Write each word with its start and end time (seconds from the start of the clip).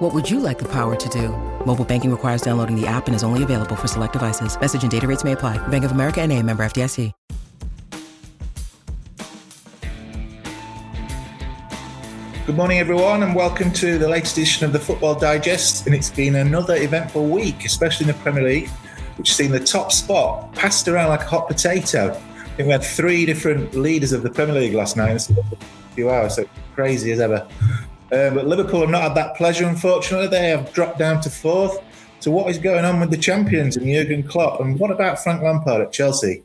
What 0.00 0.14
would 0.14 0.30
you 0.30 0.40
like 0.40 0.58
the 0.58 0.64
power 0.64 0.96
to 0.96 1.08
do? 1.10 1.28
Mobile 1.66 1.84
banking 1.84 2.10
requires 2.10 2.40
downloading 2.40 2.74
the 2.74 2.86
app 2.86 3.06
and 3.06 3.14
is 3.14 3.22
only 3.22 3.42
available 3.42 3.76
for 3.76 3.86
select 3.86 4.14
devices. 4.14 4.58
Message 4.58 4.80
and 4.80 4.90
data 4.90 5.06
rates 5.06 5.24
may 5.24 5.32
apply. 5.32 5.58
Bank 5.68 5.84
of 5.84 5.92
America 5.92 6.22
and 6.22 6.32
a 6.32 6.42
member 6.42 6.64
FDIC. 6.64 7.12
Good 12.46 12.56
morning, 12.56 12.78
everyone, 12.78 13.22
and 13.22 13.34
welcome 13.34 13.70
to 13.74 13.98
the 13.98 14.08
latest 14.08 14.38
edition 14.38 14.64
of 14.64 14.72
the 14.72 14.78
Football 14.78 15.16
Digest. 15.16 15.84
And 15.84 15.94
it's 15.94 16.08
been 16.08 16.36
another 16.36 16.76
eventful 16.76 17.28
week, 17.28 17.66
especially 17.66 18.08
in 18.08 18.16
the 18.16 18.22
Premier 18.22 18.44
League, 18.44 18.70
which 19.18 19.28
has 19.28 19.36
seen 19.36 19.50
the 19.52 19.60
top 19.60 19.92
spot 19.92 20.50
passed 20.54 20.88
around 20.88 21.10
like 21.10 21.20
a 21.20 21.26
hot 21.28 21.46
potato. 21.46 22.12
I 22.14 22.48
think 22.56 22.68
we 22.68 22.72
had 22.72 22.82
three 22.82 23.26
different 23.26 23.74
leaders 23.74 24.12
of 24.12 24.22
the 24.22 24.30
Premier 24.30 24.54
League 24.54 24.72
last 24.72 24.96
night 24.96 25.28
in 25.28 25.36
a 25.36 25.94
few 25.94 26.08
hours, 26.08 26.36
so 26.36 26.46
crazy 26.74 27.12
as 27.12 27.20
ever. 27.20 27.46
Um, 28.12 28.34
but 28.34 28.46
Liverpool 28.46 28.80
have 28.80 28.90
not 28.90 29.02
had 29.02 29.14
that 29.14 29.36
pleasure, 29.36 29.66
unfortunately. 29.66 30.26
They 30.26 30.48
have 30.48 30.72
dropped 30.72 30.98
down 30.98 31.20
to 31.22 31.30
fourth. 31.30 31.78
So, 32.18 32.30
what 32.30 32.50
is 32.50 32.58
going 32.58 32.84
on 32.84 33.00
with 33.00 33.10
the 33.10 33.16
champions 33.16 33.76
and 33.76 33.86
Jurgen 33.86 34.22
Klopp? 34.22 34.60
And 34.60 34.78
what 34.78 34.90
about 34.90 35.22
Frank 35.22 35.42
Lampard 35.42 35.80
at 35.80 35.92
Chelsea? 35.92 36.42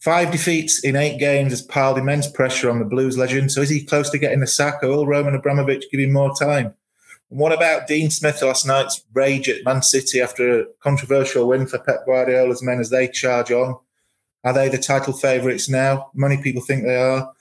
Five 0.00 0.30
defeats 0.30 0.84
in 0.84 0.94
eight 0.94 1.18
games 1.18 1.52
has 1.52 1.62
piled 1.62 1.98
immense 1.98 2.28
pressure 2.28 2.70
on 2.70 2.78
the 2.78 2.84
Blues 2.84 3.18
legend. 3.18 3.50
So, 3.50 3.62
is 3.62 3.68
he 3.68 3.84
close 3.84 4.10
to 4.10 4.18
getting 4.18 4.40
the 4.40 4.46
sack, 4.46 4.82
or 4.82 4.88
will 4.88 5.06
Roman 5.06 5.34
Abramovich 5.34 5.90
give 5.90 6.00
him 6.00 6.12
more 6.12 6.34
time? 6.34 6.74
And 7.30 7.40
what 7.40 7.52
about 7.52 7.88
Dean 7.88 8.10
Smith 8.10 8.40
last 8.40 8.64
night's 8.66 9.02
rage 9.12 9.48
at 9.48 9.64
Man 9.64 9.82
City 9.82 10.20
after 10.20 10.60
a 10.60 10.66
controversial 10.80 11.48
win 11.48 11.66
for 11.66 11.78
Pep 11.78 12.06
Guardiola's 12.06 12.62
men 12.62 12.78
as 12.78 12.90
they 12.90 13.08
charge 13.08 13.50
on? 13.50 13.76
Are 14.44 14.52
they 14.52 14.68
the 14.68 14.78
title 14.78 15.12
favourites 15.12 15.68
now? 15.68 16.10
Many 16.14 16.40
people 16.40 16.62
think 16.62 16.84
they 16.84 16.96
are. 16.96 17.32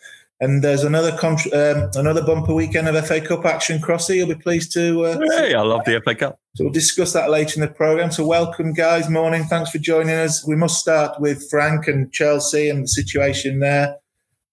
And 0.42 0.62
there's 0.64 0.84
another 0.84 1.18
contra- 1.18 1.52
um, 1.52 1.90
another 1.96 2.22
bumper 2.22 2.54
weekend 2.54 2.90
of 2.90 3.08
FA 3.08 3.22
Cup 3.22 3.46
action. 3.46 3.82
Crossy, 3.82 4.18
you'll 4.18 4.28
be 4.28 4.36
pleased 4.36 4.74
to. 4.74 5.06
Uh, 5.06 5.20
hey, 5.38 5.54
I 5.54 5.62
love 5.62 5.86
the 5.86 6.02
FA 6.02 6.14
Cup. 6.14 6.40
So 6.56 6.66
we'll 6.66 6.74
discuss 6.74 7.14
that 7.14 7.30
later 7.30 7.56
in 7.56 7.62
the 7.62 7.74
program. 7.74 8.12
So 8.12 8.26
welcome, 8.26 8.74
guys. 8.74 9.10
Morning. 9.10 9.46
Thanks 9.46 9.70
for 9.70 9.78
joining 9.78 10.16
us. 10.16 10.46
We 10.46 10.58
must 10.58 10.80
start 10.80 11.22
with 11.22 11.50
Frank 11.50 11.88
and 11.88 12.12
Chelsea 12.12 12.70
and 12.70 12.84
the 12.84 12.88
situation 12.88 13.60
there. 13.60 13.96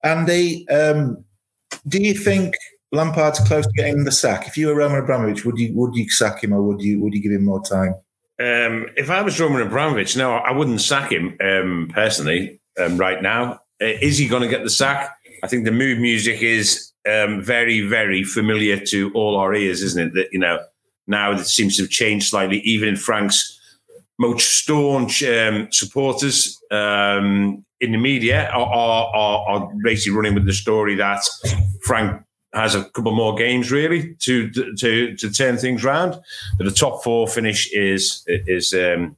Andy, 0.05 0.69
um, 0.69 1.25
do 1.89 1.99
you 1.99 2.15
think 2.15 2.55
Lampard's 2.93 3.41
close 3.41 3.67
to 3.67 3.73
getting 3.73 4.05
the 4.05 4.13
sack? 4.13 4.47
If 4.47 4.57
you 4.57 4.69
were 4.69 4.77
Roman 4.77 4.99
Abramovich, 4.99 5.45
would 5.45 5.59
you 5.59 5.73
would 5.75 5.97
you 5.97 6.09
sack 6.11 6.45
him 6.45 6.53
or 6.53 6.63
would 6.63 6.81
you 6.81 7.01
would 7.01 7.15
you 7.15 7.23
give 7.23 7.33
him 7.33 7.45
more 7.45 7.63
time? 7.63 7.95
Um, 8.39 8.87
if 8.97 9.11
I 9.11 9.23
was 9.23 9.39
Roman 9.41 9.63
Abramovich, 9.63 10.17
no, 10.17 10.33
I 10.33 10.53
wouldn't 10.53 10.81
sack 10.81 11.13
him 11.13 11.37
um, 11.41 11.91
personally 11.93 12.61
um, 12.81 12.99
right 12.99 13.23
now. 13.23 13.61
Uh, 13.81 13.87
is 14.01 14.19
he 14.19 14.29
going 14.29 14.43
to 14.43 14.49
get 14.49 14.65
the 14.65 14.71
sack? 14.71 15.11
I 15.43 15.48
think 15.48 15.65
the 15.65 15.73
mood 15.73 16.01
music 16.01 16.43
is 16.43 16.93
um, 17.09 17.43
very, 17.43 17.81
very 17.81 18.23
familiar 18.23 18.79
to 18.87 19.12
all 19.12 19.37
our 19.37 19.55
ears, 19.55 19.83
isn't 19.83 20.09
it? 20.09 20.15
That 20.15 20.29
you 20.33 20.39
know 20.39 20.61
now 21.07 21.33
it 21.33 21.45
seems 21.45 21.77
to 21.77 21.83
have 21.83 21.91
changed 21.91 22.29
slightly, 22.29 22.61
even 22.61 22.89
in 22.89 22.97
Frank's 22.97 23.59
most 24.19 24.53
staunch 24.63 25.23
um, 25.25 25.69
supporters 25.73 26.63
um, 26.70 27.65
in 27.81 27.91
the 27.93 27.98
media 27.98 28.48
are, 28.51 28.67
are, 28.67 29.48
are, 29.48 29.73
basically 29.83 30.17
running 30.17 30.35
with 30.35 30.47
the 30.47 30.53
story 30.53 30.95
that 30.95 31.20
Frank 31.83 32.23
has 32.55 32.75
a 32.77 32.85
couple 32.91 33.13
more 33.13 33.35
games 33.35 33.73
really 33.73 34.15
to 34.20 34.51
to 34.79 35.17
to 35.17 35.31
turn 35.31 35.57
things 35.57 35.85
around. 35.85 36.20
But 36.59 36.64
the 36.64 36.70
top 36.70 37.03
four 37.03 37.27
finish 37.27 37.70
is 37.73 38.23
is 38.27 38.73
um, 38.73 39.17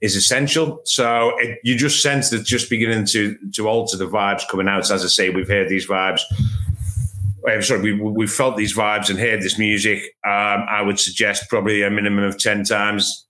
is 0.00 0.16
essential. 0.16 0.80
So 0.84 1.32
it, 1.38 1.58
you 1.64 1.76
just 1.76 2.02
sense 2.02 2.30
that 2.30 2.44
just 2.44 2.70
beginning 2.70 3.06
to 3.06 3.36
to 3.54 3.68
alter 3.68 3.96
the 3.96 4.08
vibes 4.08 4.46
coming 4.48 4.68
out. 4.68 4.86
So 4.86 4.94
as 4.94 5.04
I 5.04 5.08
say, 5.08 5.30
we've 5.30 5.48
heard 5.48 5.68
these 5.68 5.86
vibes. 5.86 6.22
I'm 7.46 7.62
sorry, 7.62 7.92
we, 7.92 7.92
we've 7.92 8.30
felt 8.30 8.56
these 8.56 8.76
vibes 8.76 9.10
and 9.10 9.18
heard 9.18 9.42
this 9.42 9.58
music. 9.58 10.02
Um, 10.26 10.66
I 10.68 10.82
would 10.82 10.98
suggest 10.98 11.48
probably 11.48 11.82
a 11.82 11.90
minimum 11.90 12.24
of 12.24 12.38
10 12.38 12.64
times, 12.64 13.26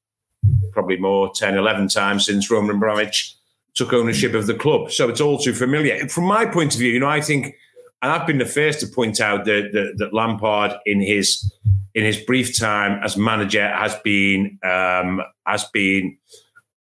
probably 0.73 0.97
more, 0.97 1.31
10, 1.35 1.57
11 1.57 1.89
times 1.89 2.27
since 2.27 2.51
Roman 2.51 2.77
Abramovich 2.77 3.37
took 3.75 3.93
ownership 3.93 4.35
of 4.35 4.47
the 4.47 4.55
club. 4.55 4.91
So 4.91 5.09
it's 5.09 5.21
all 5.21 5.39
too 5.39 5.53
familiar. 5.55 6.09
From 6.09 6.25
my 6.25 6.47
point 6.47 6.75
of 6.75 6.81
view, 6.81 6.91
you 6.91 6.99
know, 6.99 7.09
I 7.09 7.21
think, 7.21 7.55
and 8.03 8.11
I've 8.11 8.27
been 8.27 8.39
the 8.39 8.47
first 8.47 8.81
to 8.81 8.89
point 8.89 9.21
out 9.21 9.45
that, 9.45 9.71
that, 9.73 9.95
that 9.99 10.15
Lampard 10.15 10.73
in 10.85 11.01
his 11.01 11.53
in 11.95 12.05
his 12.05 12.17
brief 12.17 12.57
time 12.57 13.01
as 13.03 13.17
manager 13.17 13.67
has 13.69 13.95
been 14.05 14.59
um, 14.63 15.21
has 15.47 15.65
been 15.73 16.17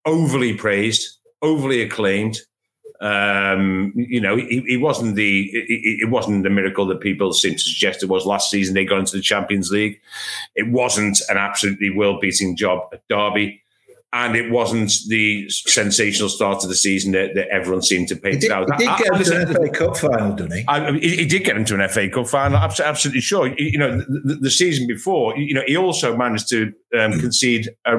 overly 0.07 0.55
praised, 0.55 1.17
overly 1.43 1.81
acclaimed. 1.81 2.39
Um, 2.99 3.93
you 3.95 4.19
know, 4.19 4.35
he, 4.35 4.63
he 4.65 4.77
wasn't 4.77 5.15
the 5.15 5.51
it, 5.53 6.01
it, 6.01 6.09
wasn't 6.09 6.41
the 6.41 6.49
miracle 6.49 6.87
that 6.87 6.99
people 6.99 7.31
seem 7.31 7.53
to 7.53 7.59
suggest 7.59 8.01
it 8.01 8.09
was 8.09 8.25
last 8.25 8.49
season. 8.49 8.73
They 8.73 8.85
got 8.85 8.99
into 8.99 9.17
the 9.17 9.21
Champions 9.21 9.69
League. 9.69 9.99
It 10.55 10.71
wasn't 10.71 11.19
an 11.29 11.37
absolutely 11.37 11.91
world 11.91 12.21
beating 12.21 12.55
job 12.55 12.89
at 12.91 13.03
Derby. 13.07 13.61
And 14.13 14.37
it 14.37 14.49
wasn't 14.49 14.91
the 15.09 15.47
sensational 15.49 16.29
start 16.29 16.63
of 16.63 16.69
the 16.69 16.75
season 16.75 17.11
that, 17.11 17.35
that 17.35 17.49
everyone 17.49 17.83
seemed 17.83 18.07
to 18.07 18.15
paint 18.15 18.41
it 18.41 18.51
out. 18.51 18.67
He 18.79 18.87
did 18.87 18.97
get 18.97 19.13
I, 19.13 19.17
into 19.17 19.41
an 19.41 19.53
FA 19.53 19.69
Cup 19.69 19.97
final, 19.97 20.31
didn't 20.33 20.57
he? 20.57 20.65
I, 20.67 20.91
he? 20.93 21.17
he? 21.17 21.25
did 21.25 21.43
get 21.43 21.57
into 21.57 21.75
an 21.75 21.87
FA 21.89 22.09
Cup 22.09 22.27
final, 22.27 22.57
absolutely 22.57 23.19
sure. 23.19 23.53
You 23.59 23.77
know, 23.77 23.97
the, 23.97 24.39
the 24.41 24.49
season 24.49 24.87
before, 24.87 25.37
you 25.37 25.53
know, 25.53 25.63
he 25.67 25.75
also 25.75 26.15
managed 26.15 26.47
to 26.49 26.71
um, 26.97 27.19
concede 27.19 27.69
a 27.85 27.97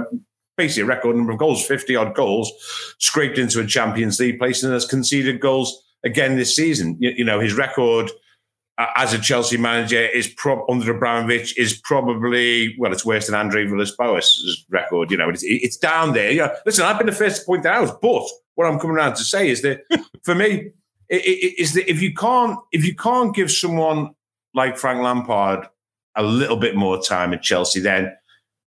basically 0.59 0.83
a 0.83 0.87
record 0.87 1.17
number 1.17 1.33
of 1.33 1.39
goals, 1.39 1.65
50 1.65 1.97
odd 1.97 2.15
goals, 2.15 2.53
scraped 2.99 3.39
into 3.39 3.61
a 3.61 3.67
Champions 3.67 4.21
League 4.21 4.39
place 4.39 4.63
and 4.63 4.73
has 4.73 4.85
conceded 4.85 5.41
goals 5.41 5.83
again 6.05 6.37
this 6.37 6.55
season. 6.55 6.97
You, 7.01 7.13
you 7.17 7.25
know, 7.25 7.41
his 7.41 7.55
record 7.55 8.11
uh, 8.77 8.87
as 8.97 9.15
a 9.15 9.19
Chelsea 9.19 9.57
manager 9.57 10.01
is 10.01 10.29
pro- 10.29 10.67
under 10.69 10.95
Abramovich 10.95 11.57
is 11.57 11.81
probably, 11.83 12.77
well, 12.79 12.93
it's 12.93 13.05
worse 13.05 13.27
than 13.27 13.35
Andre 13.35 13.65
Villas-Boas' 13.65 14.67
record. 14.69 15.11
You 15.11 15.17
know, 15.17 15.31
it's, 15.31 15.43
it's 15.43 15.77
down 15.77 16.13
there. 16.13 16.31
You 16.31 16.39
know, 16.39 16.55
listen, 16.67 16.85
I've 16.85 16.99
been 16.99 17.07
the 17.07 17.13
first 17.13 17.41
to 17.41 17.47
point 17.47 17.63
that 17.63 17.75
out, 17.75 18.01
but 18.03 18.25
what 18.55 18.67
I'm 18.67 18.79
coming 18.79 18.97
around 18.97 19.15
to 19.15 19.25
say 19.25 19.49
is 19.49 19.63
that 19.63 19.81
for 20.23 20.35
me, 20.35 20.73
it, 21.09 21.25
it, 21.25 21.61
is 21.61 21.73
that 21.75 21.91
if 21.91 22.03
you 22.03 22.13
can't 22.13 22.59
if 22.71 22.85
you 22.85 22.95
can't 22.95 23.35
give 23.35 23.51
someone 23.51 24.11
like 24.55 24.77
Frank 24.77 25.01
Lampard 25.01 25.67
a 26.17 26.23
little 26.23 26.57
bit 26.57 26.77
more 26.77 27.01
time 27.01 27.33
at 27.33 27.43
Chelsea, 27.43 27.81
then 27.81 28.13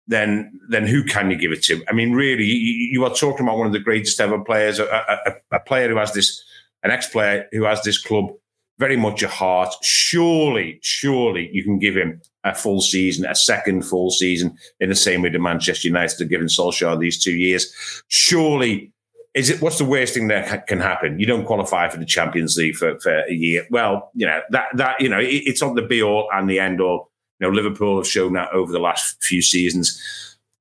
then 0.07 0.59
then 0.69 0.85
who 0.85 1.03
can 1.03 1.31
you 1.31 1.37
give 1.37 1.51
it 1.51 1.63
to? 1.63 1.83
I 1.87 1.93
mean, 1.93 2.13
really, 2.13 2.45
you, 2.45 3.03
are 3.05 3.13
talking 3.13 3.45
about 3.45 3.57
one 3.57 3.67
of 3.67 3.73
the 3.73 3.79
greatest 3.79 4.19
ever 4.19 4.39
players, 4.39 4.79
a, 4.79 4.85
a, 4.85 5.55
a 5.55 5.59
player 5.59 5.89
who 5.89 5.97
has 5.97 6.13
this, 6.13 6.43
an 6.83 6.91
ex-player 6.91 7.47
who 7.51 7.63
has 7.63 7.81
this 7.83 8.01
club 8.01 8.31
very 8.79 8.97
much 8.97 9.23
at 9.23 9.29
heart. 9.29 9.73
Surely, 9.83 10.79
surely 10.81 11.49
you 11.53 11.63
can 11.63 11.77
give 11.77 11.95
him 11.95 12.19
a 12.43 12.55
full 12.55 12.81
season, 12.81 13.25
a 13.25 13.35
second 13.35 13.83
full 13.83 14.09
season, 14.09 14.57
in 14.79 14.89
the 14.89 14.95
same 14.95 15.21
way 15.21 15.29
that 15.29 15.39
Manchester 15.39 15.87
United 15.87 16.19
are 16.19 16.25
giving 16.25 16.47
Solskjaer 16.47 16.99
these 16.99 17.23
two 17.23 17.33
years. 17.33 17.71
Surely, 18.07 18.91
is 19.35 19.49
it 19.49 19.61
what's 19.61 19.77
the 19.77 19.85
worst 19.85 20.15
thing 20.15 20.27
that 20.29 20.67
can 20.67 20.79
happen? 20.79 21.19
You 21.19 21.27
don't 21.27 21.45
qualify 21.45 21.87
for 21.89 21.97
the 21.97 22.05
Champions 22.05 22.57
League 22.57 22.75
for, 22.75 22.99
for 22.99 23.19
a 23.19 23.33
year. 23.33 23.65
Well, 23.69 24.11
you 24.15 24.25
know 24.25 24.41
that 24.49 24.75
that 24.75 24.99
you 24.99 25.07
know 25.07 25.19
it, 25.19 25.43
it's 25.45 25.61
not 25.61 25.75
the 25.75 25.83
be 25.83 26.01
all 26.01 26.27
and 26.33 26.49
the 26.49 26.59
end 26.59 26.81
all 26.81 27.10
know, 27.41 27.49
Liverpool 27.49 27.97
have 27.97 28.07
shown 28.07 28.33
that 28.33 28.51
over 28.51 28.71
the 28.71 28.79
last 28.79 29.21
few 29.23 29.41
seasons. 29.41 30.01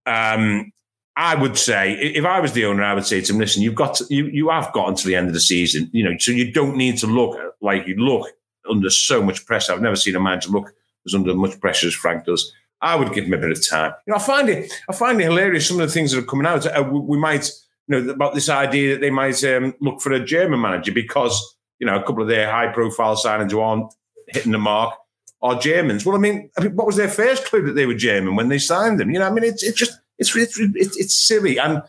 Um, 0.06 0.72
I 1.16 1.34
would 1.34 1.58
say, 1.58 1.92
if 1.92 2.24
I 2.24 2.40
was 2.40 2.52
the 2.52 2.64
owner, 2.64 2.82
I 2.82 2.94
would 2.94 3.04
say 3.04 3.20
to 3.20 3.32
him, 3.32 3.38
"Listen, 3.38 3.62
you've 3.62 3.74
got 3.74 3.96
to, 3.96 4.06
you 4.08 4.26
you 4.26 4.48
have 4.48 4.72
got 4.72 4.88
until 4.88 5.08
the 5.08 5.16
end 5.16 5.28
of 5.28 5.34
the 5.34 5.40
season, 5.40 5.90
you 5.92 6.02
know, 6.02 6.16
so 6.18 6.32
you 6.32 6.50
don't 6.50 6.76
need 6.76 6.96
to 6.98 7.06
look 7.06 7.38
like 7.60 7.86
you 7.86 7.96
look 7.96 8.28
under 8.68 8.90
so 8.90 9.22
much 9.22 9.44
pressure. 9.44 9.72
I've 9.72 9.82
never 9.82 9.96
seen 9.96 10.16
a 10.16 10.20
manager 10.20 10.50
look 10.50 10.72
as 11.06 11.14
under 11.14 11.34
much 11.34 11.60
pressure 11.60 11.88
as 11.88 11.94
Frank 11.94 12.24
does. 12.24 12.52
I 12.80 12.96
would 12.96 13.12
give 13.12 13.24
him 13.24 13.34
a 13.34 13.38
bit 13.38 13.50
of 13.50 13.68
time. 13.68 13.92
You 14.06 14.12
know, 14.12 14.16
I 14.16 14.20
find 14.20 14.48
it 14.48 14.72
I 14.88 14.94
find 14.94 15.20
it 15.20 15.24
hilarious 15.24 15.68
some 15.68 15.80
of 15.80 15.86
the 15.86 15.92
things 15.92 16.12
that 16.12 16.20
are 16.20 16.26
coming 16.26 16.46
out. 16.46 16.64
Uh, 16.66 16.88
we, 16.90 17.00
we, 17.00 17.18
might, 17.18 17.50
you 17.88 18.00
know, 18.00 18.10
about 18.10 18.34
this 18.34 18.48
idea 18.48 18.94
that 18.94 19.00
they 19.00 19.10
might 19.10 19.42
um, 19.44 19.74
look 19.80 20.00
for 20.00 20.12
a 20.12 20.24
German 20.24 20.60
manager 20.60 20.92
because 20.92 21.56
you 21.78 21.86
know 21.86 21.96
a 21.96 22.02
couple 22.02 22.22
of 22.22 22.28
their 22.28 22.50
high 22.50 22.68
profile 22.68 23.16
signings 23.16 23.54
aren't 23.54 23.92
hitting 24.28 24.52
the 24.52 24.58
mark 24.58 24.94
are 25.42 25.58
Germans. 25.58 26.04
Well, 26.04 26.16
I 26.16 26.18
mean, 26.18 26.50
I 26.58 26.62
mean, 26.62 26.76
what 26.76 26.86
was 26.86 26.96
their 26.96 27.08
first 27.08 27.46
clue 27.46 27.64
that 27.66 27.72
they 27.72 27.86
were 27.86 27.94
German 27.94 28.36
when 28.36 28.48
they 28.48 28.58
signed 28.58 29.00
them? 29.00 29.10
You 29.10 29.18
know, 29.18 29.26
I 29.26 29.30
mean, 29.30 29.44
it's 29.44 29.62
it's 29.62 29.78
just 29.78 29.98
it's 30.18 30.34
it's 30.36 30.96
it's, 30.96 31.14
silly, 31.14 31.58
and 31.58 31.82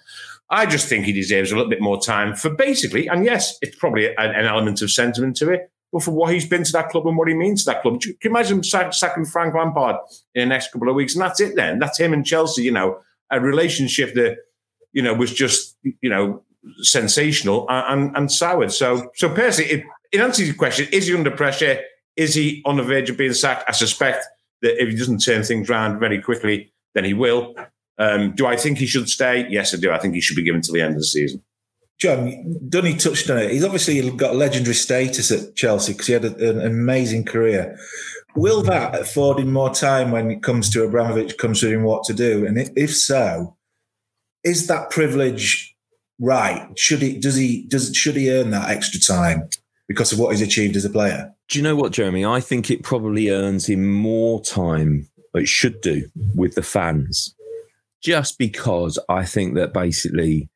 I 0.50 0.66
just 0.66 0.88
think 0.88 1.06
he 1.06 1.14
deserves 1.14 1.52
a 1.52 1.56
little 1.56 1.70
bit 1.70 1.82
more 1.82 2.02
time 2.02 2.36
for 2.36 2.50
basically. 2.50 3.08
And 3.08 3.26
yes, 3.26 3.58
it's 3.62 3.76
probably 3.76 4.08
an, 4.08 4.16
an 4.18 4.46
element 4.46 4.82
of 4.82 4.92
sentiment 4.92 5.36
to 5.38 5.50
it, 5.50 5.72
but 5.92 6.04
for 6.04 6.12
what 6.12 6.34
he's 6.34 6.48
been 6.48 6.64
to 6.64 6.72
that 6.74 6.90
club 6.90 7.06
and 7.08 7.18
what 7.18 7.28
he 7.28 7.34
means 7.34 7.66
to 7.66 7.72
that 7.72 7.82
club, 7.82 8.02
can 8.02 8.14
you 8.24 8.30
imagine 8.30 8.64
sacking 8.64 9.26
Frank 9.26 9.54
Lampard 9.54 9.98
in 10.34 10.42
the 10.42 10.46
next 10.54 10.72
couple 10.72 10.90
of 10.90 10.96
weeks, 10.96 11.14
and 11.14 11.22
that's 11.22 11.42
it. 11.42 11.56
Then 11.56 11.80
that's 11.80 12.00
him 12.00 12.14
and 12.14 12.26
Chelsea. 12.26 12.64
You 12.64 12.72
know, 12.72 13.00
a 13.30 13.40
relationship 13.40 14.14
that 14.16 14.38
you 14.94 15.02
know 15.02 15.14
was 15.14 15.34
just 15.34 15.76
you 15.84 16.10
know 16.10 16.44
sensational 16.78 17.66
and, 17.70 18.06
and, 18.06 18.18
and 18.18 18.32
soured. 18.32 18.72
So, 18.72 19.10
so 19.16 19.30
personally, 19.30 19.72
it, 19.72 19.84
in 20.12 20.22
answer 20.22 20.42
to 20.42 20.46
your 20.46 20.56
question, 20.56 20.88
is 20.92 21.08
he 21.08 21.16
under 21.16 21.32
pressure? 21.32 21.82
Is 22.16 22.36
he 22.36 22.62
on 22.66 22.78
the 22.78 22.84
verge 22.84 23.10
of 23.10 23.18
being 23.18 23.34
sacked? 23.34 23.66
I 23.68 23.72
suspect 23.72 24.26
that 24.62 24.82
if 24.82 24.90
he 24.90 24.96
doesn't 24.96 25.20
turn 25.20 25.44
things 25.44 25.70
around 25.70 26.00
very 26.00 26.22
quickly, 26.22 26.72
then 26.94 27.06
he 27.06 27.14
will. 27.14 27.56
Um, 27.98 28.34
do 28.36 28.46
I 28.48 28.56
think 28.56 28.78
he 28.78 28.88
should 28.88 29.10
stay? 29.10 29.48
Yes, 29.50 29.74
I 29.74 29.78
do. 29.78 29.92
I 29.92 30.00
think 30.00 30.16
he 30.16 30.22
should 30.22 30.36
be 30.36 30.44
given 30.44 30.62
to 30.62 30.72
the 30.72 30.82
end 30.82 30.94
of 30.94 31.00
the 31.00 31.06
season. 31.06 31.44
John, 32.00 32.58
Dunny 32.68 32.96
touched 32.96 33.30
on 33.30 33.38
it. 33.38 33.52
He's 33.52 33.64
obviously 33.64 34.10
got 34.12 34.36
legendary 34.36 34.74
status 34.74 35.32
at 35.32 35.56
Chelsea 35.56 35.94
because 35.94 36.08
he 36.08 36.14
had 36.14 36.26
a, 36.26 36.50
an 36.50 36.66
amazing 36.66 37.26
career. 37.26 37.78
Will 38.36 38.64
that 38.64 39.00
afford 39.00 39.40
him 39.40 39.54
more 39.54 39.72
time 39.72 40.10
when 40.10 40.32
it 40.32 40.42
comes 40.42 40.70
to 40.72 40.84
Abramovich 40.84 41.38
considering 41.38 41.84
what 41.84 42.04
to 42.06 42.14
do? 42.14 42.46
And 42.46 42.58
if 42.76 42.96
so, 42.96 43.56
is 44.44 44.66
that 44.66 44.90
privilege 44.90 45.76
right? 46.20 46.68
Should 46.76 47.04
he 47.04 47.20
does 47.20 47.36
he 47.36 47.68
does 47.68 47.96
should 47.96 48.16
he 48.16 48.32
earn 48.32 48.50
that 48.50 48.70
extra 48.70 49.00
time 49.00 49.50
because 49.88 50.12
of 50.12 50.18
what 50.18 50.32
he's 50.32 50.42
achieved 50.42 50.76
as 50.76 50.86
a 50.86 50.90
player? 50.90 51.32
Do 51.52 51.60
you 51.60 51.64
know 51.64 51.76
what, 51.76 51.92
Jeremy? 51.92 52.26
I 52.26 52.40
think 52.40 52.72
it 52.72 52.82
probably 52.82 53.30
earns 53.30 53.68
him 53.68 53.92
more 53.92 54.42
time, 54.42 55.10
it 55.34 55.50
should 55.50 55.82
do, 55.82 56.10
with 56.34 56.56
the 56.56 56.64
fans. 56.64 57.36
Just 58.02 58.38
because 58.38 58.98
I 59.10 59.26
think 59.26 59.56
that 59.56 59.74
basically 59.74 60.50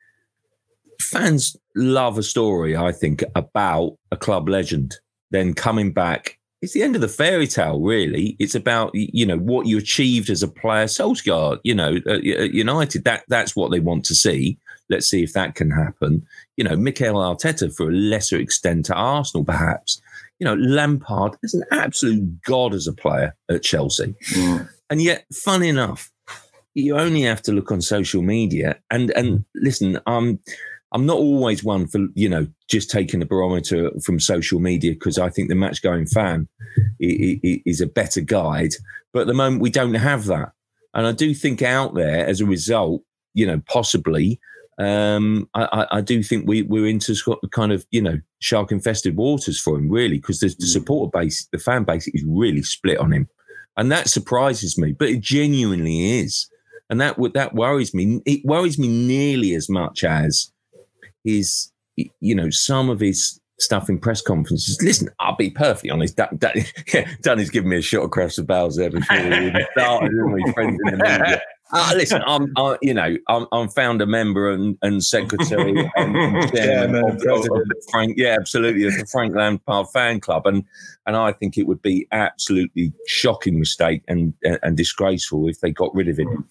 fans 1.02 1.58
love 1.76 2.18
a 2.18 2.24
story, 2.24 2.78
I 2.78 2.94
think, 2.94 3.26
about 3.36 3.98
a 4.10 4.16
club 4.16 4.48
legend 4.48 4.96
then 5.32 5.54
coming 5.54 5.92
back. 5.92 6.40
It's 6.62 6.72
the 6.72 6.84
end 6.84 6.96
of 6.96 7.02
the 7.02 7.10
fairy 7.10 7.48
tale, 7.48 7.82
really. 7.82 8.38
It's 8.40 8.56
about 8.56 8.92
you 8.94 9.26
know 9.26 9.38
what 9.38 9.68
you 9.68 9.78
achieved 9.78 10.30
as 10.30 10.42
a 10.42 10.48
player. 10.48 10.86
Solskjaer, 10.86 11.60
you 11.64 11.76
know, 11.76 12.00
United. 12.24 13.04
That 13.04 13.26
that's 13.28 13.54
what 13.54 13.70
they 13.70 13.82
want 13.82 14.06
to 14.06 14.16
see. 14.16 14.58
Let's 14.90 15.08
see 15.08 15.24
if 15.24 15.34
that 15.34 15.56
can 15.56 15.72
happen. 15.72 16.26
You 16.56 16.64
know, 16.64 16.78
Mikel 16.78 17.16
Arteta 17.16 17.76
for 17.76 17.90
a 17.90 17.94
lesser 17.94 18.38
extent 18.38 18.86
to 18.86 18.94
Arsenal, 18.94 19.44
perhaps. 19.44 20.02
You 20.40 20.46
know, 20.46 20.56
Lampard 20.56 21.38
is 21.44 21.54
an 21.54 21.64
absolute 21.72 22.42
god 22.44 22.74
as 22.74 22.88
a 22.88 22.94
player 22.94 23.36
at 23.50 23.64
Chelsea, 23.64 24.16
mm. 24.34 24.70
and 24.90 25.02
yet, 25.02 25.26
fun 25.34 25.64
enough, 25.64 26.12
you 26.74 26.98
only 26.98 27.22
have 27.22 27.42
to 27.44 27.54
look 27.54 27.72
on 27.72 27.82
social 27.82 28.22
media 28.22 28.78
and 28.92 29.12
and 29.12 29.46
listen. 29.56 30.00
Um, 30.06 30.40
I'm 30.92 31.06
not 31.06 31.18
always 31.18 31.64
one 31.64 31.88
for 31.88 32.08
you 32.14 32.30
know 32.30 32.48
just 32.70 32.92
taking 32.92 33.20
the 33.20 33.26
barometer 33.26 33.92
from 34.04 34.20
social 34.20 34.60
media 34.60 34.92
because 34.92 35.18
I 35.18 35.30
think 35.30 35.50
the 35.50 35.56
match 35.56 35.82
going 35.82 36.06
fan 36.06 36.48
is 37.00 37.82
a 37.82 37.88
better 37.88 38.22
guide. 38.22 38.74
But 39.14 39.22
at 39.22 39.28
the 39.28 39.34
moment, 39.34 39.62
we 39.62 39.70
don't 39.70 39.94
have 39.94 40.26
that, 40.26 40.52
and 40.94 41.08
I 41.08 41.14
do 41.14 41.34
think 41.34 41.62
out 41.62 41.96
there 41.96 42.26
as 42.26 42.42
a 42.42 42.46
result, 42.46 43.02
you 43.34 43.46
know, 43.48 43.62
possibly. 43.68 44.40
Um, 44.78 45.50
I, 45.54 45.88
I, 45.90 46.02
do 46.02 46.22
think 46.22 46.48
we, 46.48 46.64
we're 46.64 46.88
into 46.88 47.16
kind 47.52 47.72
of 47.72 47.86
you 47.92 48.02
know 48.02 48.20
shark 48.40 48.74
infested 48.74 49.16
waters 49.16 49.58
for 49.58 49.78
him 49.78 49.90
really 49.90 50.18
because 50.18 50.42
the, 50.42 50.48
the 50.48 50.66
mm. 50.66 50.68
supporter 50.68 51.18
base, 51.18 51.48
the 51.54 51.60
fan 51.60 51.86
base 51.86 52.10
is 52.10 52.26
really 52.28 52.62
split 52.62 52.98
on 52.98 53.14
him, 53.14 53.30
and 53.78 53.90
that 53.92 54.10
surprises 54.10 54.78
me. 54.78 54.92
But 54.92 55.10
it 55.10 55.22
genuinely 55.22 56.20
is, 56.20 56.50
and 56.90 57.00
that 57.00 57.16
that 57.34 57.56
worries 57.56 57.94
me. 57.94 58.22
It 58.26 58.44
worries 58.44 58.78
me 58.78 58.90
nearly 58.90 59.54
as 59.54 59.70
much 59.70 60.04
as 60.04 60.52
his, 61.24 61.72
you 61.96 62.36
know, 62.36 62.50
some 62.50 62.90
of 62.90 63.00
his 63.00 63.40
stuff 63.60 63.90
in 63.90 63.98
press 63.98 64.22
conferences. 64.22 64.78
Listen, 64.82 65.10
I'll 65.20 65.36
be 65.36 65.50
perfectly 65.50 65.90
honest. 65.90 66.18
Dan, 66.18 66.38
Dan, 66.38 66.66
yeah, 66.94 67.10
Danny's 67.22 67.50
given 67.50 67.70
me 67.70 67.78
a 67.78 67.82
shot 67.82 68.04
across 68.04 68.36
the 68.36 68.44
bows 68.44 68.76
there 68.76 68.90
before 68.90 69.18
we 69.18 69.48
even 69.48 69.66
started, 69.72 70.10
didn't 70.10 70.32
we? 70.32 70.52
Friends 70.54 70.80
in 70.86 70.98
the 70.98 71.04
media. 71.04 71.42
Uh, 71.72 71.94
listen, 71.96 72.22
I'm, 72.26 72.52
I, 72.58 72.78
you 72.82 72.94
know, 72.94 73.18
I'm, 73.28 73.48
I'm 73.52 73.70
founder 73.70 74.06
member 74.06 74.52
and, 74.52 74.78
and 74.84 75.04
secretary 75.04 75.90
and, 75.96 76.16
and 76.16 76.52
chairman 76.56 77.04
of, 77.04 77.16
of, 77.16 77.46
of, 77.46 77.62
Frank. 77.90 78.16
Yeah, 78.18 78.36
absolutely, 78.40 78.86
of 78.86 78.94
the 78.94 79.08
Frank 79.12 79.36
Lampard 79.36 79.88
fan 79.92 80.20
club, 80.20 80.46
and 80.46 80.64
and 81.08 81.16
I 81.16 81.32
think 81.32 81.58
it 81.58 81.66
would 81.66 81.82
be 81.82 82.08
absolutely 82.12 82.94
shocking 83.08 83.58
mistake 83.58 84.04
and 84.08 84.34
and 84.44 84.78
disgraceful 84.78 85.50
if 85.50 85.60
they 85.62 85.72
got 85.72 85.94
rid 85.96 86.08
of 86.08 86.20
him. 86.20 86.48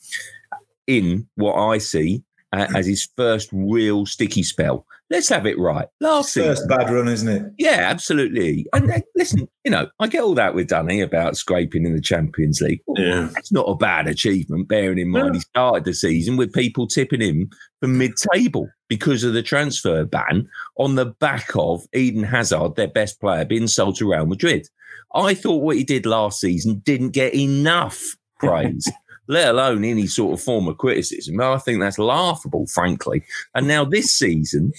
In 0.87 1.27
what 1.37 1.55
I 1.55 1.79
see 1.79 2.23
uh, 2.53 2.67
as 2.75 2.87
his 2.87 3.09
first 3.17 3.49
real 3.53 4.07
sticky 4.07 4.43
spell. 4.43 4.87
Let's 5.11 5.29
have 5.29 5.47
it 5.47 5.59
right. 5.59 5.87
Last 6.01 6.33
first 6.35 6.63
season, 6.63 6.69
bad 6.69 6.91
run, 6.91 7.09
isn't 7.09 7.29
it? 7.29 7.53
Yeah, 7.59 7.87
absolutely. 7.89 8.67
And 8.73 8.91
uh, 8.91 9.01
listen, 9.15 9.47
you 9.63 9.71
know, 9.71 9.89
I 10.01 10.07
get 10.07 10.23
all 10.23 10.35
that 10.35 10.55
with 10.55 10.69
Dunny 10.69 11.01
about 11.01 11.37
scraping 11.37 11.85
in 11.85 11.95
the 11.95 12.01
Champions 12.01 12.61
League. 12.61 12.81
Yeah, 12.97 13.29
it's 13.37 13.53
not 13.53 13.69
a 13.69 13.75
bad 13.75 14.07
achievement, 14.07 14.69
bearing 14.69 14.99
in 14.99 15.11
mind 15.11 15.35
he 15.35 15.41
started 15.41 15.85
the 15.85 15.93
season 15.93 16.37
with 16.37 16.55
people 16.55 16.87
tipping 16.87 17.21
him 17.21 17.51
for 17.81 17.89
mid-table 17.89 18.69
because 18.89 19.25
of 19.25 19.35
the 19.35 19.43
transfer 19.43 20.05
ban 20.05 20.49
on 20.79 20.95
the 20.95 21.07
back 21.07 21.51
of 21.55 21.83
Eden 21.93 22.25
Hazard, 22.25 22.77
their 22.77 22.89
best 22.89 23.21
player, 23.21 23.45
being 23.45 23.67
sold 23.67 23.97
to 23.97 24.11
Real 24.11 24.27
Madrid. 24.27 24.69
I 25.15 25.35
thought 25.35 25.63
what 25.63 25.77
he 25.77 25.85
did 25.85 26.07
last 26.07 26.41
season 26.41 26.81
didn't 26.85 27.11
get 27.11 27.35
enough 27.35 28.03
praise 28.41 28.91
let 29.29 29.49
alone 29.49 29.85
any 29.85 30.07
sort 30.07 30.35
of 30.35 30.45
form 30.45 30.69
of 30.69 30.79
criticism. 30.79 31.41
I 31.41 31.59
think 31.59 31.81
that's 31.81 31.99
laughable, 31.99 32.67
frankly. 32.67 33.25
And 33.55 33.67
now 33.67 33.85
this 33.85 34.11
season, 34.11 34.73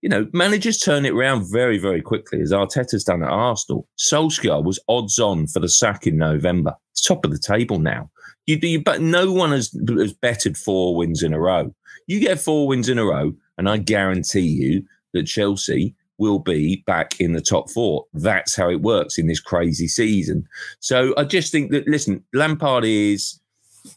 you 0.00 0.08
know, 0.08 0.26
managers 0.32 0.78
turn 0.78 1.04
it 1.04 1.12
around 1.12 1.50
very, 1.50 1.78
very 1.78 2.00
quickly, 2.00 2.40
as 2.40 2.52
Arteta's 2.52 3.04
done 3.04 3.22
at 3.22 3.30
Arsenal. 3.30 3.88
Solskjaer 3.98 4.64
was 4.64 4.78
odds 4.88 5.18
on 5.18 5.46
for 5.46 5.60
the 5.60 5.68
sack 5.68 6.06
in 6.06 6.16
November. 6.16 6.74
It's 6.92 7.02
top 7.02 7.24
of 7.24 7.32
the 7.32 7.38
table 7.38 7.78
now. 7.78 8.10
You 8.46 8.58
do, 8.58 8.80
but 8.80 9.00
no 9.00 9.32
one 9.32 9.50
has, 9.50 9.76
has 9.88 10.12
betted 10.12 10.56
four 10.56 10.96
wins 10.96 11.22
in 11.22 11.34
a 11.34 11.40
row. 11.40 11.74
You 12.06 12.20
get 12.20 12.40
four 12.40 12.66
wins 12.66 12.88
in 12.88 12.98
a 12.98 13.04
row, 13.04 13.34
and 13.58 13.68
I 13.68 13.78
guarantee 13.78 14.40
you 14.40 14.84
that 15.12 15.26
Chelsea 15.26 15.94
will 16.16 16.38
be 16.38 16.82
back 16.86 17.20
in 17.20 17.32
the 17.32 17.40
top 17.40 17.70
four. 17.70 18.04
That's 18.12 18.56
how 18.56 18.70
it 18.70 18.80
works 18.80 19.18
in 19.18 19.26
this 19.26 19.40
crazy 19.40 19.86
season. 19.86 20.48
So 20.80 21.14
I 21.16 21.24
just 21.24 21.52
think 21.52 21.70
that, 21.70 21.86
listen, 21.86 22.24
Lampard 22.32 22.84
is 22.84 23.40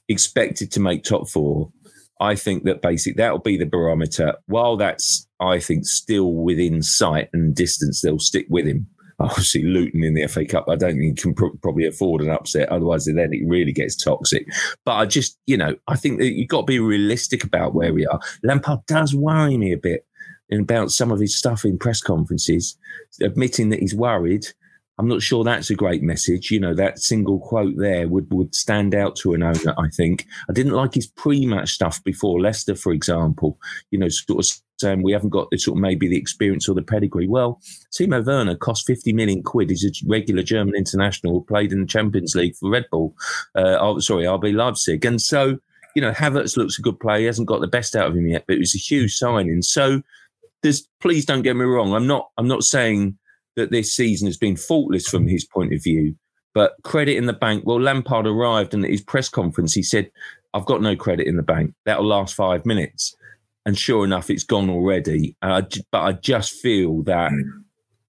expected 0.07 0.71
to 0.71 0.79
make 0.79 1.03
top 1.03 1.29
four, 1.29 1.71
I 2.19 2.35
think 2.35 2.65
that 2.65 2.83
basic 2.83 3.17
that'll 3.17 3.39
be 3.39 3.57
the 3.57 3.65
barometer. 3.65 4.35
While 4.45 4.77
that's 4.77 5.27
I 5.41 5.59
think 5.59 5.85
still 5.85 6.33
within 6.33 6.81
sight 6.81 7.29
and 7.33 7.55
distance, 7.55 8.01
they'll 8.01 8.19
stick 8.19 8.45
with 8.49 8.67
him. 8.67 8.87
Obviously, 9.19 9.63
Luton 9.63 10.03
in 10.03 10.13
the 10.13 10.27
FA 10.27 10.45
Cup, 10.45 10.65
I 10.67 10.75
don't 10.75 10.97
think 10.97 11.03
he 11.03 11.13
can 11.13 11.33
pr- 11.33 11.57
probably 11.61 11.85
afford 11.85 12.21
an 12.21 12.29
upset. 12.29 12.69
Otherwise, 12.69 13.05
then 13.05 13.19
it 13.19 13.47
really 13.47 13.71
gets 13.71 13.95
toxic. 13.95 14.47
But 14.85 14.93
I 14.93 15.05
just, 15.05 15.37
you 15.45 15.57
know, 15.57 15.75
I 15.87 15.95
think 15.95 16.19
that 16.19 16.31
you've 16.31 16.47
got 16.47 16.61
to 16.61 16.65
be 16.65 16.79
realistic 16.79 17.43
about 17.43 17.75
where 17.75 17.93
we 17.93 18.05
are. 18.07 18.19
Lampard 18.43 18.79
does 18.87 19.13
worry 19.13 19.57
me 19.57 19.73
a 19.73 19.77
bit 19.77 20.05
about 20.51 20.91
some 20.91 21.11
of 21.11 21.19
his 21.19 21.37
stuff 21.37 21.65
in 21.65 21.77
press 21.77 22.01
conferences, 22.01 22.77
admitting 23.21 23.69
that 23.69 23.79
he's 23.79 23.95
worried 23.95 24.47
I'm 25.01 25.07
not 25.07 25.23
sure 25.23 25.43
that's 25.43 25.71
a 25.71 25.75
great 25.75 26.03
message. 26.03 26.51
You 26.51 26.59
know, 26.59 26.75
that 26.75 26.99
single 26.99 27.39
quote 27.39 27.73
there 27.75 28.07
would, 28.07 28.31
would 28.31 28.53
stand 28.53 28.93
out 28.93 29.15
to 29.15 29.33
an 29.33 29.41
owner, 29.41 29.73
I 29.75 29.87
think. 29.87 30.27
I 30.47 30.53
didn't 30.53 30.73
like 30.73 30.93
his 30.93 31.07
pre 31.07 31.47
match 31.47 31.71
stuff 31.71 32.03
before 32.03 32.39
Leicester, 32.39 32.75
for 32.75 32.93
example, 32.93 33.57
you 33.89 33.97
know, 33.97 34.09
sort 34.09 34.45
of 34.45 34.61
saying 34.79 35.01
we 35.01 35.11
haven't 35.11 35.31
got 35.31 35.49
the 35.49 35.57
sort 35.57 35.79
of 35.79 35.81
maybe 35.81 36.07
the 36.07 36.19
experience 36.19 36.69
or 36.69 36.75
the 36.75 36.83
pedigree. 36.83 37.27
Well, 37.27 37.59
Timo 37.91 38.23
Werner 38.23 38.55
cost 38.55 38.85
50 38.85 39.11
million 39.13 39.41
quid. 39.41 39.71
He's 39.71 39.83
a 39.83 39.89
regular 40.07 40.43
German 40.43 40.75
international 40.75 41.33
who 41.33 41.45
played 41.45 41.71
in 41.71 41.81
the 41.81 41.87
Champions 41.87 42.35
League 42.35 42.55
for 42.55 42.69
Red 42.69 42.85
Bull. 42.91 43.15
Uh, 43.55 43.77
oh, 43.79 43.97
sorry, 43.97 44.25
RB 44.25 44.53
Leipzig. 44.53 45.03
And 45.03 45.19
so, 45.19 45.57
you 45.95 46.01
know, 46.03 46.11
Havertz 46.11 46.57
looks 46.57 46.77
a 46.77 46.83
good 46.83 46.99
player. 46.99 47.21
He 47.21 47.25
hasn't 47.25 47.47
got 47.47 47.61
the 47.61 47.67
best 47.67 47.95
out 47.95 48.05
of 48.05 48.15
him 48.15 48.27
yet, 48.27 48.43
but 48.47 48.57
it 48.57 48.59
was 48.59 48.75
a 48.75 48.77
huge 48.77 49.15
signing. 49.15 49.63
So, 49.63 50.03
there's 50.61 50.87
please 50.99 51.25
don't 51.25 51.41
get 51.41 51.55
me 51.55 51.65
wrong. 51.65 51.91
I'm 51.95 52.05
not. 52.05 52.29
I'm 52.37 52.47
not 52.47 52.63
saying 52.63 53.17
that 53.55 53.71
this 53.71 53.93
season 53.93 54.27
has 54.27 54.37
been 54.37 54.55
faultless 54.55 55.07
from 55.07 55.27
his 55.27 55.45
point 55.45 55.73
of 55.73 55.83
view. 55.83 56.15
But 56.53 56.73
credit 56.83 57.17
in 57.17 57.27
the 57.27 57.33
bank. 57.33 57.63
Well, 57.65 57.79
Lampard 57.79 58.27
arrived 58.27 58.73
and 58.73 58.83
at 58.83 58.91
his 58.91 59.01
press 59.01 59.29
conference, 59.29 59.73
he 59.73 59.83
said, 59.83 60.11
I've 60.53 60.65
got 60.65 60.81
no 60.81 60.95
credit 60.95 61.27
in 61.27 61.37
the 61.37 61.43
bank. 61.43 61.73
That'll 61.85 62.05
last 62.05 62.35
five 62.35 62.65
minutes. 62.65 63.15
And 63.65 63.77
sure 63.77 64.03
enough, 64.03 64.29
it's 64.29 64.43
gone 64.43 64.69
already. 64.69 65.35
I, 65.41 65.61
but 65.91 66.01
I 66.01 66.13
just 66.13 66.53
feel 66.53 67.03
that 67.03 67.31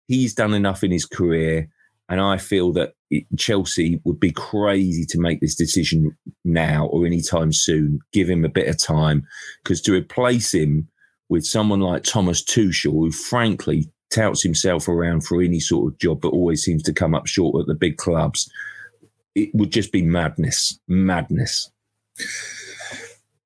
he's 0.08 0.34
done 0.34 0.54
enough 0.54 0.82
in 0.82 0.90
his 0.90 1.04
career. 1.04 1.68
And 2.08 2.20
I 2.20 2.36
feel 2.36 2.72
that 2.72 2.94
Chelsea 3.38 4.00
would 4.04 4.18
be 4.18 4.32
crazy 4.32 5.04
to 5.06 5.20
make 5.20 5.40
this 5.40 5.54
decision 5.54 6.16
now 6.44 6.86
or 6.86 7.06
anytime 7.06 7.52
soon. 7.52 8.00
Give 8.12 8.28
him 8.28 8.44
a 8.44 8.50
bit 8.50 8.68
of 8.68 8.82
time. 8.82 9.26
Because 9.62 9.80
to 9.82 9.94
replace 9.94 10.52
him 10.52 10.88
with 11.28 11.46
someone 11.46 11.80
like 11.80 12.02
Thomas 12.02 12.42
Tuchel, 12.42 12.92
who 12.92 13.12
frankly 13.12 13.88
touts 14.12 14.42
himself 14.42 14.88
around 14.88 15.26
for 15.26 15.42
any 15.42 15.60
sort 15.60 15.92
of 15.92 15.98
job, 15.98 16.20
but 16.20 16.28
always 16.28 16.62
seems 16.62 16.82
to 16.84 16.92
come 16.92 17.14
up 17.14 17.26
short 17.26 17.60
at 17.60 17.66
the 17.66 17.74
big 17.74 17.96
clubs. 17.96 18.50
It 19.34 19.54
would 19.54 19.72
just 19.72 19.92
be 19.92 20.02
madness, 20.02 20.78
madness. 20.86 21.70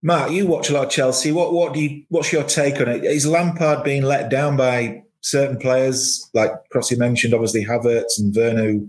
Mark, 0.03 0.31
you 0.31 0.47
watch 0.47 0.69
a 0.69 0.73
lot 0.73 0.87
of 0.87 0.91
Chelsea. 0.91 1.33
What 1.33 1.53
what 1.53 1.75
do 1.75 1.81
you 1.81 2.05
what's 2.11 2.33
your 2.33 2.45
take 2.45 2.81
on 2.81 2.89
it? 2.89 3.05
Is 3.05 3.27
Lampard 3.27 3.85
being 3.85 4.03
let 4.03 4.31
down 4.31 4.57
by 4.57 5.03
certain 5.21 5.59
players 5.59 6.29
like 6.35 6.53
Crossy 6.73 6.97
mentioned, 6.97 7.35
obviously 7.35 7.65
Havertz 7.65 8.19
and 8.19 8.35
Werner, 8.35 8.81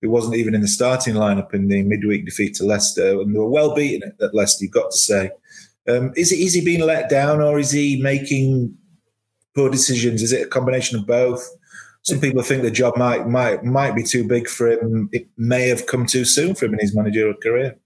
who 0.00 0.10
wasn't 0.10 0.36
even 0.36 0.54
in 0.54 0.60
the 0.60 0.68
starting 0.68 1.14
lineup 1.14 1.52
in 1.54 1.68
the 1.68 1.82
midweek 1.82 2.24
defeat 2.24 2.54
to 2.54 2.64
Leicester, 2.64 3.20
and 3.20 3.34
they 3.34 3.38
were 3.38 3.48
well 3.48 3.74
beaten 3.74 4.12
at 4.20 4.34
Leicester. 4.34 4.64
You've 4.64 4.72
got 4.72 4.90
to 4.90 4.98
say, 4.98 5.30
um, 5.88 6.12
is 6.16 6.32
is 6.32 6.54
he 6.54 6.64
being 6.64 6.84
let 6.86 7.10
down, 7.10 7.40
or 7.40 7.58
is 7.58 7.70
he 7.70 8.00
making 8.00 8.76
poor 9.54 9.70
decisions? 9.70 10.22
Is 10.22 10.32
it 10.32 10.46
a 10.46 10.50
combination 10.50 10.98
of 10.98 11.06
both? 11.06 11.48
Some 12.02 12.20
people 12.20 12.42
think 12.42 12.62
the 12.62 12.70
job 12.70 12.96
might 12.96 13.28
might 13.28 13.64
might 13.64 13.94
be 13.94 14.02
too 14.02 14.26
big 14.26 14.48
for 14.48 14.70
him. 14.70 15.08
It 15.12 15.28
may 15.36 15.68
have 15.68 15.86
come 15.86 16.04
too 16.04 16.24
soon 16.24 16.54
for 16.54 16.66
him 16.66 16.74
in 16.74 16.80
his 16.80 16.94
managerial 16.94 17.34
career. 17.34 17.76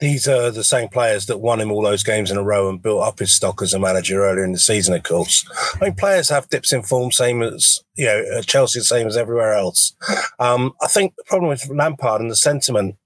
These 0.00 0.28
are 0.28 0.50
the 0.50 0.64
same 0.64 0.88
players 0.88 1.26
that 1.26 1.38
won 1.38 1.60
him 1.60 1.70
all 1.70 1.82
those 1.82 2.02
games 2.02 2.30
in 2.30 2.36
a 2.36 2.42
row 2.42 2.68
and 2.68 2.82
built 2.82 3.02
up 3.02 3.20
his 3.20 3.32
stock 3.32 3.62
as 3.62 3.72
a 3.72 3.78
manager 3.78 4.24
earlier 4.24 4.44
in 4.44 4.52
the 4.52 4.58
season. 4.58 4.94
Of 4.94 5.02
course, 5.02 5.44
I 5.80 5.84
mean 5.84 5.94
players 5.94 6.28
have 6.28 6.48
dips 6.48 6.72
in 6.72 6.82
form, 6.82 7.10
same 7.10 7.42
as 7.42 7.82
you 7.96 8.06
know 8.06 8.42
Chelsea, 8.42 8.80
same 8.80 9.06
as 9.06 9.16
everywhere 9.16 9.54
else. 9.54 9.94
Um, 10.38 10.72
I 10.80 10.86
think 10.86 11.14
the 11.16 11.24
problem 11.24 11.48
with 11.48 11.68
Lampard 11.68 12.20
and 12.20 12.30
the 12.30 12.36
sentiment 12.36 12.96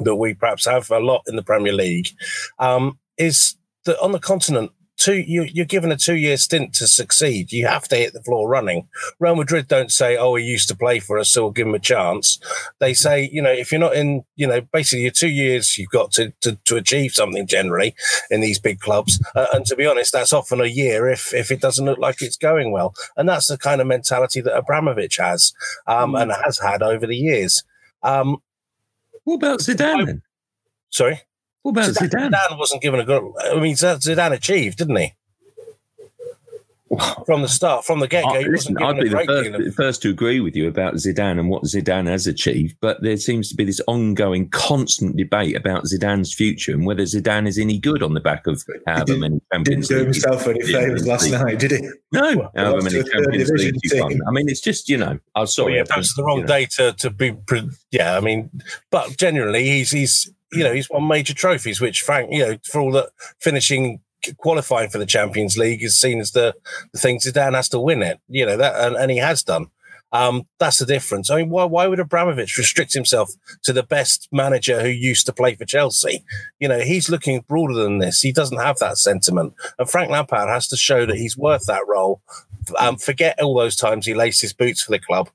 that 0.00 0.16
we 0.16 0.34
perhaps 0.34 0.66
have 0.66 0.90
a 0.90 1.00
lot 1.00 1.22
in 1.26 1.36
the 1.36 1.42
Premier 1.42 1.72
League 1.72 2.08
um, 2.58 2.98
is 3.16 3.56
that 3.84 3.98
on 4.00 4.12
the 4.12 4.18
continent 4.18 4.72
two 4.96 5.16
you, 5.16 5.42
you're 5.44 5.66
given 5.66 5.92
a 5.92 5.96
two 5.96 6.16
year 6.16 6.36
stint 6.36 6.74
to 6.74 6.86
succeed. 6.86 7.52
You 7.52 7.66
have 7.66 7.88
to 7.88 7.96
hit 7.96 8.12
the 8.12 8.22
floor 8.22 8.48
running. 8.48 8.88
Real 9.18 9.36
Madrid 9.36 9.68
don't 9.68 9.92
say, 9.92 10.16
"Oh, 10.16 10.34
he 10.34 10.44
used 10.44 10.68
to 10.68 10.76
play 10.76 10.98
for 10.98 11.18
us, 11.18 11.30
so 11.30 11.42
we'll 11.42 11.50
give 11.52 11.66
him 11.66 11.74
a 11.74 11.78
chance." 11.78 12.38
They 12.78 12.94
say, 12.94 13.28
you 13.32 13.42
know, 13.42 13.52
if 13.52 13.70
you're 13.70 13.80
not 13.80 13.94
in, 13.94 14.24
you 14.36 14.46
know, 14.46 14.60
basically 14.60 15.02
your 15.02 15.12
two 15.12 15.28
years, 15.28 15.78
you've 15.78 15.90
got 15.90 16.12
to 16.12 16.32
to, 16.42 16.58
to 16.64 16.76
achieve 16.76 17.12
something 17.12 17.46
generally 17.46 17.94
in 18.30 18.40
these 18.40 18.58
big 18.58 18.80
clubs. 18.80 19.22
Uh, 19.34 19.46
and 19.52 19.66
to 19.66 19.76
be 19.76 19.86
honest, 19.86 20.12
that's 20.12 20.32
often 20.32 20.60
a 20.60 20.66
year 20.66 21.08
if 21.08 21.32
if 21.34 21.50
it 21.50 21.60
doesn't 21.60 21.84
look 21.84 21.98
like 21.98 22.22
it's 22.22 22.36
going 22.36 22.72
well. 22.72 22.94
And 23.16 23.28
that's 23.28 23.48
the 23.48 23.58
kind 23.58 23.80
of 23.80 23.86
mentality 23.86 24.40
that 24.40 24.56
Abramovich 24.56 25.18
has 25.18 25.52
um, 25.86 26.12
mm. 26.12 26.22
and 26.22 26.32
has 26.44 26.58
had 26.58 26.82
over 26.82 27.06
the 27.06 27.16
years. 27.16 27.62
Um, 28.02 28.38
what 29.24 29.36
about 29.36 29.60
Zidane? 29.60 30.22
Sorry. 30.90 31.20
What 31.66 31.72
about 31.72 31.94
Zidane? 31.96 32.30
Zidane 32.30 32.58
wasn't 32.58 32.80
given 32.80 33.00
a 33.00 33.04
good. 33.04 33.24
I 33.40 33.58
mean, 33.58 33.74
Zidane 33.74 34.30
achieved, 34.30 34.78
didn't 34.78 34.94
he? 34.94 35.14
From 37.26 37.42
the 37.42 37.48
start, 37.48 37.84
from 37.84 37.98
the 37.98 38.06
get 38.06 38.22
go, 38.22 38.36
uh, 38.36 38.42
listen, 38.42 38.80
I'd 38.80 39.00
be 39.00 39.08
the 39.08 39.24
first, 39.26 39.76
first, 39.76 40.02
to 40.02 40.10
agree 40.10 40.38
with 40.38 40.54
you 40.54 40.68
about 40.68 40.94
Zidane 40.94 41.40
and 41.40 41.50
what 41.50 41.64
Zidane 41.64 42.06
has 42.06 42.28
achieved, 42.28 42.76
but 42.80 43.02
there 43.02 43.16
seems 43.16 43.48
to 43.48 43.56
be 43.56 43.64
this 43.64 43.80
ongoing, 43.88 44.48
constant 44.50 45.16
debate 45.16 45.56
about 45.56 45.86
Zidane's 45.86 46.32
future 46.32 46.72
and 46.72 46.86
whether 46.86 47.02
Zidane 47.02 47.48
is 47.48 47.58
any 47.58 47.78
good 47.78 48.04
on 48.04 48.14
the 48.14 48.20
back 48.20 48.46
of 48.46 48.62
however 48.86 49.18
many 49.18 49.40
Champions 49.52 49.88
Didn't 49.88 49.98
do 49.98 50.04
himself 50.04 50.46
any 50.46 50.62
favours 50.62 51.04
last 51.04 51.28
night, 51.28 51.58
did 51.58 51.72
he? 51.72 51.90
No, 52.12 52.36
well, 52.36 52.52
however 52.54 52.82
many 52.82 53.02
Champions 53.02 53.50
Leagues 53.50 53.92
you 53.92 54.00
won. 54.00 54.20
I 54.28 54.30
mean, 54.30 54.48
it's 54.48 54.60
just 54.60 54.88
you 54.88 54.96
know, 54.96 55.18
I'm 55.34 55.48
sorry, 55.48 55.72
well, 55.72 55.78
yeah, 55.78 55.84
perhaps 55.88 56.14
the 56.14 56.22
wrong 56.22 56.38
you 56.38 56.42
know. 56.42 56.46
day 56.46 56.66
to, 56.76 56.92
to 56.92 57.10
be. 57.10 57.36
Yeah, 57.90 58.16
I 58.16 58.20
mean, 58.20 58.62
but 58.92 59.16
generally, 59.16 59.64
he's 59.64 59.90
he's 59.90 60.30
you 60.52 60.64
know, 60.64 60.72
he's 60.72 60.90
won 60.90 61.06
major 61.06 61.34
trophies, 61.34 61.80
which 61.80 62.02
Frank, 62.02 62.32
you 62.32 62.46
know, 62.46 62.56
for 62.64 62.80
all 62.80 62.92
that 62.92 63.10
finishing 63.40 64.00
qualifying 64.38 64.90
for 64.90 64.98
the 64.98 65.06
Champions 65.06 65.56
League 65.56 65.82
is 65.82 65.98
seen 65.98 66.20
as 66.20 66.32
the, 66.32 66.54
the 66.92 66.98
thing 66.98 67.18
Zidane 67.18 67.54
has 67.54 67.68
to 67.70 67.80
win 67.80 68.02
it, 68.02 68.20
you 68.28 68.44
know, 68.44 68.56
that 68.56 68.74
and, 68.84 68.96
and 68.96 69.10
he 69.10 69.18
has 69.18 69.42
done. 69.42 69.68
Um, 70.12 70.44
that's 70.58 70.78
the 70.78 70.86
difference. 70.86 71.30
I 71.30 71.36
mean, 71.36 71.50
why, 71.50 71.64
why 71.64 71.86
would 71.86 72.00
Abramovich 72.00 72.56
restrict 72.56 72.94
himself 72.94 73.30
to 73.64 73.72
the 73.72 73.82
best 73.82 74.28
manager 74.32 74.80
who 74.80 74.88
used 74.88 75.26
to 75.26 75.32
play 75.32 75.56
for 75.56 75.64
Chelsea? 75.64 76.24
You 76.60 76.68
know, 76.68 76.80
he's 76.80 77.10
looking 77.10 77.44
broader 77.48 77.74
than 77.74 77.98
this. 77.98 78.22
He 78.22 78.32
doesn't 78.32 78.58
have 78.58 78.78
that 78.78 78.98
sentiment. 78.98 79.54
And 79.78 79.90
Frank 79.90 80.10
Lampard 80.10 80.48
has 80.48 80.68
to 80.68 80.76
show 80.76 81.06
that 81.06 81.16
he's 81.16 81.36
worth 81.36 81.66
that 81.66 81.86
role. 81.86 82.22
Um, 82.78 82.96
forget 82.96 83.40
all 83.42 83.56
those 83.56 83.76
times 83.76 84.06
he 84.06 84.14
laced 84.14 84.40
his 84.40 84.52
boots 84.52 84.82
for 84.82 84.92
the 84.92 84.98
club. 84.98 85.28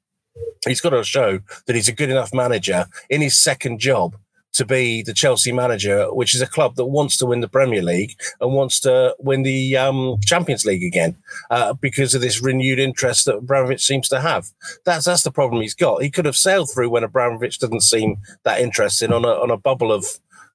He's 0.65 0.81
got 0.81 0.91
to 0.91 1.03
show 1.03 1.39
that 1.67 1.75
he's 1.75 1.89
a 1.89 1.93
good 1.93 2.09
enough 2.09 2.33
manager 2.33 2.85
in 3.09 3.21
his 3.21 3.37
second 3.37 3.79
job 3.79 4.15
to 4.53 4.65
be 4.65 5.01
the 5.01 5.13
Chelsea 5.13 5.51
manager, 5.51 6.13
which 6.13 6.35
is 6.35 6.41
a 6.41 6.47
club 6.47 6.75
that 6.75 6.85
wants 6.85 7.17
to 7.17 7.25
win 7.25 7.41
the 7.41 7.47
Premier 7.47 7.81
League 7.81 8.19
and 8.39 8.53
wants 8.53 8.79
to 8.81 9.15
win 9.19 9.43
the 9.43 9.77
um, 9.77 10.17
Champions 10.23 10.65
League 10.65 10.83
again 10.83 11.15
uh, 11.49 11.73
because 11.73 12.13
of 12.13 12.21
this 12.21 12.41
renewed 12.41 12.79
interest 12.79 13.25
that 13.25 13.37
Abramovich 13.37 13.83
seems 13.85 14.07
to 14.09 14.21
have. 14.21 14.47
That's 14.85 15.05
that's 15.05 15.23
the 15.23 15.31
problem 15.31 15.61
he's 15.61 15.73
got. 15.73 16.03
He 16.03 16.09
could 16.09 16.25
have 16.25 16.35
sailed 16.35 16.69
through 16.71 16.89
when 16.89 17.03
Abramovich 17.03 17.59
doesn't 17.59 17.81
seem 17.81 18.17
that 18.43 18.61
interested 18.61 19.11
on 19.11 19.25
a 19.25 19.29
on 19.29 19.51
a 19.51 19.57
bubble 19.57 19.91
of 19.91 20.05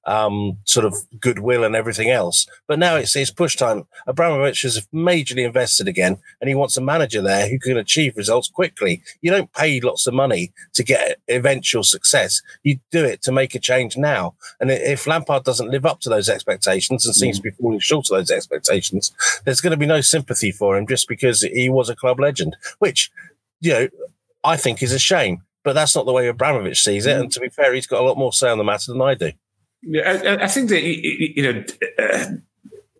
um, 0.07 0.57
sort 0.63 0.85
of 0.85 0.95
goodwill 1.19 1.63
and 1.63 1.75
everything 1.75 2.09
else. 2.09 2.47
But 2.67 2.79
now 2.79 2.95
it's, 2.95 3.15
it's 3.15 3.29
push 3.29 3.55
time. 3.55 3.85
Abramovich 4.07 4.61
has 4.61 4.87
majorly 4.93 5.45
invested 5.45 5.87
again, 5.87 6.17
and 6.41 6.47
he 6.47 6.55
wants 6.55 6.77
a 6.77 6.81
manager 6.81 7.21
there 7.21 7.49
who 7.49 7.59
can 7.59 7.77
achieve 7.77 8.17
results 8.17 8.47
quickly. 8.47 9.03
You 9.21 9.31
don't 9.31 9.53
pay 9.53 9.79
lots 9.81 10.07
of 10.07 10.13
money 10.13 10.53
to 10.73 10.83
get 10.83 11.19
eventual 11.27 11.83
success. 11.83 12.41
You 12.63 12.79
do 12.89 13.03
it 13.03 13.21
to 13.23 13.31
make 13.31 13.53
a 13.53 13.59
change 13.59 13.97
now. 13.97 14.35
And 14.59 14.71
if 14.71 15.05
Lampard 15.05 15.43
doesn't 15.43 15.69
live 15.69 15.85
up 15.85 15.99
to 16.01 16.09
those 16.09 16.29
expectations 16.29 17.05
and 17.05 17.13
seems 17.13 17.39
mm. 17.39 17.43
to 17.43 17.51
be 17.51 17.55
falling 17.61 17.79
short 17.79 18.09
of 18.09 18.17
those 18.17 18.31
expectations, 18.31 19.11
there's 19.43 19.61
going 19.61 19.71
to 19.71 19.77
be 19.77 19.85
no 19.85 20.01
sympathy 20.01 20.51
for 20.51 20.77
him 20.77 20.87
just 20.87 21.07
because 21.07 21.41
he 21.41 21.69
was 21.69 21.89
a 21.89 21.95
club 21.95 22.19
legend, 22.19 22.55
which, 22.79 23.11
you 23.59 23.73
know, 23.73 23.87
I 24.43 24.55
think 24.55 24.81
is 24.81 24.93
a 24.93 24.99
shame. 24.99 25.43
But 25.63 25.73
that's 25.73 25.97
not 25.97 26.05
the 26.05 26.13
way 26.13 26.27
Abramovich 26.27 26.81
sees 26.81 27.05
it. 27.05 27.17
Mm. 27.17 27.19
And 27.19 27.31
to 27.33 27.41
be 27.41 27.49
fair, 27.49 27.73
he's 27.73 27.87
got 27.87 28.01
a 28.01 28.05
lot 28.05 28.17
more 28.17 28.31
say 28.31 28.49
on 28.49 28.57
the 28.57 28.63
matter 28.63 28.93
than 28.93 29.01
I 29.01 29.15
do. 29.15 29.33
Yeah, 29.89 30.37
I, 30.39 30.43
I 30.43 30.47
think 30.47 30.69
that 30.69 30.83
you 30.83 31.43
know. 31.43 31.63
Uh, 31.97 32.25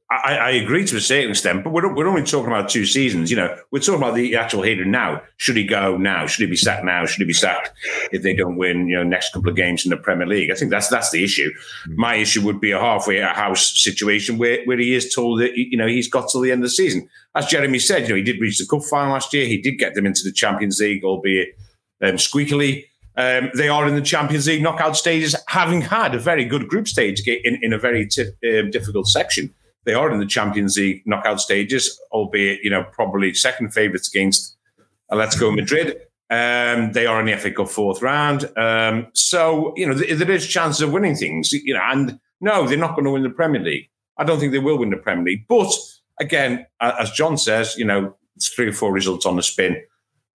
I, 0.09 0.37
I, 0.37 0.49
agree 0.51 0.85
to 0.85 0.95
a 0.95 1.01
certain 1.01 1.31
extent, 1.31 1.65
but 1.65 1.73
we're, 1.73 1.93
we're 1.93 2.07
only 2.07 2.23
talking 2.23 2.47
about 2.47 2.69
two 2.69 2.85
seasons. 2.85 3.29
You 3.29 3.35
know, 3.35 3.57
we're 3.71 3.81
talking 3.81 4.01
about 4.01 4.15
the 4.15 4.37
actual 4.37 4.61
here 4.61 4.85
now. 4.85 5.21
Should 5.35 5.57
he 5.57 5.65
go 5.65 5.97
now? 5.97 6.25
Should 6.27 6.45
he 6.45 6.49
be 6.49 6.55
sacked 6.55 6.85
now? 6.85 7.05
Should 7.05 7.19
he 7.19 7.25
be 7.25 7.33
sacked 7.33 7.73
if 8.13 8.21
they 8.21 8.33
don't 8.33 8.55
win? 8.55 8.87
You 8.87 8.97
know, 8.97 9.03
next 9.03 9.33
couple 9.33 9.49
of 9.49 9.57
games 9.57 9.85
in 9.85 9.89
the 9.89 9.97
Premier 9.97 10.25
League. 10.25 10.49
I 10.49 10.55
think 10.55 10.71
that's 10.71 10.87
that's 10.87 11.11
the 11.11 11.25
issue. 11.25 11.51
Mm-hmm. 11.51 11.99
My 11.99 12.15
issue 12.15 12.41
would 12.43 12.61
be 12.61 12.71
a 12.71 12.79
halfway 12.79 13.19
house 13.19 13.83
situation 13.83 14.37
where, 14.37 14.63
where 14.63 14.77
he 14.77 14.95
is 14.95 15.13
told 15.13 15.41
that 15.41 15.57
you 15.57 15.77
know 15.77 15.87
he's 15.87 16.07
got 16.07 16.29
till 16.29 16.39
the 16.39 16.53
end 16.53 16.59
of 16.59 16.69
the 16.69 16.75
season. 16.75 17.09
As 17.35 17.47
Jeremy 17.47 17.79
said, 17.79 18.03
you 18.03 18.09
know, 18.09 18.15
he 18.15 18.23
did 18.23 18.39
reach 18.39 18.59
the 18.59 18.65
cup 18.65 18.83
final 18.83 19.11
last 19.11 19.33
year. 19.33 19.45
He 19.45 19.61
did 19.61 19.77
get 19.77 19.93
them 19.93 20.05
into 20.05 20.21
the 20.23 20.31
Champions 20.31 20.79
League, 20.79 21.03
albeit 21.03 21.49
um, 22.01 22.13
squeakily. 22.13 22.85
Um, 23.17 23.49
they 23.55 23.67
are 23.67 23.87
in 23.87 23.95
the 23.95 24.01
Champions 24.01 24.47
League 24.47 24.61
knockout 24.61 24.95
stages, 24.95 25.35
having 25.47 25.81
had 25.81 26.13
a 26.13 26.19
very 26.19 26.45
good 26.45 26.67
group 26.67 26.87
stage 26.87 27.27
in, 27.27 27.57
in 27.63 27.73
a 27.73 27.79
very 27.79 28.05
t- 28.05 28.29
um, 28.45 28.69
difficult 28.69 29.07
section. 29.07 29.53
They 29.85 29.95
are 29.95 30.11
in 30.11 30.19
the 30.19 30.25
Champions 30.25 30.77
League 30.77 31.01
knockout 31.05 31.41
stages, 31.41 31.99
albeit 32.11 32.63
you 32.63 32.69
know 32.69 32.83
probably 32.91 33.33
second 33.33 33.73
favourites 33.73 34.07
against 34.07 34.55
uh, 35.09 35.15
Atletico 35.15 35.55
Madrid. 35.55 35.97
Um, 36.29 36.91
they 36.91 37.07
are 37.07 37.19
in 37.19 37.25
the 37.25 37.37
FA 37.37 37.51
Cup 37.51 37.69
fourth 37.69 38.01
round, 38.03 38.51
um, 38.55 39.07
so 39.13 39.73
you 39.75 39.87
know 39.87 39.97
th- 39.97 40.19
there 40.19 40.29
is 40.29 40.45
chances 40.45 40.81
of 40.81 40.91
winning 40.91 41.15
things. 41.15 41.51
You 41.53 41.73
know, 41.73 41.81
and 41.83 42.19
no, 42.39 42.67
they're 42.67 42.77
not 42.77 42.95
going 42.95 43.05
to 43.05 43.11
win 43.11 43.23
the 43.23 43.29
Premier 43.31 43.61
League. 43.61 43.89
I 44.17 44.25
don't 44.25 44.39
think 44.39 44.51
they 44.51 44.59
will 44.59 44.77
win 44.77 44.91
the 44.91 44.97
Premier 44.97 45.25
League. 45.25 45.45
But 45.47 45.71
again, 46.19 46.67
as 46.81 47.09
John 47.11 47.37
says, 47.37 47.75
you 47.77 47.85
know, 47.85 48.15
three 48.43 48.67
or 48.67 48.73
four 48.73 48.91
results 48.91 49.25
on 49.25 49.37
the 49.37 49.43
spin 49.43 49.81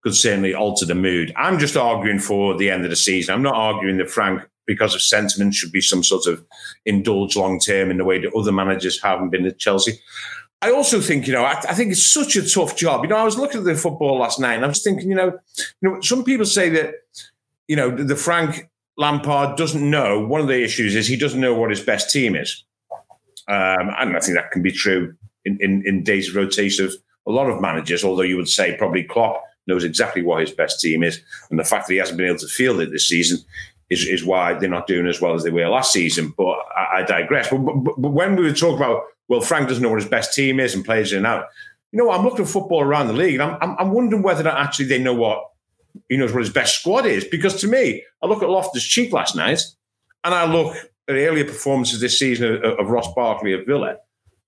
could 0.03 0.15
certainly 0.15 0.55
alter 0.55 0.85
the 0.85 0.95
mood. 0.95 1.33
I'm 1.37 1.59
just 1.59 1.77
arguing 1.77 2.19
for 2.19 2.57
the 2.57 2.71
end 2.71 2.85
of 2.85 2.91
the 2.91 2.97
season. 2.97 3.35
I'm 3.35 3.43
not 3.43 3.55
arguing 3.55 3.99
that 3.99 4.11
Frank, 4.11 4.43
because 4.67 4.95
of 4.95 5.03
sentiment, 5.03 5.55
should 5.55 5.73
be 5.73 5.81
some 5.81 6.03
sort 6.03 6.27
of 6.27 6.45
indulge 6.85 7.37
long 7.37 7.59
term 7.59 7.91
in 7.91 7.99
the 7.99 8.05
way 8.05 8.19
that 8.19 8.35
other 8.35 8.53
managers 8.53 9.01
haven't 9.01 9.31
been 9.31 9.47
at 9.47 9.59
Chelsea. 9.59 9.93
I 10.61 10.71
also 10.71 11.01
think, 11.01 11.27
you 11.27 11.33
know, 11.33 11.43
I, 11.43 11.55
I, 11.69 11.75
think 11.75 11.91
it's 11.91 12.07
such 12.07 12.37
a 12.37 12.49
tough 12.49 12.77
job. 12.77 13.03
You 13.03 13.11
know, 13.11 13.17
I 13.17 13.25
was 13.25 13.37
looking 13.37 13.59
at 13.59 13.65
the 13.65 13.75
football 13.75 14.19
last 14.19 14.39
night 14.39 14.55
and 14.55 14.65
I 14.65 14.69
was 14.69 14.83
thinking, 14.83 15.09
you 15.09 15.17
know, 15.17 15.39
you 15.81 15.91
know, 15.91 16.01
some 16.01 16.23
people 16.23 16.47
say 16.47 16.69
that, 16.71 16.95
you 17.67 17.75
know, 17.75 17.91
the 17.91 18.15
Frank 18.15 18.71
Lampard 18.97 19.57
doesn't 19.57 19.89
know. 19.91 20.25
One 20.25 20.41
of 20.41 20.47
the 20.47 20.63
issues 20.63 20.95
is 20.95 21.09
he 21.09 21.17
doesn't 21.17 21.41
know 21.41 21.53
what 21.53 21.71
his 21.71 21.81
best 21.81 22.11
team 22.11 22.37
is. 22.37 22.63
Um, 23.49 23.91
and 23.99 24.17
I 24.17 24.21
think 24.21 24.37
that 24.37 24.53
can 24.53 24.63
be 24.63 24.71
true 24.71 25.17
in, 25.45 25.59
in, 25.61 25.83
in 25.85 26.05
days 26.05 26.29
of 26.29 26.37
rotation 26.37 26.87
of 26.87 26.95
a 27.27 27.33
lot 27.33 27.51
of 27.51 27.61
managers, 27.61 28.05
although 28.05 28.23
you 28.23 28.37
would 28.37 28.49
say 28.49 28.77
probably 28.77 29.03
Klopp 29.03 29.43
knows 29.67 29.85
exactly 29.85 30.23
what 30.23 30.41
his 30.41 30.51
best 30.51 30.81
team 30.81 31.03
is. 31.03 31.21
And 31.51 31.59
the 31.59 31.65
fact 31.65 31.87
that 31.87 31.93
he 31.93 31.99
hasn't 31.99 32.19
been 32.19 32.29
able 32.29 32.39
to 32.39 32.49
field 32.49 32.81
it 32.81 32.91
this 32.91 33.09
season 33.09 33.39
is, 33.91 34.07
is 34.07 34.25
why 34.25 34.55
they're 34.55 34.69
not 34.69 34.87
doing 34.87 35.07
as 35.07 35.21
well 35.21 35.35
as 35.35 35.45
they 35.45 35.51
were 35.51 35.69
last 35.69 35.93
season. 35.93 36.35
But 36.37 36.59
I, 36.77 36.99
I 36.99 37.03
digress. 37.03 37.51
But, 37.51 37.59
but, 37.59 37.95
but, 37.99 38.11
when 38.11 38.37
we 38.37 38.45
were 38.45 38.53
talking 38.53 38.77
about, 38.77 39.03
well, 39.29 39.41
Frank 39.41 39.69
doesn't 39.69 39.83
know 39.83 39.91
what 39.91 40.01
his 40.01 40.11
best 40.11 40.35
team 40.35 40.61
is 40.61 40.75
and 40.75 40.85
players 40.85 41.13
in 41.13 41.19
and 41.19 41.27
out, 41.27 41.47
you 41.93 41.99
know, 41.99 42.11
I'm 42.11 42.25
looking 42.25 42.45
at 42.45 42.51
football 42.51 42.81
around 42.81 43.09
the 43.09 43.13
league 43.13 43.35
and 43.35 43.43
I'm, 43.43 43.59
I'm, 43.61 43.77
I'm 43.79 43.91
wondering 43.93 44.23
whether 44.23 44.49
actually 44.49 44.87
they 44.87 44.99
know 44.99 45.15
what 45.15 45.45
he 46.09 46.17
knows 46.17 46.33
what 46.33 46.43
his 46.43 46.53
best 46.53 46.81
squad 46.81 47.07
is. 47.07 47.25
Because 47.25 47.61
to 47.61 47.69
me, 47.69 48.03
I 48.23 48.27
look 48.27 48.43
at 48.43 48.49
Loftus 48.49 48.85
Cheek 48.85 49.13
last 49.13 49.37
night 49.37 49.63
and 50.25 50.35
I 50.35 50.51
look 50.51 50.75
at 50.77 51.15
earlier 51.15 51.45
performances 51.45 52.01
this 52.01 52.19
season 52.19 52.55
of, 52.55 52.79
of 52.79 52.89
Ross 52.89 53.13
Barkley 53.15 53.55
at 53.55 53.67
Villa. 53.67 53.97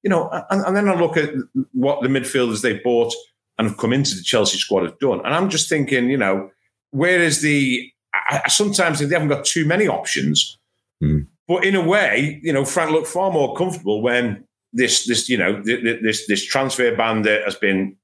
You 0.03 0.11
know, 0.11 0.31
and, 0.51 0.65
and 0.65 0.77
then 0.77 0.89
I 0.89 0.95
look 0.95 1.17
at 1.17 1.31
what 1.73 2.03
the 2.03 2.09
midfielders 2.09 2.63
they 2.63 2.79
bought 2.79 3.15
and 3.59 3.69
have 3.69 3.77
come 3.77 3.93
into 3.93 4.15
the 4.17 4.23
Chelsea 4.23 4.59
squad 4.59 4.85
have 4.85 4.99
done. 4.99 5.21
And 5.25 5.35
I'm 5.35 5.49
just 5.49 5.69
thinking, 5.69 6.09
you 6.09 6.17
know, 6.17 6.51
where 6.91 7.21
is 7.21 7.41
the? 7.41 7.91
I, 8.15 8.49
sometimes 8.49 9.01
they 9.01 9.13
haven't 9.13 9.29
got 9.29 9.45
too 9.45 9.67
many 9.67 9.89
options, 9.89 10.59
mm. 11.03 11.27
but 11.49 11.65
in 11.65 11.75
a 11.75 11.87
way, 11.87 12.41
you 12.43 12.53
know, 12.53 12.65
Frank 12.65 12.93
looked 12.93 13.09
far 13.09 13.31
more 13.31 13.57
comfortable 13.57 14.03
when 14.03 14.45
this, 14.73 15.07
this, 15.07 15.29
you 15.29 15.37
know, 15.37 15.63
this 15.63 16.27
this 16.27 16.45
transfer 16.45 16.95
ban 16.97 17.23
that 17.23 17.43
has 17.45 17.57
been 17.57 17.97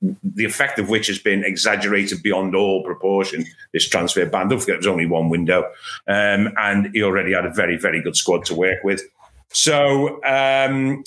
the 0.00 0.44
effect 0.44 0.78
of 0.78 0.88
which 0.88 1.08
has 1.08 1.18
been 1.18 1.42
exaggerated 1.44 2.22
beyond 2.22 2.54
all 2.54 2.84
proportion. 2.84 3.44
This 3.72 3.88
transfer 3.88 4.26
ban, 4.26 4.48
don't 4.48 4.60
forget, 4.60 4.74
it 4.74 4.78
was 4.78 4.86
only 4.86 5.06
one 5.06 5.28
window, 5.28 5.64
um, 6.06 6.52
and 6.56 6.90
he 6.92 7.02
already 7.02 7.32
had 7.32 7.46
a 7.46 7.52
very, 7.52 7.76
very 7.76 8.00
good 8.00 8.16
squad 8.16 8.44
to 8.46 8.54
work 8.54 8.82
with. 8.84 9.02
So 9.50 10.22
um, 10.24 11.02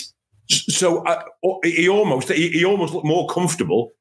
so 0.52 1.04
uh, 1.06 1.24
he 1.64 1.88
almost 1.88 2.30
he, 2.32 2.64
almost 2.66 2.94
looked 2.94 3.06
more 3.06 3.28
comfortable 3.28 3.92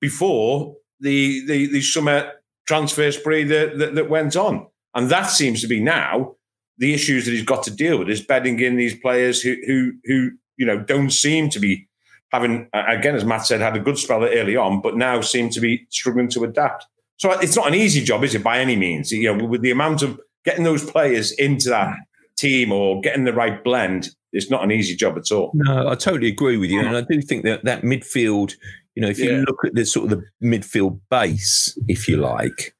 before 0.00 0.76
the 1.00 1.44
the, 1.46 1.66
the 1.66 1.80
summer 1.80 2.32
transfer 2.66 3.10
spree 3.10 3.44
that, 3.44 3.78
that, 3.78 3.94
that 3.94 4.08
went 4.08 4.36
on. 4.36 4.66
And 4.94 5.10
that 5.10 5.24
seems 5.24 5.60
to 5.60 5.66
be 5.66 5.80
now 5.80 6.36
the 6.78 6.94
issues 6.94 7.24
that 7.24 7.32
he's 7.32 7.44
got 7.44 7.62
to 7.64 7.70
deal 7.70 7.98
with 7.98 8.08
is 8.08 8.20
bedding 8.20 8.58
in 8.60 8.76
these 8.76 8.96
players 8.96 9.40
who 9.40 9.56
who 9.66 9.92
who 10.04 10.30
you 10.56 10.66
know 10.66 10.78
don't 10.78 11.10
seem 11.10 11.50
to 11.50 11.58
be 11.58 11.88
having 12.32 12.68
again 12.72 13.14
as 13.14 13.24
Matt 13.24 13.46
said 13.46 13.60
had 13.60 13.76
a 13.76 13.80
good 13.80 13.98
spell 13.98 14.24
early 14.24 14.56
on, 14.56 14.80
but 14.80 14.96
now 14.96 15.20
seem 15.20 15.50
to 15.50 15.60
be 15.60 15.86
struggling 15.90 16.28
to 16.30 16.44
adapt. 16.44 16.86
So 17.16 17.30
it's 17.32 17.56
not 17.56 17.68
an 17.68 17.74
easy 17.74 18.02
job, 18.02 18.24
is 18.24 18.34
it? 18.34 18.42
By 18.42 18.60
any 18.60 18.76
means, 18.76 19.12
you 19.12 19.36
know, 19.36 19.44
with 19.44 19.60
the 19.60 19.70
amount 19.70 20.02
of 20.02 20.18
getting 20.44 20.64
those 20.64 20.88
players 20.88 21.32
into 21.32 21.68
that 21.68 21.94
team 22.40 22.72
or 22.72 23.00
getting 23.00 23.24
the 23.24 23.32
right 23.32 23.62
blend, 23.62 24.10
it's 24.32 24.50
not 24.50 24.62
an 24.62 24.70
easy 24.70 24.94
job 24.94 25.16
at 25.18 25.30
all. 25.32 25.50
No, 25.54 25.88
I 25.88 25.94
totally 25.94 26.28
agree 26.28 26.56
with 26.56 26.70
you, 26.70 26.80
and 26.80 26.96
I 26.96 27.02
do 27.02 27.20
think 27.20 27.44
that 27.44 27.64
that 27.64 27.82
midfield. 27.82 28.54
You 28.94 29.02
know, 29.02 29.08
if 29.08 29.18
you 29.18 29.30
yeah. 29.30 29.44
look 29.46 29.64
at 29.64 29.74
the 29.74 29.84
sort 29.86 30.10
of 30.12 30.18
the 30.18 30.46
midfield 30.46 31.00
base, 31.10 31.76
if 31.88 32.08
you 32.08 32.16
like, 32.16 32.74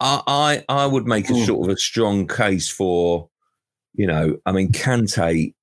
I 0.00 0.22
I, 0.26 0.82
I 0.82 0.86
would 0.86 1.06
make 1.06 1.30
a 1.30 1.32
mm. 1.32 1.46
sort 1.46 1.68
of 1.68 1.74
a 1.74 1.78
strong 1.78 2.26
case 2.26 2.68
for, 2.68 3.28
you 3.94 4.06
know, 4.06 4.36
I 4.46 4.52
mean, 4.52 4.72
Kante, 4.72 5.54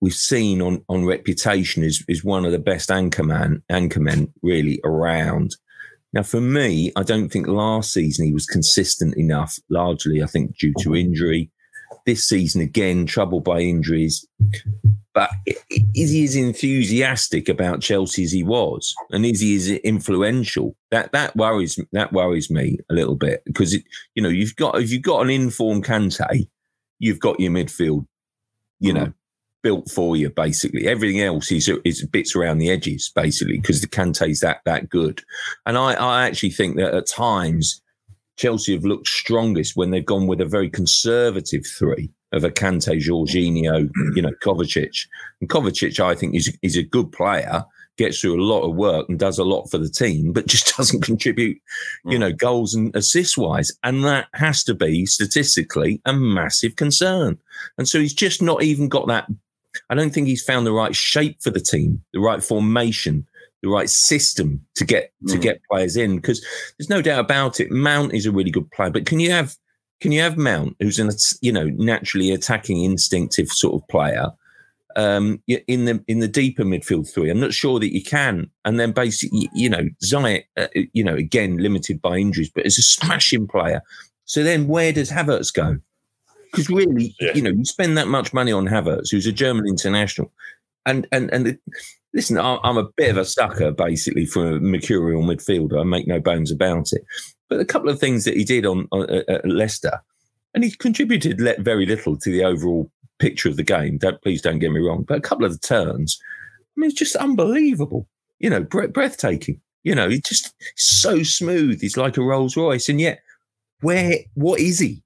we've 0.00 0.14
seen 0.14 0.60
on 0.62 0.84
on 0.88 1.06
reputation 1.06 1.82
is 1.82 2.04
is 2.08 2.24
one 2.24 2.44
of 2.44 2.52
the 2.52 2.58
best 2.58 2.88
anchorman 2.88 3.62
anchormen 3.70 4.32
really 4.42 4.80
around. 4.84 5.56
Now, 6.14 6.22
for 6.22 6.40
me, 6.40 6.90
I 6.96 7.02
don't 7.02 7.28
think 7.28 7.46
last 7.46 7.92
season 7.92 8.24
he 8.24 8.32
was 8.32 8.46
consistent 8.46 9.16
enough. 9.16 9.58
Largely, 9.68 10.22
I 10.22 10.26
think 10.26 10.56
due 10.56 10.74
to 10.80 10.96
injury. 10.96 11.50
This 12.08 12.26
season, 12.26 12.62
again, 12.62 13.04
troubled 13.04 13.44
by 13.44 13.60
injuries. 13.60 14.26
But 15.12 15.28
is 15.94 16.10
he 16.10 16.24
as 16.24 16.36
enthusiastic 16.36 17.50
about 17.50 17.82
Chelsea 17.82 18.24
as 18.24 18.32
he 18.32 18.42
was, 18.42 18.94
and 19.10 19.26
is 19.26 19.40
he 19.40 19.56
as 19.56 19.68
influential? 19.68 20.74
That 20.90 21.12
that 21.12 21.36
worries 21.36 21.78
that 21.92 22.14
worries 22.14 22.50
me 22.50 22.78
a 22.88 22.94
little 22.94 23.14
bit 23.14 23.42
because 23.44 23.74
it, 23.74 23.82
you 24.14 24.22
know 24.22 24.30
you've 24.30 24.56
got 24.56 24.80
if 24.80 24.90
you've 24.90 25.02
got 25.02 25.20
an 25.20 25.28
informed 25.28 25.84
Kante, 25.84 26.48
you've 26.98 27.20
got 27.20 27.38
your 27.38 27.52
midfield, 27.52 28.06
you 28.80 28.94
know, 28.94 29.12
built 29.62 29.90
for 29.90 30.16
you 30.16 30.30
basically. 30.30 30.88
Everything 30.88 31.20
else 31.20 31.52
is 31.52 31.70
is 31.84 32.06
bits 32.06 32.34
around 32.34 32.56
the 32.56 32.70
edges 32.70 33.12
basically 33.14 33.58
because 33.58 33.82
the 33.82 33.86
Kante's 33.86 34.40
that 34.40 34.62
that 34.64 34.88
good, 34.88 35.22
and 35.66 35.76
I 35.76 35.92
I 35.92 36.26
actually 36.26 36.52
think 36.52 36.78
that 36.78 36.94
at 36.94 37.06
times 37.06 37.82
Chelsea 38.38 38.72
have 38.72 38.84
looked 38.84 39.08
strongest 39.08 39.76
when 39.76 39.90
they've 39.90 40.04
gone 40.04 40.26
with 40.26 40.40
a 40.40 40.46
very 40.46 40.70
conservative 40.70 41.66
three 41.66 42.08
of 42.32 42.44
a 42.44 42.50
Kante, 42.50 43.00
Jorginho, 43.00 43.90
you 44.14 44.22
know, 44.22 44.32
Kovacic. 44.42 45.06
And 45.40 45.50
Kovacic, 45.50 45.98
I 46.00 46.14
think, 46.14 46.34
is, 46.34 46.56
is 46.62 46.76
a 46.76 46.82
good 46.82 47.10
player, 47.10 47.64
gets 47.96 48.20
through 48.20 48.40
a 48.40 48.44
lot 48.44 48.62
of 48.62 48.76
work 48.76 49.08
and 49.08 49.18
does 49.18 49.38
a 49.38 49.44
lot 49.44 49.66
for 49.70 49.78
the 49.78 49.88
team, 49.88 50.32
but 50.32 50.46
just 50.46 50.74
doesn't 50.76 51.02
contribute, 51.02 51.60
you 52.04 52.16
mm. 52.16 52.20
know, 52.20 52.32
goals 52.32 52.74
and 52.74 52.94
assists 52.94 53.36
wise. 53.36 53.72
And 53.82 54.04
that 54.04 54.28
has 54.34 54.62
to 54.64 54.74
be 54.74 55.04
statistically 55.04 56.00
a 56.04 56.12
massive 56.12 56.76
concern. 56.76 57.38
And 57.76 57.88
so 57.88 57.98
he's 57.98 58.14
just 58.14 58.40
not 58.40 58.62
even 58.62 58.88
got 58.88 59.08
that. 59.08 59.26
I 59.90 59.94
don't 59.94 60.10
think 60.10 60.28
he's 60.28 60.44
found 60.44 60.66
the 60.66 60.72
right 60.72 60.94
shape 60.94 61.42
for 61.42 61.50
the 61.50 61.60
team, 61.60 62.02
the 62.12 62.20
right 62.20 62.42
formation, 62.42 63.26
the 63.62 63.68
right 63.68 63.90
system 63.90 64.64
to 64.76 64.84
get 64.84 65.12
to 65.28 65.36
mm. 65.36 65.42
get 65.42 65.60
players 65.70 65.96
in 65.96 66.16
because 66.16 66.44
there's 66.78 66.90
no 66.90 67.02
doubt 67.02 67.20
about 67.20 67.60
it. 67.60 67.70
Mount 67.70 68.14
is 68.14 68.26
a 68.26 68.32
really 68.32 68.50
good 68.50 68.70
player, 68.70 68.90
but 68.90 69.06
can 69.06 69.20
you 69.20 69.30
have 69.30 69.56
can 70.00 70.12
you 70.12 70.20
have 70.20 70.36
Mount, 70.36 70.76
who's 70.80 70.98
an 70.98 71.10
you 71.40 71.52
know 71.52 71.64
naturally 71.70 72.30
attacking, 72.30 72.84
instinctive 72.84 73.48
sort 73.48 73.80
of 73.80 73.88
player, 73.88 74.30
um, 74.96 75.42
in 75.46 75.86
the 75.86 76.02
in 76.06 76.20
the 76.20 76.28
deeper 76.28 76.64
midfield 76.64 77.12
three? 77.12 77.30
I'm 77.30 77.40
not 77.40 77.52
sure 77.52 77.80
that 77.80 77.92
you 77.92 78.02
can. 78.02 78.48
And 78.64 78.78
then 78.78 78.92
basically, 78.92 79.50
you 79.54 79.68
know, 79.68 79.88
Ziyech, 80.04 80.44
uh, 80.56 80.68
you 80.92 81.02
know, 81.02 81.16
again 81.16 81.56
limited 81.56 82.00
by 82.00 82.16
injuries, 82.16 82.50
but 82.50 82.66
is 82.66 82.78
a 82.78 82.82
smashing 82.82 83.48
player. 83.48 83.82
So 84.24 84.44
then, 84.44 84.68
where 84.68 84.92
does 84.92 85.10
Havertz 85.10 85.52
go? 85.52 85.78
Because 86.52 86.68
really, 86.70 87.14
yeah. 87.20 87.32
you 87.34 87.42
know, 87.42 87.50
you 87.50 87.64
spend 87.64 87.98
that 87.98 88.08
much 88.08 88.32
money 88.32 88.52
on 88.52 88.66
Havertz, 88.66 89.10
who's 89.10 89.26
a 89.26 89.32
German 89.32 89.66
international, 89.66 90.32
and 90.86 91.08
and 91.10 91.28
and 91.32 91.58
listen, 92.14 92.38
I'm 92.38 92.76
a 92.76 92.88
bit 92.96 93.10
of 93.10 93.16
a 93.16 93.24
sucker 93.24 93.70
basically 93.70 94.26
for 94.26 94.56
a 94.56 94.60
mercurial 94.60 95.22
midfielder. 95.22 95.80
I 95.80 95.84
make 95.84 96.06
no 96.06 96.20
bones 96.20 96.50
about 96.50 96.92
it. 96.92 97.04
But 97.48 97.60
a 97.60 97.64
couple 97.64 97.88
of 97.88 97.98
things 97.98 98.24
that 98.24 98.36
he 98.36 98.44
did 98.44 98.66
on, 98.66 98.88
on 98.92 99.08
at 99.10 99.46
Leicester, 99.48 100.00
and 100.54 100.64
he 100.64 100.70
contributed 100.70 101.40
very 101.60 101.86
little 101.86 102.16
to 102.18 102.30
the 102.30 102.44
overall 102.44 102.90
picture 103.18 103.48
of 103.48 103.56
the 103.56 103.62
game. 103.62 103.98
Don't 103.98 104.20
please 104.22 104.42
don't 104.42 104.58
get 104.58 104.72
me 104.72 104.80
wrong, 104.80 105.04
but 105.06 105.18
a 105.18 105.22
couple 105.22 105.44
of 105.44 105.52
the 105.52 105.58
turns, 105.58 106.18
I 106.76 106.80
mean, 106.80 106.90
it's 106.90 106.98
just 106.98 107.16
unbelievable. 107.16 108.06
You 108.38 108.50
know, 108.50 108.60
breathtaking. 108.60 109.60
You 109.82 109.94
know, 109.94 110.08
he's 110.08 110.22
just 110.22 110.54
so 110.76 111.22
smooth. 111.22 111.80
He's 111.80 111.96
like 111.96 112.16
a 112.16 112.22
Rolls 112.22 112.56
Royce, 112.56 112.88
and 112.88 113.00
yet, 113.00 113.20
where 113.80 114.16
what 114.34 114.60
is 114.60 114.78
he? 114.78 115.02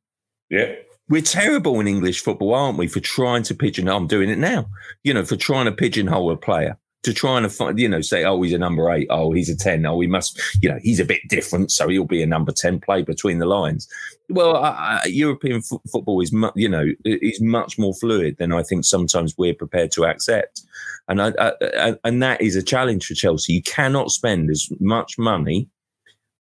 Yeah. 0.51 0.75
We're 1.09 1.23
terrible 1.23 1.79
in 1.79 1.89
English 1.89 2.23
football, 2.23 2.55
aren't 2.55 2.79
we, 2.79 2.87
for 2.87 3.01
trying 3.01 3.43
to 3.45 3.55
pigeonhole? 3.55 3.97
I'm 3.97 4.07
doing 4.07 4.31
it 4.31 4.39
now, 4.39 4.67
you 5.05 5.13
know, 5.13 5.25
for 5.25 5.37
trying 5.37 5.67
to 5.67 5.73
pigeonhole 5.73 6.31
a 6.31 6.37
player 6.37 6.79
to 7.03 7.13
try 7.13 7.37
and 7.37 7.53
find, 7.53 7.79
you 7.79 7.89
know, 7.89 8.01
say, 8.01 8.25
oh, 8.25 8.41
he's 8.43 8.53
a 8.53 8.59
number 8.59 8.91
eight. 8.91 9.09
Oh, 9.11 9.33
he's 9.33 9.49
a 9.49 9.57
10. 9.57 9.85
Oh, 9.87 9.99
he 10.01 10.07
must, 10.07 10.41
you 10.63 10.69
know, 10.69 10.79
he's 10.81 11.01
a 11.01 11.05
bit 11.05 11.21
different. 11.29 11.73
So 11.73 11.89
he'll 11.89 12.05
be 12.05 12.23
a 12.23 12.27
number 12.27 12.53
10 12.53 12.81
play 12.81 13.03
between 13.03 13.39
the 13.39 13.47
lines. 13.47 13.89
Well, 14.29 14.57
uh, 14.57 15.01
European 15.07 15.57
f- 15.57 15.81
football 15.91 16.21
is, 16.21 16.33
mu- 16.33 16.53
you 16.55 16.69
know, 16.69 16.87
is 17.05 17.41
much 17.41 17.79
more 17.79 17.95
fluid 17.95 18.37
than 18.39 18.53
I 18.53 18.63
think 18.63 18.85
sometimes 18.85 19.37
we're 19.37 19.55
prepared 19.55 19.91
to 19.93 20.05
accept. 20.05 20.63
And 21.09 21.21
I, 21.21 21.33
I, 21.41 21.97
and 22.05 22.23
that 22.23 22.41
is 22.41 22.55
a 22.55 22.63
challenge 22.63 23.07
for 23.07 23.15
Chelsea. 23.15 23.55
You 23.55 23.63
cannot 23.63 24.13
spend 24.13 24.49
as 24.51 24.69
much 24.79 25.19
money 25.19 25.69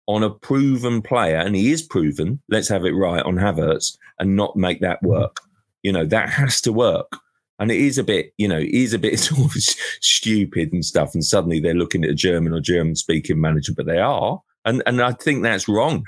on 0.08 0.24
a 0.24 0.30
proven 0.30 1.02
player, 1.02 1.38
and 1.38 1.56
he 1.56 1.72
is 1.72 1.84
proven, 1.84 2.42
let's 2.50 2.68
have 2.68 2.84
it 2.84 2.92
right 2.92 3.24
on 3.24 3.36
Havertz, 3.36 3.96
and 4.18 4.36
not 4.36 4.58
make 4.58 4.82
that 4.82 5.02
work. 5.04 5.38
You 5.84 5.94
know, 5.94 6.06
that 6.08 6.30
has 6.30 6.60
to 6.62 6.74
work 6.74 7.16
and 7.60 7.72
it 7.72 7.80
is 7.80 7.98
a 7.98 8.04
bit, 8.04 8.34
you 8.38 8.48
know, 8.48 8.58
it 8.58 8.70
is 8.70 8.94
a 8.94 9.00
bit 9.00 9.20
sort 9.20 9.56
of 9.56 9.62
stupid 10.02 10.74
and 10.74 10.84
stuff. 10.84 11.14
And 11.14 11.24
suddenly 11.24 11.60
they're 11.60 11.74
looking 11.74 12.04
at 12.04 12.12
a 12.12 12.16
German 12.16 12.54
or 12.54 12.60
German 12.60 12.96
speaking 12.96 13.40
manager, 13.40 13.74
but 13.76 13.86
they 13.86 14.00
are, 14.00 14.42
and 14.66 14.82
and 14.86 15.02
I 15.02 15.12
think 15.14 15.44
that's 15.44 15.68
wrong 15.68 16.04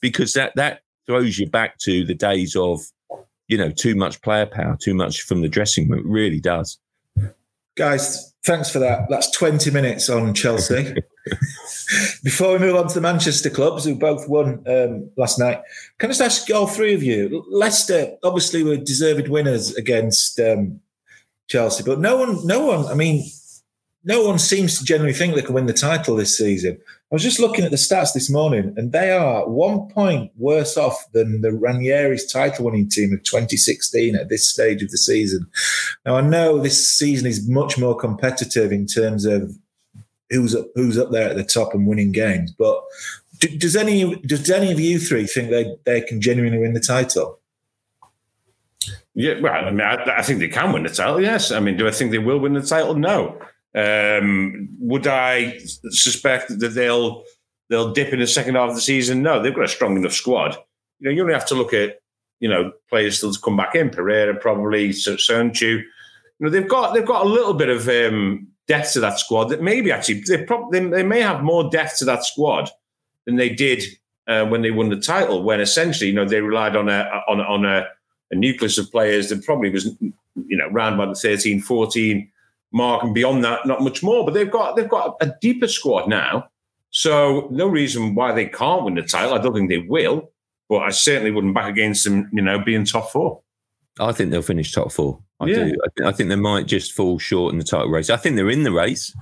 because 0.00 0.32
that 0.34 0.52
that 0.56 0.80
throws 1.06 1.38
you 1.38 1.48
back 1.48 1.78
to 1.78 2.04
the 2.04 2.14
days 2.14 2.56
of, 2.56 2.80
you 3.48 3.56
know, 3.56 3.70
too 3.70 3.94
much 3.94 4.20
player 4.22 4.46
power, 4.46 4.76
too 4.80 4.94
much 4.94 5.22
from 5.22 5.40
the 5.40 5.48
dressing 5.48 5.88
room. 5.88 6.00
It 6.00 6.06
really 6.06 6.40
does. 6.40 6.78
Guys, 7.76 8.32
thanks 8.44 8.70
for 8.70 8.78
that. 8.78 9.08
That's 9.08 9.30
twenty 9.30 9.70
minutes 9.70 10.08
on 10.08 10.34
Chelsea. 10.34 10.96
Before 12.24 12.52
we 12.52 12.58
move 12.58 12.76
on 12.76 12.88
to 12.88 12.94
the 12.94 13.00
Manchester 13.00 13.50
clubs, 13.50 13.84
who 13.84 13.94
both 13.94 14.28
won 14.28 14.64
um, 14.66 15.10
last 15.16 15.38
night, 15.38 15.60
can 15.98 16.10
I 16.10 16.14
just 16.14 16.20
ask 16.20 16.50
all 16.50 16.66
three 16.66 16.94
of 16.94 17.02
you? 17.02 17.44
Leicester 17.50 18.16
obviously 18.22 18.64
were 18.64 18.76
deserved 18.76 19.28
winners 19.28 19.74
against 19.76 20.40
um, 20.40 20.80
Chelsea. 21.48 21.84
But 21.84 22.00
no 22.00 22.16
one, 22.16 22.46
no 22.46 22.66
one, 22.66 22.86
I 22.86 22.94
mean, 22.94 23.28
no 24.04 24.24
one 24.24 24.38
seems 24.38 24.78
to 24.78 24.84
generally 24.84 25.12
think 25.12 25.34
they 25.34 25.42
can 25.42 25.54
win 25.54 25.66
the 25.66 25.72
title 25.72 26.16
this 26.16 26.36
season. 26.36 26.78
I 27.10 27.14
was 27.14 27.22
just 27.22 27.40
looking 27.40 27.64
at 27.64 27.70
the 27.70 27.76
stats 27.76 28.12
this 28.14 28.30
morning, 28.30 28.72
and 28.76 28.92
they 28.92 29.10
are 29.10 29.48
one 29.48 29.88
point 29.88 30.32
worse 30.36 30.76
off 30.76 31.10
than 31.12 31.40
the 31.40 31.50
Ranieri's 31.50 32.30
title 32.30 32.64
winning 32.64 32.88
team 32.88 33.12
of 33.12 33.22
2016 33.24 34.14
at 34.14 34.28
this 34.28 34.48
stage 34.48 34.82
of 34.82 34.90
the 34.90 34.98
season. 34.98 35.46
Now, 36.04 36.16
I 36.16 36.20
know 36.20 36.58
this 36.58 36.90
season 36.90 37.26
is 37.26 37.48
much 37.48 37.78
more 37.78 37.96
competitive 37.96 38.72
in 38.72 38.86
terms 38.86 39.24
of 39.24 39.56
who's 40.30 40.54
up, 40.54 40.66
who's 40.74 40.98
up 40.98 41.10
there 41.10 41.30
at 41.30 41.36
the 41.36 41.44
top 41.44 41.74
and 41.74 41.86
winning 41.86 42.12
games, 42.12 42.52
but 42.52 42.80
does 43.58 43.76
any 43.76 44.16
does 44.22 44.50
any 44.50 44.72
of 44.72 44.80
you 44.80 44.98
three 44.98 45.26
think 45.26 45.50
they, 45.50 45.76
they 45.84 46.00
can 46.00 46.20
genuinely 46.20 46.58
win 46.58 46.74
the 46.74 46.80
title? 46.80 47.38
Yeah, 49.18 49.40
well, 49.40 49.54
I 49.54 49.70
mean, 49.70 49.80
I, 49.80 50.18
I, 50.18 50.22
think 50.22 50.40
they 50.40 50.48
can 50.48 50.72
win 50.72 50.82
the 50.82 50.90
title. 50.90 51.22
Yes, 51.22 51.50
I 51.50 51.58
mean, 51.58 51.78
do 51.78 51.88
I 51.88 51.90
think 51.90 52.10
they 52.10 52.18
will 52.18 52.38
win 52.38 52.52
the 52.52 52.60
title? 52.60 52.94
No. 52.94 53.40
Um, 53.74 54.68
would 54.78 55.06
I 55.06 55.58
suspect 55.88 56.58
that 56.58 56.68
they'll 56.68 57.24
they'll 57.70 57.92
dip 57.92 58.12
in 58.12 58.20
the 58.20 58.26
second 58.26 58.56
half 58.56 58.68
of 58.68 58.74
the 58.74 58.80
season? 58.82 59.22
No, 59.22 59.42
they've 59.42 59.54
got 59.54 59.64
a 59.64 59.68
strong 59.68 59.96
enough 59.96 60.12
squad. 60.12 60.58
You 61.00 61.08
know, 61.08 61.10
you 61.10 61.22
only 61.22 61.32
have 61.32 61.46
to 61.46 61.54
look 61.54 61.72
at 61.72 61.98
you 62.40 62.48
know 62.48 62.72
players 62.90 63.16
still 63.16 63.32
to 63.32 63.40
come 63.40 63.56
back 63.56 63.74
in. 63.74 63.88
Pereira 63.88 64.34
probably, 64.34 64.90
Söyüncü. 64.90 65.60
You 65.62 65.84
know, 66.38 66.50
they've 66.50 66.68
got 66.68 66.92
they've 66.92 67.06
got 67.06 67.24
a 67.24 67.28
little 67.28 67.54
bit 67.54 67.70
of 67.70 67.88
um, 67.88 68.48
depth 68.68 68.92
to 68.92 69.00
that 69.00 69.18
squad. 69.18 69.44
That 69.48 69.62
maybe 69.62 69.90
actually 69.90 70.24
they 70.28 70.44
probably 70.44 70.78
they, 70.78 70.88
they 70.88 71.02
may 71.02 71.22
have 71.22 71.42
more 71.42 71.70
depth 71.70 71.98
to 71.98 72.04
that 72.04 72.24
squad 72.24 72.68
than 73.24 73.36
they 73.36 73.48
did 73.48 73.82
uh, 74.26 74.44
when 74.44 74.60
they 74.60 74.70
won 74.70 74.90
the 74.90 75.00
title. 75.00 75.42
When 75.42 75.60
essentially, 75.60 76.10
you 76.10 76.16
know, 76.16 76.26
they 76.26 76.42
relied 76.42 76.76
on 76.76 76.90
a 76.90 77.08
on 77.28 77.40
on 77.40 77.64
a 77.64 77.86
a 78.30 78.34
nucleus 78.34 78.78
of 78.78 78.90
players 78.90 79.28
that 79.28 79.44
probably 79.44 79.70
was, 79.70 79.86
you 80.00 80.56
know, 80.56 80.66
around 80.68 80.94
about 80.94 81.14
the 81.14 81.20
13, 81.20 81.60
14 81.60 82.30
mark 82.72 83.02
and 83.02 83.14
beyond 83.14 83.44
that, 83.44 83.66
not 83.66 83.80
much 83.80 84.02
more. 84.02 84.24
But 84.24 84.34
they've 84.34 84.50
got 84.50 84.76
they've 84.76 84.88
got 84.88 85.16
a 85.20 85.32
deeper 85.40 85.68
squad 85.68 86.08
now. 86.08 86.48
So 86.90 87.48
no 87.50 87.66
reason 87.66 88.14
why 88.14 88.32
they 88.32 88.46
can't 88.46 88.84
win 88.84 88.94
the 88.94 89.02
title. 89.02 89.34
I 89.34 89.38
don't 89.38 89.54
think 89.54 89.68
they 89.68 89.78
will, 89.78 90.30
but 90.68 90.78
I 90.78 90.90
certainly 90.90 91.30
wouldn't 91.30 91.54
back 91.54 91.68
against 91.68 92.04
them, 92.04 92.30
you 92.32 92.42
know, 92.42 92.58
being 92.58 92.84
top 92.84 93.10
four. 93.10 93.42
I 93.98 94.12
think 94.12 94.30
they'll 94.30 94.42
finish 94.42 94.72
top 94.72 94.92
four. 94.92 95.20
I 95.40 95.46
yeah. 95.46 95.56
do. 95.56 95.62
I, 95.62 95.88
th- 95.96 96.08
I 96.08 96.12
think 96.12 96.28
they 96.28 96.36
might 96.36 96.66
just 96.66 96.92
fall 96.92 97.18
short 97.18 97.52
in 97.52 97.58
the 97.58 97.64
title 97.64 97.88
race. 97.88 98.10
I 98.10 98.16
think 98.16 98.36
they're 98.36 98.50
in 98.50 98.62
the 98.62 98.72
race. 98.72 99.14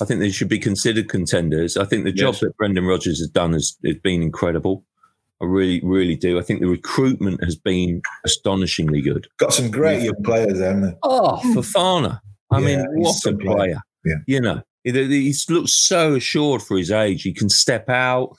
I 0.00 0.04
think 0.04 0.20
they 0.20 0.30
should 0.30 0.48
be 0.48 0.58
considered 0.58 1.08
contenders. 1.08 1.76
I 1.76 1.84
think 1.84 2.04
the 2.04 2.12
job 2.12 2.36
that 2.36 2.56
Brendan 2.56 2.86
Rodgers 2.86 3.18
has 3.18 3.28
done 3.28 3.52
has, 3.52 3.76
has 3.84 3.96
been 3.96 4.22
incredible. 4.22 4.84
I 5.42 5.46
really, 5.46 5.80
really 5.82 6.16
do. 6.16 6.38
I 6.38 6.42
think 6.42 6.60
the 6.60 6.66
recruitment 6.68 7.42
has 7.42 7.56
been 7.56 8.02
astonishingly 8.24 9.00
good. 9.00 9.26
Got 9.38 9.54
some 9.54 9.70
great 9.70 10.02
young 10.02 10.22
players, 10.22 10.60
haven't 10.60 10.82
they? 10.82 10.94
Oh, 11.02 11.36
hmm. 11.36 11.58
Fofana. 11.58 12.20
I 12.52 12.58
Yeah, 12.60 12.66
mean, 12.66 12.86
what 13.00 13.24
a 13.24 13.32
player. 13.36 13.56
player. 13.56 13.80
Yeah. 14.04 14.14
You 14.26 14.40
know, 14.40 14.62
he, 14.84 14.92
he 14.92 15.34
looks 15.48 15.72
so 15.72 16.14
assured 16.14 16.62
for 16.62 16.76
his 16.76 16.90
age. 16.90 17.22
He 17.22 17.32
can 17.32 17.48
step 17.48 17.88
out. 17.88 18.36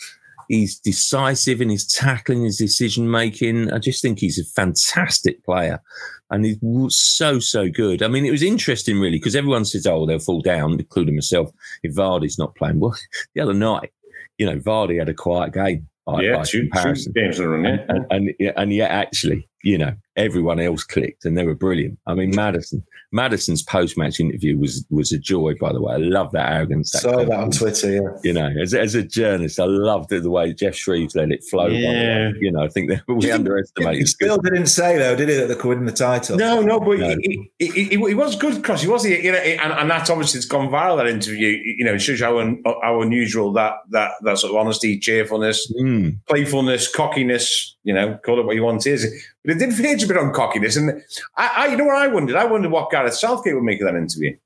He's 0.47 0.77
decisive 0.79 1.61
in 1.61 1.69
his 1.69 1.87
tackling, 1.87 2.43
his 2.43 2.57
decision 2.57 3.09
making. 3.09 3.71
I 3.71 3.79
just 3.79 4.01
think 4.01 4.19
he's 4.19 4.37
a 4.37 4.43
fantastic 4.43 5.43
player. 5.45 5.81
And 6.29 6.45
he's 6.45 6.57
so, 6.89 7.39
so 7.39 7.69
good. 7.69 8.03
I 8.03 8.09
mean, 8.09 8.25
it 8.25 8.31
was 8.31 8.43
interesting, 8.43 8.99
really, 8.99 9.17
because 9.17 9.35
everyone 9.35 9.65
says, 9.65 9.87
oh, 9.87 10.05
they'll 10.05 10.19
fall 10.19 10.41
down, 10.41 10.73
including 10.73 11.15
myself, 11.15 11.51
if 11.83 11.95
Vardy's 11.95 12.37
not 12.37 12.55
playing. 12.55 12.79
Well, 12.79 12.95
the 13.35 13.41
other 13.41 13.53
night, 13.53 13.91
you 14.37 14.45
know, 14.45 14.57
Vardy 14.59 14.99
had 14.99 15.09
a 15.09 15.13
quiet 15.13 15.53
game. 15.53 15.87
By, 16.05 16.21
yeah, 16.21 16.37
by 16.37 16.43
two, 16.43 16.69
two 16.69 17.11
games 17.13 17.39
in 17.39 17.45
a 17.45 17.49
run. 17.49 17.63
Yeah. 17.63 17.85
and, 17.89 18.05
and 18.09 18.33
and 18.57 18.73
yet 18.73 18.91
actually, 18.91 19.47
you 19.63 19.77
know, 19.77 19.93
everyone 20.17 20.59
else 20.59 20.83
clicked 20.83 21.23
and 21.25 21.37
they 21.37 21.45
were 21.45 21.55
brilliant. 21.55 21.97
I 22.05 22.13
mean, 22.15 22.35
Maddison, 22.35 22.83
Maddison's 23.13 23.63
post-match 23.63 24.19
interview 24.19 24.57
was 24.57 24.85
was 24.89 25.11
a 25.11 25.17
joy. 25.17 25.53
By 25.59 25.71
the 25.73 25.81
way, 25.81 25.93
I 25.93 25.97
love 25.97 26.31
that 26.33 26.51
arrogance. 26.51 26.91
That 26.91 27.01
Saw 27.01 27.23
that 27.25 27.31
on. 27.31 27.51
Twitter. 27.51 27.91
Yeah. 27.93 27.99
You 28.23 28.33
know, 28.33 28.49
as, 28.61 28.73
as 28.73 28.95
a 28.95 29.03
journalist, 29.03 29.59
I 29.59 29.65
loved 29.65 30.09
the, 30.09 30.19
the 30.19 30.29
way 30.29 30.53
Geoff 30.53 30.75
Shreeves 30.75 31.15
let 31.15 31.31
it 31.31 31.43
flow. 31.49 31.65
by 31.67 31.69
the 31.69 31.75
way. 31.75 31.81
Yeah. 31.93 32.31
You 32.39 32.51
know, 32.51 32.63
I 32.63 32.67
think 32.69 32.89
that 32.89 33.01
we 33.07 33.25
He 33.25 33.31
underestimated. 33.31 34.07
still 34.07 34.37
didn't 34.37 34.67
say 34.67 34.97
though, 34.97 35.15
did 35.15 35.29
he, 35.29 35.35
that 35.35 35.47
they 35.47 35.55
could 35.55 35.69
win 35.77 35.85
the 35.85 35.91
title? 35.91 36.37
No, 36.37 36.61
no, 36.61 36.79
but 36.79 36.99
No. 36.99 37.15
He, 37.21 37.51
he, 37.59 37.67
he, 37.67 37.83
he 37.89 37.97
was 38.13 38.35
good, 38.35 38.63
Cross. 38.63 38.81
He 38.81 38.87
was, 38.87 39.05
you 39.05 39.31
know, 39.31 39.37
and, 39.37 39.73
and 39.73 39.89
that's 39.89 40.09
obviously 40.09 40.37
it's 40.39 40.47
gone 40.47 40.69
viral. 40.69 40.97
That 40.97 41.07
interview, 41.07 41.61
you 41.63 41.85
know, 41.85 41.93
it 41.95 41.99
shows 41.99 42.19
how, 42.21 42.39
un, 42.39 42.61
how 42.81 43.01
unusual 43.01 43.51
that 43.53 43.73
that 43.91 44.11
that 44.23 44.37
sort 44.37 44.51
of 44.51 44.57
honesty, 44.57 44.97
cheerfulness, 44.99 45.71
Mm. 45.79 46.17
playfulness, 46.27 46.87
cockiness, 46.93 47.75
you 47.83 47.93
know, 47.93 48.17
call 48.25 48.39
it 48.39 48.45
what 48.45 48.55
you 48.55 48.63
want 48.63 48.85
is. 48.87 49.05
But 49.43 49.55
it 49.55 49.59
did 49.59 49.73
verge 49.73 50.03
a 50.03 50.07
bit 50.07 50.17
on 50.17 50.33
cockiness, 50.33 50.77
and 50.77 51.01
I, 51.35 51.51
I, 51.55 51.67
you 51.67 51.77
know, 51.77 51.85
what 51.85 51.95
I 51.95 52.07
wondered, 52.07 52.35
I 52.35 52.45
wondered 52.45 52.71
what 52.71 52.91
Gareth 52.91 53.15
Southgate 53.15 53.55
would 53.55 53.63
make 53.63 53.81
of 53.81 53.87
that 53.87 53.97
interview. 53.97 54.37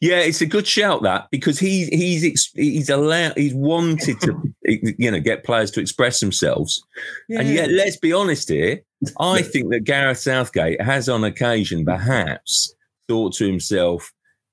Yeah, 0.00 0.18
it's 0.18 0.40
a 0.40 0.46
good 0.46 0.66
shout 0.66 1.02
that 1.02 1.28
because 1.30 1.58
he 1.58 1.86
he's 1.86 2.50
he's 2.54 2.88
allowed 2.88 3.36
he's 3.36 3.54
wanted 3.54 4.20
to 4.22 4.54
you 4.98 5.10
know 5.10 5.20
get 5.20 5.44
players 5.44 5.70
to 5.72 5.80
express 5.80 6.20
themselves, 6.20 6.82
and 7.28 7.48
yet 7.48 7.70
let's 7.70 7.96
be 7.96 8.12
honest 8.12 8.48
here. 8.48 8.80
I 9.20 9.42
think 9.42 9.70
that 9.70 9.84
Gareth 9.84 10.18
Southgate 10.18 10.80
has 10.80 11.08
on 11.08 11.22
occasion 11.22 11.84
perhaps 11.84 12.74
thought 13.08 13.34
to 13.34 13.46
himself, 13.46 14.12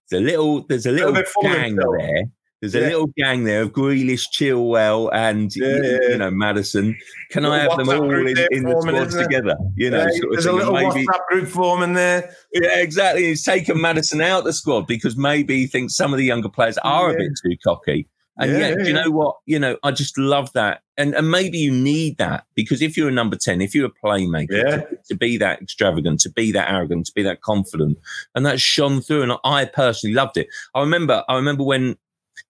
"There's 0.10 0.22
a 0.22 0.26
little 0.26 0.62
there's 0.68 0.86
a 0.86 0.92
little 0.92 1.14
gang 1.42 1.76
there." 1.76 2.26
There's 2.72 2.76
a 2.76 2.80
Yeah. 2.88 2.94
little 2.98 3.12
gang 3.18 3.44
there 3.44 3.62
of 3.64 3.72
Grealish, 3.72 4.26
Chilwell, 4.32 5.10
and 5.14 5.54
Yeah, 5.56 5.68
you, 5.78 6.00
you 6.12 6.18
know 6.18 6.32
Maddison. 6.32 6.96
Can 7.32 7.46
I 7.46 7.64
Little 7.64 7.78
have 7.78 7.86
them 7.88 8.00
all 8.02 8.28
in, 8.28 8.38
in 8.52 8.64
the 8.64 8.82
squad 8.82 9.24
together? 9.24 9.56
You 9.76 9.90
know, 9.92 9.98
Yeah, 10.00 10.10
sort 10.12 10.24
of 10.26 10.32
there's 10.32 10.46
a 10.46 10.52
little 10.52 10.74
maybe- 10.74 11.06
WhatsApp 11.06 11.28
group 11.30 11.48
form 11.48 11.84
in 11.84 11.94
there. 11.94 12.30
yeah, 12.54 12.80
exactly. 12.80 13.24
He's 13.26 13.44
taken 13.44 13.80
Maddison 13.80 14.22
out 14.22 14.44
the 14.44 14.54
squad 14.54 14.88
because 14.88 15.16
maybe 15.16 15.58
he 15.58 15.68
thinks 15.68 15.96
some 15.96 16.14
of 16.14 16.18
the 16.18 16.26
younger 16.26 16.50
players 16.50 16.78
are 16.80 17.12
a 17.14 17.18
bit 17.18 17.32
too 17.44 17.56
cocky. 17.64 18.08
And 18.38 18.52
Yeah, 18.52 18.58
yet, 18.58 18.80
yeah, 18.80 18.86
you 18.88 18.94
know 18.94 19.12
what? 19.12 19.38
You 19.46 19.60
know, 19.60 19.78
I 19.82 19.92
just 19.92 20.18
love 20.18 20.52
that. 20.54 20.82
And 20.98 21.16
and 21.16 21.32
maybe 21.32 21.58
you 21.58 21.72
need 21.72 22.18
that 22.18 22.44
because 22.54 22.82
if 22.82 22.98
you're 22.98 23.08
a 23.08 23.12
number 23.12 23.38
10, 23.38 23.62
if 23.62 23.74
you're 23.74 23.88
a 23.88 24.06
playmaker, 24.06 24.48
Yeah. 24.52 24.78
to, 24.78 24.98
to 25.08 25.16
be 25.16 25.38
that 25.38 25.62
extravagant, 25.62 26.20
to 26.22 26.30
be 26.30 26.52
that 26.52 26.70
arrogant, 26.70 27.06
to 27.06 27.14
be 27.14 27.24
that 27.24 27.40
confident. 27.42 27.98
And 28.36 28.46
that 28.46 28.60
shone 28.60 29.00
through. 29.00 29.22
And 29.24 29.34
I 29.46 29.64
personally 29.64 30.14
loved 30.14 30.36
it. 30.36 30.48
I 30.74 30.82
remember, 30.82 31.24
I 31.30 31.36
remember 31.36 31.64
when 31.64 31.96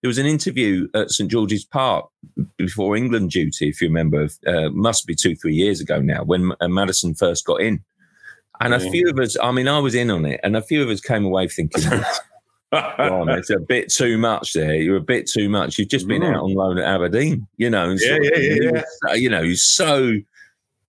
there 0.01 0.09
was 0.09 0.17
an 0.17 0.25
interview 0.25 0.87
at 0.93 1.11
St 1.11 1.29
George's 1.29 1.65
Park 1.65 2.07
before 2.57 2.95
England 2.95 3.31
duty, 3.31 3.69
if 3.69 3.81
you 3.81 3.87
remember, 3.87 4.27
uh, 4.47 4.69
must 4.69 5.07
be 5.07 5.15
two, 5.15 5.35
three 5.35 5.55
years 5.55 5.81
ago 5.81 5.99
now, 5.99 6.23
when 6.23 6.51
uh, 6.61 6.67
Maddison 6.67 7.15
first 7.15 7.45
got 7.45 7.61
in. 7.61 7.83
And 8.61 8.73
a 8.73 8.79
few 8.79 9.09
of 9.09 9.19
us, 9.19 9.35
I 9.41 9.51
mean, 9.51 9.67
I 9.67 9.79
was 9.79 9.95
in 9.95 10.09
on 10.09 10.25
it, 10.25 10.39
and 10.41 10.55
a 10.55 10.61
few 10.61 10.81
of 10.81 10.89
us 10.89 11.01
came 11.01 11.25
away 11.25 11.49
thinking, 11.49 11.83
"Blimey, 12.71 13.33
it's 13.33 13.49
a 13.49 13.59
bit 13.59 13.91
too 13.91 14.17
much 14.17 14.53
there. 14.53 14.75
You're 14.75 14.95
a 14.95 15.01
bit 15.01 15.27
too 15.27 15.49
much. 15.49 15.77
You've 15.77 15.89
just 15.89 16.07
been 16.07 16.23
out 16.23 16.43
on 16.43 16.53
loan 16.53 16.77
at 16.77 16.85
Aberdeen, 16.85 17.47
you 17.57 17.69
know. 17.69 17.95
Yeah, 17.99 18.17
yeah, 18.21 18.37
yeah, 18.37 18.81
yeah. 19.07 19.13
You 19.13 19.29
know, 19.29 19.53
so 19.55 20.13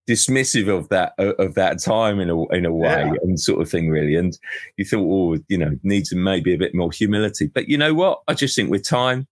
dismissive 0.09 0.69
of 0.69 0.89
that 0.89 1.15
of 1.19 1.55
that 1.55 1.81
time 1.81 2.21
in 2.21 2.31
a 2.31 2.47
in 2.49 2.65
a 2.65 2.73
way 2.73 2.89
Yeah. 2.89 3.13
and 3.23 3.39
sort 3.39 3.61
of 3.61 3.69
thing, 3.69 3.91
really. 3.91 4.15
And 4.15 4.39
you 4.77 4.85
thought, 4.85 5.05
oh, 5.05 5.43
you 5.49 5.59
know, 5.59 5.79
needs 5.83 6.15
maybe 6.15 6.55
a 6.55 6.59
bit 6.59 6.75
more 6.75 6.93
humility. 6.93 7.47
But 7.49 7.69
you 7.69 7.77
know 7.77 7.95
what? 7.95 8.23
I 8.29 8.35
just 8.35 8.55
think 8.55 8.71
with 8.71 8.85
time, 8.85 9.27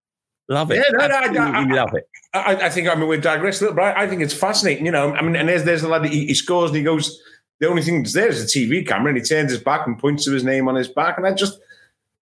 love 0.48 0.70
it. 0.70 0.76
Yeah, 0.76 1.06
no, 1.06 1.06
no, 1.06 1.42
I- 1.42 1.60
I- 1.60 1.64
love 1.64 1.94
it. 1.94 2.08
I, 2.34 2.66
I 2.66 2.68
think 2.68 2.88
I 2.88 2.96
mean 2.96 3.06
we 3.06 3.16
digress 3.18 3.60
a 3.60 3.64
little, 3.64 3.76
but 3.76 3.96
I, 3.96 4.08
think 4.08 4.20
it's 4.20 4.34
fascinating. 4.34 4.84
You 4.84 4.90
know, 4.90 5.14
I 5.14 5.22
mean, 5.22 5.36
and 5.36 5.48
there's 5.48 5.62
there's 5.62 5.84
a 5.84 5.88
lad 5.88 6.04
he, 6.04 6.26
he 6.26 6.34
scores 6.34 6.70
and 6.70 6.76
he 6.76 6.82
goes. 6.82 7.20
The 7.60 7.68
only 7.68 7.82
thing 7.82 8.02
that's 8.02 8.14
there 8.14 8.28
is 8.28 8.42
a 8.42 8.46
TV 8.46 8.84
camera, 8.84 9.10
and 9.10 9.16
he 9.16 9.22
turns 9.22 9.52
his 9.52 9.60
back 9.60 9.86
and 9.86 9.96
points 9.96 10.24
to 10.24 10.32
his 10.32 10.42
name 10.42 10.66
on 10.66 10.74
his 10.74 10.88
back, 10.88 11.16
and 11.16 11.24
I 11.24 11.32
just, 11.32 11.60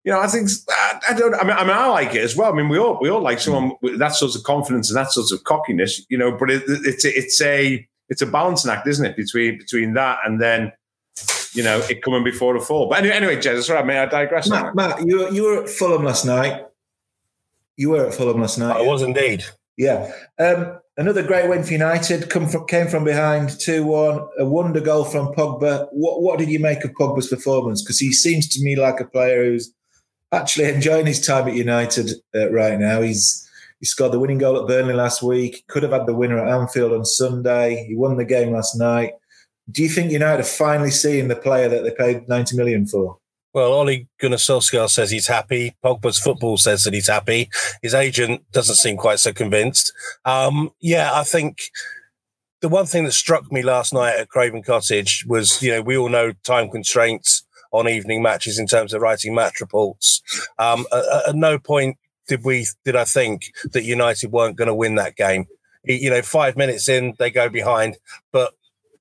you 0.04 0.12
know, 0.12 0.20
I 0.20 0.28
think 0.28 0.50
I, 0.70 1.00
I 1.12 1.14
don't. 1.14 1.34
I 1.34 1.44
mean, 1.44 1.56
I 1.56 1.64
mean, 1.64 1.78
I 1.78 1.88
like 1.88 2.14
it 2.14 2.22
as 2.22 2.36
well. 2.36 2.52
I 2.52 2.56
mean, 2.56 2.68
we 2.68 2.78
all 2.78 3.00
we 3.02 3.10
all 3.10 3.22
like 3.22 3.40
someone 3.40 3.72
mm. 3.72 3.78
with 3.82 4.00
that 4.00 4.14
sort 4.16 4.36
of 4.36 4.44
confidence 4.44 4.90
and 4.90 4.98
that 4.98 5.14
sort 5.14 5.32
of 5.32 5.46
cockiness, 5.46 6.06
you 6.10 6.18
know. 6.18 6.34
But 6.34 6.52
it, 6.52 6.64
it's 6.68 7.06
it's 7.06 7.42
a 7.42 7.88
it's 8.12 8.22
a 8.22 8.26
balancing 8.26 8.70
act, 8.70 8.88
isn't 8.88 9.06
it, 9.06 9.16
between 9.16 9.58
between 9.58 9.94
that 9.94 10.20
and 10.26 10.40
then, 10.40 10.74
you 11.54 11.64
know, 11.64 11.80
it 11.90 12.04
coming 12.04 12.26
before 12.26 12.54
the 12.54 12.64
fall. 12.64 12.90
But 12.90 13.00
anyway, 13.00 13.16
anyway, 13.16 13.36
Jez, 13.38 13.64
sorry, 13.64 13.80
I 13.80 13.84
mean, 13.84 13.98
I 13.98 14.06
digress. 14.06 14.50
Matt, 14.50 14.76
Matt, 14.76 15.08
you 15.08 15.20
were, 15.20 15.30
you 15.30 15.44
were 15.44 15.64
at 15.64 15.70
Fulham 15.70 16.04
last 16.04 16.26
night. 16.26 16.66
You 17.78 17.92
were 17.92 18.06
at 18.06 18.14
Fulham 18.14 18.42
last 18.42 18.60
night. 18.60 18.76
I 18.76 18.82
was 18.82 19.02
indeed. 19.02 19.46
Yeah. 19.78 20.12
Um, 20.38 20.78
another 20.98 21.24
great 21.24 21.50
win 21.50 21.64
for 21.64 21.72
United. 21.72 22.30
Come 22.30 22.48
from, 22.48 22.68
came 22.68 22.88
from 22.88 23.06
behind 23.06 23.58
2 23.58 23.86
1. 23.86 24.28
A 24.40 24.46
wonder 24.46 24.82
goal 24.82 25.06
from 25.06 25.34
Pogba. 25.34 25.88
What, 25.94 26.22
what 26.22 26.38
did 26.38 26.50
you 26.50 26.60
make 26.60 26.84
of 26.84 26.92
Pogba's 26.92 27.30
performance? 27.30 27.82
Because 27.82 27.98
he 27.98 28.12
seems 28.12 28.50
to 28.50 28.62
me 28.62 28.76
like 28.76 29.00
a 29.00 29.06
player 29.06 29.46
who's 29.46 29.74
actually 30.34 30.66
enjoying 30.66 31.06
his 31.06 31.26
time 31.26 31.48
at 31.48 31.56
United 31.56 32.12
uh, 32.36 32.52
right 32.52 32.78
now. 32.78 33.02
He's 33.02 33.50
he 33.82 33.88
scored 33.88 34.14
the 34.14 34.20
winning 34.20 34.38
goal 34.38 34.62
at 34.62 34.68
Burnley 34.68 34.94
last 34.94 35.24
week. 35.24 35.66
Could 35.68 35.82
have 35.82 35.92
had 35.92 36.06
the 36.06 36.14
winner 36.14 36.38
at 36.38 36.54
Anfield 36.54 36.94
on 36.94 37.04
Sunday. 37.04 37.84
He 37.88 37.96
won 37.96 38.16
the 38.16 38.24
game 38.24 38.54
last 38.54 38.78
night. 38.78 39.14
Do 39.72 39.82
you 39.82 39.90
think 39.90 40.12
United 40.12 40.42
are 40.42 40.44
finally 40.44 40.92
seeing 40.92 41.28
the 41.28 41.36
player 41.36 41.68
that 41.68 41.84
they 41.84 41.92
paid 41.92 42.30
90 42.30 42.56
million 42.56 42.86
for? 42.86 43.18
Well, 43.54 43.74
Ole 43.74 44.08
Gunnar 44.20 44.38
Solskjaer 44.38 44.88
says 44.88 45.10
he's 45.10 45.28
happy. 45.28 45.76
Pogba's 45.84 46.20
football 46.20 46.58
says 46.58 46.84
that 46.84 46.94
he's 46.94 47.10
happy. 47.10 47.50
His 47.82 47.96
agent 47.96 48.44
doesn't 48.52 48.76
seem 48.76 48.98
quite 48.98 49.20
so 49.20 49.34
convinced. 49.34 49.92
Um, 50.26 50.70
yeah, 50.80 51.12
I 51.14 51.24
think 51.24 51.58
the 52.62 52.70
one 52.70 52.86
thing 52.86 53.06
that 53.06 53.14
struck 53.14 53.52
me 53.52 53.64
last 53.64 53.94
night 53.94 54.16
at 54.16 54.30
Craven 54.30 54.62
Cottage 54.62 55.26
was, 55.28 55.62
you 55.62 55.72
know, 55.72 55.82
we 55.82 55.98
all 55.98 56.08
know 56.08 56.34
time 56.46 56.70
constraints 56.70 57.44
on 57.72 57.90
evening 57.90 58.22
matches 58.22 58.60
in 58.60 58.68
terms 58.68 58.94
of 58.94 59.02
writing 59.02 59.34
match 59.34 59.60
reports. 59.60 60.22
Um, 60.60 60.86
at, 60.94 61.30
at 61.30 61.36
no 61.36 61.58
point 61.58 61.98
did 62.28 62.44
we 62.44 62.68
did 62.86 62.96
I 62.96 63.04
think 63.04 63.54
that 63.72 63.84
United 63.84 64.32
weren't 64.32 64.56
going 64.56 64.68
to 64.68 64.76
win 64.76 64.96
that 64.96 65.16
game. 65.16 65.46
You 65.84 66.12
know, 66.12 66.22
five 66.22 66.56
minutes 66.56 66.88
in, 66.88 67.16
they 67.18 67.32
go 67.32 67.50
behind, 67.50 67.98
but 68.32 68.54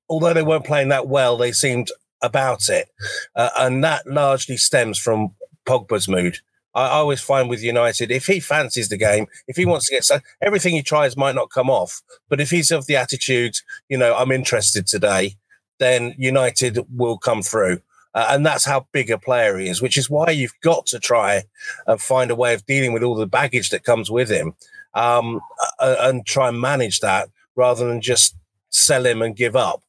although 0.08 0.32
they 0.32 0.42
weren't 0.42 0.64
playing 0.64 0.88
that 0.88 1.08
well, 1.08 1.36
they 1.36 1.52
seemed 1.52 1.90
about 2.22 2.68
it. 2.68 2.88
Uh, 3.36 3.50
and 3.58 3.84
that 3.84 4.06
largely 4.06 4.56
stems 4.56 4.98
from 4.98 5.34
Pogba's 5.66 6.08
mood. 6.08 6.38
I, 6.74 6.86
I 6.86 6.92
always 6.92 7.20
find 7.20 7.48
with 7.48 7.62
United, 7.62 8.10
if 8.10 8.26
he 8.26 8.40
fancies 8.40 8.88
the 8.88 8.96
game, 8.96 9.26
if 9.46 9.56
he 9.56 9.66
wants 9.66 9.86
to 9.86 9.94
get 9.94 10.04
so 10.04 10.20
everything 10.40 10.74
he 10.74 10.82
tries 10.82 11.16
might 11.16 11.34
not 11.34 11.50
come 11.50 11.70
off, 11.70 12.02
but 12.28 12.40
if 12.40 12.50
he's 12.50 12.70
of 12.70 12.86
the 12.86 12.96
attitude, 12.96 13.56
you 13.88 13.98
know, 13.98 14.14
I'm 14.16 14.32
interested 14.32 14.86
today, 14.86 15.36
then 15.78 16.14
United 16.18 16.78
will 16.94 17.18
come 17.18 17.42
through. 17.42 17.80
Uh, 18.14 18.26
and 18.30 18.44
that's 18.44 18.64
how 18.64 18.86
big 18.92 19.10
a 19.10 19.18
player 19.18 19.56
he 19.58 19.68
is, 19.68 19.80
which 19.80 19.96
is 19.96 20.10
why 20.10 20.30
you've 20.30 20.58
got 20.62 20.86
to 20.86 20.98
try 20.98 21.42
and 21.86 22.00
find 22.00 22.30
a 22.30 22.36
way 22.36 22.54
of 22.54 22.66
dealing 22.66 22.92
with 22.92 23.02
all 23.02 23.14
the 23.14 23.26
baggage 23.26 23.70
that 23.70 23.84
comes 23.84 24.10
with 24.10 24.28
him 24.28 24.54
um, 24.94 25.40
uh, 25.78 25.96
and 26.00 26.26
try 26.26 26.48
and 26.48 26.60
manage 26.60 27.00
that 27.00 27.28
rather 27.56 27.86
than 27.86 28.00
just 28.00 28.34
sell 28.70 29.06
him 29.06 29.22
and 29.22 29.36
give 29.36 29.56
up. 29.56 29.82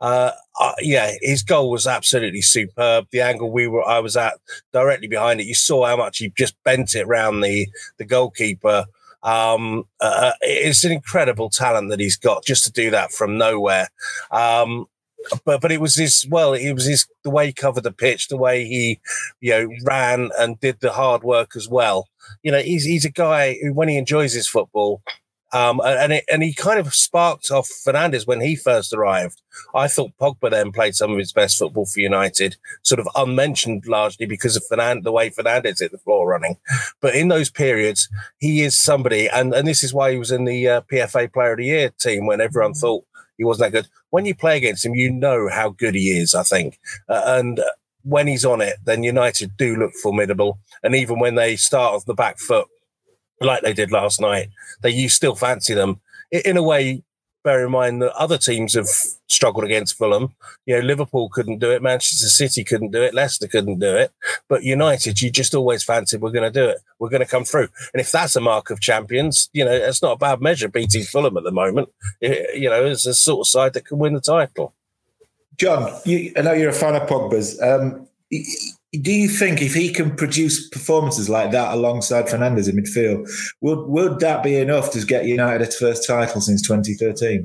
Uh, 0.00 0.30
uh, 0.60 0.74
yeah, 0.80 1.12
his 1.22 1.42
goal 1.42 1.70
was 1.70 1.86
absolutely 1.86 2.42
superb. 2.42 3.06
The 3.10 3.20
angle 3.20 3.50
we 3.50 3.66
were, 3.66 3.86
I 3.86 3.98
was 3.98 4.16
at 4.16 4.34
directly 4.72 5.08
behind 5.08 5.40
it. 5.40 5.46
You 5.46 5.54
saw 5.54 5.86
how 5.86 5.96
much 5.96 6.18
he 6.18 6.32
just 6.36 6.54
bent 6.64 6.94
it 6.94 7.06
round 7.06 7.42
the 7.42 7.66
the 7.96 8.04
goalkeeper. 8.04 8.84
Um, 9.22 9.84
uh, 10.00 10.32
it's 10.42 10.84
an 10.84 10.92
incredible 10.92 11.50
talent 11.50 11.90
that 11.90 12.00
he's 12.00 12.16
got 12.16 12.44
just 12.44 12.64
to 12.64 12.72
do 12.72 12.90
that 12.90 13.10
from 13.10 13.38
nowhere. 13.38 13.88
Um, 14.30 14.86
but 15.44 15.60
but 15.60 15.72
it 15.72 15.80
was 15.80 15.96
his 15.96 16.26
well, 16.30 16.54
it 16.54 16.72
was 16.72 16.86
his 16.86 17.06
the 17.24 17.30
way 17.30 17.46
he 17.46 17.52
covered 17.52 17.84
the 17.84 17.92
pitch, 17.92 18.28
the 18.28 18.36
way 18.36 18.64
he 18.64 19.00
you 19.40 19.50
know 19.50 19.68
ran 19.84 20.30
and 20.38 20.60
did 20.60 20.80
the 20.80 20.92
hard 20.92 21.22
work 21.22 21.56
as 21.56 21.68
well. 21.68 22.08
You 22.42 22.52
know, 22.52 22.60
he's 22.60 22.84
he's 22.84 23.04
a 23.04 23.10
guy 23.10 23.56
who 23.62 23.72
when 23.72 23.88
he 23.88 23.96
enjoys 23.98 24.32
his 24.32 24.48
football, 24.48 25.02
Um, 25.52 25.80
and 25.84 26.12
it, 26.12 26.24
and 26.30 26.42
he 26.42 26.52
kind 26.52 26.78
of 26.78 26.92
sparked 26.92 27.50
off 27.50 27.68
Fernandes 27.86 28.26
when 28.26 28.40
he 28.40 28.56
first 28.56 28.92
arrived. 28.92 29.40
I 29.74 29.86
thought 29.88 30.10
Pogba 30.20 30.50
then 30.50 30.72
played 30.72 30.96
some 30.96 31.12
of 31.12 31.18
his 31.18 31.32
best 31.32 31.56
football 31.56 31.86
for 31.86 32.00
United, 32.00 32.56
sort 32.82 32.98
of 32.98 33.08
unmentioned 33.14 33.86
largely 33.86 34.26
because 34.26 34.56
of 34.56 34.64
Fernand- 34.68 35.04
the 35.04 35.12
way 35.12 35.30
Fernandes 35.30 35.78
hit 35.80 35.92
the 35.92 35.98
floor 35.98 36.28
running. 36.28 36.56
But 37.00 37.14
in 37.14 37.28
those 37.28 37.48
periods, 37.50 38.08
he 38.38 38.62
is 38.62 38.78
somebody, 38.78 39.28
and, 39.28 39.54
and 39.54 39.66
this 39.66 39.82
is 39.84 39.94
why 39.94 40.10
he 40.12 40.18
was 40.18 40.32
in 40.32 40.44
the 40.44 40.68
uh, 40.68 40.80
PFA 40.92 41.32
Player 41.32 41.52
of 41.52 41.58
the 41.58 41.66
Year 41.66 41.90
team 41.98 42.26
when 42.26 42.40
everyone 42.40 42.74
thought 42.74 43.04
he 43.38 43.44
wasn't 43.44 43.72
that 43.72 43.78
good. 43.82 43.90
When 44.10 44.24
you 44.24 44.34
play 44.34 44.56
against 44.56 44.84
him, 44.84 44.94
you 44.94 45.10
know 45.10 45.48
how 45.48 45.70
good 45.70 45.94
he 45.94 46.10
is, 46.18 46.34
I 46.34 46.42
think. 46.42 46.78
Uh, 47.08 47.22
and 47.26 47.60
when 48.02 48.26
he's 48.26 48.44
on 48.44 48.60
it, 48.60 48.76
then 48.84 49.02
United 49.02 49.56
do 49.56 49.76
look 49.76 49.92
formidable. 49.94 50.58
And 50.82 50.94
even 50.94 51.18
when 51.18 51.34
they 51.34 51.56
start 51.56 51.94
off 51.94 52.06
the 52.06 52.14
back 52.14 52.38
foot, 52.38 52.66
like 53.40 53.62
they 53.62 53.74
did 53.74 53.92
last 53.92 54.20
night, 54.20 54.48
that 54.82 54.92
you 54.92 55.08
still 55.08 55.34
fancy 55.34 55.74
them. 55.74 56.00
In 56.30 56.56
a 56.56 56.62
way, 56.62 57.02
bear 57.46 57.64
in 57.64 57.70
mind 57.70 58.02
that 58.02 58.12
other 58.16 58.38
teams 58.38 58.74
have 58.74 58.88
struggled 59.28 59.64
against 59.64 59.96
Fulham. 59.96 60.34
You 60.66 60.74
know, 60.74 60.84
Liverpool 60.84 61.28
couldn't 61.28 61.60
do 61.60 61.70
it, 61.70 61.80
Manchester 61.80 62.26
City 62.26 62.64
couldn't 62.64 62.90
do 62.90 63.00
it, 63.00 63.14
Leicester 63.14 63.46
couldn't 63.46 63.78
do 63.78 63.94
it. 63.94 64.10
But 64.48 64.64
United, 64.64 65.22
you 65.22 65.30
just 65.30 65.54
always 65.54 65.84
fancied 65.84 66.20
we're 66.20 66.32
going 66.32 66.52
to 66.52 66.60
do 66.60 66.68
it. 66.68 66.78
We're 66.98 67.08
going 67.08 67.22
to 67.22 67.30
come 67.30 67.44
through. 67.44 67.68
And 67.94 68.00
if 68.00 68.10
that's 68.10 68.34
a 68.34 68.40
mark 68.40 68.70
of 68.70 68.80
champions, 68.80 69.48
you 69.52 69.64
know, 69.64 69.70
it's 69.70 70.02
not 70.02 70.14
a 70.14 70.18
bad 70.18 70.40
measure 70.40 70.68
beating 70.68 71.04
Fulham 71.04 71.36
at 71.36 71.44
the 71.44 71.52
moment. 71.52 71.88
You 72.20 72.68
know, 72.68 72.84
it's 72.84 73.06
a 73.06 73.14
sort 73.14 73.46
of 73.46 73.48
side 73.48 73.74
that 73.74 73.86
can 73.86 73.98
win 73.98 74.14
the 74.14 74.20
title. 74.20 74.74
John, 75.56 75.92
you, 76.04 76.32
I 76.36 76.42
know 76.42 76.52
you're 76.52 76.70
a 76.70 76.72
fan 76.72 76.96
of 76.96 77.08
Pogba's. 77.08 77.62
Um, 77.62 78.08
do 78.92 79.12
you 79.12 79.28
think 79.28 79.62
if 79.62 79.74
he 79.74 79.92
can 79.92 80.14
produce 80.14 80.68
performances 80.68 81.28
like 81.28 81.50
that 81.50 81.74
alongside 81.74 82.26
Fernandes 82.26 82.68
in 82.68 82.76
midfield, 82.76 83.28
would 83.60 83.86
would 83.88 84.20
that 84.20 84.42
be 84.42 84.56
enough 84.56 84.90
to 84.92 85.04
get 85.04 85.26
United 85.26 85.62
its 85.62 85.76
first 85.76 86.06
title 86.06 86.40
since 86.40 86.62
2013? 86.62 87.44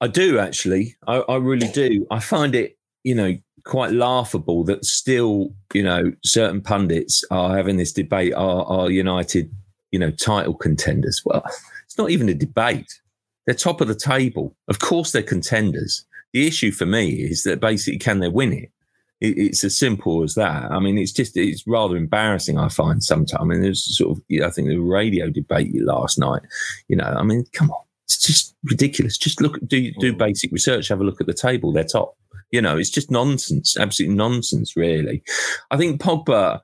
I 0.00 0.08
do 0.08 0.38
actually. 0.38 0.96
I, 1.06 1.16
I 1.28 1.36
really 1.36 1.68
do. 1.68 2.06
I 2.10 2.20
find 2.20 2.54
it, 2.54 2.76
you 3.04 3.14
know, 3.14 3.36
quite 3.64 3.92
laughable 3.92 4.64
that 4.64 4.84
still, 4.84 5.54
you 5.72 5.82
know, 5.82 6.12
certain 6.24 6.60
pundits 6.60 7.24
are 7.30 7.56
having 7.56 7.76
this 7.76 7.92
debate: 7.92 8.34
are, 8.34 8.64
are 8.64 8.90
United, 8.90 9.50
you 9.90 9.98
know, 9.98 10.10
title 10.10 10.54
contenders? 10.54 11.22
Well, 11.24 11.44
it's 11.84 11.98
not 11.98 12.10
even 12.10 12.28
a 12.28 12.34
debate. 12.34 13.00
They're 13.46 13.54
top 13.54 13.80
of 13.80 13.88
the 13.88 13.94
table. 13.94 14.56
Of 14.68 14.80
course, 14.80 15.12
they're 15.12 15.22
contenders. 15.22 16.04
The 16.32 16.46
issue 16.46 16.72
for 16.72 16.86
me 16.86 17.10
is 17.10 17.44
that 17.44 17.60
basically, 17.60 17.98
can 17.98 18.18
they 18.18 18.28
win 18.28 18.52
it? 18.52 18.70
It's 19.20 19.64
as 19.64 19.78
simple 19.78 20.22
as 20.22 20.34
that. 20.34 20.70
I 20.70 20.78
mean, 20.78 20.98
it's 20.98 21.12
just 21.12 21.36
it's 21.36 21.66
rather 21.66 21.96
embarrassing. 21.96 22.58
I 22.58 22.68
find 22.68 23.02
sometimes. 23.02 23.40
I 23.40 23.44
mean, 23.44 23.62
there's 23.62 23.96
sort 23.96 24.16
of 24.16 24.24
I 24.44 24.50
think 24.50 24.68
the 24.68 24.76
radio 24.76 25.30
debate 25.30 25.70
last 25.82 26.18
night. 26.18 26.42
You 26.88 26.96
know, 26.96 27.04
I 27.04 27.22
mean, 27.22 27.44
come 27.52 27.70
on, 27.70 27.82
it's 28.04 28.18
just 28.18 28.54
ridiculous. 28.64 29.16
Just 29.16 29.40
look, 29.40 29.58
do 29.66 29.90
do 30.00 30.12
mm. 30.12 30.18
basic 30.18 30.52
research, 30.52 30.88
have 30.88 31.00
a 31.00 31.04
look 31.04 31.20
at 31.20 31.26
the 31.26 31.34
table. 31.34 31.72
They're 31.72 31.84
top. 31.84 32.16
You 32.50 32.60
know, 32.60 32.76
it's 32.76 32.90
just 32.90 33.10
nonsense, 33.10 33.76
absolute 33.76 34.14
nonsense, 34.14 34.76
really. 34.76 35.22
I 35.70 35.76
think 35.76 36.00
Pogba, 36.00 36.60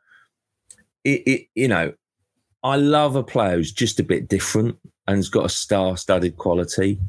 it, 1.04 1.22
it 1.26 1.46
you 1.54 1.68
know, 1.68 1.92
I 2.62 2.76
love 2.76 3.16
a 3.16 3.24
player 3.24 3.56
who's 3.56 3.72
just 3.72 3.98
a 3.98 4.04
bit 4.04 4.28
different 4.28 4.76
and 5.08 5.16
has 5.16 5.28
got 5.28 5.46
a 5.46 5.48
star-studded 5.48 6.36
quality. 6.36 7.00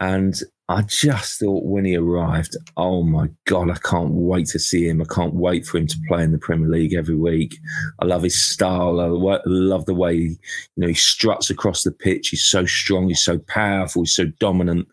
And 0.00 0.40
I 0.68 0.82
just 0.82 1.38
thought 1.38 1.64
when 1.64 1.84
he 1.84 1.96
arrived, 1.96 2.56
oh 2.76 3.04
my 3.04 3.28
God, 3.44 3.70
I 3.70 3.76
can't 3.76 4.10
wait 4.10 4.48
to 4.48 4.58
see 4.58 4.88
him. 4.88 5.00
I 5.00 5.04
can't 5.04 5.34
wait 5.34 5.64
for 5.64 5.78
him 5.78 5.86
to 5.86 5.98
play 6.08 6.24
in 6.24 6.32
the 6.32 6.38
Premier 6.38 6.68
League 6.68 6.92
every 6.92 7.14
week. 7.14 7.56
I 8.00 8.04
love 8.04 8.24
his 8.24 8.42
style. 8.42 8.98
I 9.00 9.06
love 9.46 9.86
the 9.86 9.94
way 9.94 10.16
he, 10.16 10.22
you 10.24 10.38
know, 10.76 10.88
he 10.88 10.94
struts 10.94 11.50
across 11.50 11.84
the 11.84 11.92
pitch. 11.92 12.30
He's 12.30 12.42
so 12.42 12.66
strong. 12.66 13.06
He's 13.06 13.22
so 13.22 13.38
powerful. 13.38 14.02
He's 14.02 14.16
so 14.16 14.26
dominant. 14.40 14.88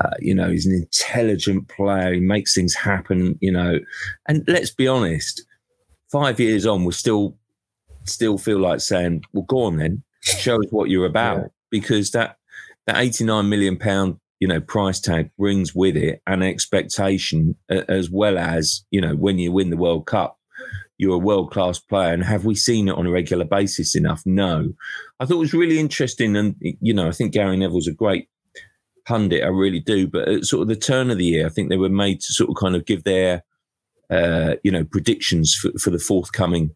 Uh, 0.00 0.10
you 0.18 0.34
know, 0.34 0.50
he's 0.50 0.66
an 0.66 0.74
intelligent 0.74 1.68
player. 1.68 2.14
He 2.14 2.20
makes 2.20 2.52
things 2.52 2.74
happen, 2.74 3.38
you 3.40 3.52
know. 3.52 3.78
And 4.26 4.42
let's 4.48 4.72
be 4.72 4.88
honest, 4.88 5.44
five 6.10 6.40
years 6.40 6.66
on, 6.66 6.84
we 6.84 6.92
still 6.92 7.36
still 8.02 8.36
feel 8.36 8.58
like 8.58 8.80
saying, 8.80 9.22
well, 9.32 9.44
go 9.44 9.62
on 9.62 9.76
then, 9.76 10.02
show 10.22 10.56
us 10.56 10.66
what 10.70 10.90
you're 10.90 11.06
about. 11.06 11.38
Yeah. 11.38 11.46
Because 11.70 12.10
that 12.10 12.38
that 12.86 12.96
89 12.98 13.48
million 13.48 13.76
pound 13.76 14.18
you 14.40 14.48
know 14.48 14.60
price 14.60 15.00
tag 15.00 15.30
brings 15.38 15.74
with 15.74 15.96
it 15.96 16.20
an 16.26 16.42
expectation 16.42 17.56
as 17.68 18.10
well 18.10 18.38
as 18.38 18.84
you 18.90 19.00
know 19.00 19.14
when 19.14 19.38
you 19.38 19.52
win 19.52 19.70
the 19.70 19.76
world 19.76 20.06
cup 20.06 20.38
you're 20.98 21.16
a 21.16 21.18
world 21.18 21.50
class 21.50 21.78
player. 21.78 22.12
And 22.12 22.24
have 22.24 22.44
we 22.44 22.54
seen 22.54 22.88
it 22.88 22.94
on 22.94 23.06
a 23.06 23.10
regular 23.10 23.44
basis 23.44 23.96
enough? 23.96 24.22
No. 24.24 24.72
I 25.18 25.26
thought 25.26 25.34
it 25.34 25.38
was 25.38 25.52
really 25.52 25.78
interesting. 25.78 26.36
And 26.36 26.54
you 26.60 26.94
know 26.94 27.08
i 27.08 27.12
think 27.12 27.32
gary 27.32 27.56
neville's 27.56 27.88
a 27.88 27.92
great 27.92 28.28
pundit. 29.06 29.44
I 29.44 29.48
really 29.48 29.80
do. 29.80 30.06
But 30.06 30.28
at 30.28 30.44
sort 30.44 30.62
of 30.62 30.68
the 30.68 30.76
turn 30.76 31.10
of 31.10 31.18
the 31.18 31.24
year 31.24 31.46
i 31.46 31.50
think 31.50 31.68
they 31.68 31.76
were 31.76 31.88
made 31.88 32.20
to 32.20 32.32
sort 32.32 32.50
of 32.50 32.56
kind 32.56 32.76
of 32.76 32.86
give 32.86 33.04
their 33.04 33.42
uh, 34.10 34.56
you 34.62 34.70
know 34.70 34.84
predictions 34.84 35.54
for, 35.54 35.70
for 35.78 35.90
the 35.90 35.98
forthcoming 35.98 36.70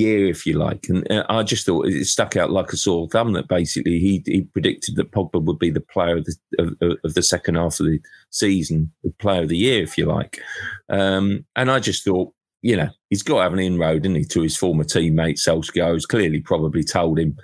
year, 0.00 0.26
if 0.26 0.46
you 0.46 0.54
like. 0.54 0.86
And 0.88 1.10
uh, 1.10 1.24
I 1.28 1.42
just 1.42 1.66
thought 1.66 1.86
it 1.86 2.04
stuck 2.06 2.36
out 2.36 2.50
like 2.50 2.72
a 2.72 2.76
sore 2.76 3.08
thumb 3.08 3.32
that 3.32 3.48
basically 3.48 3.98
he 3.98 4.22
he 4.26 4.42
predicted 4.42 4.96
that 4.96 5.12
Pogba 5.12 5.42
would 5.42 5.58
be 5.58 5.70
the 5.70 5.80
player 5.80 6.18
of 6.18 6.24
the 6.24 6.34
of, 6.58 6.98
of 7.04 7.14
the 7.14 7.22
second 7.22 7.56
half 7.56 7.80
of 7.80 7.86
the 7.86 8.00
season, 8.30 8.90
the 9.04 9.10
player 9.18 9.42
of 9.42 9.48
the 9.48 9.56
year, 9.56 9.82
if 9.82 9.96
you 9.96 10.06
like. 10.06 10.40
Um, 10.88 11.44
and 11.56 11.70
I 11.70 11.78
just 11.78 12.04
thought, 12.04 12.32
you 12.62 12.76
know, 12.76 12.90
he's 13.08 13.22
got 13.22 13.36
to 13.36 13.42
have 13.42 13.52
an 13.52 13.58
inroad, 13.58 14.04
isn't 14.04 14.16
he, 14.16 14.24
to 14.24 14.42
his 14.42 14.56
former 14.56 14.84
teammate 14.84 15.38
Solskjaer, 15.38 15.92
who's 15.92 16.06
clearly 16.06 16.40
probably 16.40 16.84
told 16.84 17.18
him, 17.18 17.36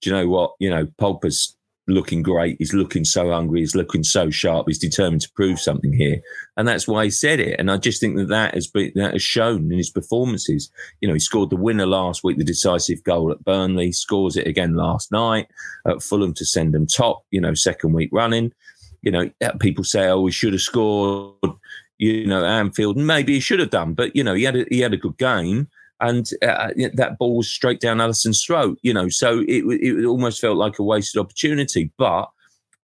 do 0.00 0.10
you 0.10 0.16
know 0.16 0.28
what, 0.28 0.52
you 0.60 0.70
know, 0.70 0.86
Pogba's 1.00 1.56
looking 1.90 2.22
great. 2.22 2.56
He's 2.58 2.72
looking 2.72 3.04
so 3.04 3.30
hungry. 3.30 3.60
He's 3.60 3.74
looking 3.74 4.02
so 4.02 4.30
sharp. 4.30 4.66
He's 4.66 4.78
determined 4.78 5.22
to 5.22 5.32
prove 5.32 5.60
something 5.60 5.92
here, 5.92 6.20
and 6.56 6.66
that's 6.66 6.88
why 6.88 7.04
he 7.04 7.10
said 7.10 7.40
it. 7.40 7.58
And 7.58 7.70
I 7.70 7.76
just 7.76 8.00
think 8.00 8.16
that 8.16 8.28
that 8.28 8.54
has 8.54 8.66
been 8.66 8.92
that 8.94 9.12
has 9.12 9.22
shown 9.22 9.70
in 9.70 9.78
his 9.78 9.90
performances. 9.90 10.70
You 11.00 11.08
know, 11.08 11.14
he 11.14 11.20
scored 11.20 11.50
the 11.50 11.56
winner 11.56 11.86
last 11.86 12.24
week, 12.24 12.38
the 12.38 12.44
decisive 12.44 13.02
goal 13.04 13.30
at 13.30 13.44
Burnley. 13.44 13.92
Scores 13.92 14.36
it 14.36 14.46
again 14.46 14.74
last 14.74 15.12
night 15.12 15.48
at 15.86 16.02
Fulham 16.02 16.34
to 16.34 16.46
send 16.46 16.74
them 16.74 16.86
top. 16.86 17.24
You 17.30 17.40
know, 17.40 17.54
second 17.54 17.92
week 17.92 18.10
running. 18.12 18.52
You 19.02 19.10
know, 19.12 19.30
uh, 19.42 19.52
people 19.60 19.84
say, 19.84 20.08
"Oh, 20.08 20.20
we 20.20 20.32
should 20.32 20.52
have 20.52 20.62
scored." 20.62 21.34
You 21.98 22.26
know, 22.26 22.46
Anfield. 22.46 22.96
And 22.96 23.06
maybe 23.06 23.34
he 23.34 23.40
should 23.40 23.60
have 23.60 23.68
done, 23.68 23.92
but 23.92 24.16
you 24.16 24.24
know, 24.24 24.32
he 24.32 24.44
had 24.44 24.56
a, 24.56 24.64
he 24.70 24.80
had 24.80 24.94
a 24.94 24.96
good 24.96 25.18
game 25.18 25.68
and 26.00 26.30
uh, 26.42 26.70
that 26.94 27.16
ball 27.18 27.36
was 27.36 27.48
straight 27.48 27.80
down 27.80 27.98
Alisson's 28.00 28.42
throat. 28.44 28.78
You 28.82 28.94
know, 28.94 29.08
so 29.08 29.40
it 29.46 29.64
it 29.64 30.04
almost 30.04 30.40
felt 30.40 30.56
like 30.56 30.78
a 30.78 30.82
wasted 30.82 31.20
opportunity. 31.20 31.92
But 31.96 32.30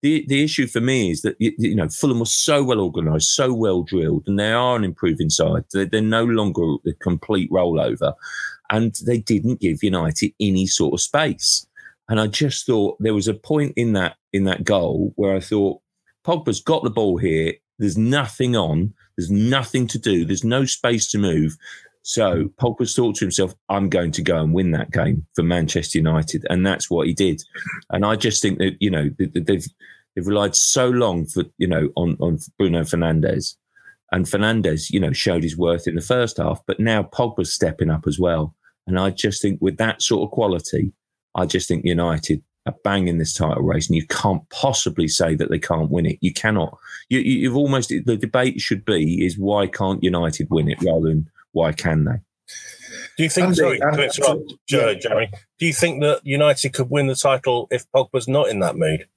the 0.02 0.24
the 0.28 0.44
issue 0.44 0.66
for 0.66 0.80
me 0.80 1.10
is 1.10 1.22
that 1.22 1.36
you 1.38 1.74
know 1.74 1.88
Fulham 1.88 2.20
was 2.20 2.34
so 2.34 2.62
well 2.62 2.80
organised, 2.80 3.34
so 3.34 3.52
well 3.52 3.82
drilled, 3.82 4.24
and 4.26 4.38
they 4.38 4.52
are 4.52 4.76
an 4.76 4.84
improving 4.84 5.30
side. 5.30 5.64
They're, 5.72 5.86
they're 5.86 6.02
no 6.02 6.24
longer 6.24 6.76
a 6.86 6.92
complete 7.00 7.50
rollover, 7.50 8.14
and 8.70 8.94
they 9.06 9.18
didn't 9.18 9.60
give 9.60 9.82
United 9.82 10.32
any 10.40 10.66
sort 10.66 10.94
of 10.94 11.00
space. 11.00 11.66
And 12.08 12.20
I 12.20 12.28
just 12.28 12.66
thought 12.66 12.96
there 13.00 13.14
was 13.14 13.28
a 13.28 13.34
point 13.34 13.72
in 13.76 13.94
that 13.94 14.16
in 14.32 14.44
that 14.44 14.64
goal 14.64 15.12
where 15.16 15.34
I 15.34 15.40
thought 15.40 15.80
Pogba's 16.24 16.60
got 16.60 16.84
the 16.84 16.90
ball 16.90 17.16
here. 17.16 17.54
There's 17.78 17.98
nothing 17.98 18.56
on. 18.56 18.94
There's 19.16 19.30
nothing 19.30 19.86
to 19.88 19.98
do. 19.98 20.24
There's 20.24 20.44
no 20.44 20.64
space 20.66 21.10
to 21.10 21.18
move. 21.18 21.56
So 22.06 22.44
Pogba's 22.62 22.94
thought 22.94 23.16
to 23.16 23.24
himself, 23.24 23.52
I'm 23.68 23.88
going 23.88 24.12
to 24.12 24.22
go 24.22 24.40
and 24.40 24.54
win 24.54 24.70
that 24.70 24.92
game 24.92 25.26
for 25.34 25.42
Manchester 25.42 25.98
United. 25.98 26.46
And 26.48 26.64
that's 26.64 26.88
what 26.88 27.08
he 27.08 27.12
did. 27.12 27.42
And 27.90 28.06
I 28.06 28.14
just 28.14 28.40
think 28.40 28.58
that, 28.58 28.76
you 28.78 28.90
know, 28.90 29.10
they've, 29.18 29.66
they've 30.14 30.26
relied 30.26 30.54
so 30.54 30.88
long 30.88 31.26
for, 31.26 31.42
you 31.58 31.66
know, 31.66 31.90
on, 31.96 32.16
on 32.20 32.38
Bruno 32.58 32.82
Fernandes. 32.82 33.56
And 34.12 34.24
Fernandes, 34.24 34.88
you 34.88 35.00
know, 35.00 35.12
showed 35.12 35.42
his 35.42 35.58
worth 35.58 35.88
in 35.88 35.96
the 35.96 36.00
first 36.00 36.36
half, 36.36 36.60
but 36.64 36.78
now 36.78 37.02
Pogba's 37.02 37.52
stepping 37.52 37.90
up 37.90 38.06
as 38.06 38.20
well. 38.20 38.54
And 38.86 39.00
I 39.00 39.10
just 39.10 39.42
think 39.42 39.60
with 39.60 39.76
that 39.78 40.00
sort 40.00 40.28
of 40.28 40.30
quality, 40.30 40.92
I 41.34 41.44
just 41.44 41.66
think 41.66 41.84
United 41.84 42.40
are 42.66 42.76
banging 42.84 43.18
this 43.18 43.34
title 43.34 43.64
race, 43.64 43.88
and 43.88 43.96
you 43.96 44.06
can't 44.06 44.48
possibly 44.50 45.08
say 45.08 45.34
that 45.34 45.50
they 45.50 45.58
can't 45.58 45.90
win 45.90 46.06
it. 46.06 46.18
You 46.20 46.32
cannot. 46.32 46.78
You, 47.08 47.48
have 47.48 47.56
almost 47.56 47.88
the 47.88 48.16
debate 48.16 48.60
should 48.60 48.84
be 48.84 49.26
is 49.26 49.38
why 49.38 49.66
can't 49.66 50.04
United 50.04 50.48
win 50.50 50.68
it 50.68 50.82
rather 50.82 51.08
than 51.08 51.28
why 51.56 51.72
can 51.72 52.04
they? 52.04 52.20
Do 53.16 53.22
you 53.22 53.30
think, 53.30 53.54
sorry, 53.54 53.80
yeah. 54.68 54.94
Jeremy, 54.94 55.30
do 55.58 55.66
you 55.66 55.72
think 55.72 56.02
that 56.02 56.20
United 56.22 56.74
could 56.74 56.90
win 56.90 57.06
the 57.06 57.14
title 57.14 57.66
if 57.70 57.90
Pogba's 57.90 58.28
not 58.28 58.48
in 58.48 58.60
that 58.60 58.76
mood? 58.76 59.08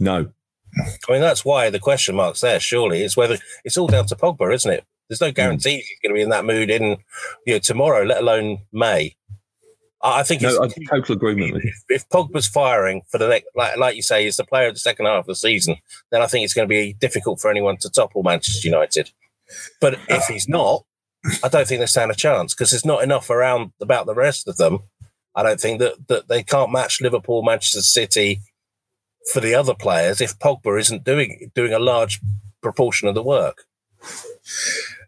No. 0.00 0.30
I 0.76 1.12
mean, 1.12 1.20
that's 1.20 1.44
why 1.44 1.70
the 1.70 1.78
question 1.78 2.16
mark's 2.16 2.40
there, 2.40 2.58
surely. 2.58 3.02
It's 3.02 3.16
whether 3.16 3.38
it's 3.64 3.78
all 3.78 3.86
down 3.86 4.06
to 4.06 4.16
Pogba, 4.16 4.52
isn't 4.52 4.70
it? 4.70 4.84
There's 5.08 5.20
no 5.20 5.30
guarantee 5.30 5.76
mm. 5.76 5.82
he's 5.86 5.98
going 6.02 6.14
to 6.14 6.18
be 6.18 6.22
in 6.22 6.28
that 6.30 6.44
mood 6.44 6.70
in 6.70 6.98
you 7.46 7.54
know 7.54 7.58
tomorrow, 7.60 8.04
let 8.04 8.20
alone 8.20 8.58
May. 8.72 9.16
I 10.02 10.22
think 10.24 10.42
no, 10.42 10.62
it's, 10.62 10.74
total 10.88 11.14
agreement 11.14 11.54
with 11.54 11.64
you. 11.64 11.72
If 11.88 12.08
Pogba's 12.08 12.46
firing 12.46 13.02
for 13.08 13.18
the 13.18 13.28
next, 13.28 13.46
like, 13.54 13.76
like 13.78 13.96
you 13.96 14.02
say, 14.02 14.26
is 14.26 14.36
the 14.36 14.44
player 14.44 14.68
of 14.68 14.74
the 14.74 14.80
second 14.80 15.06
half 15.06 15.20
of 15.20 15.26
the 15.26 15.34
season, 15.34 15.76
then 16.10 16.20
I 16.20 16.26
think 16.26 16.44
it's 16.44 16.54
going 16.54 16.68
to 16.68 16.72
be 16.72 16.92
difficult 16.94 17.40
for 17.40 17.50
anyone 17.50 17.78
to 17.78 17.90
topple 17.90 18.22
Manchester 18.22 18.68
United. 18.68 19.10
But 19.80 19.98
if 20.08 20.24
he's 20.26 20.48
not, 20.48 20.84
I 21.42 21.48
don't 21.48 21.66
think 21.66 21.80
they 21.80 21.86
stand 21.86 22.10
a 22.10 22.14
chance 22.14 22.54
because 22.54 22.70
there's 22.70 22.84
not 22.84 23.02
enough 23.02 23.28
around 23.30 23.72
about 23.80 24.06
the 24.06 24.14
rest 24.14 24.48
of 24.48 24.56
them. 24.56 24.80
I 25.34 25.42
don't 25.42 25.60
think 25.60 25.80
that, 25.80 26.08
that 26.08 26.28
they 26.28 26.42
can't 26.42 26.72
match 26.72 27.00
Liverpool, 27.00 27.42
Manchester 27.42 27.82
City, 27.82 28.40
for 29.32 29.40
the 29.40 29.54
other 29.54 29.74
players 29.74 30.20
if 30.20 30.38
Pogba 30.38 30.78
isn't 30.80 31.04
doing 31.04 31.50
doing 31.54 31.72
a 31.72 31.78
large 31.78 32.20
proportion 32.62 33.08
of 33.08 33.14
the 33.14 33.22
work. 33.22 33.64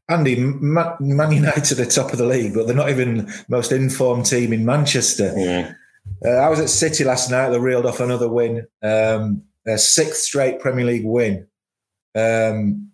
Andy, 0.08 0.36
Man 0.36 0.96
United 1.32 1.78
are 1.78 1.84
the 1.84 1.90
top 1.90 2.12
of 2.12 2.18
the 2.18 2.26
league, 2.26 2.54
but 2.54 2.66
they're 2.66 2.76
not 2.76 2.90
even 2.90 3.32
most 3.48 3.70
informed 3.70 4.26
team 4.26 4.52
in 4.52 4.64
Manchester. 4.64 5.32
Yeah. 5.36 5.74
Uh, 6.24 6.30
I 6.30 6.48
was 6.48 6.58
at 6.58 6.68
City 6.68 7.04
last 7.04 7.30
night. 7.30 7.50
They 7.50 7.60
reeled 7.60 7.86
off 7.86 8.00
another 8.00 8.28
win, 8.28 8.66
um, 8.82 9.42
a 9.66 9.78
sixth 9.78 10.22
straight 10.22 10.58
Premier 10.58 10.84
League 10.84 11.04
win. 11.04 11.46
Um, 12.16 12.89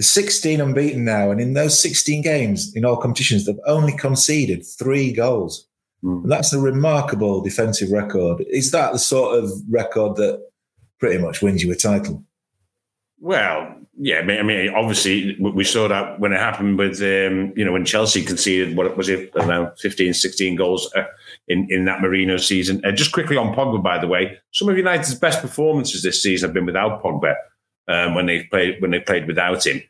they're 0.00 0.04
16 0.06 0.62
unbeaten 0.62 1.04
now, 1.04 1.30
and 1.30 1.42
in 1.42 1.52
those 1.52 1.78
16 1.78 2.22
games 2.22 2.74
in 2.74 2.86
all 2.86 2.96
competitions, 2.96 3.44
they've 3.44 3.60
only 3.66 3.94
conceded 3.94 4.64
three 4.64 5.12
goals. 5.12 5.68
Mm. 6.02 6.26
That's 6.26 6.54
a 6.54 6.58
remarkable 6.58 7.42
defensive 7.42 7.90
record. 7.90 8.42
Is 8.48 8.70
that 8.70 8.94
the 8.94 8.98
sort 8.98 9.38
of 9.38 9.50
record 9.68 10.16
that 10.16 10.42
pretty 11.00 11.18
much 11.18 11.42
wins 11.42 11.62
you 11.62 11.70
a 11.70 11.76
title? 11.76 12.24
Well, 13.18 13.76
yeah, 13.98 14.20
I 14.20 14.42
mean, 14.42 14.70
obviously, 14.70 15.36
we 15.38 15.64
saw 15.64 15.86
that 15.88 16.18
when 16.18 16.32
it 16.32 16.40
happened 16.40 16.78
with, 16.78 17.02
um, 17.02 17.52
you 17.54 17.66
know, 17.66 17.72
when 17.72 17.84
Chelsea 17.84 18.24
conceded, 18.24 18.78
what 18.78 18.96
was 18.96 19.10
it, 19.10 19.30
I 19.38 19.44
know, 19.44 19.70
15, 19.80 20.14
16 20.14 20.56
goals 20.56 20.90
uh, 20.96 21.04
in, 21.46 21.66
in 21.68 21.84
that 21.84 21.98
Mourinho 21.98 22.40
season. 22.40 22.82
Uh, 22.86 22.92
just 22.92 23.12
quickly 23.12 23.36
on 23.36 23.54
Pogba, 23.54 23.82
by 23.82 23.98
the 23.98 24.08
way, 24.08 24.38
some 24.52 24.70
of 24.70 24.78
United's 24.78 25.14
best 25.14 25.42
performances 25.42 26.02
this 26.02 26.22
season 26.22 26.48
have 26.48 26.54
been 26.54 26.64
without 26.64 27.02
Pogba 27.02 27.34
um, 27.90 28.14
when 28.14 28.26
they 28.26 28.44
played 28.44 28.80
when 28.80 28.90
they 28.90 29.00
played 29.00 29.26
without 29.26 29.66
him. 29.66 29.82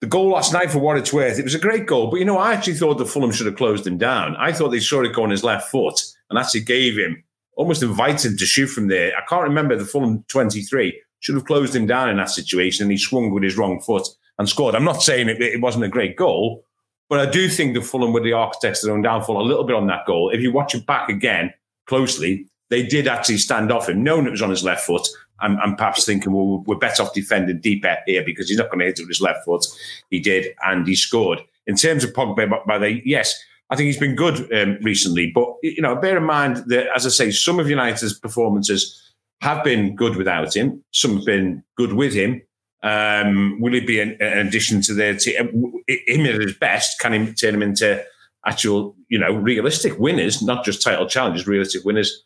The 0.00 0.06
goal 0.06 0.28
last 0.28 0.52
night, 0.52 0.70
for 0.70 0.78
what 0.78 0.98
it's 0.98 1.12
worth, 1.12 1.38
it 1.38 1.44
was 1.44 1.54
a 1.54 1.58
great 1.58 1.86
goal. 1.86 2.10
But 2.10 2.18
you 2.18 2.26
know, 2.26 2.38
I 2.38 2.52
actually 2.52 2.74
thought 2.74 2.98
the 2.98 3.06
Fulham 3.06 3.32
should 3.32 3.46
have 3.46 3.56
closed 3.56 3.86
him 3.86 3.96
down. 3.96 4.36
I 4.36 4.52
thought 4.52 4.68
they 4.68 4.80
saw 4.80 5.02
it 5.02 5.14
go 5.14 5.22
on 5.22 5.30
his 5.30 5.42
left 5.42 5.70
foot 5.70 6.00
and 6.28 6.38
actually 6.38 6.60
gave 6.60 6.96
him 6.98 7.22
almost 7.56 7.82
invited 7.82 8.32
him 8.32 8.36
to 8.36 8.44
shoot 8.44 8.66
from 8.66 8.88
there. 8.88 9.12
I 9.16 9.24
can't 9.26 9.42
remember 9.42 9.76
the 9.76 9.84
Fulham 9.86 10.24
twenty 10.28 10.62
three 10.62 11.00
should 11.20 11.34
have 11.34 11.46
closed 11.46 11.74
him 11.74 11.86
down 11.86 12.10
in 12.10 12.18
that 12.18 12.30
situation, 12.30 12.84
and 12.84 12.92
he 12.92 12.98
swung 12.98 13.30
with 13.30 13.42
his 13.42 13.56
wrong 13.56 13.80
foot 13.80 14.06
and 14.38 14.48
scored. 14.48 14.74
I'm 14.74 14.84
not 14.84 15.02
saying 15.02 15.28
it, 15.30 15.40
it 15.40 15.62
wasn't 15.62 15.84
a 15.84 15.88
great 15.88 16.14
goal, 16.16 16.64
but 17.08 17.18
I 17.18 17.30
do 17.30 17.48
think 17.48 17.72
the 17.72 17.80
Fulham 17.80 18.12
were 18.12 18.20
the 18.20 18.34
architects 18.34 18.82
of 18.82 18.88
their 18.88 18.94
own 18.94 19.02
downfall 19.02 19.40
a 19.40 19.48
little 19.48 19.64
bit 19.64 19.76
on 19.76 19.86
that 19.86 20.06
goal. 20.06 20.28
If 20.28 20.42
you 20.42 20.52
watch 20.52 20.74
it 20.74 20.86
back 20.86 21.08
again 21.08 21.54
closely, 21.86 22.46
they 22.68 22.82
did 22.82 23.08
actually 23.08 23.38
stand 23.38 23.72
off 23.72 23.88
him, 23.88 24.02
knowing 24.02 24.26
it 24.26 24.30
was 24.30 24.42
on 24.42 24.50
his 24.50 24.62
left 24.62 24.84
foot, 24.84 25.08
and, 25.40 25.58
and 25.60 25.76
perhaps 25.76 26.04
thinking, 26.04 26.32
well, 26.32 26.62
we're 26.66 26.76
better 26.76 27.02
off 27.02 27.14
defending 27.14 27.60
deeper 27.60 27.96
here 28.06 28.22
because 28.24 28.48
he's 28.48 28.58
not 28.58 28.70
going 28.70 28.80
to 28.80 28.86
hit 28.86 28.98
it 28.98 29.02
with 29.02 29.10
his 29.10 29.20
left 29.20 29.44
foot. 29.44 29.66
He 30.10 30.20
did, 30.20 30.54
and 30.64 30.86
he 30.86 30.94
scored. 30.94 31.40
In 31.66 31.76
terms 31.76 32.04
of 32.04 32.12
Pogba, 32.12 32.66
by 32.66 32.78
the 32.78 33.02
yes, 33.04 33.38
I 33.70 33.76
think 33.76 33.86
he's 33.86 33.98
been 33.98 34.14
good 34.14 34.52
um, 34.52 34.78
recently. 34.82 35.30
But 35.34 35.48
you 35.62 35.82
know, 35.82 35.96
bear 35.96 36.16
in 36.16 36.24
mind 36.24 36.64
that, 36.68 36.88
as 36.94 37.06
I 37.06 37.10
say, 37.10 37.30
some 37.30 37.58
of 37.58 37.68
United's 37.68 38.18
performances 38.18 39.02
have 39.40 39.64
been 39.64 39.94
good 39.94 40.16
without 40.16 40.54
him. 40.54 40.82
Some 40.92 41.16
have 41.16 41.26
been 41.26 41.62
good 41.76 41.92
with 41.92 42.14
him. 42.14 42.42
Um, 42.82 43.60
will 43.60 43.72
he 43.72 43.80
be 43.80 44.00
an, 44.00 44.16
an 44.20 44.46
addition 44.46 44.80
to 44.82 44.94
their 44.94 45.16
team? 45.16 45.82
Him 45.88 46.26
at 46.26 46.40
his 46.40 46.56
best, 46.56 47.00
can 47.00 47.12
he 47.12 47.32
turn 47.32 47.54
him 47.54 47.62
into 47.62 48.04
actual, 48.46 48.94
you 49.08 49.18
know, 49.18 49.32
realistic 49.34 49.98
winners, 49.98 50.40
not 50.42 50.64
just 50.64 50.82
title 50.82 51.08
challengers, 51.08 51.46
realistic 51.46 51.84
winners? 51.84 52.22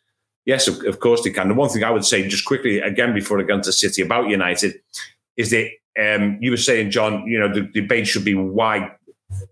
Yes, 0.46 0.68
of, 0.68 0.84
of 0.84 1.00
course 1.00 1.22
they 1.22 1.30
can. 1.30 1.48
The 1.48 1.54
one 1.54 1.68
thing 1.68 1.84
I 1.84 1.90
would 1.90 2.04
say, 2.04 2.26
just 2.26 2.44
quickly 2.44 2.78
again 2.80 3.14
before 3.14 3.40
I 3.40 3.44
go 3.44 3.54
into 3.54 3.72
City 3.72 4.02
about 4.02 4.28
United, 4.28 4.74
is 5.36 5.50
that 5.50 5.68
um, 6.00 6.38
you 6.40 6.50
were 6.50 6.56
saying, 6.56 6.90
John, 6.90 7.26
you 7.26 7.38
know, 7.38 7.52
the 7.52 7.62
debate 7.62 8.06
should 8.06 8.24
be 8.24 8.34
why 8.34 8.90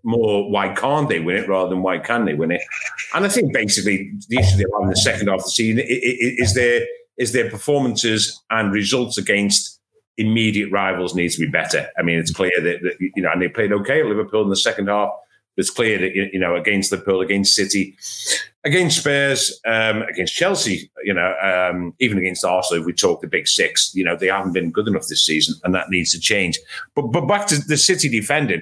more 0.03 0.49
why 0.49 0.73
can't 0.73 1.07
they 1.07 1.19
win 1.19 1.37
it 1.37 1.47
rather 1.47 1.69
than 1.69 1.81
why 1.81 1.97
can 1.99 2.25
they 2.25 2.33
win 2.33 2.51
it? 2.51 2.61
And 3.13 3.25
I 3.25 3.29
think 3.29 3.53
basically 3.53 4.11
the 4.27 4.39
issue 4.39 4.57
they 4.57 4.65
have 4.73 4.83
in 4.83 4.89
the 4.89 4.95
second 4.95 5.27
half 5.27 5.39
of 5.39 5.45
the 5.45 5.51
season 5.51 5.83
is 5.87 6.53
their 6.53 6.85
is 7.17 7.33
their 7.33 7.49
performances 7.49 8.41
and 8.49 8.71
results 8.71 9.17
against 9.17 9.79
immediate 10.17 10.71
rivals 10.71 11.15
needs 11.15 11.35
to 11.35 11.45
be 11.45 11.51
better. 11.51 11.87
I 11.97 12.01
mean, 12.01 12.19
it's 12.19 12.31
clear 12.31 12.51
that, 12.57 12.81
that 12.81 12.95
you 12.99 13.21
know, 13.21 13.31
and 13.31 13.41
they 13.41 13.47
played 13.47 13.71
okay 13.71 14.01
at 14.01 14.05
Liverpool 14.05 14.43
in 14.43 14.49
the 14.49 14.55
second 14.55 14.87
half. 14.87 15.11
It's 15.59 15.69
clear 15.69 15.97
that 15.99 16.15
you 16.15 16.39
know 16.39 16.55
against 16.55 16.91
Liverpool, 16.91 17.21
against 17.21 17.55
City, 17.55 17.95
against 18.63 18.99
Spurs, 18.99 19.59
um, 19.65 20.01
against 20.03 20.35
Chelsea, 20.35 20.91
you 21.03 21.13
know, 21.13 21.33
um, 21.41 21.93
even 21.99 22.17
against 22.17 22.45
Arsenal, 22.45 22.81
if 22.81 22.85
we 22.85 22.93
talk 22.93 23.21
the 23.21 23.27
big 23.27 23.47
six, 23.47 23.93
you 23.93 24.03
know, 24.03 24.15
they 24.15 24.27
haven't 24.27 24.53
been 24.53 24.71
good 24.71 24.87
enough 24.87 25.07
this 25.07 25.25
season, 25.25 25.55
and 25.63 25.73
that 25.75 25.89
needs 25.89 26.11
to 26.11 26.19
change. 26.19 26.59
But 26.95 27.07
but 27.07 27.27
back 27.27 27.47
to 27.47 27.59
the 27.59 27.77
City 27.77 28.09
defending. 28.09 28.61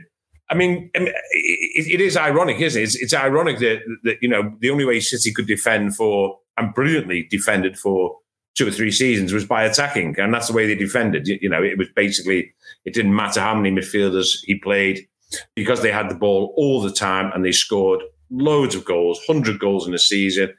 I 0.50 0.56
mean, 0.56 0.90
it, 0.94 1.88
it 1.92 2.00
is 2.00 2.16
ironic, 2.16 2.62
isn't 2.62 2.82
it? 2.82 2.86
It's, 2.86 2.96
it's 2.96 3.14
ironic 3.14 3.60
that, 3.60 3.80
that 4.04 4.18
you 4.22 4.30
know 4.30 4.54
the 4.60 4.70
only 4.70 4.86
way 4.86 5.00
City 5.00 5.34
could 5.34 5.48
defend 5.48 5.96
for 5.96 6.40
and 6.58 6.74
brilliantly 6.74 7.28
defended 7.30 7.78
for 7.78 8.18
two 8.56 8.68
or 8.68 8.72
three 8.72 8.92
seasons 8.92 9.34
was 9.34 9.46
by 9.46 9.64
attacking, 9.64 10.18
and 10.20 10.34
that's 10.34 10.48
the 10.48 10.54
way 10.54 10.66
they 10.66 10.76
defended. 10.76 11.28
You 11.28 11.50
know, 11.50 11.62
it 11.62 11.78
was 11.78 11.90
basically 11.96 12.54
it 12.86 12.94
didn't 12.94 13.16
matter 13.16 13.40
how 13.40 13.56
many 13.56 13.76
midfielders 13.76 14.40
he 14.44 14.56
played 14.56 15.08
because 15.56 15.82
they 15.82 15.92
had 15.92 16.10
the 16.10 16.16
ball 16.16 16.54
all 16.58 16.82
the 16.82 16.92
time 16.92 17.32
and 17.34 17.44
they 17.44 17.52
scored 17.52 18.02
loads 18.30 18.76
of 18.76 18.86
goals, 18.86 19.20
hundred 19.26 19.60
goals 19.60 19.88
in 19.88 19.94
a 19.94 20.00
season. 20.00 20.54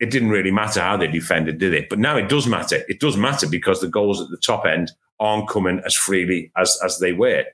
It 0.00 0.10
didn't 0.10 0.30
really 0.30 0.50
matter 0.50 0.80
how 0.80 0.96
they 0.96 1.08
defended, 1.08 1.58
did 1.58 1.74
it? 1.74 1.88
But 1.90 1.98
now 1.98 2.16
it 2.16 2.28
does 2.28 2.46
matter. 2.46 2.82
It 2.88 3.00
does 3.00 3.16
matter 3.16 3.46
because 3.46 3.80
the 3.80 3.88
goals 3.88 4.20
at 4.20 4.30
the 4.30 4.38
top 4.38 4.64
end 4.64 4.92
aren't 5.18 5.48
coming 5.48 5.82
as 5.84 5.94
freely 5.94 6.50
as 6.56 6.78
as 6.84 6.98
they 6.98 7.12
were. 7.12 7.44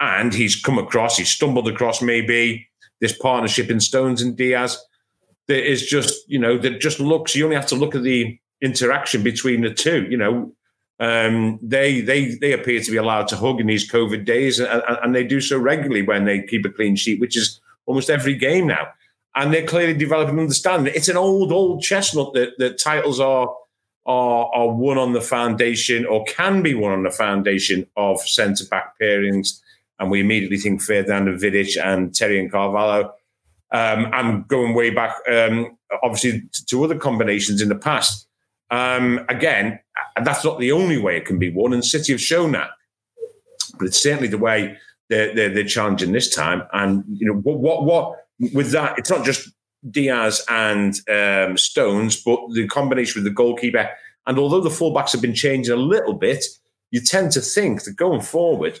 And 0.00 0.32
he's 0.32 0.58
come 0.60 0.78
across, 0.78 1.18
he's 1.18 1.28
stumbled 1.30 1.68
across 1.68 2.00
maybe 2.00 2.66
this 3.00 3.16
partnership 3.16 3.70
in 3.70 3.80
Stones 3.80 4.22
and 4.22 4.34
Dias. 4.36 4.82
that 5.48 5.70
is 5.70 5.86
just, 5.86 6.28
you 6.28 6.38
know, 6.38 6.56
that 6.56 6.80
just 6.80 7.00
looks. 7.00 7.34
You 7.34 7.44
only 7.44 7.56
have 7.56 7.66
to 7.66 7.74
look 7.74 7.94
at 7.94 8.02
the 8.02 8.38
interaction 8.62 9.22
between 9.22 9.60
the 9.62 9.74
two. 9.74 10.06
You 10.08 10.16
know, 10.16 10.52
um, 11.00 11.58
they 11.62 12.02
they 12.02 12.34
they 12.34 12.52
appear 12.52 12.80
to 12.80 12.90
be 12.90 12.98
allowed 12.98 13.26
to 13.28 13.36
hug 13.36 13.58
in 13.58 13.66
these 13.66 13.90
COVID 13.90 14.26
days, 14.26 14.60
and, 14.60 14.82
and, 14.86 15.14
they 15.14 15.24
do 15.24 15.40
so 15.40 15.58
regularly 15.58 16.02
when 16.02 16.26
they 16.26 16.42
keep 16.42 16.66
a 16.66 16.68
clean 16.68 16.94
sheet, 16.94 17.20
which 17.20 17.38
is 17.38 17.58
almost 17.86 18.10
every 18.10 18.34
game 18.34 18.66
now. 18.66 18.86
And 19.34 19.52
they're 19.52 19.66
clearly 19.66 19.94
developing 19.94 20.38
understanding. 20.38 20.92
It's 20.94 21.08
an 21.08 21.16
old 21.16 21.52
old 21.52 21.82
chestnut 21.82 22.34
that 22.34 22.58
that 22.58 22.78
titles 22.78 23.18
are 23.18 23.50
are 24.04 24.50
are 24.54 24.68
won 24.68 24.98
on 24.98 25.14
the 25.14 25.22
foundation, 25.22 26.04
or 26.04 26.22
can 26.24 26.62
be 26.62 26.74
won 26.74 26.92
on 26.92 27.02
the 27.02 27.10
foundation 27.10 27.86
of 27.96 28.20
centre 28.20 28.66
back 28.66 28.92
pairings. 29.00 29.58
And 29.98 30.10
we 30.10 30.20
immediately 30.20 30.58
think 30.58 30.82
Ferdinand 30.82 31.28
Vidic 31.38 31.82
and 31.82 32.14
Terry 32.14 32.38
and 32.38 32.52
Carvalho. 32.52 33.14
Um, 33.72 34.06
I'm 34.12 34.42
going 34.44 34.74
way 34.74 34.90
back, 34.90 35.16
um, 35.30 35.78
obviously, 36.02 36.42
to 36.66 36.84
other 36.84 36.98
combinations 36.98 37.62
in 37.62 37.70
the 37.70 37.74
past. 37.74 38.26
Um, 38.70 39.24
again, 39.28 39.80
that's 40.22 40.44
not 40.44 40.60
the 40.60 40.72
only 40.72 40.98
way 40.98 41.16
it 41.16 41.26
can 41.26 41.38
be 41.38 41.50
won, 41.50 41.72
and 41.72 41.84
City 41.84 42.12
have 42.12 42.20
shown 42.20 42.52
that. 42.52 42.70
But 43.78 43.88
it's 43.88 44.02
certainly 44.02 44.28
the 44.28 44.38
way 44.38 44.76
they're, 45.08 45.34
they're, 45.34 45.50
they're 45.50 45.64
challenging 45.64 46.12
this 46.12 46.34
time. 46.34 46.62
And 46.72 47.04
you 47.08 47.26
know 47.26 47.34
what, 47.40 47.58
what, 47.58 47.84
what 47.84 48.16
with 48.52 48.70
that, 48.72 48.98
it's 48.98 49.10
not 49.10 49.24
just 49.24 49.48
Dias 49.90 50.44
and 50.48 51.00
um, 51.08 51.56
Stones, 51.56 52.22
but 52.22 52.40
the 52.52 52.66
combination 52.68 53.22
with 53.22 53.30
the 53.30 53.34
goalkeeper. 53.34 53.88
And 54.26 54.38
although 54.38 54.60
the 54.60 54.70
fullbacks 54.70 55.12
have 55.12 55.22
been 55.22 55.34
changing 55.34 55.72
a 55.72 55.78
little 55.78 56.14
bit, 56.14 56.44
you 56.90 57.00
tend 57.00 57.32
to 57.32 57.40
think 57.40 57.84
that 57.84 57.96
going 57.96 58.20
forward, 58.20 58.80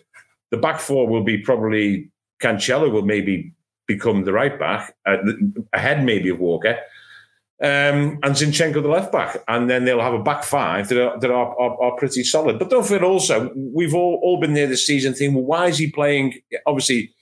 the 0.50 0.56
back 0.56 0.80
four 0.80 1.06
will 1.06 1.24
be 1.24 1.38
probably 1.38 2.10
Cancelo 2.42 2.90
will 2.90 3.04
maybe 3.04 3.52
become 3.86 4.24
the 4.24 4.32
right 4.32 4.58
back, 4.58 4.94
uh, 5.06 5.18
ahead 5.72 6.04
maybe 6.04 6.28
of 6.28 6.38
Walker 6.38 6.78
um, 7.62 8.18
and 8.22 8.34
Zinchenko 8.34 8.82
the 8.82 8.88
left 8.88 9.12
back, 9.12 9.36
and 9.46 9.68
then 9.68 9.84
they'll 9.84 10.00
have 10.00 10.14
a 10.14 10.22
back 10.22 10.44
five 10.44 10.88
that 10.88 10.98
are 10.98 11.20
that 11.20 11.30
are, 11.30 11.60
are, 11.60 11.82
are, 11.82 11.96
pretty 11.96 12.24
solid. 12.24 12.58
But 12.58 12.70
don't 12.70 12.86
forget, 12.86 13.04
also 13.04 13.52
we've 13.54 13.94
all, 13.94 14.18
all 14.22 14.40
been 14.40 14.54
there 14.54 14.66
this 14.66 14.86
season 14.86 15.12
thinking, 15.12 15.34
well, 15.34 15.44
why 15.44 15.66
is 15.66 15.76
he 15.76 15.90
playing? 15.90 16.40
Obviously, 16.66 17.12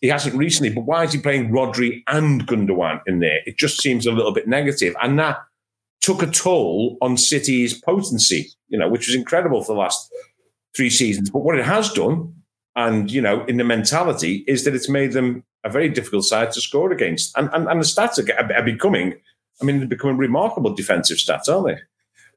he 0.00 0.08
hasn't 0.08 0.36
recently, 0.36 0.70
but 0.70 0.86
why 0.86 1.04
is 1.04 1.12
he 1.12 1.20
playing 1.20 1.50
Rodri 1.50 2.02
and 2.06 2.46
Gundogan 2.46 3.00
in 3.06 3.18
there? 3.18 3.40
It 3.44 3.58
just 3.58 3.82
seems 3.82 4.06
a 4.06 4.12
little 4.12 4.32
bit 4.32 4.48
negative, 4.48 4.96
and 5.02 5.18
that 5.18 5.36
took 6.00 6.22
a 6.22 6.30
toll 6.30 6.96
on 7.02 7.18
City's 7.18 7.78
potency, 7.78 8.50
you 8.68 8.78
know, 8.78 8.88
which 8.88 9.06
was 9.06 9.14
incredible 9.14 9.62
for 9.62 9.74
the 9.74 9.80
last 9.80 10.10
three 10.74 10.90
seasons. 10.90 11.28
But 11.28 11.40
what 11.40 11.58
it 11.58 11.64
has 11.66 11.92
done, 11.92 12.32
and 12.74 13.10
you 13.10 13.20
know, 13.20 13.44
in 13.44 13.58
the 13.58 13.64
mentality, 13.64 14.44
is 14.46 14.64
that 14.64 14.74
it's 14.74 14.88
made 14.88 15.12
them 15.12 15.44
a 15.62 15.68
very 15.68 15.90
difficult 15.90 16.24
side 16.24 16.52
to 16.52 16.62
score 16.62 16.90
against, 16.90 17.36
and 17.36 17.50
and, 17.52 17.68
and 17.68 17.82
the 17.82 17.84
stats 17.84 18.18
are, 18.18 18.54
are 18.54 18.64
becoming 18.64 19.16
I 19.60 19.64
mean, 19.64 19.78
they're 19.78 19.88
becoming 19.88 20.16
remarkable 20.16 20.74
defensive 20.74 21.18
stats, 21.18 21.48
aren't 21.48 21.68
they? 21.68 21.82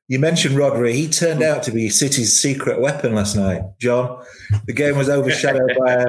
You 0.09 0.19
mentioned 0.19 0.55
Rodri. 0.55 0.93
He 0.93 1.09
turned 1.09 1.43
out 1.43 1.63
to 1.63 1.71
be 1.71 1.89
City's 1.89 2.41
secret 2.41 2.79
weapon 2.79 3.13
last 3.13 3.35
night, 3.35 3.61
John. 3.77 4.23
The 4.65 4.71
game 4.71 4.97
was 4.97 5.09
overshadowed 5.09 5.73
by 5.77 5.93
a, 5.93 6.05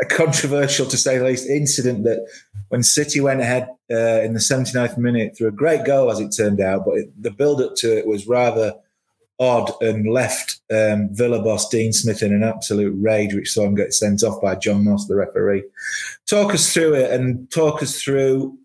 a, 0.00 0.06
controversial, 0.06 0.86
to 0.86 0.96
say 0.96 1.18
the 1.18 1.24
least, 1.24 1.46
incident 1.46 2.04
that 2.04 2.26
when 2.68 2.82
City 2.82 3.20
went 3.20 3.42
ahead 3.42 3.68
uh, 3.90 4.22
in 4.22 4.32
the 4.32 4.40
79th 4.40 4.96
minute 4.96 5.36
through 5.36 5.48
a 5.48 5.52
great 5.52 5.84
goal, 5.84 6.10
as 6.10 6.18
it 6.18 6.34
turned 6.34 6.62
out, 6.62 6.86
but 6.86 6.94
it, 6.96 7.22
the 7.22 7.30
build 7.30 7.60
up 7.60 7.74
to 7.76 7.94
it 7.94 8.06
was 8.06 8.26
rather 8.26 8.74
odd 9.38 9.70
and 9.82 10.10
left 10.10 10.60
um, 10.72 11.10
Villa 11.12 11.42
boss 11.42 11.68
Dean 11.68 11.92
Smith 11.92 12.22
in 12.22 12.32
an 12.32 12.42
absolute 12.42 12.96
rage, 12.98 13.34
which 13.34 13.52
saw 13.52 13.64
him 13.64 13.74
get 13.74 13.92
sent 13.92 14.22
off 14.22 14.40
by 14.40 14.54
John 14.54 14.84
Moss, 14.84 15.06
the 15.08 15.14
referee. 15.14 15.64
Talk 16.26 16.54
us 16.54 16.72
through 16.72 16.94
it 16.94 17.10
and 17.10 17.50
talk 17.50 17.82
us 17.82 18.00
through 18.00 18.58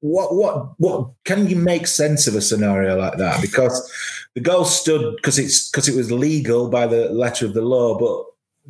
what 0.00 0.34
what 0.34 0.72
what 0.78 1.10
can 1.24 1.48
you 1.48 1.56
make 1.56 1.86
sense 1.86 2.26
of 2.26 2.34
a 2.34 2.40
scenario 2.40 2.96
like 2.96 3.18
that? 3.18 3.40
Because 3.40 3.90
the 4.34 4.40
goal 4.40 4.64
stood 4.64 5.16
because 5.16 5.38
it's 5.38 5.70
because 5.70 5.88
it 5.88 5.96
was 5.96 6.12
legal 6.12 6.68
by 6.68 6.86
the 6.86 7.08
letter 7.10 7.46
of 7.46 7.54
the 7.54 7.62
law, 7.62 7.98
but 7.98 8.24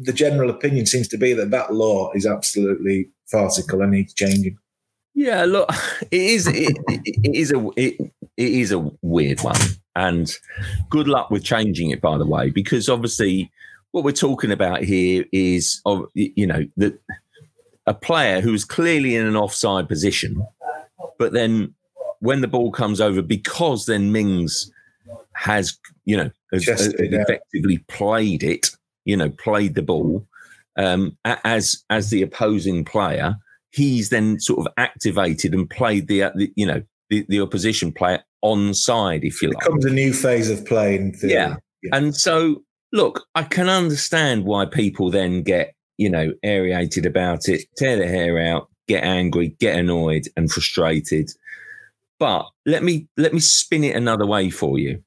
the 0.07 0.13
general 0.13 0.51
opinion 0.51 0.87
seems 0.87 1.09
to 1.09 1.19
be 1.19 1.33
that 1.35 1.51
that 1.51 1.75
law 1.75 2.11
is 2.15 2.27
absolutely 2.27 3.11
farcical 3.27 3.83
and 3.83 3.93
needs 3.93 4.15
changing. 4.15 4.59
Yeah, 5.15 5.45
look, 5.45 5.69
it 6.11 6.21
is 6.21 6.47
it, 6.47 6.79
it 6.89 7.35
is 7.35 7.51
a 7.51 7.69
it, 7.77 8.01
it 8.37 8.53
is 8.53 8.73
a 8.73 8.91
weird 9.03 9.41
one, 9.41 9.61
and 9.97 10.33
good 10.91 11.09
luck 11.09 11.31
with 11.31 11.43
changing 11.43 11.91
it. 11.91 12.01
By 12.01 12.19
the 12.19 12.27
way, 12.27 12.51
because 12.51 12.89
obviously 12.89 13.51
what 13.91 14.05
we're 14.05 14.13
talking 14.13 14.53
about 14.53 14.83
here 14.83 15.25
is 15.33 15.81
you 16.15 16.47
know 16.47 16.65
that 16.77 17.01
a 17.89 17.95
player 17.95 18.41
who 18.41 18.55
is 18.55 18.65
clearly 18.65 19.17
in 19.17 19.27
an 19.27 19.37
offside 19.37 19.89
position, 19.89 20.47
but 21.19 21.33
then 21.33 21.75
when 22.21 22.41
the 22.41 22.49
ball 22.49 22.71
comes 22.71 23.01
over, 23.01 23.23
because 23.23 23.87
then 23.87 24.13
Mings 24.13 24.71
has 25.33 25.79
you 26.05 26.17
know 26.17 26.31
has, 26.53 26.65
has 26.67 26.95
effectively 26.99 27.79
played 27.89 28.43
it, 28.43 28.71
you 29.05 29.17
know, 29.17 29.31
played 29.31 29.75
the 29.75 29.83
ball 29.83 30.27
um, 30.79 31.19
as 31.25 31.85
as 31.91 32.11
the 32.11 32.23
opposing 32.23 32.85
player, 32.85 33.37
he's 33.71 34.11
then 34.11 34.39
sort 34.41 34.61
of 34.61 34.73
activated 34.77 35.53
and 35.53 35.69
played 35.69 36.07
the, 36.07 36.31
the 36.35 36.53
you 36.55 36.65
know 36.65 36.83
the, 37.11 37.27
the 37.29 37.41
opposition 37.41 37.93
player 37.93 38.23
on 38.43 38.73
side, 38.73 39.25
if 39.25 39.43
you 39.43 39.51
it 39.51 39.55
like. 39.55 39.65
Becomes 39.65 39.85
a 39.85 39.91
new 39.91 40.13
phase 40.13 40.49
of 40.51 40.65
playing. 40.65 41.17
Yeah. 41.23 41.57
yeah, 41.83 41.91
and 41.93 42.15
so 42.15 42.63
look, 42.93 43.27
I 43.35 43.43
can 43.43 43.69
understand 43.69 44.45
why 44.45 44.67
people 44.67 45.11
then 45.11 45.43
get, 45.43 45.75
you 45.99 46.09
know, 46.09 46.33
aerated 46.43 47.05
about 47.05 47.49
it, 47.49 47.63
tear 47.77 47.97
their 47.97 48.09
hair 48.09 48.39
out, 48.39 48.71
get 48.87 49.05
angry, 49.05 49.49
get 49.61 49.79
annoyed 49.79 50.29
and 50.37 50.51
frustrated. 50.51 51.31
But 52.19 52.47
let 52.65 52.83
me 52.83 53.09
let 53.17 53.35
me 53.35 53.41
spin 53.41 53.85
it 53.85 53.97
another 53.97 54.27
way 54.27 54.51
for 54.51 54.79
you. 54.79 55.03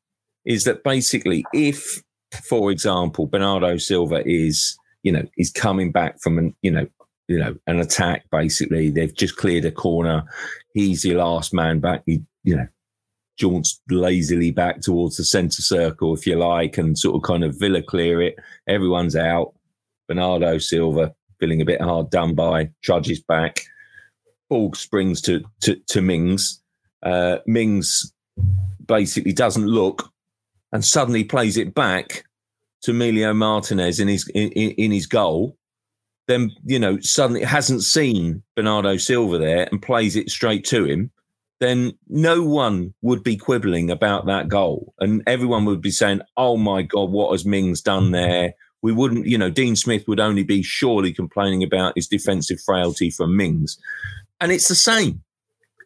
Is 0.46 0.66
that 0.66 0.84
basically 0.84 1.44
if, 1.54 2.04
for 2.48 2.72
example, 2.72 3.26
Bernardo 3.26 3.78
Silva 3.78 4.22
is, 4.26 4.78
you 5.04 5.12
know, 5.12 5.24
is 5.38 5.52
coming 5.52 5.92
back 5.92 6.22
from 6.22 6.38
an, 6.38 6.56
you 6.62 6.72
know, 6.72 6.88
you 7.28 7.40
know, 7.40 7.56
an 7.68 7.80
attack 7.80 8.26
basically. 8.32 8.90
They've 8.90 9.14
just 9.14 9.38
cleared 9.38 9.66
a 9.66 9.72
corner. 9.72 10.24
He's 10.74 11.04
the 11.04 11.16
last 11.16 11.54
man 11.54 11.80
back. 11.80 12.04
He, 12.06 12.24
you 12.44 12.56
know, 12.56 12.68
jaunts 13.38 13.82
lazily 13.90 14.52
back 14.52 14.82
towards 14.82 15.18
the 15.18 15.26
centre 15.26 15.62
circle, 15.62 16.14
if 16.14 16.28
you 16.28 16.36
like, 16.36 16.78
and 16.78 16.98
sort 16.98 17.16
of 17.16 17.24
kind 17.24 17.44
of 17.44 17.58
Villa 17.60 17.82
clear 17.82 18.22
it. 18.22 18.36
Everyone's 18.68 19.16
out. 19.16 19.54
Bernardo 20.12 20.58
Silva 20.58 21.16
feeling 21.40 21.62
a 21.62 21.66
bit 21.66 21.80
hard 21.80 22.10
done 22.10 22.36
by, 22.36 22.70
trudges 22.82 23.22
back. 23.22 23.62
Ball 24.50 24.74
springs 24.74 25.22
to 25.22 25.42
to, 25.62 25.76
to 25.88 26.02
Mings. 26.02 26.62
Uh, 27.02 27.38
Mings 27.48 28.12
basically 28.86 29.32
doesn't 29.32 29.68
look 29.68 30.12
and 30.74 30.84
suddenly 30.84 31.24
plays 31.24 31.56
it 31.56 31.74
back 31.74 32.26
to 32.82 32.92
Emilio 32.92 33.34
Martinez 33.34 34.02
in 34.02 34.10
his 34.10 34.28
in, 34.36 34.52
in 34.52 34.92
his 34.92 35.06
goal. 35.06 35.56
Then 36.28 36.52
you 36.66 36.78
know 36.78 37.00
suddenly 37.00 37.46
hasn't 37.46 37.84
seen 37.84 38.44
Bernardo 38.58 38.98
Silva 38.98 39.38
there 39.38 39.70
and 39.72 39.82
plays 39.82 40.18
it 40.18 40.30
straight 40.30 40.66
to 40.66 40.84
him 40.84 41.10
then 41.62 41.94
no 42.10 42.42
one 42.42 42.92
would 43.04 43.24
be 43.24 43.38
quibbling 43.38 43.92
about 43.92 44.26
that 44.26 44.48
goal. 44.48 44.96
And 45.00 45.22
everyone 45.28 45.64
would 45.66 45.80
be 45.80 45.92
saying, 45.92 46.22
oh 46.36 46.58
my 46.58 46.82
God, 46.82 47.12
what 47.12 47.32
has 47.34 47.46
Mings 47.46 47.82
done 47.82 48.10
there? 48.10 48.56
We 48.82 48.92
wouldn't, 48.92 49.28
you 49.28 49.38
know, 49.38 49.50
Dean 49.50 49.76
Smith 49.76 50.08
would 50.08 50.20
only 50.20 50.44
be 50.44 50.64
surely 50.64 51.14
complaining 51.14 51.64
about 51.64 51.94
his 51.96 52.08
defensive 52.08 52.60
frailty 52.62 53.10
from 53.10 53.38
Mings. 53.38 53.78
And 54.40 54.52
it's 54.52 54.68
the 54.68 54.76
same. 54.76 55.24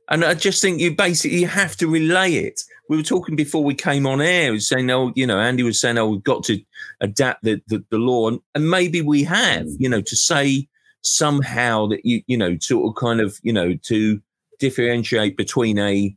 And 0.10 0.24
I 0.24 0.36
just 0.36 0.62
think 0.62 0.80
you 0.80 0.96
basically 0.96 1.44
have 1.44 1.76
to 1.78 1.88
relay 1.88 2.34
it. 2.34 2.62
We 2.88 2.98
were 2.98 3.04
talking 3.04 3.36
before 3.36 3.64
we 3.64 3.74
came 3.74 4.06
on 4.06 4.22
air, 4.22 4.58
saying, 4.60 4.90
oh, 4.92 5.12
you 5.16 5.26
know, 5.26 5.40
Andy 5.40 5.64
was 5.64 5.82
saying, 5.82 5.98
oh, 5.98 6.10
we've 6.10 6.24
got 6.24 6.44
to 6.46 6.62
adapt 7.02 7.44
the, 7.44 7.60
the, 7.68 7.84
the 7.90 7.98
law. 7.98 8.28
And, 8.28 8.40
and 8.54 8.70
maybe 8.70 9.02
we 9.02 9.24
have, 9.24 9.66
you 9.80 9.90
know, 9.90 10.02
to 10.02 10.16
say 10.16 10.68
somehow 11.02 11.88
that 11.88 12.06
you, 12.06 12.22
you 12.28 12.38
know, 12.38 12.58
sort 12.60 12.88
of 12.88 12.96
kind 13.00 13.20
of, 13.20 13.40
you 13.42 13.52
know, 13.52 13.76
to 13.84 14.22
differentiate 14.60 15.38
between 15.38 15.80
a 15.80 16.16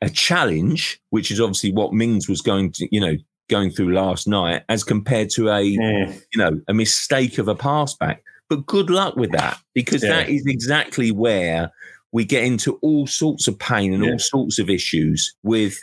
a 0.00 0.10
challenge, 0.10 1.00
which 1.10 1.30
is 1.30 1.40
obviously 1.40 1.72
what 1.72 1.92
Mings 1.92 2.28
was 2.28 2.40
going 2.40 2.72
to, 2.72 2.88
you 2.90 3.00
know, 3.00 3.16
going 3.52 3.70
through 3.70 3.92
last 3.92 4.26
night, 4.26 4.62
as 4.68 4.82
compared 4.82 5.28
to 5.30 5.50
a, 5.50 5.60
yeah. 5.60 6.12
you 6.32 6.38
know, 6.38 6.60
a 6.66 6.74
mistake 6.74 7.38
of 7.38 7.48
a 7.48 7.54
pass 7.54 7.94
back. 7.94 8.24
But 8.48 8.66
good 8.66 8.88
luck 8.90 9.14
with 9.16 9.30
that, 9.32 9.58
because 9.74 10.02
yeah. 10.02 10.10
that 10.10 10.28
is 10.30 10.44
exactly 10.46 11.12
where 11.12 11.70
we 12.12 12.24
get 12.24 12.44
into 12.44 12.78
all 12.82 13.06
sorts 13.06 13.48
of 13.48 13.58
pain 13.58 13.92
and 13.92 14.04
yeah. 14.04 14.12
all 14.12 14.18
sorts 14.18 14.58
of 14.58 14.68
issues 14.70 15.34
with, 15.42 15.78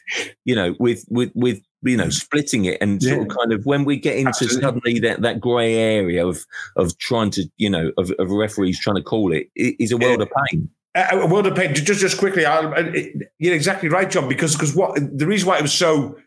you 0.45 0.55
know, 0.55 0.76
with 0.80 1.05
with 1.09 1.32
with 1.36 1.61
you 1.82 1.95
know 1.95 2.09
splitting 2.09 2.65
it 2.65 2.78
and 2.82 3.01
sort 3.01 3.22
of 3.22 3.28
kind 3.38 3.53
of 3.53 3.65
when 3.65 3.86
we 3.86 3.97
get 3.97 4.17
into 4.17 4.30
Absolutely. 4.30 4.61
suddenly 4.61 4.99
that 4.99 5.22
that 5.22 5.39
grey 5.39 5.76
area 5.76 6.28
of 6.28 6.45
of 6.76 6.97
trying 6.97 7.32
to 7.32 7.45
you 7.57 7.70
know 7.70 7.91
of, 7.97 8.11
of 8.20 8.30
referees 8.30 8.80
trying 8.80 8.97
to 8.97 9.03
call 9.03 9.32
it 9.32 9.47
is 9.55 9.91
a 9.91 9.97
world 9.97 10.22
of 10.22 10.30
pain. 10.49 10.70
Uh, 10.95 11.28
well, 11.30 11.43
depend. 11.43 11.76
Just 11.76 12.01
just 12.01 12.17
quickly, 12.17 12.45
I, 12.45 13.11
you're 13.38 13.53
exactly 13.53 13.89
right, 13.89 14.09
John. 14.09 14.28
Because 14.28 14.55
because 14.55 14.76
what 14.76 14.95
the 14.95 15.28
reason 15.28 15.47
why 15.47 15.57
it 15.57 15.61
was 15.61 15.74
so 15.74 16.17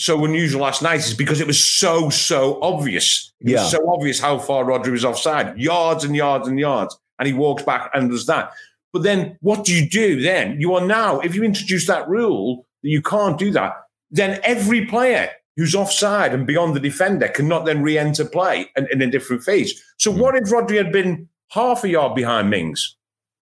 so 0.00 0.24
unusual 0.24 0.62
last 0.62 0.82
night 0.82 1.00
is 1.00 1.14
because 1.14 1.40
it 1.40 1.46
was 1.46 1.62
so 1.62 2.10
so 2.10 2.58
obvious. 2.62 3.32
It 3.40 3.50
yeah. 3.50 3.62
was 3.62 3.70
so 3.70 3.90
obvious 3.90 4.20
how 4.20 4.38
far 4.38 4.64
Rodri 4.64 4.92
was 4.92 5.04
offside, 5.04 5.58
yards 5.58 6.04
and 6.04 6.16
yards 6.16 6.48
and 6.48 6.58
yards, 6.58 6.98
and 7.18 7.26
he 7.26 7.34
walks 7.34 7.62
back 7.62 7.90
and 7.94 8.10
does 8.10 8.26
that. 8.26 8.52
But 8.92 9.02
then, 9.02 9.38
what 9.40 9.64
do 9.64 9.74
you 9.74 9.88
do 9.88 10.20
then? 10.20 10.60
You 10.60 10.74
are 10.74 10.84
now, 10.84 11.20
if 11.20 11.34
you 11.34 11.44
introduce 11.44 11.86
that 11.86 12.08
rule 12.08 12.66
that 12.82 12.88
you 12.88 13.02
can't 13.02 13.38
do 13.38 13.52
that, 13.52 13.74
then 14.10 14.40
every 14.42 14.86
player 14.86 15.30
who's 15.56 15.74
offside 15.74 16.34
and 16.34 16.46
beyond 16.46 16.74
the 16.74 16.80
defender 16.80 17.28
cannot 17.28 17.66
then 17.66 17.82
re-enter 17.82 18.24
play 18.24 18.66
in, 18.76 18.88
in 18.90 19.02
a 19.02 19.10
different 19.10 19.44
phase. 19.44 19.80
So, 19.98 20.12
mm. 20.12 20.18
what 20.18 20.34
if 20.34 20.44
Rodri 20.44 20.76
had 20.76 20.92
been 20.92 21.28
half 21.50 21.84
a 21.84 21.88
yard 21.88 22.14
behind 22.14 22.50
Mings? 22.50 22.96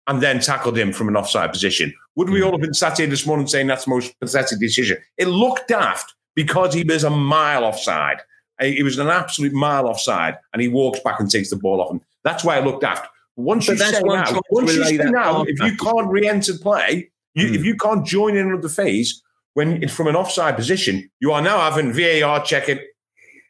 and 0.08 0.22
then 0.22 0.38
tackled 0.38 0.78
him 0.78 0.92
from 0.92 1.08
an 1.08 1.16
offside 1.16 1.52
position. 1.52 1.92
Would 2.14 2.30
we 2.30 2.40
hmm. 2.40 2.46
all 2.46 2.52
have 2.52 2.60
been 2.60 2.74
sat 2.74 2.98
here 2.98 3.08
this 3.08 3.26
morning 3.26 3.46
saying 3.46 3.66
that's 3.66 3.86
the 3.86 3.90
most 3.90 4.18
pathetic 4.20 4.60
decision? 4.60 4.98
It 5.18 5.26
looked 5.26 5.66
daft 5.68 6.14
because 6.36 6.72
he 6.72 6.84
was 6.84 7.02
a 7.02 7.10
mile 7.10 7.64
offside. 7.64 8.18
He 8.60 8.84
was 8.84 8.98
an 8.98 9.08
absolute 9.08 9.52
mile 9.52 9.88
offside, 9.88 10.36
and 10.52 10.62
he 10.62 10.68
walks 10.68 11.00
back 11.00 11.18
and 11.18 11.28
takes 11.28 11.50
the 11.50 11.56
ball 11.56 11.80
off 11.80 11.90
him. 11.90 12.00
That's 12.22 12.44
why 12.44 12.56
I 12.56 12.60
looked 12.60 12.84
after. 12.84 13.08
Once 13.34 13.66
but 13.66 13.78
you 13.78 13.84
say 13.84 14.00
now, 14.02 14.40
once 14.50 14.74
you 14.74 14.84
say 14.84 14.96
now, 14.96 15.42
if 15.42 15.60
you 15.60 15.76
can't 15.76 16.08
re-enter 16.08 16.54
play, 16.56 17.10
you, 17.34 17.48
mm. 17.48 17.54
if 17.54 17.64
you 17.64 17.76
can't 17.76 18.06
join 18.06 18.34
in 18.36 18.50
with 18.50 18.62
the 18.62 18.68
phase 18.68 19.22
when 19.52 19.82
it's 19.82 19.92
from 19.92 20.06
an 20.06 20.16
offside 20.16 20.56
position, 20.56 21.10
you 21.20 21.32
are 21.32 21.42
now 21.42 21.58
having 21.58 21.92
VAR 21.92 22.42
checking. 22.42 22.78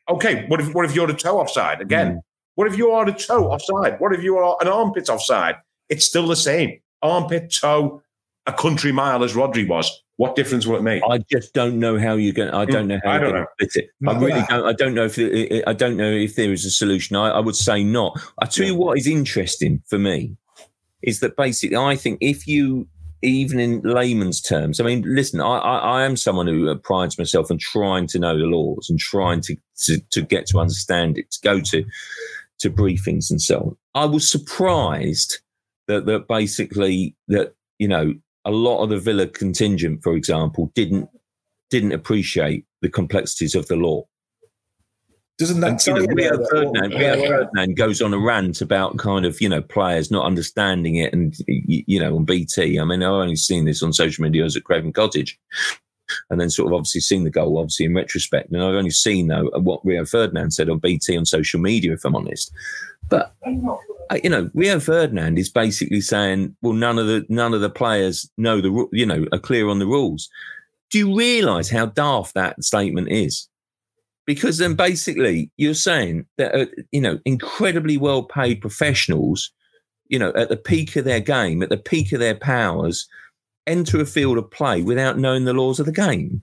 Okay, 0.09 0.47
what 0.49 0.61
if 0.61 0.75
what 0.75 0.85
if 0.85 0.95
you're 0.95 1.07
the 1.07 1.15
toe 1.15 1.39
offside 1.39 1.81
again? 1.81 2.17
Mm. 2.17 2.21
What 2.57 2.67
if 2.69 2.77
you 2.77 2.91
are 2.91 3.05
the 3.05 3.13
toe 3.13 3.51
offside? 3.51 4.01
What 4.01 4.13
if 4.13 4.23
you 4.23 4.37
are 4.39 4.57
an 4.61 4.67
armpit 4.67 5.09
offside? 5.09 5.57
It's 5.89 6.07
still 6.07 6.27
the 6.27 6.37
same. 6.37 6.81
Armpit, 7.03 7.55
toe, 7.61 8.03
a 8.47 8.53
country 8.53 8.91
mile 8.91 9.23
as 9.23 9.35
Rodri 9.35 9.69
was. 9.69 10.03
What 10.17 10.35
difference 10.35 10.67
will 10.67 10.77
it 10.77 10.83
make? 10.83 11.03
I 11.09 11.19
just 11.31 11.53
don't 11.53 11.79
know 11.79 11.99
how 11.99 12.15
you're 12.15 12.33
going. 12.33 12.51
I 12.51 12.65
hmm, 12.65 12.73
don't 12.73 12.89
know 12.89 13.01
how 13.05 13.11
I 13.11 13.21
you're 13.21 13.33
going 13.33 13.45
to 13.45 13.67
fit 13.67 13.85
it. 13.85 13.91
I 14.09 14.15
mm. 14.15 14.21
really 14.21 14.43
don't. 14.49 14.67
I 14.67 14.73
don't 14.73 14.95
know 14.95 15.09
if 15.11 15.67
I 15.67 15.73
don't 15.73 15.97
know 15.97 16.11
if 16.11 16.37
there 16.37 16.53
is 16.53 16.65
a 16.65 16.71
solution. 16.71 17.17
I, 17.17 17.29
I 17.29 17.41
would 17.41 17.57
say 17.57 17.85
not. 17.85 18.19
I 18.41 18.47
tell 18.47 18.65
yeah. 18.65 18.73
you 18.73 18.79
what 18.79 18.99
is 18.99 19.07
interesting 19.07 19.83
for 19.89 19.99
me 19.99 20.37
is 21.03 21.21
that 21.21 21.37
basically 21.37 21.77
I 21.77 21.97
think 21.97 22.19
if 22.21 22.47
you 22.47 22.89
even 23.23 23.59
in 23.59 23.81
layman's 23.83 24.41
terms, 24.41 24.79
I 24.79 24.85
mean, 24.85 25.03
listen, 25.07 25.41
I, 25.41 25.59
I, 25.59 25.79
I 25.79 26.05
am 26.05 26.17
someone 26.17 26.47
who 26.47 26.75
prides 26.77 27.19
myself 27.19 27.51
on 27.51 27.59
trying 27.59 28.07
to 28.09 28.19
know 28.19 28.39
the 28.39 28.45
laws 28.45 28.89
and 28.89 28.99
trying 28.99 29.41
to, 29.43 29.57
to, 29.85 29.99
to 30.11 30.23
get 30.23 30.47
to 30.49 30.61
understand 30.61 31.19
it, 31.19 31.31
to 31.33 31.41
go 31.43 31.61
to 31.61 31.85
to 32.59 32.71
briefings 32.71 33.31
and 33.31 33.41
so 33.41 33.59
on. 33.59 33.77
I 33.95 34.07
was 34.07 34.31
surprised 34.31 35.41
that 35.89 36.07
that 36.07 36.27
basically 36.29 37.15
that 37.29 37.55
you 37.79 37.89
know 37.89 38.15
a 38.47 38.51
lot 38.51 38.83
of 38.83 38.89
the 38.89 38.99
Villa 38.99 39.27
contingent, 39.27 40.03
for 40.03 40.15
example, 40.15 40.73
didn't 40.75 41.11
didn't 41.69 41.93
appreciate 41.93 42.65
the 42.81 42.89
complexities 42.89 43.57
of 43.57 43.67
the 43.67 43.77
law. 43.77 44.07
Doesn't 45.37 45.61
that 45.61 45.87
and, 45.87 45.99
you 45.99 46.07
know, 46.07 46.15
Rio 46.15 46.49
Ferdinand, 46.49 46.95
Rio 46.95 47.27
Ferdinand 47.27 47.77
goes 47.77 48.01
on 48.01 48.15
a 48.15 48.19
rant 48.19 48.63
about 48.63 48.97
kind 48.97 49.27
of 49.27 49.39
you 49.41 49.49
know 49.49 49.61
players 49.61 50.11
not 50.11 50.25
understanding 50.25 50.97
it, 50.97 51.13
and 51.13 51.37
you 51.47 52.01
know 52.01 52.17
on 52.17 52.25
BT. 52.25 52.79
I 52.79 52.85
mean, 52.85 53.03
I've 53.03 53.11
only 53.11 53.37
seen 53.37 53.67
this 53.67 53.83
on 53.83 53.93
social 53.93 54.23
media 54.23 54.45
as 54.45 54.57
at 54.57 54.65
Craven 54.65 54.93
Cottage, 54.93 55.39
and 56.31 56.41
then 56.41 56.49
sort 56.49 56.69
of 56.69 56.75
obviously 56.75 57.01
seen 57.03 57.25
the 57.25 57.31
goal, 57.31 57.59
obviously 57.59 57.87
in 57.87 57.95
retrospect. 57.95 58.51
And 58.51 58.63
I've 58.63 58.75
only 58.75 58.91
seen 58.91 59.27
though 59.27 59.51
what 59.57 59.85
Rio 59.85 60.07
Ferdinand 60.07 60.53
said 60.53 60.71
on 60.71 60.79
BT 60.79 61.19
on 61.19 61.27
social 61.27 61.61
media, 61.61 61.93
if 61.93 62.05
I'm 62.05 62.17
honest. 62.17 62.53
But 63.11 63.35
you 64.23 64.31
know, 64.31 64.51
Rio 64.55 64.81
Ferdinand 64.81 65.39
is 65.39 65.51
basically 65.51 66.01
saying, 66.01 66.57
well, 66.63 66.73
none 66.73 66.99
of 66.99 67.07
the 67.07 67.25
none 67.29 67.55
of 67.55 67.61
the 67.61 67.71
players 67.71 68.29
know 68.37 68.61
the 68.61 68.87
you 68.93 69.07
know 69.07 69.27
are 69.33 69.39
clear 69.39 69.69
on 69.69 69.79
the 69.79 69.87
rules. 69.87 70.29
Do 70.91 70.99
you 70.99 71.17
realise 71.17 71.69
how 71.69 71.87
daft 71.87 72.35
that 72.35 72.63
statement 72.63 73.09
is? 73.11 73.49
Because 74.27 74.59
then 74.59 74.75
basically 74.75 75.51
you're 75.57 75.75
saying 75.75 76.27
that 76.39 76.55
uh, 76.55 76.67
you 76.93 77.01
know 77.01 77.19
incredibly 77.25 77.97
well 77.97 78.23
paid 78.23 78.61
professionals, 78.61 79.51
you 80.09 80.19
know, 80.19 80.33
at 80.35 80.49
the 80.49 80.57
peak 80.57 80.97
of 80.97 81.05
their 81.05 81.21
game, 81.21 81.63
at 81.63 81.71
the 81.71 81.77
peak 81.77 82.13
of 82.13 82.21
their 82.21 82.37
powers, 82.37 83.09
enter 83.67 84.01
a 84.01 84.07
field 84.07 84.39
of 84.39 84.51
play 84.51 84.83
without 84.83 85.19
knowing 85.19 85.45
the 85.45 85.53
laws 85.53 85.81
of 85.81 85.87
the 85.87 85.93
game. 85.93 86.43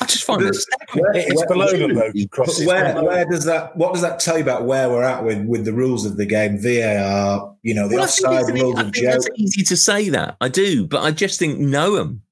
I 0.00 0.04
just 0.06 0.22
find 0.24 0.42
it 0.42 0.56
Where- 0.94 1.12
It's 1.16 1.34
where- 1.34 1.48
below 1.48 1.72
the 1.72 1.92
though. 1.92 2.26
Cross. 2.30 2.64
Where, 2.64 3.02
where 3.02 3.24
does 3.24 3.44
that? 3.46 3.76
What 3.76 3.92
does 3.94 4.02
that 4.02 4.20
tell 4.20 4.36
you 4.36 4.42
about 4.44 4.64
where 4.64 4.88
we're 4.88 5.02
at 5.02 5.24
with 5.24 5.44
with 5.46 5.64
the 5.64 5.72
rules 5.72 6.06
of 6.06 6.16
the 6.16 6.24
game? 6.26 6.56
VAR, 6.58 7.54
you 7.62 7.74
know, 7.74 7.88
the 7.88 7.96
Well, 7.96 8.04
I 8.04 8.06
think, 8.06 8.28
offside 8.28 8.48
it's- 8.50 8.62
rules 8.62 8.76
I 8.76 8.82
of 8.82 8.92
think 8.92 9.06
that's 9.06 9.28
easy 9.36 9.62
to 9.64 9.76
say 9.76 10.08
that. 10.10 10.36
I 10.40 10.48
do, 10.48 10.86
but 10.86 11.02
I 11.02 11.10
just 11.10 11.38
think 11.38 11.58
know 11.58 11.96
them. 11.96 12.22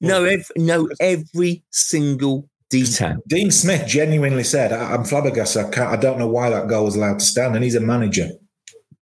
Know, 0.00 0.24
ev- 0.24 0.50
know 0.56 0.88
every 0.98 1.62
single 1.70 2.48
detail. 2.70 3.18
Dean 3.28 3.50
Smith 3.52 3.86
genuinely 3.86 4.42
said, 4.42 4.72
I- 4.72 4.94
"I'm 4.94 5.04
flabbergasted. 5.04 5.66
I 5.66 5.70
can't. 5.70 5.90
I 5.92 5.96
don't 5.96 6.18
know 6.18 6.26
why 6.26 6.50
that 6.50 6.68
goal 6.68 6.86
was 6.86 6.96
allowed 6.96 7.20
to 7.20 7.24
stand." 7.24 7.54
And 7.54 7.62
he's 7.62 7.76
a 7.76 7.80
manager. 7.80 8.30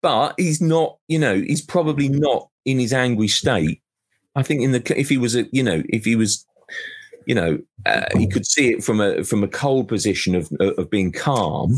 But 0.02 0.34
he's 0.38 0.60
not, 0.60 0.98
you 1.08 1.18
know, 1.18 1.36
he's 1.40 1.62
probably 1.62 2.08
not 2.08 2.48
in 2.64 2.78
his 2.78 2.92
angry 2.92 3.28
state. 3.28 3.80
I 4.34 4.42
think 4.42 4.60
in 4.62 4.72
the 4.72 4.82
if 4.98 5.08
he 5.08 5.16
was 5.18 5.34
a, 5.36 5.46
you 5.52 5.62
know, 5.62 5.82
if 5.88 6.04
he 6.04 6.16
was, 6.16 6.44
you 7.26 7.34
know, 7.34 7.58
uh, 7.86 8.06
he 8.16 8.26
could 8.26 8.46
see 8.46 8.70
it 8.72 8.82
from 8.84 9.00
a 9.00 9.22
from 9.24 9.42
a 9.44 9.48
cold 9.48 9.88
position 9.88 10.34
of 10.34 10.50
of 10.60 10.90
being 10.90 11.12
calm. 11.12 11.76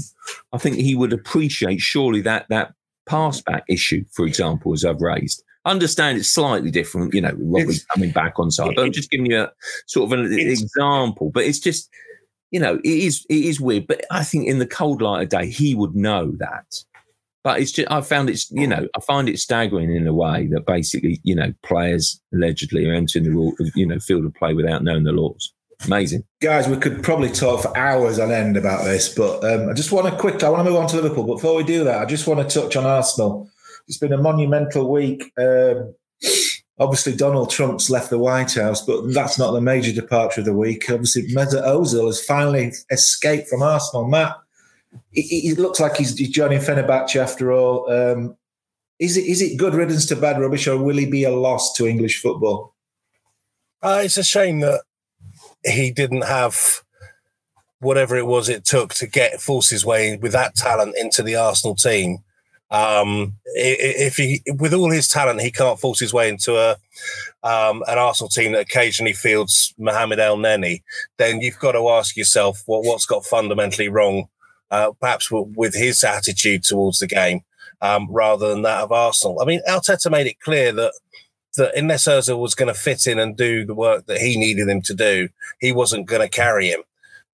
I 0.52 0.58
think 0.58 0.76
he 0.76 0.94
would 0.94 1.12
appreciate 1.12 1.80
surely 1.80 2.20
that 2.22 2.46
that 2.48 2.74
pass 3.06 3.40
back 3.40 3.64
issue, 3.68 4.04
for 4.12 4.26
example, 4.26 4.72
as 4.72 4.84
I've 4.84 5.00
raised. 5.00 5.42
Understand 5.64 6.18
it's 6.18 6.30
slightly 6.30 6.70
different, 6.70 7.14
you 7.14 7.20
know, 7.20 7.34
with 7.36 7.62
Robbie 7.62 7.62
It's- 7.74 7.84
coming 7.94 8.10
back 8.10 8.38
on 8.38 8.50
side. 8.50 8.74
But 8.74 8.84
I'm 8.84 8.92
just 8.92 9.10
giving 9.10 9.30
you 9.30 9.42
a 9.42 9.52
sort 9.86 10.12
of 10.12 10.18
an 10.18 10.32
example. 10.32 11.30
But 11.32 11.44
it's 11.44 11.60
just, 11.60 11.88
you 12.50 12.58
know, 12.58 12.76
it 12.76 12.84
is 12.84 13.24
it 13.28 13.44
is 13.44 13.60
weird. 13.60 13.86
But 13.86 14.04
I 14.10 14.24
think 14.24 14.48
in 14.48 14.58
the 14.58 14.66
cold 14.66 15.02
light 15.02 15.22
of 15.22 15.28
day, 15.28 15.46
he 15.48 15.74
would 15.74 15.94
know 15.94 16.32
that. 16.38 16.66
But 17.44 17.60
it's 17.60 17.72
just 17.72 17.90
I 17.90 18.00
found 18.02 18.30
it's 18.30 18.50
you 18.50 18.66
know 18.66 18.86
I 18.96 19.00
find 19.00 19.28
it 19.28 19.38
staggering 19.38 19.94
in 19.94 20.06
a 20.06 20.14
way 20.14 20.48
that 20.52 20.66
basically 20.66 21.20
you 21.24 21.34
know 21.34 21.52
players 21.64 22.20
allegedly 22.32 22.88
are 22.88 22.94
entering 22.94 23.24
the 23.24 23.30
rule 23.30 23.54
you 23.74 23.86
know 23.86 23.98
field 23.98 24.24
of 24.24 24.34
play 24.34 24.54
without 24.54 24.84
knowing 24.84 25.04
the 25.04 25.12
laws. 25.12 25.52
Amazing. 25.86 26.24
Guys, 26.40 26.68
we 26.68 26.76
could 26.76 27.02
probably 27.02 27.30
talk 27.30 27.62
for 27.62 27.76
hours 27.76 28.18
on 28.18 28.30
end 28.30 28.56
about 28.56 28.84
this, 28.84 29.12
but 29.12 29.42
um, 29.44 29.68
I 29.68 29.72
just 29.72 29.90
want 29.90 30.06
to 30.06 30.16
quick. 30.16 30.42
I 30.42 30.48
want 30.48 30.64
to 30.64 30.70
move 30.70 30.78
on 30.78 30.86
to 30.88 30.96
Liverpool, 30.96 31.24
but 31.24 31.34
before 31.34 31.56
we 31.56 31.64
do 31.64 31.84
that, 31.84 32.00
I 32.00 32.04
just 32.04 32.26
want 32.26 32.48
to 32.48 32.60
touch 32.60 32.76
on 32.76 32.86
Arsenal. 32.86 33.50
It's 33.88 33.98
been 33.98 34.12
a 34.12 34.18
monumental 34.18 34.90
week. 34.90 35.32
Um, 35.36 35.94
obviously, 36.78 37.16
Donald 37.16 37.50
Trump's 37.50 37.90
left 37.90 38.10
the 38.10 38.18
White 38.18 38.54
House, 38.54 38.84
but 38.84 39.12
that's 39.12 39.38
not 39.38 39.52
the 39.52 39.60
major 39.60 39.92
departure 39.92 40.42
of 40.42 40.44
the 40.44 40.54
week. 40.54 40.88
Obviously, 40.88 41.26
Mesut 41.28 41.66
Ozil 41.66 42.06
has 42.06 42.24
finally 42.24 42.72
escaped 42.90 43.48
from 43.48 43.62
Arsenal. 43.62 44.06
Matt, 44.06 44.36
it, 45.12 45.58
looks 45.58 45.80
like 45.80 45.96
he's, 45.96 46.16
he's 46.16 46.30
joining 46.30 46.60
Fenerbahce 46.60 47.16
after 47.16 47.52
all. 47.52 47.90
Um, 47.90 48.36
is 48.98 49.16
it 49.16 49.24
is 49.24 49.42
it 49.42 49.56
good 49.56 49.74
riddance 49.74 50.06
to 50.06 50.16
bad 50.16 50.40
rubbish, 50.40 50.68
or 50.68 50.76
will 50.76 50.96
he 50.96 51.06
be 51.06 51.24
a 51.24 51.30
loss 51.30 51.72
to 51.74 51.86
English 51.86 52.22
football? 52.22 52.74
Uh, 53.82 54.02
it's 54.04 54.16
a 54.16 54.22
shame 54.22 54.60
that 54.60 54.82
he 55.64 55.90
didn't 55.90 56.22
have 56.22 56.82
whatever 57.80 58.16
it 58.16 58.26
was 58.26 58.48
it 58.48 58.64
took 58.64 58.94
to 58.94 59.08
get 59.08 59.40
force 59.40 59.68
his 59.68 59.84
way 59.84 60.16
with 60.16 60.30
that 60.32 60.54
talent 60.54 60.94
into 60.96 61.22
the 61.22 61.34
Arsenal 61.34 61.74
team. 61.74 62.18
Um, 62.70 63.34
if 63.44 64.16
he, 64.16 64.40
with 64.46 64.72
all 64.72 64.90
his 64.90 65.08
talent, 65.08 65.42
he 65.42 65.50
can't 65.50 65.80
force 65.80 65.98
his 65.98 66.14
way 66.14 66.28
into 66.28 66.56
a 66.56 66.76
um, 67.42 67.82
an 67.88 67.98
Arsenal 67.98 68.30
team 68.30 68.52
that 68.52 68.62
occasionally 68.62 69.12
fields 69.12 69.74
Mohamed 69.78 70.20
El 70.20 70.38
Neni, 70.38 70.82
then 71.18 71.40
you've 71.40 71.58
got 71.58 71.72
to 71.72 71.88
ask 71.90 72.16
yourself 72.16 72.62
what 72.66 72.84
what's 72.84 73.04
got 73.04 73.26
fundamentally 73.26 73.88
wrong, 73.88 74.28
uh, 74.72 74.90
perhaps 75.00 75.30
with 75.30 75.74
his 75.74 76.02
attitude 76.02 76.64
towards 76.64 76.98
the 76.98 77.06
game, 77.06 77.42
um, 77.80 78.08
rather 78.10 78.48
than 78.48 78.62
that 78.62 78.80
of 78.80 78.90
Arsenal. 78.90 79.40
I 79.40 79.44
mean, 79.44 79.60
Arteta 79.68 80.10
made 80.10 80.26
it 80.26 80.40
clear 80.40 80.72
that 80.72 80.92
that 81.56 81.76
unless 81.76 82.08
Ozil 82.08 82.38
was 82.38 82.54
going 82.54 82.72
to 82.72 82.80
fit 82.80 83.06
in 83.06 83.18
and 83.18 83.36
do 83.36 83.66
the 83.66 83.74
work 83.74 84.06
that 84.06 84.22
he 84.22 84.38
needed 84.38 84.68
him 84.68 84.80
to 84.82 84.94
do, 84.94 85.28
he 85.60 85.70
wasn't 85.70 86.06
going 86.06 86.22
to 86.22 86.28
carry 86.28 86.68
him. 86.68 86.80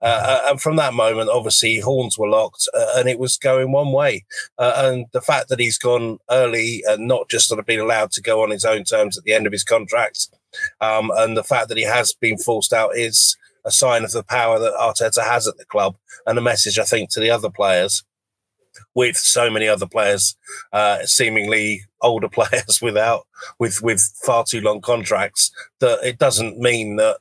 Uh, 0.03 0.05
uh, 0.05 0.51
and 0.51 0.61
from 0.61 0.75
that 0.77 0.95
moment, 0.95 1.31
obviously, 1.31 1.79
horns 1.79 2.19
were 2.19 2.29
locked 2.29 2.69
uh, 2.75 2.87
and 2.97 3.09
it 3.09 3.19
was 3.19 3.37
going 3.37 3.71
one 3.71 3.93
way. 3.93 4.25
Uh, 4.59 4.73
and 4.77 5.07
the 5.13 5.21
fact 5.21 5.49
that 5.49 5.61
he's 5.61 5.79
gone 5.79 6.19
early 6.31 6.83
and 6.89 7.07
not 7.07 7.29
just 7.29 7.47
sort 7.47 7.61
of 7.61 7.67
been 7.67 7.81
allowed 7.81 8.11
to 8.11 8.21
go 8.21 8.43
on 8.43 8.51
his 8.51 8.65
own 8.65 8.83
terms 8.83 9.17
at 9.17 9.23
the 9.23 9.33
end 9.33 9.47
of 9.47 9.53
his 9.53 9.65
contract, 9.65 10.29
um, 10.81 11.13
and 11.17 11.37
the 11.37 11.45
fact 11.45 11.69
that 11.69 11.79
he 11.79 11.85
has 11.85 12.13
been 12.13 12.39
forced 12.39 12.73
out 12.73 12.97
is 12.97 13.37
a 13.69 13.71
sign 13.71 14.03
of 14.03 14.13
the 14.13 14.25
power 14.25 14.59
that 14.59 14.73
Arteta 14.73 15.23
has 15.23 15.47
at 15.47 15.59
the 15.59 15.67
club 15.67 15.97
and 16.27 16.39
a 16.39 16.43
message, 16.43 16.79
I 16.79 16.85
think, 16.85 17.11
to 17.11 17.21
the 17.21 17.31
other 17.31 17.51
players. 17.51 18.03
With 18.95 19.17
so 19.17 19.51
many 19.51 19.67
other 19.67 19.87
players, 19.87 20.37
uh, 20.73 21.05
seemingly 21.05 21.83
older 22.01 22.29
players 22.39 22.81
without 22.81 23.27
with 23.59 23.83
with 23.83 24.01
far 24.25 24.45
too 24.45 24.61
long 24.61 24.81
contracts, 24.81 25.51
that 25.81 25.99
it 26.05 26.19
doesn't 26.19 26.59
mean 26.59 26.97
that 26.97 27.19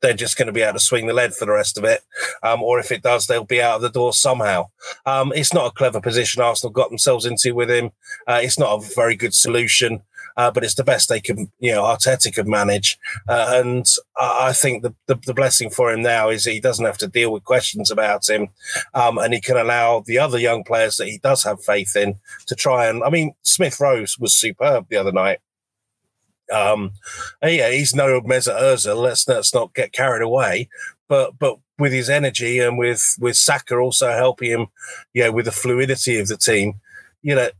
they're 0.00 0.12
just 0.12 0.36
going 0.36 0.46
to 0.46 0.52
be 0.52 0.60
able 0.60 0.74
to 0.74 0.84
swing 0.84 1.06
the 1.06 1.14
lead 1.14 1.34
for 1.34 1.46
the 1.46 1.52
rest 1.52 1.78
of 1.78 1.84
it. 1.84 2.02
Um, 2.42 2.62
or 2.62 2.78
if 2.78 2.92
it 2.92 3.02
does, 3.02 3.26
they'll 3.26 3.44
be 3.44 3.62
out 3.62 3.76
of 3.76 3.82
the 3.82 3.90
door 3.90 4.12
somehow. 4.12 4.68
Um, 5.06 5.32
it's 5.34 5.54
not 5.54 5.66
a 5.66 5.74
clever 5.74 6.00
position 6.00 6.42
Arsenal 6.42 6.72
got 6.72 6.90
themselves 6.90 7.24
into 7.24 7.54
with 7.54 7.70
him. 7.70 7.90
Uh, 8.26 8.40
it's 8.42 8.58
not 8.58 8.78
a 8.78 8.94
very 8.94 9.16
good 9.16 9.34
solution, 9.34 10.02
uh, 10.38 10.52
but 10.52 10.62
it's 10.62 10.76
the 10.76 10.84
best 10.84 11.08
they 11.08 11.20
can, 11.20 11.50
you 11.58 11.72
know, 11.72 11.82
Arteta 11.82 12.32
could 12.32 12.46
manage. 12.46 12.96
Uh, 13.28 13.60
and 13.64 13.84
I, 14.16 14.52
think 14.52 14.84
the, 14.84 14.94
the, 15.06 15.16
the 15.26 15.34
blessing 15.34 15.68
for 15.68 15.92
him 15.92 16.00
now 16.00 16.28
is 16.28 16.44
he 16.44 16.60
doesn't 16.60 16.86
have 16.86 16.96
to 16.98 17.08
deal 17.08 17.32
with 17.32 17.42
questions 17.42 17.90
about 17.90 18.28
him. 18.28 18.48
Um, 18.94 19.18
and 19.18 19.34
he 19.34 19.40
can 19.40 19.56
allow 19.56 20.04
the 20.06 20.20
other 20.20 20.38
young 20.38 20.62
players 20.62 20.96
that 20.96 21.08
he 21.08 21.18
does 21.18 21.42
have 21.42 21.62
faith 21.64 21.96
in 21.96 22.20
to 22.46 22.54
try 22.54 22.86
and, 22.86 23.02
I 23.02 23.10
mean, 23.10 23.34
Smith 23.42 23.80
Rowe 23.80 24.04
was 24.20 24.36
superb 24.36 24.86
the 24.88 24.96
other 24.96 25.12
night. 25.12 25.40
Um, 26.50 26.92
yeah, 27.42 27.70
he's 27.70 27.94
no 27.94 28.20
Mesut 28.22 28.58
Ozil. 28.58 28.96
Let's 28.96 29.28
let's 29.28 29.52
not 29.52 29.74
get 29.74 29.92
carried 29.92 30.22
away. 30.22 30.70
But 31.06 31.38
but 31.38 31.58
with 31.78 31.92
his 31.92 32.08
energy 32.08 32.58
and 32.58 32.78
with 32.78 33.16
with 33.20 33.36
Saka 33.36 33.76
also 33.76 34.12
helping 34.12 34.50
him, 34.50 34.66
yeah, 35.12 35.28
with 35.28 35.44
the 35.44 35.52
fluidity 35.52 36.18
of 36.18 36.28
the 36.28 36.38
team, 36.38 36.80
you 37.20 37.34
know, 37.34 37.50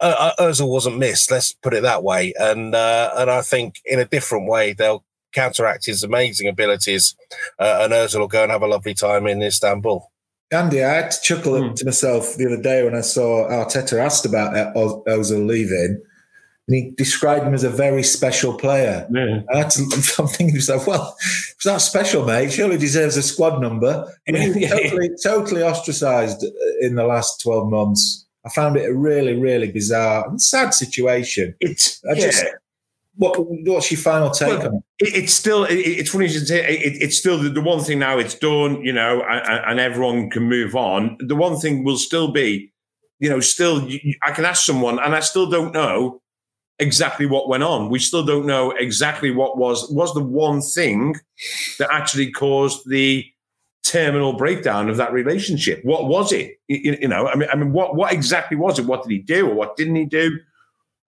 uh, 0.00 0.32
uh, 0.38 0.42
Ozil 0.42 0.68
wasn't 0.68 0.98
missed. 0.98 1.30
Let's 1.30 1.52
put 1.52 1.74
it 1.74 1.82
that 1.82 2.02
way. 2.02 2.32
And 2.38 2.74
uh, 2.74 3.10
and 3.16 3.30
I 3.30 3.42
think 3.42 3.76
in 3.84 3.98
a 3.98 4.04
different 4.04 4.48
way 4.48 4.72
they'll 4.72 5.04
counteract 5.32 5.86
his 5.86 6.02
amazing 6.02 6.48
abilities, 6.48 7.14
uh, 7.58 7.80
and 7.82 7.92
Ozil 7.92 8.20
will 8.20 8.28
go 8.28 8.42
and 8.42 8.50
have 8.52 8.62
a 8.62 8.66
lovely 8.66 8.94
time 8.94 9.26
in 9.26 9.42
Istanbul. 9.42 10.10
Andy, 10.52 10.82
I 10.82 10.94
had 10.94 11.10
to 11.12 11.20
chuckle 11.22 11.62
Hmm. 11.62 11.74
to 11.74 11.84
myself 11.84 12.34
the 12.36 12.46
other 12.46 12.60
day 12.60 12.82
when 12.82 12.96
I 12.96 13.02
saw 13.02 13.48
Arteta 13.48 13.98
asked 14.04 14.26
about 14.26 14.56
uh, 14.56 14.72
Ozil 14.74 15.46
leaving, 15.46 16.02
and 16.66 16.74
he 16.76 16.90
described 16.96 17.46
him 17.46 17.54
as 17.54 17.62
a 17.62 17.70
very 17.70 18.02
special 18.02 18.54
player. 18.58 19.06
Yeah. 19.12 19.42
I 19.54 19.58
had 19.58 19.70
to, 19.70 19.82
I'm 20.18 20.26
thinking 20.26 20.48
to 20.50 20.54
myself, 20.54 20.86
well, 20.88 21.16
if 21.20 21.52
it's 21.56 21.66
not 21.66 21.80
special, 21.80 22.24
mate, 22.24 22.50
surely 22.52 22.78
deserves 22.78 23.16
a 23.16 23.22
squad 23.22 23.60
number. 23.60 24.12
I 24.28 24.32
mean, 24.32 24.42
he 24.42 24.48
was 24.48 24.56
Yeah. 24.62 24.68
totally, 24.70 25.10
totally 25.22 25.62
ostracised 25.62 26.44
in 26.80 26.96
the 26.96 27.04
last 27.04 27.40
12 27.42 27.70
months. 27.70 28.26
I 28.44 28.48
found 28.48 28.76
it 28.76 28.88
a 28.88 28.94
really, 28.94 29.38
really 29.38 29.70
bizarre 29.70 30.28
and 30.28 30.40
sad 30.40 30.72
situation. 30.74 31.54
It's 31.60 32.02
I 32.10 32.14
just, 32.14 32.42
yeah. 32.42 32.50
what, 33.16 33.34
what's 33.38 33.90
your 33.90 34.00
final 34.00 34.30
take 34.30 34.58
Well, 34.58 34.66
on 34.68 34.74
it? 34.98 35.06
it, 35.06 35.14
it's 35.24 35.34
still 35.34 35.64
it, 35.64 35.74
it's 35.74 36.10
funny 36.10 36.28
should 36.28 36.46
say 36.46 36.60
it, 36.78 37.02
it's 37.02 37.18
still 37.18 37.38
the, 37.38 37.50
the 37.50 37.60
one 37.60 37.80
thing 37.84 37.98
now 37.98 38.18
it's 38.18 38.34
done 38.34 38.82
you 38.82 38.92
know 38.92 39.22
and, 39.28 39.64
and 39.70 39.80
everyone 39.80 40.30
can 40.30 40.44
move 40.44 40.74
on 40.74 41.16
the 41.20 41.36
one 41.36 41.58
thing 41.58 41.84
will 41.84 41.98
still 41.98 42.32
be 42.32 42.72
you 43.18 43.28
know 43.28 43.40
still 43.40 43.82
you- 43.88 44.14
i 44.22 44.30
can 44.32 44.44
ask 44.44 44.64
someone 44.64 44.98
and 45.00 45.14
i 45.14 45.20
still 45.20 45.48
don't 45.50 45.72
know 45.74 46.20
exactly 46.78 47.26
what 47.26 47.48
went 47.48 47.62
on 47.62 47.90
we 47.90 47.98
still 47.98 48.24
don't 48.24 48.46
know 48.46 48.70
exactly 48.72 49.30
what 49.30 49.58
was 49.58 49.90
was 49.90 50.14
the 50.14 50.22
one 50.24 50.62
thing 50.62 51.14
that 51.78 51.88
actually 51.90 52.30
caused 52.30 52.88
the 52.88 53.26
terminal 53.90 54.34
breakdown 54.34 54.88
of 54.88 54.96
that 54.96 55.12
relationship 55.12 55.80
what 55.84 56.06
was 56.06 56.32
it 56.32 56.60
you, 56.68 56.96
you 57.00 57.08
know 57.08 57.26
i 57.26 57.34
mean 57.34 57.48
i 57.52 57.56
mean 57.56 57.72
what 57.72 57.96
what 57.96 58.12
exactly 58.12 58.56
was 58.56 58.78
it 58.78 58.86
what 58.86 59.02
did 59.02 59.10
he 59.10 59.18
do 59.18 59.48
or 59.48 59.54
what 59.54 59.76
didn't 59.76 59.96
he 59.96 60.04
do 60.04 60.38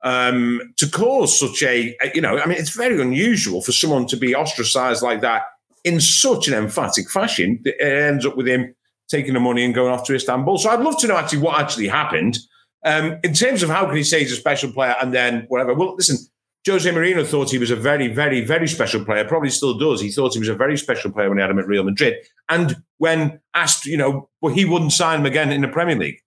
um, 0.02 0.60
to 0.78 0.90
cause 0.90 1.38
such 1.38 1.62
a, 1.62 1.96
you 2.14 2.20
know, 2.20 2.38
I 2.38 2.46
mean, 2.46 2.58
it's 2.58 2.74
very 2.74 3.00
unusual 3.00 3.62
for 3.62 3.72
someone 3.72 4.06
to 4.08 4.16
be 4.16 4.34
ostracized 4.34 5.02
like 5.02 5.20
that 5.20 5.42
in 5.84 6.00
such 6.00 6.48
an 6.48 6.54
emphatic 6.54 7.08
fashion. 7.10 7.60
It 7.64 7.80
ends 7.80 8.26
up 8.26 8.36
with 8.36 8.48
him 8.48 8.74
taking 9.08 9.34
the 9.34 9.40
money 9.40 9.64
and 9.64 9.74
going 9.74 9.92
off 9.92 10.04
to 10.06 10.14
Istanbul. 10.14 10.58
So 10.58 10.70
I'd 10.70 10.80
love 10.80 10.98
to 10.98 11.06
know 11.06 11.16
actually 11.16 11.40
what 11.40 11.60
actually 11.60 11.88
happened. 11.88 12.38
Um, 12.84 13.18
in 13.22 13.32
terms 13.32 13.62
of 13.62 13.70
how 13.70 13.86
can 13.86 13.96
he 13.96 14.02
say 14.02 14.20
he's 14.20 14.32
a 14.32 14.36
special 14.36 14.72
player 14.72 14.96
and 15.00 15.14
then 15.14 15.44
whatever. 15.48 15.72
Well, 15.72 15.94
listen, 15.94 16.16
Jose 16.66 16.88
Mourinho 16.88 17.26
thought 17.26 17.50
he 17.50 17.58
was 17.58 17.72
a 17.72 17.76
very, 17.76 18.06
very, 18.06 18.40
very 18.40 18.68
special 18.68 19.04
player. 19.04 19.24
Probably 19.24 19.50
still 19.50 19.76
does. 19.76 20.00
He 20.00 20.12
thought 20.12 20.32
he 20.32 20.38
was 20.38 20.48
a 20.48 20.54
very 20.54 20.78
special 20.78 21.10
player 21.10 21.28
when 21.28 21.38
he 21.38 21.42
had 21.42 21.50
him 21.50 21.58
at 21.58 21.66
Real 21.66 21.82
Madrid. 21.82 22.14
And 22.48 22.76
when 22.98 23.40
asked, 23.54 23.86
you 23.86 23.96
know, 23.96 24.28
well, 24.40 24.54
he 24.54 24.64
wouldn't 24.64 24.92
sign 24.92 25.20
him 25.20 25.26
again 25.26 25.50
in 25.50 25.62
the 25.62 25.68
Premier 25.68 25.96
League. 25.96 26.20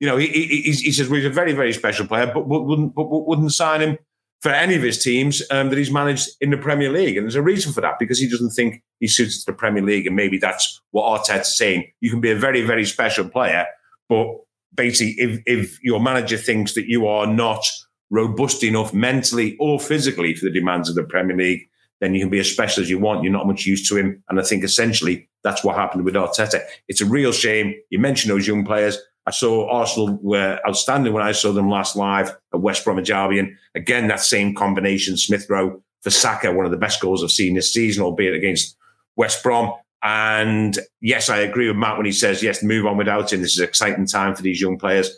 You 0.00 0.08
know, 0.08 0.16
he, 0.16 0.26
he, 0.26 0.72
he 0.72 0.92
says 0.92 1.08
well, 1.08 1.16
he's 1.16 1.24
a 1.24 1.30
very, 1.30 1.52
very 1.52 1.72
special 1.72 2.06
player, 2.06 2.26
but 2.26 2.48
wouldn't, 2.48 2.94
but 2.94 3.06
wouldn't 3.08 3.52
sign 3.52 3.80
him 3.80 3.98
for 4.42 4.50
any 4.50 4.74
of 4.74 4.82
his 4.82 5.02
teams 5.02 5.42
um, 5.50 5.70
that 5.70 5.78
he's 5.78 5.90
managed 5.90 6.30
in 6.40 6.50
the 6.50 6.58
Premier 6.58 6.90
League. 6.90 7.16
And 7.16 7.24
there's 7.24 7.36
a 7.36 7.42
reason 7.42 7.72
for 7.72 7.80
that 7.80 7.98
because 7.98 8.18
he 8.18 8.28
doesn't 8.28 8.50
think 8.50 8.82
he 9.00 9.06
suits 9.06 9.44
the 9.44 9.52
Premier 9.52 9.82
League. 9.82 10.06
And 10.06 10.16
maybe 10.16 10.36
that's 10.36 10.80
what 10.90 11.04
Arteta's 11.04 11.56
saying. 11.56 11.90
You 12.00 12.10
can 12.10 12.20
be 12.20 12.30
a 12.30 12.36
very, 12.36 12.62
very 12.62 12.84
special 12.84 13.28
player, 13.28 13.66
but 14.08 14.26
basically, 14.74 15.14
if, 15.18 15.40
if 15.46 15.82
your 15.82 16.00
manager 16.00 16.36
thinks 16.36 16.74
that 16.74 16.86
you 16.86 17.06
are 17.06 17.26
not 17.26 17.66
robust 18.10 18.62
enough 18.62 18.94
mentally 18.94 19.56
or 19.58 19.80
physically 19.80 20.34
for 20.34 20.44
the 20.46 20.52
demands 20.52 20.88
of 20.88 20.94
the 20.94 21.04
Premier 21.04 21.36
League, 21.36 21.68
then 22.00 22.14
you 22.14 22.20
can 22.20 22.30
be 22.30 22.38
as 22.38 22.50
special 22.50 22.82
as 22.82 22.90
you 22.90 22.98
want. 22.98 23.22
You're 23.22 23.32
not 23.32 23.46
much 23.46 23.66
used 23.66 23.88
to 23.88 23.96
him. 23.96 24.22
And 24.28 24.38
I 24.38 24.42
think 24.42 24.64
essentially 24.64 25.28
that's 25.42 25.64
what 25.64 25.76
happened 25.76 26.04
with 26.04 26.14
Arteta. 26.14 26.60
It's 26.88 27.00
a 27.00 27.06
real 27.06 27.32
shame. 27.32 27.74
You 27.90 27.98
mentioned 27.98 28.30
those 28.30 28.46
young 28.46 28.64
players. 28.64 28.98
I 29.26 29.30
saw 29.30 29.68
Arsenal 29.68 30.18
were 30.22 30.60
outstanding 30.68 31.12
when 31.12 31.22
I 31.22 31.32
saw 31.32 31.52
them 31.52 31.68
last 31.68 31.96
live 31.96 32.36
at 32.54 32.60
West 32.60 32.84
Bromwich 32.84 33.10
Albion. 33.10 33.58
Again, 33.74 34.08
that 34.08 34.20
same 34.20 34.54
combination, 34.54 35.16
Smith 35.16 35.46
Rowe 35.48 35.82
for 36.02 36.10
Saka, 36.10 36.52
one 36.52 36.64
of 36.64 36.70
the 36.70 36.76
best 36.76 37.00
goals 37.00 37.24
I've 37.24 37.30
seen 37.30 37.54
this 37.54 37.72
season, 37.72 38.04
albeit 38.04 38.34
against 38.34 38.76
West 39.16 39.42
Brom. 39.42 39.72
And 40.02 40.78
yes, 41.00 41.28
I 41.28 41.38
agree 41.38 41.66
with 41.66 41.76
Matt 41.76 41.96
when 41.96 42.06
he 42.06 42.12
says, 42.12 42.42
yes, 42.42 42.62
move 42.62 42.86
on 42.86 42.96
without 42.96 43.32
him. 43.32 43.40
This 43.40 43.54
is 43.54 43.58
an 43.58 43.64
exciting 43.64 44.06
time 44.06 44.36
for 44.36 44.42
these 44.42 44.60
young 44.60 44.78
players. 44.78 45.10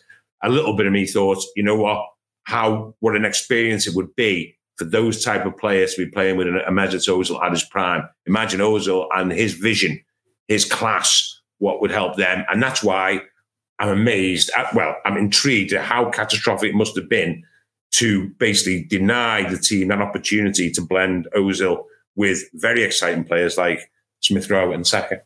A 0.43 0.49
little 0.49 0.77
bit 0.77 0.87
of 0.87 0.93
me 0.93 1.05
thought, 1.05 1.43
you 1.57 1.63
know 1.63 1.77
what, 1.77 2.07
how, 2.49 2.95
what 3.01 3.15
an 3.15 3.27
experience 3.27 3.87
it 3.87 3.95
would 3.95 4.17
be 4.17 4.57
for 4.79 4.87
those 4.87 5.23
type 5.23 5.45
of 5.45 5.55
players 5.59 5.95
to 5.95 6.07
be 6.07 6.11
playing 6.11 6.39
with 6.39 6.47
a 6.47 6.71
Mesut 6.71 7.07
Ozil 7.07 7.45
at 7.45 7.53
his 7.53 7.63
prime. 7.63 8.09
Imagine 8.25 8.61
Ozil 8.61 9.07
and 9.15 9.31
his 9.31 9.53
vision, 9.53 10.01
his 10.47 10.65
class, 10.65 11.43
what 11.59 11.83
would 11.83 11.91
help 11.91 12.17
them. 12.17 12.47
And 12.51 12.63
that's 12.63 12.83
why 12.83 13.21
I'm 13.79 13.91
amazed 13.91 14.51
at, 14.57 14.75
well, 14.75 14.97
I'm 15.05 15.19
intrigued 15.19 15.75
at 15.75 15.85
how 15.85 16.09
catastrophic 16.09 16.71
it 16.71 16.75
must 16.75 16.97
have 16.97 17.07
been 17.07 17.43
to 17.97 18.31
basically 18.39 18.85
deny 18.85 19.47
the 19.47 19.59
team 19.59 19.89
that 19.89 20.01
opportunity 20.01 20.71
to 20.71 20.81
blend 20.81 21.29
Ozil 21.37 21.85
with 22.17 22.45
very 22.55 22.83
exciting 22.83 23.25
players 23.25 23.59
like 23.59 23.91
Smith 24.21 24.49
Rowe 24.49 24.73
and 24.73 24.87
Saka. 24.87 25.21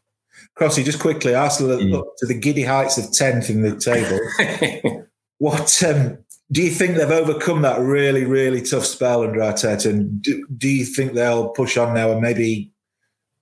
Crossy, 0.59 0.85
just 0.85 0.99
quickly, 0.99 1.37
Arsenal 1.37 1.79
mm. 1.79 2.01
up 2.01 2.15
to 2.19 2.27
the 2.27 2.35
giddy 2.35 2.65
heights 2.65 2.99
of 2.99 3.05
10th 3.05 3.49
in 3.49 3.63
the 3.63 3.77
table. 3.77 5.07
what 5.39 5.83
um, 5.85 6.19
do 6.53 6.63
you 6.63 6.71
think 6.71 6.97
they've 6.97 7.11
overcome 7.11 7.63
that 7.63 7.81
really, 7.81 8.25
really 8.27 8.61
tough 8.61 8.85
spell 8.85 9.23
under 9.23 9.41
Arteta? 9.41 9.89
And 9.89 10.21
do, 10.21 10.47
do 10.57 10.69
you 10.69 10.85
think 10.85 11.15
they'll 11.15 11.49
push 11.49 11.79
on 11.79 11.95
now 11.95 12.13
and 12.13 12.21
maybe 12.21 12.71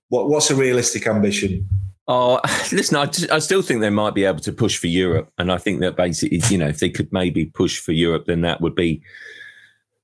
what, 0.07 0.29
what's 0.29 0.49
a 0.49 0.55
realistic 0.55 1.05
ambition? 1.07 1.67
Oh, 2.07 2.39
listen, 2.71 2.95
I, 2.95 3.35
I 3.35 3.39
still 3.39 3.61
think 3.61 3.81
they 3.81 3.89
might 3.89 4.15
be 4.15 4.23
able 4.23 4.39
to 4.39 4.53
push 4.53 4.77
for 4.77 4.87
Europe. 4.87 5.29
And 5.37 5.51
I 5.51 5.57
think 5.57 5.81
that 5.81 5.97
basically, 5.97 6.41
you 6.49 6.57
know, 6.57 6.69
if 6.69 6.79
they 6.79 6.89
could 6.89 7.11
maybe 7.11 7.45
push 7.45 7.79
for 7.79 7.91
Europe, 7.91 8.25
then 8.27 8.41
that 8.41 8.61
would 8.61 8.75
be 8.75 9.01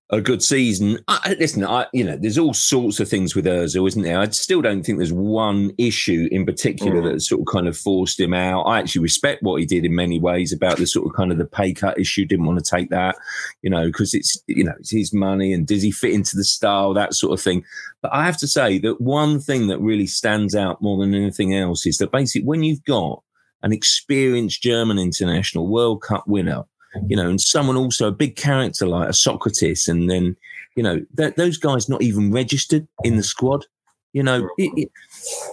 a 0.09 0.21
good 0.21 0.41
season. 0.41 0.99
I, 1.09 1.35
listen, 1.37 1.65
I, 1.65 1.85
you 1.91 2.03
know, 2.03 2.15
there's 2.15 2.37
all 2.37 2.53
sorts 2.53 2.99
of 3.01 3.09
things 3.09 3.35
with 3.35 3.45
Özil, 3.45 3.87
isn't 3.87 4.03
there? 4.03 4.19
I 4.19 4.29
still 4.29 4.61
don't 4.61 4.83
think 4.83 4.97
there's 4.97 5.11
one 5.11 5.71
issue 5.77 6.29
in 6.31 6.45
particular 6.45 7.01
mm. 7.01 7.11
that 7.11 7.21
sort 7.21 7.41
of 7.41 7.47
kind 7.47 7.67
of 7.67 7.77
forced 7.77 8.19
him 8.19 8.33
out. 8.33 8.63
I 8.63 8.79
actually 8.79 9.01
respect 9.01 9.43
what 9.43 9.59
he 9.59 9.65
did 9.65 9.83
in 9.83 9.93
many 9.93 10.19
ways 10.19 10.53
about 10.53 10.77
the 10.77 10.87
sort 10.87 11.07
of 11.07 11.13
kind 11.13 11.31
of 11.31 11.37
the 11.37 11.45
pay 11.45 11.73
cut 11.73 11.99
issue. 11.99 12.25
Didn't 12.25 12.45
want 12.45 12.63
to 12.63 12.75
take 12.75 12.89
that, 12.89 13.17
you 13.61 13.69
know, 13.69 13.87
because 13.87 14.13
it's 14.13 14.41
you 14.47 14.63
know 14.63 14.73
it's 14.79 14.91
his 14.91 15.13
money 15.13 15.51
and 15.51 15.67
does 15.67 15.83
he 15.83 15.91
fit 15.91 16.13
into 16.13 16.37
the 16.37 16.45
style 16.45 16.93
that 16.93 17.13
sort 17.13 17.33
of 17.33 17.41
thing. 17.43 17.65
But 18.01 18.13
I 18.13 18.25
have 18.25 18.37
to 18.37 18.47
say 18.47 18.79
that 18.79 19.01
one 19.01 19.41
thing 19.41 19.67
that 19.67 19.79
really 19.79 20.07
stands 20.07 20.55
out 20.55 20.81
more 20.81 20.97
than 20.97 21.13
anything 21.13 21.53
else 21.53 21.85
is 21.85 21.97
that 21.97 22.13
basically 22.13 22.47
when 22.47 22.63
you've 22.63 22.83
got 22.85 23.21
an 23.63 23.73
experienced 23.73 24.61
German 24.61 24.99
international 24.99 25.67
World 25.67 26.01
Cup 26.01 26.25
winner 26.27 26.63
you 27.07 27.15
know, 27.15 27.29
and 27.29 27.39
someone 27.39 27.77
also 27.77 28.07
a 28.07 28.11
big 28.11 28.35
character 28.35 28.87
like 28.87 29.09
a 29.09 29.13
Sokratis, 29.13 29.87
and 29.87 30.09
then 30.09 30.35
you 30.75 30.83
know 30.83 31.05
that 31.15 31.35
those 31.35 31.57
guys 31.57 31.89
not 31.89 32.01
even 32.01 32.31
registered 32.31 32.87
in 33.03 33.17
the 33.17 33.23
squad. 33.23 33.65
You 34.13 34.23
know, 34.23 34.49
it, 34.57 34.71
it, 34.75 34.91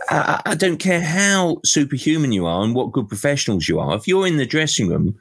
I, 0.08 0.40
I, 0.46 0.54
don't 0.54 0.78
care 0.78 1.02
how 1.02 1.60
superhuman 1.64 2.32
you 2.32 2.46
are 2.46 2.62
and 2.62 2.74
what 2.74 2.92
good 2.92 3.08
professionals 3.08 3.68
you 3.68 3.78
are. 3.78 3.94
If 3.94 4.08
you're 4.08 4.26
in 4.26 4.38
the 4.38 4.46
dressing 4.46 4.88
room, 4.88 5.18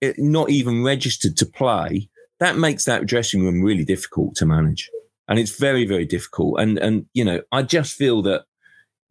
it, 0.00 0.18
not 0.18 0.50
even 0.50 0.82
registered 0.82 1.36
to 1.36 1.46
play, 1.46 2.08
that 2.40 2.56
makes 2.56 2.84
that 2.86 3.06
dressing 3.06 3.44
room 3.44 3.62
really 3.62 3.84
difficult 3.84 4.34
to 4.36 4.46
manage, 4.46 4.90
and 5.28 5.38
it's 5.38 5.56
very, 5.56 5.86
very 5.86 6.06
difficult. 6.06 6.60
And 6.60 6.78
and 6.78 7.06
you 7.14 7.24
know, 7.24 7.42
I 7.52 7.62
just 7.62 7.94
feel 7.94 8.22
that 8.22 8.44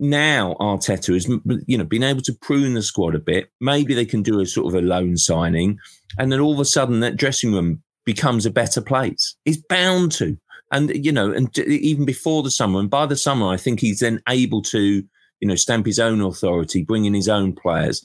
now 0.02 0.56
Arteta 0.60 1.14
has 1.14 1.30
you 1.68 1.78
know 1.78 1.86
been 1.86 2.04
able 2.04 2.22
to 2.22 2.34
prune 2.34 2.74
the 2.74 2.82
squad 2.82 3.16
a 3.16 3.20
bit. 3.20 3.52
Maybe 3.62 3.94
they 3.94 4.06
can 4.06 4.24
do 4.24 4.40
a 4.40 4.46
sort 4.46 4.68
of 4.68 4.74
a 4.74 4.86
loan 4.86 5.16
signing, 5.16 5.78
and 6.18 6.32
then 6.32 6.40
all 6.40 6.54
of 6.54 6.60
a 6.60 6.66
sudden 6.66 7.00
that 7.02 7.18
dressing 7.18 7.54
room 7.54 7.82
becomes 8.04 8.46
a 8.46 8.52
better 8.52 8.82
place. 8.82 9.36
It's 9.46 9.62
bound 9.70 10.12
to, 10.14 10.38
and 10.72 10.90
you 11.06 11.12
know, 11.12 11.32
and 11.32 11.56
even 11.60 12.06
before 12.06 12.42
the 12.42 12.50
summer, 12.50 12.80
and 12.80 12.90
by 12.90 13.06
the 13.06 13.16
summer, 13.16 13.48
I 13.48 13.58
think 13.58 13.80
he's 13.80 14.00
then 14.00 14.22
able 14.28 14.64
to 14.64 15.04
you 15.40 15.48
know 15.48 15.56
stamp 15.56 15.86
his 15.86 16.00
own 16.00 16.20
authority, 16.20 16.84
bring 16.84 17.06
in 17.06 17.14
his 17.14 17.30
own 17.30 17.54
players. 17.54 18.04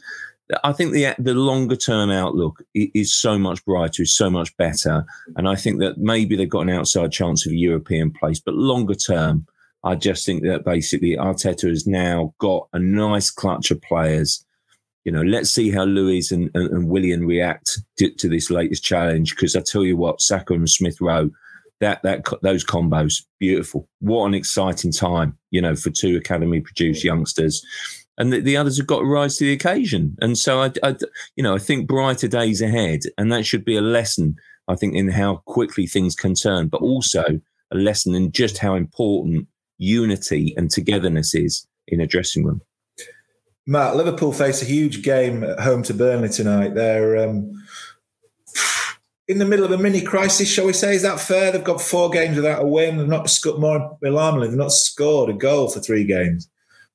I 0.63 0.73
think 0.73 0.93
the 0.93 1.15
the 1.19 1.35
longer 1.35 1.77
term 1.77 2.11
outlook 2.11 2.63
is 2.75 3.15
so 3.15 3.39
much 3.39 3.65
brighter, 3.65 4.03
is 4.03 4.15
so 4.15 4.29
much 4.29 4.55
better, 4.59 5.07
and 5.37 5.49
I 5.49 5.57
think 5.57 5.81
that 5.81 5.97
maybe 5.97 6.37
they've 6.37 6.49
got 6.49 6.69
an 6.69 6.71
outside 6.71 7.11
chance 7.11 7.47
of 7.47 7.53
a 7.53 7.57
European 7.57 8.11
place, 8.11 8.39
but 8.39 8.55
longer 8.55 8.95
term 8.95 9.47
I 9.87 9.95
just 9.95 10.26
think 10.26 10.43
that 10.43 10.64
basically 10.64 11.16
Arteta 11.16 11.68
has 11.68 11.87
now 11.87 12.34
got 12.39 12.66
a 12.72 12.78
nice 12.80 13.30
clutch 13.30 13.70
of 13.70 13.80
players. 13.82 14.45
You 15.05 15.12
know, 15.12 15.22
let's 15.22 15.51
see 15.51 15.70
how 15.70 15.84
Luiz 15.84 16.32
and, 16.32 16.51
and, 16.55 16.68
and 16.72 16.89
Willian 16.89 17.24
react 17.24 17.78
to, 17.99 18.11
to, 18.11 18.28
this 18.28 18.51
latest 18.51 18.82
challenge. 18.82 19.37
Because 19.37 19.55
I 19.55 19.61
tell 19.61 19.84
you 19.84 19.97
what, 19.97 20.20
Saka 20.20 20.55
and 20.55 20.68
Smith 20.68 21.01
Rowe, 21.01 21.30
that 21.78 22.03
that 22.03 22.24
those 22.43 22.64
combos, 22.64 23.22
beautiful. 23.39 23.89
What 24.01 24.26
an 24.26 24.34
exciting 24.34 24.91
time, 24.91 25.39
you 25.53 25.62
know, 25.62 25.76
for 25.76 25.91
two 25.91 26.16
academy 26.16 26.61
produced 26.61 27.05
youngsters, 27.05 27.64
and 28.18 28.32
the, 28.32 28.41
the 28.41 28.57
others 28.57 28.78
have 28.78 28.89
got 28.89 29.01
to 29.01 29.05
rise 29.05 29.37
to 29.37 29.45
the 29.45 29.53
occasion. 29.53 30.16
And 30.20 30.37
so 30.37 30.62
I, 30.62 30.72
I, 30.82 30.97
you 31.37 31.45
know, 31.45 31.55
I 31.55 31.59
think 31.59 31.87
brighter 31.87 32.26
days 32.26 32.61
ahead, 32.61 33.03
and 33.18 33.30
that 33.30 33.47
should 33.47 33.64
be 33.64 33.76
a 33.76 33.82
lesson. 33.82 34.34
I 34.66 34.74
think 34.74 34.97
in 34.97 35.11
how 35.11 35.43
quickly 35.47 35.87
things 35.87 36.16
can 36.16 36.34
turn, 36.34 36.66
but 36.66 36.82
also 36.82 37.22
a 37.70 37.76
lesson 37.76 38.16
in 38.16 38.32
just 38.32 38.59
how 38.59 38.74
important 38.74 39.47
unity 39.79 40.55
and 40.57 40.70
togetherness 40.70 41.35
is 41.35 41.66
in 41.89 42.01
a 42.01 42.07
dressing 42.07 42.45
room. 42.45 42.61
Matt, 43.66 43.97
Liverpool 43.97 44.33
face 44.33 44.62
a 44.62 44.66
huge 44.66 45.03
game 45.03 45.43
at 45.43 45.61
home 45.61 45.83
to 45.85 45.95
Burnley 45.95 46.29
tonight. 46.29 46.74
They're 46.74 47.16
um, 47.16 47.53
in 49.29 49.39
the 49.39 49.45
middle 49.45 49.64
of 49.64 49.72
a 49.72 49.79
mini 49.79 50.01
crisis, 50.01 50.49
shall 50.49 50.66
we 50.66 50.72
say? 50.72 50.95
Is 50.95 51.03
that 51.03 51.18
fair? 51.18 51.51
They've 51.51 51.64
got 51.64 51.81
four 51.81 52.11
games 52.11 52.37
without 52.37 52.62
a 52.62 52.66
win. 52.66 52.97
They've 52.97 53.09
not 53.09 53.29
scored 53.29 53.61
more 53.61 53.99
alarmingly. 54.05 54.49
They've 54.49 54.57
not 54.57 54.72
scored 54.72 55.31
a 55.31 55.33
goal 55.33 55.68
for 55.68 55.81
three 55.81 56.05
games, 56.05 56.49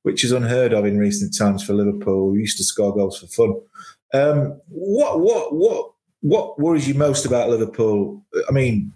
which 0.04 0.24
is 0.24 0.32
unheard 0.32 0.74
of 0.74 0.86
in 0.86 0.98
recent 0.98 1.38
times 1.38 1.62
for 1.62 1.74
Liverpool. 1.74 2.32
We 2.32 2.40
used 2.40 2.58
to 2.58 2.64
score 2.64 2.96
goals 2.96 3.20
for 3.20 3.28
fun. 3.28 3.56
Um, 4.14 4.62
what 4.70 5.20
what 5.20 5.54
what 5.54 5.92
what 6.22 6.60
worries 6.60 6.88
you 6.88 6.94
most 6.94 7.26
about 7.26 7.50
Liverpool? 7.50 8.24
I 8.48 8.52
mean, 8.54 8.94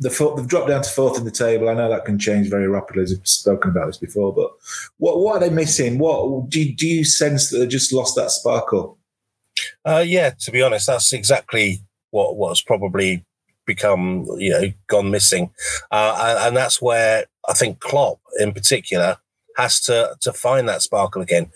the 0.00 0.34
they've 0.36 0.46
dropped 0.46 0.68
down 0.68 0.82
to 0.82 0.90
fourth 0.90 1.18
in 1.18 1.24
the 1.24 1.30
table. 1.30 1.68
I 1.68 1.74
know 1.74 1.88
that 1.88 2.04
can 2.04 2.18
change 2.18 2.48
very 2.48 2.68
rapidly, 2.68 3.02
as 3.02 3.10
we've 3.10 3.26
spoken 3.26 3.70
about 3.70 3.86
this 3.86 3.96
before. 3.96 4.32
But 4.34 4.50
what 4.98 5.20
what 5.20 5.36
are 5.36 5.48
they 5.48 5.54
missing? 5.54 5.98
What 5.98 6.48
do 6.50 6.62
you, 6.62 6.74
do 6.74 6.86
you 6.86 7.04
sense 7.04 7.50
that 7.50 7.58
they 7.58 7.66
just 7.66 7.92
lost 7.92 8.14
that 8.16 8.30
sparkle? 8.30 8.98
Uh, 9.84 10.04
yeah, 10.06 10.30
to 10.40 10.50
be 10.52 10.62
honest, 10.62 10.86
that's 10.86 11.12
exactly 11.12 11.80
what 12.10 12.36
what's 12.36 12.62
probably 12.62 13.24
become 13.66 14.26
you 14.38 14.50
know 14.50 14.72
gone 14.86 15.10
missing, 15.10 15.50
uh, 15.90 16.16
and, 16.20 16.48
and 16.48 16.56
that's 16.56 16.80
where 16.80 17.26
I 17.48 17.54
think 17.54 17.80
Klopp 17.80 18.20
in 18.38 18.52
particular 18.52 19.18
has 19.56 19.80
to 19.82 20.16
to 20.20 20.32
find 20.32 20.68
that 20.68 20.82
sparkle 20.82 21.22
again. 21.22 21.50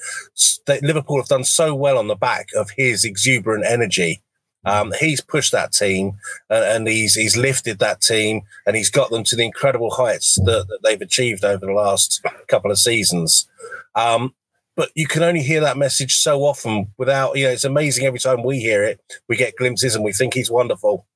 Liverpool 0.83 1.19
have 1.19 1.29
done 1.29 1.45
so 1.45 1.75
well 1.75 1.97
on 1.97 2.09
the 2.09 2.17
back 2.17 2.49
of 2.57 2.71
his 2.77 3.05
exuberant 3.05 3.65
energy 3.67 4.23
um, 4.65 4.93
he's 5.01 5.21
pushed 5.21 5.53
that 5.53 5.73
team 5.73 6.19
and, 6.49 6.65
and, 6.65 6.89
he's 6.89 7.15
he's 7.15 7.37
lifted 7.37 7.79
that 7.81 8.01
team 8.01 8.43
and 8.67 8.77
he's 8.77 8.91
got 8.91 9.11
them 9.11 9.25
to 9.25 9.37
the 9.37 9.45
incredible 9.45 9.91
heights 9.91 10.37
that, 10.37 10.67
that 10.69 10.79
they've 10.85 11.01
achieved 11.01 11.45
over 11.45 11.67
the 11.67 11.73
last 11.73 12.25
couple 12.49 12.71
of 12.71 12.79
seasons. 12.79 13.49
Um, 13.95 14.35
but 14.77 14.91
you 14.95 15.07
can 15.07 15.23
only 15.23 15.43
hear 15.43 15.61
that 15.61 15.77
message 15.77 16.15
so 16.15 16.43
often 16.43 16.93
without, 16.97 17.37
you 17.37 17.45
know, 17.45 17.51
it's 17.51 17.65
amazing 17.65 18.07
every 18.07 18.19
time 18.19 18.43
we 18.43 18.61
hear 18.61 18.83
it, 18.83 19.01
we 19.29 19.37
get 19.37 19.57
glimpses 19.57 19.95
and 19.95 20.05
we 20.05 20.13
think 20.13 20.35
he's 20.35 20.51
wonderful. 20.51 21.07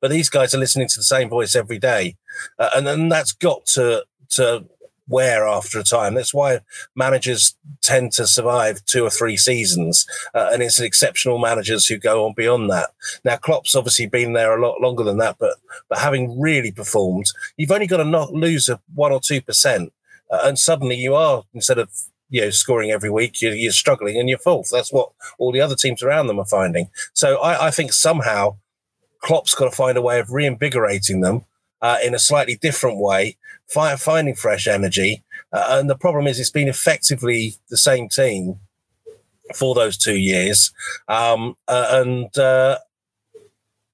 But 0.00 0.10
these 0.10 0.28
guys 0.28 0.54
are 0.54 0.58
listening 0.58 0.88
to 0.88 0.98
the 0.98 1.04
same 1.04 1.28
voice 1.28 1.54
every 1.54 1.78
day. 1.78 2.16
Uh, 2.58 2.70
and 2.74 2.86
then 2.86 3.08
that's 3.08 3.32
got 3.32 3.64
to, 3.66 4.04
to 4.30 4.66
wear 5.08 5.46
after 5.46 5.78
a 5.78 5.84
time. 5.84 6.14
That's 6.14 6.34
why 6.34 6.60
managers 6.94 7.54
tend 7.82 8.12
to 8.12 8.26
survive 8.26 8.84
two 8.84 9.04
or 9.04 9.10
three 9.10 9.36
seasons, 9.36 10.06
uh, 10.34 10.50
and 10.52 10.62
it's 10.62 10.80
exceptional 10.80 11.38
managers 11.38 11.86
who 11.86 11.98
go 11.98 12.26
on 12.26 12.34
beyond 12.34 12.70
that. 12.70 12.90
Now, 13.24 13.36
Klopp's 13.36 13.74
obviously 13.74 14.06
been 14.06 14.32
there 14.32 14.56
a 14.56 14.62
lot 14.62 14.80
longer 14.80 15.04
than 15.04 15.18
that, 15.18 15.36
but 15.38 15.56
but 15.88 15.98
having 15.98 16.40
really 16.40 16.72
performed, 16.72 17.26
you've 17.56 17.70
only 17.70 17.86
got 17.86 17.98
to 17.98 18.04
not 18.04 18.32
lose 18.32 18.68
a 18.68 18.80
one 18.94 19.12
or 19.12 19.20
two 19.20 19.40
percent, 19.40 19.92
uh, 20.30 20.40
and 20.44 20.58
suddenly 20.58 20.96
you 20.96 21.14
are 21.14 21.44
instead 21.54 21.78
of 21.78 21.90
you 22.28 22.42
know 22.42 22.50
scoring 22.50 22.90
every 22.90 23.10
week, 23.10 23.40
you're, 23.40 23.54
you're, 23.54 23.72
struggling 23.72 24.18
and 24.18 24.28
you're 24.28 24.38
fourth. 24.38 24.70
That's 24.70 24.92
what 24.92 25.10
all 25.38 25.52
the 25.52 25.60
other 25.60 25.76
teams 25.76 26.02
around 26.02 26.26
them 26.26 26.40
are 26.40 26.46
finding. 26.46 26.90
So 27.12 27.36
I, 27.38 27.68
I 27.68 27.70
think 27.70 27.92
somehow 27.92 28.56
Klopp's 29.20 29.54
got 29.54 29.66
to 29.66 29.76
find 29.76 29.96
a 29.96 30.02
way 30.02 30.18
of 30.18 30.32
reinvigorating 30.32 31.20
them 31.20 31.44
uh, 31.82 31.98
in 32.04 32.14
a 32.14 32.18
slightly 32.18 32.56
different 32.56 32.98
way, 32.98 33.36
fi- 33.66 33.96
finding 33.96 34.34
fresh 34.34 34.66
energy. 34.66 35.22
Uh, 35.52 35.78
and 35.78 35.90
the 35.90 35.96
problem 35.96 36.26
is, 36.26 36.40
it's 36.40 36.50
been 36.50 36.68
effectively 36.68 37.54
the 37.70 37.76
same 37.76 38.08
team 38.08 38.60
for 39.54 39.74
those 39.74 39.96
two 39.96 40.16
years, 40.16 40.72
um, 41.08 41.56
uh, 41.68 42.02
and 42.02 42.78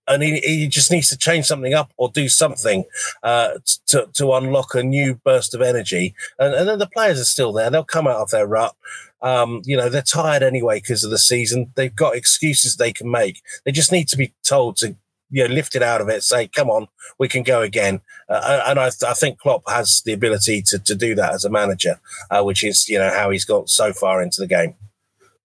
and 0.08 0.22
he, 0.22 0.40
he 0.40 0.68
just 0.68 0.90
needs 0.90 1.08
to 1.08 1.16
change 1.16 1.46
something 1.46 1.74
up 1.74 1.92
or 1.96 2.10
do 2.10 2.28
something 2.28 2.84
uh, 3.22 3.58
to 3.86 4.08
to 4.14 4.32
unlock 4.32 4.74
a 4.74 4.82
new 4.82 5.14
burst 5.24 5.54
of 5.54 5.62
energy. 5.62 6.14
And, 6.38 6.54
and 6.54 6.68
then 6.68 6.78
the 6.78 6.86
players 6.88 7.20
are 7.20 7.24
still 7.24 7.52
there; 7.52 7.70
they'll 7.70 7.84
come 7.84 8.06
out 8.06 8.16
of 8.16 8.30
their 8.30 8.46
rut. 8.46 8.74
Um, 9.20 9.62
you 9.64 9.76
know, 9.76 9.88
they're 9.88 10.02
tired 10.02 10.42
anyway 10.42 10.78
because 10.80 11.04
of 11.04 11.10
the 11.10 11.18
season. 11.18 11.72
They've 11.76 11.94
got 11.94 12.16
excuses 12.16 12.76
they 12.76 12.92
can 12.92 13.10
make. 13.10 13.42
They 13.64 13.70
just 13.70 13.92
need 13.92 14.08
to 14.08 14.16
be 14.16 14.34
told 14.42 14.76
to 14.78 14.96
you 15.32 15.48
know 15.48 15.52
lift 15.52 15.74
it 15.74 15.82
out 15.82 16.00
of 16.00 16.08
it, 16.08 16.22
say, 16.22 16.46
"Come 16.46 16.70
on, 16.70 16.86
we 17.18 17.26
can 17.26 17.42
go 17.42 17.62
again." 17.62 18.00
Uh, 18.28 18.62
and 18.66 18.78
I, 18.78 18.86
I, 18.86 19.14
think 19.14 19.38
Klopp 19.38 19.62
has 19.68 20.02
the 20.04 20.12
ability 20.12 20.62
to 20.66 20.78
to 20.78 20.94
do 20.94 21.14
that 21.16 21.32
as 21.32 21.44
a 21.44 21.50
manager, 21.50 21.98
uh, 22.30 22.42
which 22.42 22.62
is 22.62 22.88
you 22.88 22.98
know 22.98 23.10
how 23.10 23.30
he's 23.30 23.44
got 23.44 23.68
so 23.68 23.92
far 23.92 24.22
into 24.22 24.40
the 24.40 24.46
game. 24.46 24.74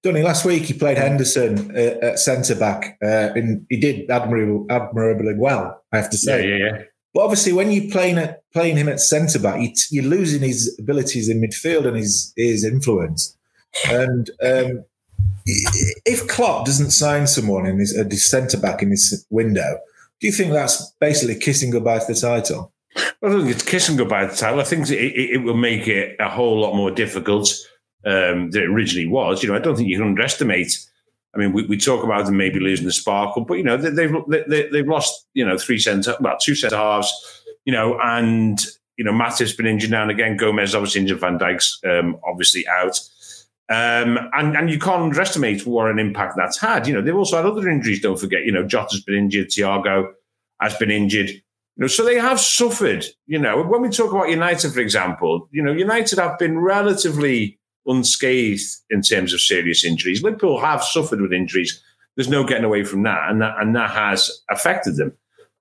Donny, 0.03 0.21
last 0.21 0.45
week 0.45 0.63
he 0.63 0.73
played 0.73 0.97
Henderson 0.97 1.75
uh, 1.75 2.05
at 2.05 2.19
centre 2.19 2.55
back, 2.55 2.97
uh, 3.01 3.31
and 3.35 3.65
he 3.69 3.77
did 3.77 4.09
admirably, 4.11 4.65
admirably 4.69 5.33
well. 5.35 5.83
I 5.91 5.97
have 5.97 6.09
to 6.11 6.17
say. 6.17 6.47
Yeah, 6.47 6.55
yeah, 6.55 6.65
yeah. 6.65 6.83
But 7.13 7.23
obviously, 7.23 7.53
when 7.53 7.71
you're 7.71 7.91
playing 7.91 8.19
at, 8.19 8.43
playing 8.53 8.77
him 8.77 8.89
at 8.89 8.99
centre 8.99 9.39
back, 9.39 9.59
you, 9.89 10.01
are 10.01 10.05
losing 10.05 10.41
his 10.41 10.77
abilities 10.79 11.29
in 11.29 11.41
midfield 11.41 11.87
and 11.87 11.97
his 11.97 12.31
his 12.35 12.63
influence. 12.63 13.35
And 13.89 14.29
um, 14.43 14.85
if 15.47 16.27
Klopp 16.27 16.65
doesn't 16.65 16.91
sign 16.91 17.25
someone 17.27 17.65
in 17.65 17.79
his, 17.79 17.95
a 17.95 18.09
centre 18.11 18.57
back 18.57 18.81
in 18.81 18.89
this 18.89 19.25
window, 19.29 19.79
do 20.19 20.27
you 20.27 20.33
think 20.33 20.51
that's 20.51 20.91
basically 20.99 21.39
kissing 21.39 21.69
goodbye 21.69 21.99
to 21.99 22.13
the 22.13 22.19
title? 22.19 22.73
I 22.95 23.11
don't 23.21 23.43
think 23.43 23.55
it's 23.55 23.63
kissing 23.63 23.95
goodbye 23.95 24.25
to 24.25 24.31
the 24.31 24.35
title. 24.37 24.59
I 24.59 24.63
think 24.63 24.89
it, 24.89 24.97
it, 24.97 25.29
it 25.35 25.37
will 25.43 25.55
make 25.55 25.87
it 25.87 26.15
a 26.19 26.29
whole 26.29 26.59
lot 26.59 26.75
more 26.75 26.91
difficult 26.91 27.49
um, 28.05 28.51
than 28.51 28.63
it 28.63 28.69
originally 28.69 29.07
was. 29.07 29.41
You 29.41 29.49
know, 29.49 29.55
I 29.55 29.59
don't 29.59 29.75
think 29.75 29.89
you 29.89 29.97
can 29.97 30.07
underestimate. 30.07 30.77
I 31.35 31.37
mean, 31.37 31.53
we, 31.53 31.65
we 31.67 31.77
talk 31.77 32.03
about 32.03 32.25
them 32.25 32.37
maybe 32.37 32.59
losing 32.59 32.85
the 32.85 32.91
sparkle, 32.91 33.45
but 33.45 33.55
you 33.55 33.63
know 33.63 33.77
they, 33.77 33.89
they've 33.89 34.15
they, 34.47 34.69
they've 34.69 34.87
lost 34.87 35.27
you 35.33 35.45
know 35.45 35.57
three 35.57 35.77
centre, 35.77 36.15
well 36.19 36.37
two 36.41 36.55
centre 36.55 36.75
halves, 36.75 37.13
you 37.65 37.71
know, 37.73 37.99
and 38.01 38.59
you 38.97 39.05
know 39.05 39.11
Matip's 39.11 39.53
been 39.53 39.67
injured 39.67 39.91
now 39.91 40.01
and 40.01 40.11
again. 40.11 40.35
Gomez 40.35 40.73
obviously 40.73 41.01
injured, 41.01 41.19
Van 41.19 41.37
Dijk's 41.37 41.79
um, 41.85 42.17
obviously 42.27 42.67
out, 42.67 42.99
um, 43.69 44.17
and 44.33 44.55
and 44.55 44.69
you 44.69 44.79
can't 44.79 45.03
underestimate 45.03 45.65
what 45.65 45.91
an 45.91 45.99
impact 45.99 46.35
that's 46.37 46.59
had. 46.59 46.87
You 46.87 46.93
know, 46.93 47.01
they've 47.01 47.15
also 47.15 47.37
had 47.37 47.45
other 47.45 47.67
injuries. 47.67 48.01
Don't 48.01 48.19
forget, 48.19 48.45
you 48.45 48.51
know, 48.51 48.63
Jota's 48.63 49.03
been 49.03 49.15
injured, 49.15 49.49
Thiago 49.49 50.11
has 50.61 50.75
been 50.77 50.91
injured. 50.91 51.29
You 51.29 51.41
know, 51.81 51.87
so 51.87 52.03
they 52.03 52.15
have 52.15 52.39
suffered. 52.39 53.05
You 53.27 53.39
know, 53.39 53.61
when 53.61 53.81
we 53.81 53.89
talk 53.89 54.11
about 54.11 54.29
United, 54.29 54.71
for 54.71 54.79
example, 54.79 55.47
you 55.51 55.61
know, 55.61 55.73
United 55.73 56.17
have 56.17 56.39
been 56.39 56.59
relatively 56.59 57.59
unscathed 57.85 58.63
in 58.89 59.01
terms 59.01 59.33
of 59.33 59.41
serious 59.41 59.83
injuries. 59.83 60.23
Liverpool 60.23 60.59
have 60.59 60.83
suffered 60.83 61.21
with 61.21 61.33
injuries. 61.33 61.81
There's 62.15 62.29
no 62.29 62.43
getting 62.43 62.63
away 62.63 62.83
from 62.83 63.03
that, 63.03 63.29
and 63.29 63.41
that 63.41 63.55
and 63.59 63.75
that 63.75 63.91
has 63.91 64.41
affected 64.49 64.95
them. 64.95 65.13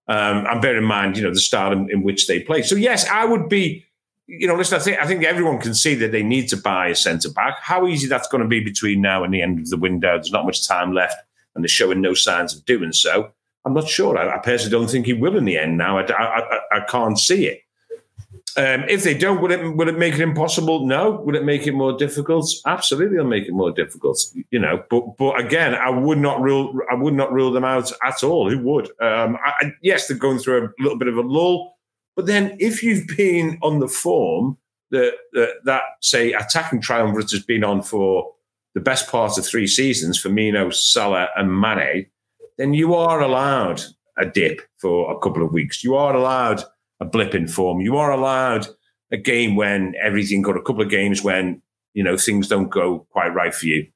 Um, 0.08 0.46
and 0.46 0.62
bear 0.62 0.76
in 0.76 0.84
mind, 0.84 1.16
you 1.16 1.24
know, 1.24 1.34
the 1.34 1.40
style 1.40 1.72
in, 1.72 1.90
in, 1.90 2.02
which 2.04 2.28
they 2.28 2.38
play. 2.38 2.62
So 2.62 2.76
yes, 2.76 3.08
I 3.08 3.24
would 3.24 3.48
be, 3.48 3.84
you 4.26 4.46
know, 4.46 4.56
listen. 4.56 4.78
I 4.78 4.82
think 4.82 4.98
I 4.98 5.06
think 5.06 5.24
everyone 5.24 5.60
can 5.60 5.74
see 5.74 5.94
that 5.96 6.12
they 6.12 6.22
need 6.22 6.48
to 6.48 6.56
buy 6.56 6.88
a 6.88 6.94
centre 6.94 7.30
back. 7.30 7.58
How 7.60 7.86
easy 7.86 8.08
that's 8.08 8.28
going 8.28 8.42
to 8.42 8.48
be 8.48 8.60
between 8.60 9.00
now 9.00 9.24
and 9.24 9.32
the 9.32 9.42
end 9.42 9.58
of 9.58 9.70
the 9.70 9.76
window? 9.76 10.16
There's 10.16 10.32
not 10.32 10.44
much 10.44 10.66
time 10.66 10.92
left, 10.92 11.16
and 11.54 11.62
they're 11.62 11.68
showing 11.68 12.00
no 12.00 12.14
signs 12.14 12.54
of 12.54 12.64
doing 12.64 12.92
so. 12.92 13.32
I'm 13.64 13.74
not 13.74 13.88
sure. 13.88 14.16
I, 14.16 14.36
I 14.36 14.38
personally 14.38 14.70
don't 14.70 14.90
think 14.90 15.06
he 15.06 15.12
will 15.12 15.36
in 15.36 15.44
the 15.44 15.58
end. 15.58 15.76
Now, 15.76 15.98
I, 15.98 16.06
I, 16.12 16.60
I 16.72 16.80
can't 16.88 17.18
see 17.18 17.46
it. 17.46 17.62
Um, 18.56 18.84
if 18.88 19.04
they 19.04 19.12
don't, 19.12 19.42
will 19.42 19.50
it 19.50 19.76
will 19.76 19.88
it 19.88 19.98
make 19.98 20.14
it 20.14 20.20
impossible? 20.20 20.86
No. 20.86 21.10
Will 21.10 21.36
it 21.36 21.44
make 21.44 21.66
it 21.66 21.72
more 21.72 21.92
difficult? 21.92 22.50
Absolutely, 22.64 23.16
it'll 23.16 23.28
make 23.28 23.46
it 23.46 23.52
more 23.52 23.70
difficult. 23.70 24.18
You 24.50 24.58
know, 24.58 24.82
but 24.88 25.18
but 25.18 25.38
again, 25.38 25.74
I 25.74 25.90
would 25.90 26.18
not 26.18 26.40
rule 26.40 26.74
I 26.90 26.94
would 26.94 27.12
not 27.12 27.32
rule 27.32 27.52
them 27.52 27.64
out 27.64 27.92
at 28.02 28.24
all. 28.24 28.48
Who 28.48 28.58
would? 28.60 28.90
Um, 29.00 29.36
yes, 29.82 30.08
they're 30.08 30.16
going 30.16 30.38
through 30.38 30.64
a 30.64 30.82
little 30.82 30.96
bit 30.96 31.08
of 31.08 31.18
a 31.18 31.20
lull, 31.20 31.75
but 32.16 32.26
then 32.26 32.56
if 32.58 32.82
you've 32.82 33.06
been 33.16 33.58
on 33.62 33.78
the 33.78 33.88
form 33.88 34.56
that 34.90 35.12
that, 35.32 35.50
that 35.64 35.82
say 36.00 36.32
attacking 36.32 36.80
triumvirate 36.80 37.30
has 37.30 37.44
been 37.44 37.64
on 37.64 37.82
for 37.82 38.32
the 38.74 38.80
best 38.80 39.08
part 39.08 39.38
of 39.38 39.46
three 39.46 39.66
seasons, 39.66 40.22
Firmino, 40.22 40.72
Salah, 40.72 41.28
and 41.34 41.60
Mane, 41.60 42.06
then 42.58 42.74
you 42.74 42.94
are 42.94 43.22
allowed 43.22 43.80
a 44.18 44.26
dip 44.26 44.60
for 44.78 45.10
a 45.10 45.18
couple 45.18 45.44
of 45.44 45.52
weeks. 45.52 45.82
You 45.82 45.94
are 45.96 46.14
allowed 46.14 46.62
a 47.00 47.04
blip 47.04 47.34
in 47.34 47.48
form. 47.48 47.80
You 47.80 47.96
are 47.96 48.10
allowed 48.10 48.66
a 49.10 49.16
game 49.16 49.56
when 49.56 49.94
everything 50.02 50.42
got 50.42 50.56
a 50.56 50.62
couple 50.62 50.82
of 50.82 50.90
games 50.90 51.22
when 51.22 51.62
you 51.94 52.02
know 52.02 52.16
things 52.16 52.48
don't 52.48 52.68
go 52.68 53.06
quite 53.10 53.34
right 53.34 53.54
for 53.54 53.66
you, 53.66 53.86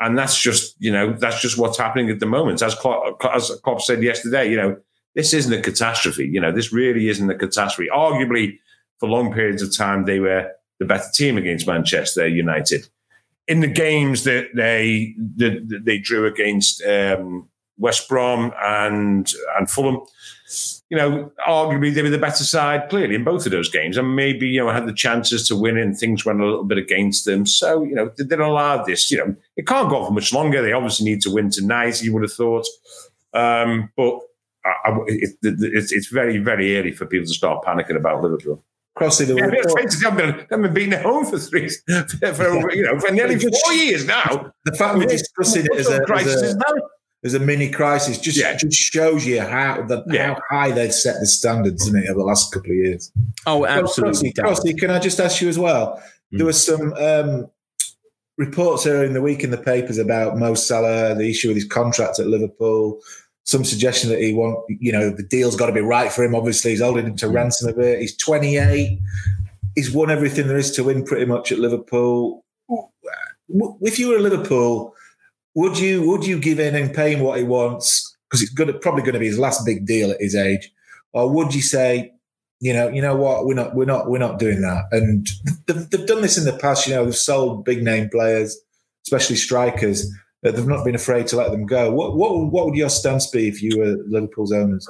and 0.00 0.16
that's 0.16 0.40
just 0.40 0.74
you 0.78 0.92
know 0.92 1.12
that's 1.12 1.40
just 1.40 1.58
what's 1.58 1.78
happening 1.78 2.10
at 2.10 2.20
the 2.20 2.26
moment. 2.26 2.62
As 2.62 2.74
Klopp, 2.74 3.22
as 3.24 3.50
Klopp 3.62 3.80
said 3.82 4.02
yesterday, 4.02 4.50
you 4.50 4.56
know 4.56 4.76
this 5.14 5.34
isn't 5.34 5.52
a 5.52 5.60
catastrophe. 5.60 6.26
You 6.26 6.40
know 6.40 6.52
this 6.52 6.72
really 6.72 7.08
isn't 7.08 7.30
a 7.30 7.36
catastrophe. 7.36 7.90
Arguably, 7.92 8.58
for 8.98 9.08
long 9.08 9.32
periods 9.32 9.62
of 9.62 9.76
time, 9.76 10.04
they 10.04 10.20
were 10.20 10.50
the 10.78 10.86
better 10.86 11.08
team 11.14 11.36
against 11.36 11.66
Manchester 11.66 12.26
United. 12.26 12.88
In 13.48 13.60
the 13.60 13.66
games 13.66 14.24
that 14.24 14.48
they 14.54 15.14
that 15.36 15.82
they 15.84 15.98
drew 15.98 16.26
against 16.26 16.84
um, 16.84 17.48
West 17.78 18.08
Brom 18.08 18.52
and 18.62 19.32
and 19.58 19.70
Fulham, 19.70 20.00
you 20.90 20.96
know, 20.96 21.32
arguably 21.46 21.92
they 21.92 22.02
were 22.02 22.10
the 22.10 22.18
better 22.18 22.44
side 22.44 22.88
clearly 22.88 23.14
in 23.14 23.24
both 23.24 23.46
of 23.46 23.52
those 23.52 23.68
games, 23.68 23.96
and 23.96 24.14
maybe 24.14 24.48
you 24.48 24.60
know 24.60 24.70
had 24.70 24.86
the 24.86 24.92
chances 24.92 25.46
to 25.48 25.56
win, 25.56 25.76
and 25.76 25.98
things 25.98 26.24
went 26.24 26.40
a 26.40 26.44
little 26.44 26.64
bit 26.64 26.78
against 26.78 27.24
them. 27.24 27.46
So 27.46 27.82
you 27.82 27.94
know, 27.94 28.10
they, 28.18 28.36
are 28.36 28.40
allowed 28.42 28.86
this. 28.86 29.10
You 29.10 29.18
know, 29.18 29.36
it 29.56 29.66
can't 29.66 29.88
go 29.88 29.96
on 29.96 30.06
for 30.06 30.12
much 30.12 30.32
longer. 30.32 30.62
They 30.62 30.72
obviously 30.72 31.04
need 31.10 31.22
to 31.22 31.32
win 31.32 31.50
tonight. 31.50 32.02
You 32.02 32.12
would 32.12 32.22
have 32.22 32.32
thought, 32.32 32.66
um, 33.34 33.90
but 33.96 34.20
I, 34.64 34.90
I, 34.90 34.98
it, 35.06 35.36
it's, 35.42 35.92
it's 35.92 36.08
very 36.08 36.38
very 36.38 36.76
early 36.76 36.92
for 36.92 37.06
people 37.06 37.26
to 37.26 37.34
start 37.34 37.64
panicking 37.64 37.96
about 37.96 38.22
Liverpool. 38.22 38.64
Crossing 38.96 39.28
the 39.28 39.36
yeah, 39.36 39.44
report. 39.44 40.48
They've 40.50 40.62
been 40.62 40.74
beaten 40.74 40.92
at 40.94 41.02
home 41.02 41.24
for 41.24 41.38
three, 41.38 41.68
for, 41.68 42.74
you 42.74 42.82
know, 42.82 42.98
for 42.98 43.12
nearly 43.12 43.38
four 43.38 43.72
years 43.72 44.04
now. 44.04 44.52
The 44.64 44.72
fact 44.72 44.98
we're 44.98 45.06
discussing 45.06 45.64
it 45.64 45.76
as 45.78 45.88
a, 45.88 46.00
crisis 46.04 46.42
as 46.42 46.54
a, 46.56 46.60
there's 47.22 47.34
a 47.34 47.38
mini 47.38 47.70
crisis. 47.70 48.18
Just 48.18 48.36
yeah. 48.36 48.56
just 48.56 48.74
shows 48.74 49.24
you 49.24 49.40
how 49.40 49.82
the, 49.82 50.02
yeah. 50.08 50.34
how 50.34 50.40
high 50.50 50.70
they've 50.72 50.92
set 50.92 51.20
the 51.20 51.26
standards 51.26 51.86
in 51.86 51.96
it 51.96 52.10
over 52.10 52.18
the 52.18 52.24
last 52.24 52.52
couple 52.52 52.72
of 52.72 52.76
years. 52.76 53.12
Oh, 53.46 53.64
absolutely. 53.64 54.32
Crossy, 54.32 54.76
can 54.76 54.90
I 54.90 54.98
just 54.98 55.20
ask 55.20 55.40
you 55.40 55.48
as 55.48 55.58
well? 55.58 56.02
Mm. 56.34 56.38
There 56.38 56.46
was 56.46 56.66
some 56.66 56.92
um, 56.94 57.48
reports 58.38 58.86
earlier 58.86 59.04
in 59.04 59.12
the 59.12 59.22
week 59.22 59.44
in 59.44 59.50
the 59.50 59.56
papers 59.56 59.98
about 59.98 60.36
Mo 60.36 60.54
Salah, 60.54 61.14
the 61.14 61.30
issue 61.30 61.48
with 61.48 61.56
his 61.56 61.66
contract 61.66 62.18
at 62.18 62.26
Liverpool. 62.26 63.00
Some 63.50 63.64
suggestion 63.64 64.10
that 64.10 64.20
he 64.20 64.32
want, 64.32 64.58
you 64.68 64.92
know, 64.92 65.10
the 65.10 65.22
deal's 65.22 65.56
got 65.56 65.66
to 65.66 65.72
be 65.72 65.80
right 65.80 66.12
for 66.12 66.22
him. 66.22 66.34
Obviously, 66.34 66.70
he's 66.70 66.80
holding 66.80 67.06
him 67.06 67.16
to 67.16 67.26
mm. 67.26 67.34
ransom 67.34 67.70
a 67.70 67.72
bit. 67.72 68.00
He's 68.00 68.16
28. 68.16 68.98
He's 69.74 69.90
won 69.90 70.10
everything 70.10 70.46
there 70.46 70.56
is 70.56 70.70
to 70.72 70.84
win 70.84 71.04
pretty 71.04 71.26
much 71.26 71.50
at 71.50 71.58
Liverpool. 71.58 72.44
If 73.80 73.98
you 73.98 74.08
were 74.08 74.16
at 74.16 74.22
Liverpool 74.22 74.94
would 75.54 75.78
you 75.78 76.08
would 76.08 76.24
you 76.24 76.38
give 76.38 76.60
in 76.60 76.74
and 76.74 76.94
pay 76.94 77.14
him 77.14 77.20
what 77.20 77.38
he 77.38 77.44
wants 77.44 78.16
because 78.28 78.42
it's 78.42 78.52
gonna, 78.52 78.72
probably 78.72 79.02
going 79.02 79.14
to 79.14 79.20
be 79.20 79.26
his 79.26 79.38
last 79.38 79.64
big 79.66 79.86
deal 79.86 80.10
at 80.10 80.20
his 80.20 80.36
age, 80.36 80.72
or 81.12 81.28
would 81.28 81.54
you 81.54 81.62
say, 81.62 82.12
you 82.60 82.72
know, 82.72 82.88
you 82.88 83.02
know 83.02 83.16
what, 83.16 83.46
we're 83.46 83.54
not 83.54 83.74
we're 83.74 83.84
not 83.84 84.08
we're 84.08 84.18
not 84.18 84.38
doing 84.38 84.60
that? 84.62 84.84
And 84.92 85.28
they've, 85.66 85.90
they've 85.90 86.06
done 86.06 86.22
this 86.22 86.38
in 86.38 86.44
the 86.44 86.52
past. 86.52 86.86
You 86.86 86.94
know, 86.94 87.04
they've 87.04 87.16
sold 87.16 87.64
big 87.64 87.82
name 87.82 88.08
players, 88.08 88.56
especially 89.06 89.36
strikers. 89.36 90.10
They've 90.42 90.66
not 90.66 90.84
been 90.84 90.94
afraid 90.94 91.26
to 91.28 91.36
let 91.36 91.50
them 91.50 91.66
go. 91.66 91.92
What 91.92 92.16
what 92.16 92.50
what 92.50 92.66
would 92.66 92.76
your 92.76 92.88
stance 92.88 93.26
be 93.26 93.48
if 93.48 93.62
you 93.62 93.78
were 93.78 93.96
Liverpool's 94.06 94.52
owners? 94.52 94.88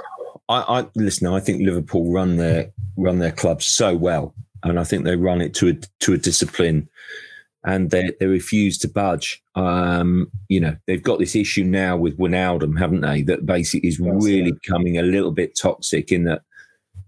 I, 0.48 0.80
I 0.80 0.86
listen. 0.94 1.26
I 1.26 1.40
think 1.40 1.62
Liverpool 1.62 2.12
run 2.12 2.36
their 2.36 2.70
run 2.96 3.18
their 3.18 3.32
club 3.32 3.62
so 3.62 3.96
well, 3.96 4.34
and 4.62 4.78
I 4.78 4.84
think 4.84 5.04
they 5.04 5.16
run 5.16 5.40
it 5.40 5.54
to 5.54 5.70
a 5.70 5.74
to 6.00 6.12
a 6.12 6.18
discipline 6.18 6.88
and 7.64 7.90
they, 7.90 8.12
they 8.18 8.26
refuse 8.26 8.78
to 8.78 8.88
budge. 8.88 9.42
Um, 9.54 10.30
you 10.48 10.60
know, 10.60 10.76
they've 10.86 11.02
got 11.02 11.18
this 11.18 11.36
issue 11.36 11.64
now 11.64 11.96
with 11.96 12.18
Wijnaldum, 12.18 12.78
haven't 12.78 13.02
they? 13.02 13.22
That 13.22 13.44
basically 13.44 13.88
is 13.88 14.00
really 14.00 14.52
becoming 14.52 14.98
a 14.98 15.02
little 15.02 15.30
bit 15.30 15.58
toxic 15.58 16.10
in 16.10 16.24
that, 16.24 16.42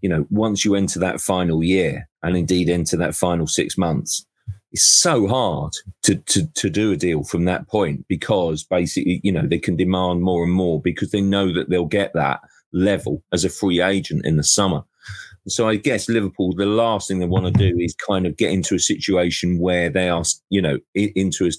you 0.02 0.08
know, 0.08 0.26
once 0.30 0.64
you 0.64 0.74
enter 0.74 0.98
that 0.98 1.20
final 1.20 1.62
year 1.62 2.08
and 2.22 2.36
indeed 2.36 2.68
enter 2.68 2.96
that 2.98 3.14
final 3.14 3.46
six 3.46 3.78
months, 3.78 4.26
it's 4.72 4.84
so 4.84 5.26
hard 5.26 5.72
to, 6.02 6.16
to, 6.16 6.46
to 6.54 6.70
do 6.70 6.92
a 6.92 6.96
deal 6.96 7.24
from 7.24 7.44
that 7.44 7.68
point 7.68 8.06
because 8.08 8.64
basically, 8.64 9.20
you 9.22 9.30
know, 9.30 9.46
they 9.46 9.58
can 9.58 9.76
demand 9.76 10.22
more 10.22 10.42
and 10.42 10.52
more 10.52 10.80
because 10.80 11.10
they 11.10 11.20
know 11.20 11.52
that 11.52 11.68
they'll 11.68 11.84
get 11.84 12.12
that 12.14 12.40
level 12.72 13.22
as 13.32 13.44
a 13.44 13.50
free 13.50 13.82
agent 13.82 14.24
in 14.24 14.36
the 14.36 14.42
summer. 14.42 14.82
So 15.48 15.68
I 15.68 15.76
guess 15.76 16.08
Liverpool, 16.08 16.54
the 16.54 16.66
last 16.66 17.08
thing 17.08 17.18
they 17.18 17.26
want 17.26 17.46
to 17.46 17.52
do 17.52 17.76
is 17.78 17.94
kind 17.94 18.26
of 18.26 18.36
get 18.36 18.52
into 18.52 18.76
a 18.76 18.80
situation 18.80 19.58
where 19.58 19.90
they 19.90 20.08
are, 20.08 20.22
you 20.48 20.62
know, 20.62 20.78
into 20.94 21.50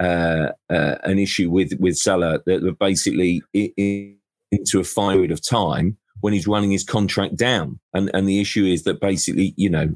a, 0.00 0.04
uh, 0.04 0.52
uh, 0.68 0.96
an 1.04 1.18
issue 1.18 1.48
with 1.48 1.72
with 1.78 1.96
Salah 1.96 2.40
that 2.46 2.76
basically 2.78 3.40
into 3.54 4.80
a 4.80 4.84
period 4.84 5.30
of 5.30 5.46
time 5.46 5.96
when 6.20 6.32
he's 6.32 6.48
running 6.48 6.72
his 6.72 6.82
contract 6.82 7.36
down, 7.36 7.78
and 7.94 8.10
and 8.14 8.28
the 8.28 8.40
issue 8.40 8.64
is 8.64 8.82
that 8.82 9.00
basically, 9.00 9.54
you 9.56 9.70
know, 9.70 9.94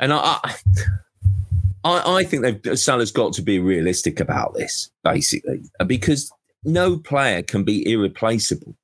and 0.00 0.12
I. 0.12 0.38
I, 0.42 0.54
I 1.84 2.24
think 2.24 2.42
they've 2.42 2.78
Salah's 2.78 3.10
got 3.10 3.32
to 3.34 3.42
be 3.42 3.58
realistic 3.58 4.20
about 4.20 4.54
this, 4.54 4.90
basically, 5.02 5.62
uh, 5.80 5.84
because 5.84 6.30
no 6.64 6.96
player 6.98 7.42
can 7.42 7.64
be 7.64 7.90
irreplaceable 7.90 8.76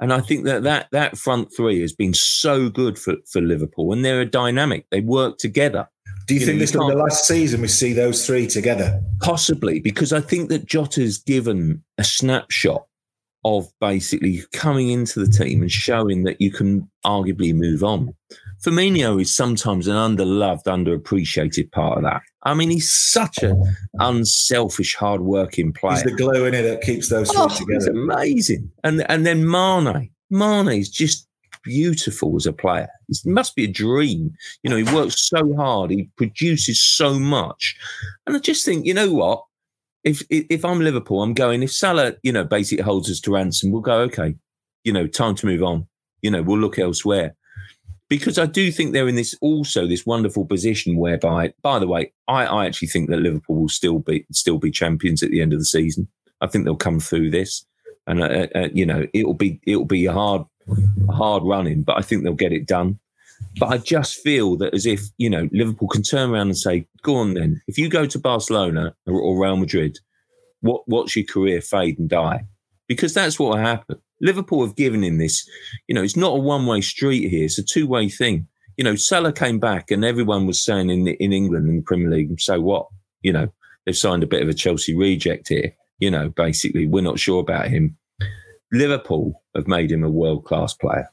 And 0.00 0.12
I 0.12 0.20
think 0.20 0.44
that, 0.44 0.62
that 0.64 0.88
that 0.92 1.16
front 1.16 1.52
three 1.54 1.80
has 1.80 1.92
been 1.92 2.14
so 2.14 2.68
good 2.68 2.98
for, 2.98 3.14
for 3.30 3.40
Liverpool, 3.40 3.92
and 3.92 4.04
they're 4.04 4.20
a 4.20 4.26
dynamic. 4.26 4.86
They 4.90 5.00
work 5.00 5.38
together. 5.38 5.88
Do 6.26 6.34
you, 6.34 6.40
You 6.40 6.46
think 6.46 6.56
know, 6.56 6.60
this 6.60 6.74
will 6.74 6.88
be 6.88 6.94
the 6.94 7.02
last 7.02 7.26
season 7.26 7.60
we 7.60 7.68
see 7.68 7.92
those 7.92 8.26
three 8.26 8.46
together? 8.46 9.00
Possibly, 9.20 9.80
because 9.80 10.12
I 10.12 10.20
think 10.20 10.50
that 10.50 10.66
Jota's 10.66 11.18
given 11.18 11.82
a 11.98 12.04
snapshot 12.04 12.84
of 13.44 13.68
basically 13.80 14.42
coming 14.52 14.90
into 14.90 15.24
the 15.24 15.30
team 15.30 15.62
and 15.62 15.70
showing 15.70 16.24
that 16.24 16.40
you 16.40 16.50
can 16.50 16.90
arguably 17.04 17.54
move 17.54 17.84
on. 17.84 18.12
Firmino 18.66 19.20
is 19.20 19.34
sometimes 19.34 19.86
an 19.86 19.94
underloved, 19.94 20.64
underappreciated 20.64 21.70
part 21.72 21.98
of 21.98 22.04
that. 22.04 22.22
I 22.42 22.54
mean, 22.54 22.70
he's 22.70 22.90
such 22.90 23.38
an 23.42 23.62
unselfish, 24.00 24.94
hardworking 24.96 25.72
player. 25.72 25.94
He's 25.94 26.02
the 26.04 26.12
glue 26.12 26.44
in 26.46 26.54
it 26.54 26.62
that 26.62 26.82
keeps 26.82 27.08
those 27.08 27.30
three 27.30 27.40
Oh, 27.40 27.48
together. 27.48 27.90
amazing. 27.90 28.70
And 28.84 29.08
and 29.10 29.24
then 29.26 29.48
Mane. 29.48 30.10
Mane 30.30 30.68
is 30.68 30.88
just 30.90 31.28
beautiful 31.62 32.36
as 32.36 32.46
a 32.46 32.52
player. 32.52 32.88
It 33.08 33.18
must 33.24 33.54
be 33.56 33.64
a 33.64 33.68
dream. 33.68 34.32
You 34.62 34.70
know, 34.70 34.76
he 34.76 34.94
works 34.94 35.28
so 35.28 35.54
hard. 35.54 35.90
He 35.90 36.08
produces 36.16 36.80
so 36.82 37.18
much. 37.18 37.76
And 38.26 38.36
I 38.36 38.40
just 38.40 38.64
think, 38.64 38.86
you 38.86 38.94
know 38.94 39.12
what? 39.12 39.44
If 40.04 40.22
if 40.30 40.46
if 40.50 40.64
I'm 40.64 40.80
Liverpool, 40.80 41.22
I'm 41.22 41.34
going. 41.34 41.62
If 41.62 41.72
Salah, 41.72 42.14
you 42.22 42.32
know, 42.32 42.44
basically 42.44 42.84
holds 42.84 43.10
us 43.10 43.20
to 43.20 43.32
ransom, 43.32 43.70
we'll 43.70 43.80
go. 43.82 44.00
Okay, 44.02 44.34
you 44.84 44.92
know, 44.92 45.06
time 45.06 45.34
to 45.36 45.46
move 45.46 45.62
on. 45.62 45.86
You 46.22 46.30
know, 46.30 46.42
we'll 46.42 46.58
look 46.58 46.78
elsewhere. 46.78 47.34
Because 48.08 48.38
I 48.38 48.46
do 48.46 48.70
think 48.70 48.92
they're 48.92 49.08
in 49.08 49.16
this 49.16 49.34
also 49.40 49.86
this 49.86 50.06
wonderful 50.06 50.44
position 50.44 50.96
whereby, 50.96 51.52
by 51.62 51.80
the 51.80 51.88
way, 51.88 52.12
I, 52.28 52.46
I 52.46 52.66
actually 52.66 52.88
think 52.88 53.10
that 53.10 53.18
Liverpool 53.18 53.56
will 53.56 53.68
still 53.68 53.98
be 53.98 54.24
still 54.30 54.58
be 54.58 54.70
champions 54.70 55.22
at 55.22 55.30
the 55.30 55.40
end 55.40 55.52
of 55.52 55.58
the 55.58 55.64
season. 55.64 56.08
I 56.40 56.46
think 56.46 56.64
they'll 56.64 56.76
come 56.76 57.00
through 57.00 57.30
this, 57.30 57.66
and 58.06 58.22
uh, 58.22 58.46
uh, 58.54 58.68
you 58.72 58.86
know 58.86 59.06
it'll 59.12 59.34
be 59.34 59.60
it'll 59.66 59.84
be 59.84 60.06
a 60.06 60.12
hard 60.12 60.44
hard 61.10 61.42
running, 61.44 61.82
but 61.82 61.98
I 61.98 62.02
think 62.02 62.22
they'll 62.22 62.34
get 62.34 62.52
it 62.52 62.66
done. 62.66 62.98
But 63.58 63.66
I 63.66 63.78
just 63.78 64.14
feel 64.16 64.56
that 64.58 64.72
as 64.72 64.86
if 64.86 65.02
you 65.18 65.28
know 65.28 65.48
Liverpool 65.52 65.88
can 65.88 66.02
turn 66.02 66.30
around 66.30 66.48
and 66.48 66.58
say, 66.58 66.86
"Go 67.02 67.16
on, 67.16 67.34
then. 67.34 67.60
If 67.66 67.76
you 67.76 67.88
go 67.88 68.06
to 68.06 68.18
Barcelona 68.20 68.94
or, 69.06 69.20
or 69.20 69.42
Real 69.42 69.56
Madrid, 69.56 69.98
what 70.60 70.82
what's 70.86 71.16
your 71.16 71.24
career 71.24 71.60
fade 71.60 71.98
and 71.98 72.08
die?" 72.08 72.44
Because 72.86 73.14
that's 73.14 73.38
what 73.38 73.50
will 73.50 73.64
happen. 73.64 73.98
Liverpool 74.20 74.64
have 74.64 74.76
given 74.76 75.04
him 75.04 75.18
this. 75.18 75.48
You 75.88 75.94
know, 75.94 76.02
it's 76.02 76.16
not 76.16 76.36
a 76.36 76.40
one 76.40 76.66
way 76.66 76.80
street 76.80 77.28
here; 77.28 77.44
it's 77.44 77.58
a 77.58 77.62
two 77.62 77.86
way 77.86 78.08
thing. 78.08 78.46
You 78.76 78.84
know, 78.84 78.94
Salah 78.94 79.32
came 79.32 79.58
back, 79.58 79.90
and 79.90 80.04
everyone 80.04 80.46
was 80.46 80.64
saying 80.64 80.90
in 80.90 81.06
in 81.08 81.32
England 81.32 81.68
in 81.68 81.76
the 81.76 81.82
Premier 81.82 82.10
League, 82.10 82.40
"So 82.40 82.60
what?" 82.60 82.86
You 83.22 83.32
know, 83.32 83.52
they've 83.84 83.96
signed 83.96 84.22
a 84.22 84.28
bit 84.28 84.42
of 84.42 84.48
a 84.48 84.54
Chelsea 84.54 84.94
reject 84.94 85.48
here. 85.48 85.74
You 85.98 86.10
know, 86.10 86.28
basically, 86.30 86.86
we're 86.86 87.02
not 87.02 87.18
sure 87.18 87.40
about 87.40 87.68
him. 87.68 87.96
Liverpool 88.72 89.42
have 89.54 89.68
made 89.68 89.90
him 89.90 90.04
a 90.04 90.10
world 90.10 90.44
class 90.44 90.74
player. 90.74 91.08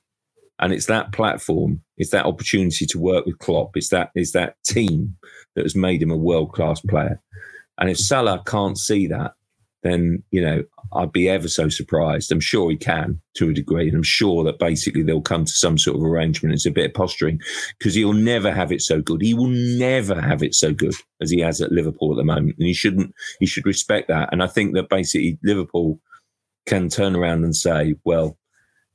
And 0.59 0.71
it's 0.71 0.85
that 0.85 1.11
platform, 1.11 1.81
it's 1.97 2.11
that 2.11 2.25
opportunity 2.25 2.85
to 2.85 2.99
work 2.99 3.25
with 3.25 3.39
Klopp, 3.39 3.75
it's 3.75 3.89
that 3.89 4.11
it's 4.15 4.31
that 4.31 4.55
team 4.63 5.15
that 5.55 5.63
has 5.63 5.75
made 5.75 6.01
him 6.01 6.11
a 6.11 6.17
world 6.17 6.53
class 6.53 6.79
player. 6.81 7.21
And 7.77 7.89
if 7.89 7.97
Salah 7.97 8.43
can't 8.45 8.77
see 8.77 9.07
that, 9.07 9.33
then 9.83 10.23
you 10.31 10.41
know 10.41 10.63
I'd 10.93 11.11
be 11.11 11.29
ever 11.29 11.47
so 11.47 11.69
surprised. 11.69 12.31
I'm 12.31 12.39
sure 12.39 12.69
he 12.69 12.77
can 12.77 13.21
to 13.35 13.49
a 13.49 13.53
degree, 13.53 13.87
and 13.87 13.97
I'm 13.97 14.03
sure 14.03 14.43
that 14.43 14.59
basically 14.59 15.03
they'll 15.03 15.21
come 15.21 15.45
to 15.45 15.51
some 15.51 15.77
sort 15.77 15.97
of 15.97 16.03
arrangement. 16.03 16.53
It's 16.53 16.65
a 16.65 16.71
bit 16.71 16.85
of 16.85 16.93
posturing 16.93 17.39
because 17.77 17.93
he'll 17.93 18.13
never 18.13 18.51
have 18.51 18.71
it 18.71 18.81
so 18.81 19.01
good. 19.01 19.21
He 19.21 19.33
will 19.33 19.47
never 19.47 20.19
have 20.19 20.43
it 20.43 20.55
so 20.55 20.73
good 20.73 20.93
as 21.21 21.29
he 21.29 21.39
has 21.41 21.61
at 21.61 21.71
Liverpool 21.71 22.11
at 22.11 22.17
the 22.17 22.23
moment, 22.23 22.55
and 22.57 22.67
he 22.67 22.73
shouldn't. 22.73 23.13
He 23.39 23.45
should 23.45 23.65
respect 23.65 24.07
that. 24.07 24.29
And 24.31 24.41
I 24.43 24.47
think 24.47 24.73
that 24.75 24.89
basically 24.89 25.37
Liverpool 25.43 25.99
can 26.65 26.89
turn 26.89 27.15
around 27.15 27.43
and 27.43 27.55
say, 27.55 27.95
well, 28.03 28.37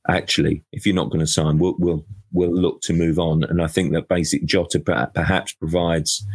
actually, 0.07 0.63
if 0.71 0.85
you're 0.85 0.95
not 0.95 1.09
going 1.09 1.19
to 1.19 1.27
sign, 1.27 1.59
we'll, 1.59 1.75
we'll 1.77 2.05
we'll 2.31 2.53
look 2.53 2.81
to 2.81 2.93
move 2.93 3.19
on. 3.19 3.43
And 3.43 3.61
I 3.61 3.67
think 3.67 3.93
that 3.93 4.07
basic 4.07 4.45
Jota 4.45 4.79
perhaps 4.79 5.53
provides 5.53 6.25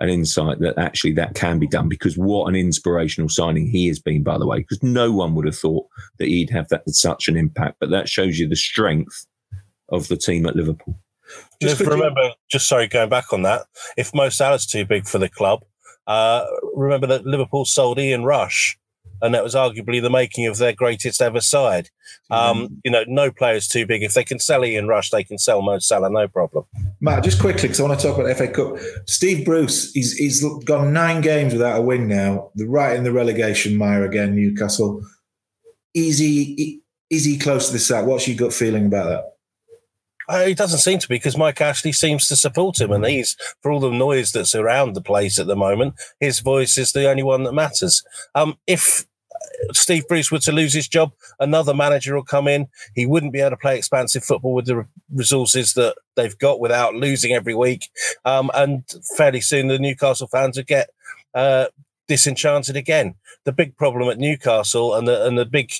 an 0.00 0.08
insight 0.08 0.58
that 0.60 0.76
actually 0.78 1.12
that 1.12 1.34
can 1.34 1.58
be 1.58 1.68
done 1.68 1.88
because 1.88 2.18
what 2.18 2.48
an 2.48 2.56
inspirational 2.56 3.28
signing 3.28 3.66
he 3.66 3.86
has 3.88 3.98
been, 4.00 4.22
by 4.22 4.38
the 4.38 4.46
way, 4.46 4.58
because 4.58 4.82
no 4.82 5.12
one 5.12 5.34
would 5.34 5.46
have 5.46 5.56
thought 5.56 5.86
that 6.18 6.28
he'd 6.28 6.50
have 6.50 6.68
that 6.68 6.88
such 6.90 7.28
an 7.28 7.36
impact. 7.36 7.76
But 7.80 7.90
that 7.90 8.08
shows 8.08 8.38
you 8.38 8.48
the 8.48 8.56
strength 8.56 9.26
of 9.90 10.08
the 10.08 10.16
team 10.16 10.46
at 10.46 10.56
Liverpool. 10.56 10.98
Just 11.60 11.60
Just 11.60 11.76
quickly- 11.76 11.96
remember, 11.96 12.32
just 12.50 12.68
sorry, 12.68 12.86
going 12.88 13.08
back 13.08 13.32
on 13.32 13.42
that, 13.42 13.62
if 13.96 14.12
Mo 14.14 14.28
Salah's 14.28 14.66
too 14.66 14.84
big 14.84 15.06
for 15.06 15.18
the 15.18 15.28
club, 15.28 15.64
uh, 16.06 16.44
remember 16.74 17.06
that 17.06 17.24
Liverpool 17.24 17.64
sold 17.64 17.98
Ian 17.98 18.24
Rush, 18.24 18.76
and 19.22 19.34
that 19.34 19.44
was 19.44 19.54
arguably 19.54 20.02
the 20.02 20.10
making 20.10 20.46
of 20.46 20.58
their 20.58 20.72
greatest 20.72 21.20
ever 21.22 21.40
side. 21.40 21.90
Um, 22.30 22.80
You 22.84 22.90
know, 22.90 23.04
no 23.06 23.30
player's 23.30 23.68
too 23.68 23.86
big. 23.86 24.02
If 24.02 24.14
they 24.14 24.24
can 24.24 24.38
sell 24.38 24.64
Ian 24.64 24.88
Rush, 24.88 25.10
they 25.10 25.24
can 25.24 25.38
sell 25.38 25.62
Mo 25.62 25.78
Salah, 25.78 26.10
no 26.10 26.28
problem. 26.28 26.64
Matt, 27.00 27.24
just 27.24 27.40
quickly, 27.40 27.62
because 27.62 27.80
I 27.80 27.84
want 27.84 27.98
to 27.98 28.06
talk 28.06 28.18
about 28.18 28.28
the 28.28 28.34
FA 28.34 28.48
Cup. 28.48 28.76
Steve 29.06 29.44
Bruce, 29.44 29.92
he's 29.92 30.12
he's 30.14 30.44
gone 30.64 30.92
nine 30.92 31.20
games 31.20 31.52
without 31.52 31.78
a 31.78 31.82
win 31.82 32.08
now. 32.08 32.50
They're 32.54 32.68
right 32.68 32.96
in 32.96 33.04
the 33.04 33.12
relegation 33.12 33.76
mire 33.76 34.04
again, 34.04 34.34
Newcastle. 34.34 35.02
Is 35.94 36.18
he 36.18 36.82
is 37.10 37.24
he 37.24 37.38
close 37.38 37.68
to 37.68 37.72
the 37.72 37.78
sack? 37.78 38.06
What's 38.06 38.26
your 38.26 38.36
gut 38.36 38.52
feeling 38.52 38.86
about 38.86 39.06
that? 39.06 39.33
Uh, 40.28 40.44
he 40.44 40.54
doesn't 40.54 40.78
seem 40.78 40.98
to 40.98 41.08
be 41.08 41.16
because 41.16 41.36
Mike 41.36 41.60
Ashley 41.60 41.92
seems 41.92 42.28
to 42.28 42.36
support 42.36 42.80
him, 42.80 42.92
and 42.92 43.04
he's 43.06 43.36
for 43.60 43.70
all 43.70 43.80
the 43.80 43.90
noise 43.90 44.32
that's 44.32 44.54
around 44.54 44.94
the 44.94 45.02
place 45.02 45.38
at 45.38 45.46
the 45.46 45.56
moment. 45.56 45.94
His 46.20 46.40
voice 46.40 46.78
is 46.78 46.92
the 46.92 47.08
only 47.08 47.22
one 47.22 47.42
that 47.44 47.52
matters. 47.52 48.02
Um, 48.34 48.56
if 48.66 49.06
Steve 49.72 50.06
Bruce 50.08 50.30
were 50.30 50.38
to 50.40 50.52
lose 50.52 50.74
his 50.74 50.88
job, 50.88 51.12
another 51.40 51.74
manager 51.74 52.14
will 52.14 52.24
come 52.24 52.48
in. 52.48 52.68
He 52.94 53.06
wouldn't 53.06 53.32
be 53.32 53.40
able 53.40 53.50
to 53.50 53.56
play 53.56 53.76
expansive 53.76 54.24
football 54.24 54.54
with 54.54 54.66
the 54.66 54.86
resources 55.12 55.74
that 55.74 55.96
they've 56.16 56.38
got 56.38 56.60
without 56.60 56.94
losing 56.94 57.32
every 57.32 57.54
week. 57.54 57.88
Um, 58.24 58.50
and 58.54 58.84
fairly 59.16 59.40
soon, 59.40 59.68
the 59.68 59.78
Newcastle 59.78 60.28
fans 60.28 60.56
would 60.56 60.66
get 60.66 60.90
uh, 61.34 61.66
disenchanted 62.08 62.76
again. 62.76 63.14
The 63.44 63.52
big 63.52 63.76
problem 63.76 64.08
at 64.08 64.18
Newcastle 64.18 64.94
and 64.94 65.06
the 65.06 65.26
and 65.26 65.38
the 65.38 65.44
big 65.44 65.70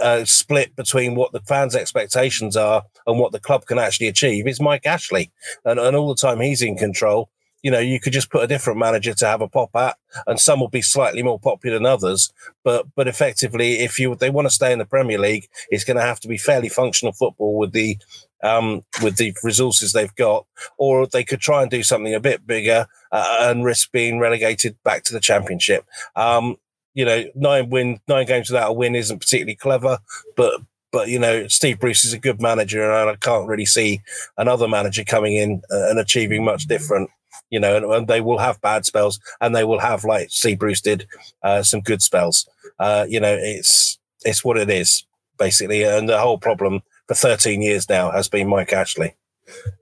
uh, 0.00 0.24
split 0.24 0.74
between 0.76 1.14
what 1.14 1.32
the 1.32 1.40
fans' 1.40 1.76
expectations 1.76 2.56
are 2.56 2.84
and 3.06 3.18
what 3.18 3.32
the 3.32 3.40
club 3.40 3.66
can 3.66 3.78
actually 3.78 4.08
achieve 4.08 4.46
is 4.46 4.60
Mike 4.60 4.86
Ashley. 4.86 5.30
And, 5.64 5.78
and 5.78 5.96
all 5.96 6.08
the 6.08 6.20
time 6.20 6.40
he's 6.40 6.62
in 6.62 6.76
control, 6.76 7.30
you 7.64 7.70
know, 7.70 7.78
you 7.78 7.98
could 7.98 8.12
just 8.12 8.30
put 8.30 8.44
a 8.44 8.46
different 8.46 8.78
manager 8.78 9.14
to 9.14 9.26
have 9.26 9.40
a 9.40 9.48
pop 9.48 9.74
at, 9.74 9.96
and 10.26 10.38
some 10.38 10.60
will 10.60 10.68
be 10.68 10.82
slightly 10.82 11.22
more 11.22 11.40
popular 11.40 11.78
than 11.78 11.86
others. 11.86 12.30
But 12.62 12.86
but 12.94 13.08
effectively, 13.08 13.80
if 13.80 13.98
you 13.98 14.14
they 14.14 14.28
want 14.28 14.46
to 14.46 14.54
stay 14.54 14.70
in 14.70 14.78
the 14.78 14.84
Premier 14.84 15.18
League, 15.18 15.48
it's 15.70 15.82
going 15.82 15.96
to 15.96 16.02
have 16.02 16.20
to 16.20 16.28
be 16.28 16.36
fairly 16.36 16.68
functional 16.68 17.14
football 17.14 17.56
with 17.56 17.72
the 17.72 17.96
um, 18.42 18.82
with 19.02 19.16
the 19.16 19.34
resources 19.42 19.94
they've 19.94 20.14
got, 20.14 20.44
or 20.76 21.06
they 21.06 21.24
could 21.24 21.40
try 21.40 21.62
and 21.62 21.70
do 21.70 21.82
something 21.82 22.14
a 22.14 22.20
bit 22.20 22.46
bigger 22.46 22.86
uh, 23.10 23.38
and 23.40 23.64
risk 23.64 23.90
being 23.92 24.18
relegated 24.18 24.76
back 24.84 25.02
to 25.04 25.14
the 25.14 25.20
Championship. 25.20 25.86
Um, 26.14 26.56
you 26.94 27.04
know, 27.04 27.24
nine 27.34 27.70
win, 27.70 28.00
nine 28.08 28.26
games 28.26 28.50
without 28.50 28.70
a 28.70 28.72
win 28.72 28.94
isn't 28.94 29.18
particularly 29.18 29.56
clever, 29.56 29.98
but 30.36 30.60
but 30.92 31.08
you 31.08 31.18
know, 31.18 31.48
Steve 31.48 31.80
Bruce 31.80 32.04
is 32.04 32.12
a 32.12 32.18
good 32.18 32.40
manager, 32.40 32.90
and 32.90 33.10
I 33.10 33.16
can't 33.16 33.48
really 33.48 33.66
see 33.66 34.00
another 34.38 34.68
manager 34.68 35.04
coming 35.04 35.34
in 35.34 35.60
uh, 35.70 35.90
and 35.90 35.98
achieving 35.98 36.44
much 36.44 36.66
different. 36.66 37.10
You 37.50 37.60
know, 37.60 37.76
and, 37.76 37.84
and 37.84 38.08
they 38.08 38.20
will 38.20 38.38
have 38.38 38.60
bad 38.60 38.86
spells, 38.86 39.18
and 39.40 39.54
they 39.54 39.64
will 39.64 39.80
have, 39.80 40.04
like 40.04 40.30
Steve 40.30 40.60
Bruce 40.60 40.80
did, 40.80 41.06
uh, 41.42 41.62
some 41.62 41.80
good 41.80 42.00
spells. 42.00 42.48
Uh, 42.78 43.06
you 43.08 43.20
know, 43.20 43.36
it's 43.38 43.98
it's 44.24 44.44
what 44.44 44.56
it 44.56 44.70
is 44.70 45.04
basically, 45.36 45.82
and 45.82 46.08
the 46.08 46.18
whole 46.18 46.38
problem 46.38 46.80
for 47.08 47.14
13 47.14 47.60
years 47.60 47.88
now 47.88 48.10
has 48.10 48.28
been 48.28 48.48
Mike 48.48 48.72
Ashley. 48.72 49.14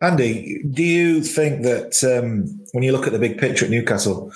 Andy, 0.01 0.63
do 0.71 0.83
you 0.83 1.23
think 1.23 1.63
that 1.63 2.03
um, 2.03 2.61
when 2.73 2.83
you 2.83 2.93
look 2.93 3.07
at 3.07 3.13
the 3.13 3.19
big 3.19 3.39
picture 3.39 3.65
at 3.65 3.71
Newcastle, 3.71 4.33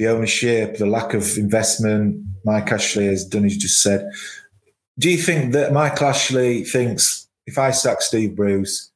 the 0.00 0.08
ownership, 0.08 0.78
the 0.78 0.86
lack 0.86 1.12
of 1.12 1.36
investment, 1.36 2.24
Mike 2.46 2.72
Ashley 2.72 3.04
has 3.04 3.22
done 3.22 3.44
as 3.44 3.54
you 3.54 3.60
just 3.60 3.82
said, 3.82 4.10
do 4.98 5.10
you 5.10 5.18
think 5.18 5.52
that 5.52 5.74
Mike 5.74 6.00
Ashley 6.00 6.64
thinks 6.64 7.28
if 7.46 7.58
I 7.58 7.70
sack 7.70 8.00
Steve 8.00 8.34
Bruce, 8.34 8.90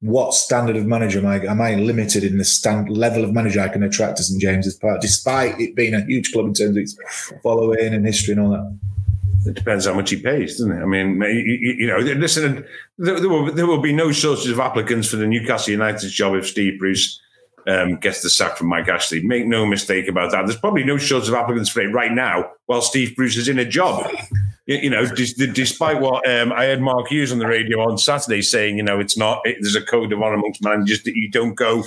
what 0.00 0.34
standard 0.34 0.74
of 0.76 0.84
manager 0.84 1.20
am 1.20 1.26
I? 1.26 1.46
Am 1.46 1.60
I 1.60 1.76
limited 1.76 2.24
in 2.24 2.38
the 2.38 2.44
stand, 2.44 2.90
level 2.90 3.22
of 3.22 3.32
manager 3.32 3.60
I 3.60 3.68
can 3.68 3.84
attract 3.84 4.16
to 4.16 4.24
St 4.24 4.40
James's 4.40 4.76
Park, 4.76 5.00
despite 5.00 5.60
it 5.60 5.76
being 5.76 5.94
a 5.94 6.04
huge 6.04 6.32
club 6.32 6.46
in 6.46 6.54
terms 6.54 6.76
of 6.76 6.82
its 6.82 6.98
following 7.40 7.94
and 7.94 8.04
history 8.04 8.32
and 8.32 8.40
all 8.40 8.50
that? 8.50 8.78
It 9.46 9.54
depends 9.54 9.86
how 9.86 9.94
much 9.94 10.10
he 10.10 10.20
pays, 10.20 10.58
doesn't 10.58 10.72
it? 10.72 10.82
I 10.82 10.86
mean, 10.86 11.22
you, 11.22 11.86
know, 11.86 11.98
listen, 11.98 12.64
there, 12.98 13.20
there, 13.20 13.28
will, 13.28 13.52
there 13.52 13.66
will 13.66 13.80
be 13.80 13.92
no 13.92 14.10
shortage 14.10 14.50
of 14.50 14.58
applicants 14.58 15.08
for 15.08 15.18
the 15.18 15.26
Newcastle 15.26 15.70
United 15.70 16.10
job 16.10 16.34
if 16.34 16.48
Steve 16.48 16.80
Bruce 16.80 17.21
um, 17.66 17.96
gets 17.96 18.22
the 18.22 18.30
sack 18.30 18.56
from 18.56 18.68
Mike 18.68 18.88
Ashley. 18.88 19.24
Make 19.24 19.46
no 19.46 19.66
mistake 19.66 20.08
about 20.08 20.32
that. 20.32 20.46
There's 20.46 20.58
probably 20.58 20.84
no 20.84 20.98
shortage 20.98 21.28
of 21.28 21.34
applicants 21.34 21.70
for 21.70 21.80
it 21.80 21.92
right 21.92 22.12
now 22.12 22.50
while 22.72 22.80
Steve 22.80 23.14
Bruce 23.14 23.36
is 23.36 23.48
in 23.48 23.58
a 23.58 23.66
job. 23.66 24.10
you, 24.66 24.88
know, 24.88 25.04
despite 25.04 26.00
what 26.00 26.26
um, 26.26 26.52
I 26.52 26.64
had 26.64 26.80
Mark 26.80 27.08
Hughes 27.08 27.30
on 27.30 27.38
the 27.38 27.46
radio 27.46 27.86
on 27.86 27.98
Saturday 27.98 28.40
saying, 28.40 28.78
you 28.78 28.82
know, 28.82 28.98
it's 28.98 29.14
not, 29.14 29.42
it, 29.44 29.58
there's 29.60 29.76
a 29.76 29.82
code 29.82 30.10
of 30.10 30.22
honor 30.22 30.36
amongst 30.36 30.62
managers 30.64 31.02
that 31.02 31.14
you 31.14 31.30
don't 31.30 31.54
go 31.54 31.84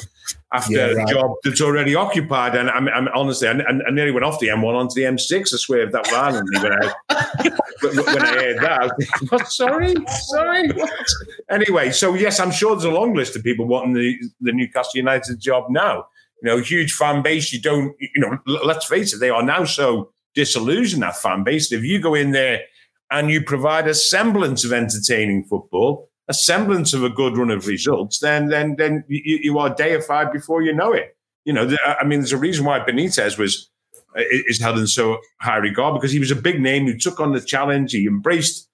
after 0.53 0.73
yeah, 0.73 0.91
right. 0.91 1.09
a 1.09 1.11
job 1.11 1.31
that's 1.43 1.59
already 1.59 1.95
occupied. 1.95 2.53
And 2.53 2.69
I'm, 2.69 2.88
I'm 2.89 3.07
honestly, 3.15 3.47
I, 3.47 3.53
I, 3.53 3.89
nearly 3.91 4.11
went 4.11 4.25
off 4.25 4.39
the 4.39 4.49
M1 4.49 4.75
onto 4.75 4.93
the 4.93 5.07
M6. 5.07 5.53
I 5.55 5.57
swear 5.57 5.81
if 5.88 5.91
that 5.93 6.07
violently 6.07 6.61
when 6.61 6.73
I, 6.73 6.93
when 7.81 8.19
I 8.19 8.27
heard 8.27 8.57
that. 8.59 8.91
I 9.31 9.43
sorry, 9.45 9.95
sorry. 10.07 10.71
What? 10.73 11.05
Anyway, 11.49 11.91
so 11.93 12.13
yes, 12.13 12.39
I'm 12.39 12.51
sure 12.51 12.75
there's 12.75 12.83
a 12.83 12.91
long 12.91 13.15
list 13.15 13.36
of 13.36 13.43
people 13.43 13.65
wanting 13.65 13.93
the, 13.93 14.19
the 14.41 14.51
Newcastle 14.51 14.91
United 14.97 15.39
job 15.39 15.65
now. 15.71 16.05
You 16.43 16.49
know, 16.49 16.57
huge 16.57 16.93
fan 16.93 17.23
base. 17.23 17.51
You 17.51 17.61
don't, 17.61 17.95
you 17.99 18.21
know, 18.21 18.38
let's 18.45 18.86
face 18.86 19.15
it, 19.15 19.19
they 19.19 19.31
are 19.31 19.41
now 19.41 19.63
so 19.63 20.11
disillusion 20.36 20.99
that 20.99 21.17
fan 21.17 21.43
base. 21.43 21.71
If 21.71 21.83
you 21.83 21.99
go 21.99 22.13
in 22.13 22.31
there 22.31 22.61
and 23.09 23.29
you 23.29 23.41
provide 23.41 23.88
a 23.88 23.93
semblance 23.93 24.63
of 24.63 24.73
entertaining 24.73 25.45
football, 25.45 26.09
a 26.27 26.33
semblance 26.33 26.93
of 26.93 27.03
a 27.03 27.09
good 27.09 27.38
run 27.38 27.51
of 27.51 27.67
results, 27.67 28.19
then 28.19 28.49
then 28.49 28.75
then 28.77 29.03
you, 29.07 29.39
you 29.41 29.59
are 29.59 29.73
deified 29.73 30.31
before 30.31 30.61
you 30.61 30.73
know 30.73 30.91
it. 30.91 31.15
You 31.45 31.53
know, 31.53 31.75
I 31.86 32.03
mean, 32.03 32.19
there's 32.19 32.31
a 32.31 32.38
reason 32.38 32.65
why 32.65 32.79
Benitez 32.79 33.38
was 33.38 33.69
is 34.15 34.59
held 34.59 34.79
in 34.79 34.88
so 34.88 35.19
high 35.41 35.57
regard 35.57 35.93
because 35.95 36.11
he 36.11 36.19
was 36.19 36.31
a 36.31 36.36
big 36.36 36.61
name 36.61 36.86
who 36.86 36.97
took 36.97 37.19
on 37.19 37.33
the 37.33 37.41
challenge. 37.41 37.91
He 37.91 38.07
embraced 38.07 38.69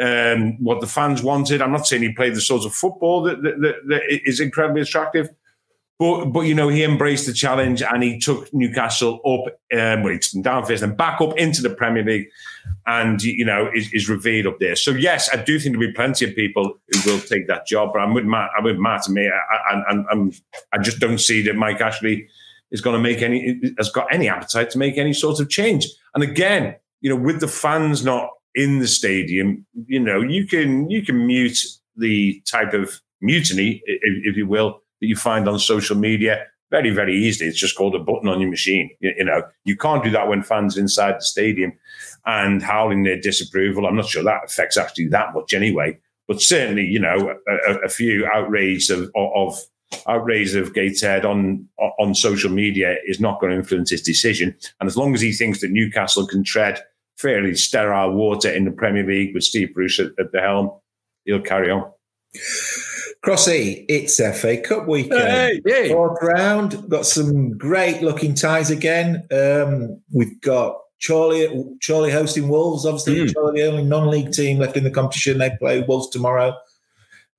um, 0.00 0.62
what 0.62 0.80
the 0.80 0.86
fans 0.86 1.22
wanted. 1.22 1.60
I'm 1.60 1.72
not 1.72 1.86
saying 1.86 2.02
he 2.02 2.12
played 2.12 2.34
the 2.34 2.40
sort 2.40 2.64
of 2.64 2.74
football 2.74 3.22
that, 3.24 3.42
that, 3.42 3.60
that, 3.60 3.74
that 3.88 4.02
is 4.08 4.40
incredibly 4.40 4.82
attractive, 4.82 5.28
but 5.98 6.26
but 6.26 6.40
you 6.40 6.54
know 6.54 6.68
he 6.68 6.82
embraced 6.82 7.26
the 7.26 7.32
challenge 7.32 7.80
and 7.80 8.02
he 8.02 8.18
took 8.18 8.52
Newcastle 8.52 9.20
up, 9.24 9.54
um, 9.78 10.02
well, 10.02 10.18
down 10.42 10.64
first 10.64 10.82
and 10.82 10.96
back 10.96 11.20
up 11.20 11.36
into 11.38 11.62
the 11.62 11.70
Premier 11.70 12.04
League, 12.04 12.26
and 12.86 13.22
you 13.22 13.44
know 13.44 13.70
is, 13.72 13.92
is 13.92 14.08
revered 14.08 14.46
up 14.46 14.58
there. 14.58 14.74
So 14.74 14.90
yes, 14.90 15.30
I 15.32 15.36
do 15.36 15.58
think 15.58 15.76
there'll 15.76 15.88
be 15.88 15.94
plenty 15.94 16.24
of 16.24 16.34
people 16.34 16.80
who 16.92 17.12
will 17.12 17.20
take 17.20 17.46
that 17.46 17.66
job. 17.66 17.90
But 17.92 18.00
I'm 18.00 18.12
with 18.12 18.24
Matt. 18.24 18.50
I'm 18.58 18.64
with 18.64 18.78
Matt. 18.78 19.06
And 19.06 19.14
me, 19.14 19.28
I, 19.28 19.74
I, 19.74 20.04
I'm, 20.10 20.32
I 20.72 20.78
just 20.78 20.98
don't 20.98 21.18
see 21.18 21.42
that 21.42 21.54
Mike 21.54 21.80
Ashley 21.80 22.28
is 22.72 22.80
going 22.80 22.96
to 22.96 23.02
make 23.02 23.22
any 23.22 23.60
has 23.78 23.90
got 23.90 24.12
any 24.12 24.28
appetite 24.28 24.70
to 24.70 24.78
make 24.78 24.98
any 24.98 25.12
sort 25.12 25.38
of 25.38 25.48
change. 25.48 25.86
And 26.14 26.24
again, 26.24 26.74
you 27.02 27.10
know, 27.10 27.16
with 27.16 27.38
the 27.38 27.48
fans 27.48 28.04
not 28.04 28.30
in 28.56 28.80
the 28.80 28.88
stadium, 28.88 29.64
you 29.86 30.00
know, 30.00 30.20
you 30.20 30.44
can 30.44 30.90
you 30.90 31.02
can 31.02 31.24
mute 31.24 31.58
the 31.96 32.42
type 32.50 32.74
of 32.74 33.00
mutiny, 33.20 33.80
if, 33.86 34.32
if 34.32 34.36
you 34.36 34.48
will 34.48 34.80
that 35.04 35.08
you 35.08 35.16
find 35.16 35.46
on 35.46 35.58
social 35.58 35.96
media 35.96 36.46
very, 36.70 36.90
very 36.90 37.14
easily. 37.14 37.48
It's 37.48 37.58
just 37.58 37.76
called 37.76 37.94
a 37.94 37.98
button 37.98 38.26
on 38.26 38.40
your 38.40 38.48
machine. 38.48 38.88
You, 39.00 39.12
you, 39.18 39.24
know, 39.24 39.42
you 39.64 39.76
can't 39.76 40.02
do 40.02 40.10
that 40.10 40.28
when 40.28 40.42
fans 40.42 40.78
inside 40.78 41.16
the 41.16 41.20
stadium 41.20 41.72
and 42.24 42.62
howling 42.62 43.02
their 43.02 43.20
disapproval. 43.20 43.86
I'm 43.86 43.96
not 43.96 44.06
sure 44.06 44.24
that 44.24 44.46
affects 44.46 44.78
actually 44.78 45.08
that 45.08 45.34
much 45.34 45.52
anyway. 45.52 45.98
But 46.26 46.40
certainly, 46.40 46.84
you 46.84 46.98
know, 46.98 47.36
a, 47.68 47.74
a 47.84 47.88
few 47.90 48.26
outrages 48.26 48.88
of, 48.88 49.10
of 49.14 49.60
outrage 50.06 50.54
of 50.54 50.72
Gateshead 50.72 51.26
on 51.26 51.68
on 51.98 52.14
social 52.14 52.50
media 52.50 52.96
is 53.06 53.20
not 53.20 53.40
going 53.40 53.52
to 53.52 53.58
influence 53.58 53.90
his 53.90 54.02
decision. 54.02 54.56
And 54.80 54.88
as 54.88 54.96
long 54.96 55.14
as 55.14 55.20
he 55.20 55.32
thinks 55.32 55.60
that 55.60 55.70
Newcastle 55.70 56.26
can 56.26 56.42
tread 56.42 56.82
fairly 57.18 57.54
sterile 57.54 58.14
water 58.14 58.50
in 58.50 58.64
the 58.64 58.70
Premier 58.70 59.06
League 59.06 59.34
with 59.34 59.44
Steve 59.44 59.74
Bruce 59.74 60.00
at, 60.00 60.12
at 60.18 60.32
the 60.32 60.40
helm, 60.40 60.70
he'll 61.26 61.42
carry 61.42 61.70
on. 61.70 61.92
Crossy, 63.24 63.86
it's 63.88 64.18
FA 64.38 64.58
Cup 64.58 64.86
weekend. 64.86 65.22
Hey, 65.22 65.60
hey. 65.64 65.88
Fourth 65.88 66.18
round, 66.20 66.90
got 66.90 67.06
some 67.06 67.56
great 67.56 68.02
looking 68.02 68.34
ties 68.34 68.70
again. 68.70 69.26
Um, 69.32 70.02
we've 70.12 70.38
got 70.42 70.78
Chorley, 71.04 71.48
Chorley 71.84 72.10
hosting 72.10 72.48
Wolves. 72.48 72.84
Obviously, 72.84 73.16
mm. 73.16 73.34
Chorley, 73.34 73.62
the 73.62 73.66
only 73.66 73.84
non-league 73.84 74.32
team 74.32 74.58
left 74.58 74.76
in 74.76 74.84
the 74.84 74.90
competition. 74.90 75.38
They 75.38 75.56
play 75.58 75.80
Wolves 75.80 76.10
tomorrow 76.10 76.54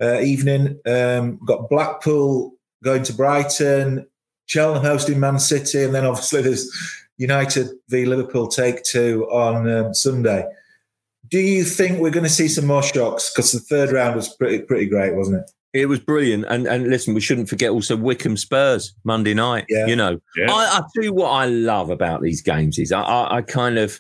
uh, 0.02 0.22
evening. 0.22 0.80
Um, 0.88 1.38
got 1.46 1.70
Blackpool 1.70 2.54
going 2.84 3.04
to 3.04 3.14
Brighton, 3.14 4.08
Cheltenham 4.48 4.84
hosting 4.84 5.20
Man 5.20 5.38
City, 5.38 5.84
and 5.84 5.94
then 5.94 6.06
obviously 6.06 6.42
there's 6.42 6.68
United 7.18 7.70
v 7.90 8.06
Liverpool 8.06 8.48
take 8.48 8.84
two 8.84 9.28
on 9.30 9.70
um, 9.70 9.94
Sunday. 9.94 10.46
Do 11.28 11.40
you 11.40 11.64
think 11.64 12.00
we're 12.00 12.10
going 12.10 12.24
to 12.24 12.30
see 12.30 12.48
some 12.48 12.66
more 12.66 12.84
shocks? 12.84 13.32
Because 13.32 13.52
the 13.52 13.60
third 13.60 13.92
round 13.92 14.16
was 14.16 14.30
pretty 14.36 14.60
pretty 14.64 14.88
great, 14.88 15.14
wasn't 15.14 15.42
it? 15.42 15.52
It 15.76 15.90
was 15.90 16.00
brilliant, 16.00 16.46
and 16.48 16.68
and 16.68 16.88
listen, 16.88 17.14
we 17.14 17.20
shouldn't 17.20 17.50
forget 17.50 17.70
also 17.70 17.98
Wycombe 17.98 18.38
Spurs 18.38 18.96
Monday 19.04 19.34
night. 19.34 19.66
Yeah. 19.68 19.88
You 19.88 19.98
know, 19.98 20.22
yeah. 20.38 20.50
I, 20.50 20.78
I 20.78 20.82
tell 20.96 21.04
you 21.04 21.12
what 21.12 21.32
I 21.32 21.48
love 21.48 21.90
about 21.90 22.22
these 22.22 22.42
games 22.42 22.80
is 22.80 22.94
I, 22.94 23.02
I, 23.02 23.36
I 23.38 23.42
kind 23.42 23.78
of 23.78 24.00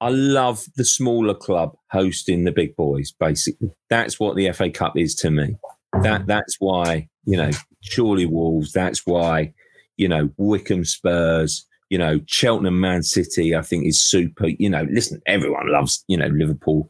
I 0.00 0.10
love 0.10 0.64
the 0.76 0.84
smaller 0.84 1.34
club 1.34 1.76
hosting 1.90 2.44
the 2.44 2.52
big 2.52 2.76
boys. 2.76 3.10
Basically, 3.18 3.72
that's 3.90 4.20
what 4.20 4.36
the 4.36 4.52
FA 4.52 4.70
Cup 4.70 4.96
is 4.96 5.16
to 5.16 5.32
me. 5.32 5.56
That 6.02 6.28
that's 6.28 6.58
why 6.60 7.08
you 7.24 7.36
know 7.36 7.50
Chorley 7.92 8.26
Wolves. 8.26 8.70
That's 8.70 9.04
why 9.04 9.52
you 9.96 10.06
know 10.06 10.30
Wycombe 10.36 10.84
Spurs. 10.84 11.66
You 11.90 11.98
know 11.98 12.20
Cheltenham 12.26 12.78
Man 12.78 13.02
City. 13.02 13.56
I 13.56 13.62
think 13.62 13.88
is 13.88 14.00
super. 14.00 14.46
You 14.46 14.70
know, 14.70 14.86
listen, 14.88 15.20
everyone 15.26 15.68
loves 15.72 16.04
you 16.06 16.16
know 16.16 16.28
Liverpool 16.28 16.88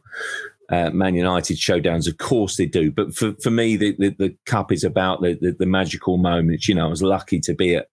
uh, 0.73 0.89
Man 0.89 1.15
United 1.15 1.57
showdowns. 1.57 2.07
Of 2.07 2.17
course 2.17 2.57
they 2.57 2.65
do. 2.65 2.91
But 2.91 3.13
for, 3.13 3.33
for 3.41 3.51
me, 3.51 3.75
the, 3.75 3.95
the, 3.97 4.09
the 4.09 4.35
cup 4.45 4.71
is 4.71 4.83
about 4.83 5.21
the, 5.21 5.37
the, 5.39 5.51
the, 5.51 5.65
magical 5.65 6.17
moments. 6.17 6.67
You 6.67 6.75
know, 6.75 6.87
I 6.87 6.89
was 6.89 7.03
lucky 7.03 7.39
to 7.41 7.53
be 7.53 7.75
at, 7.75 7.89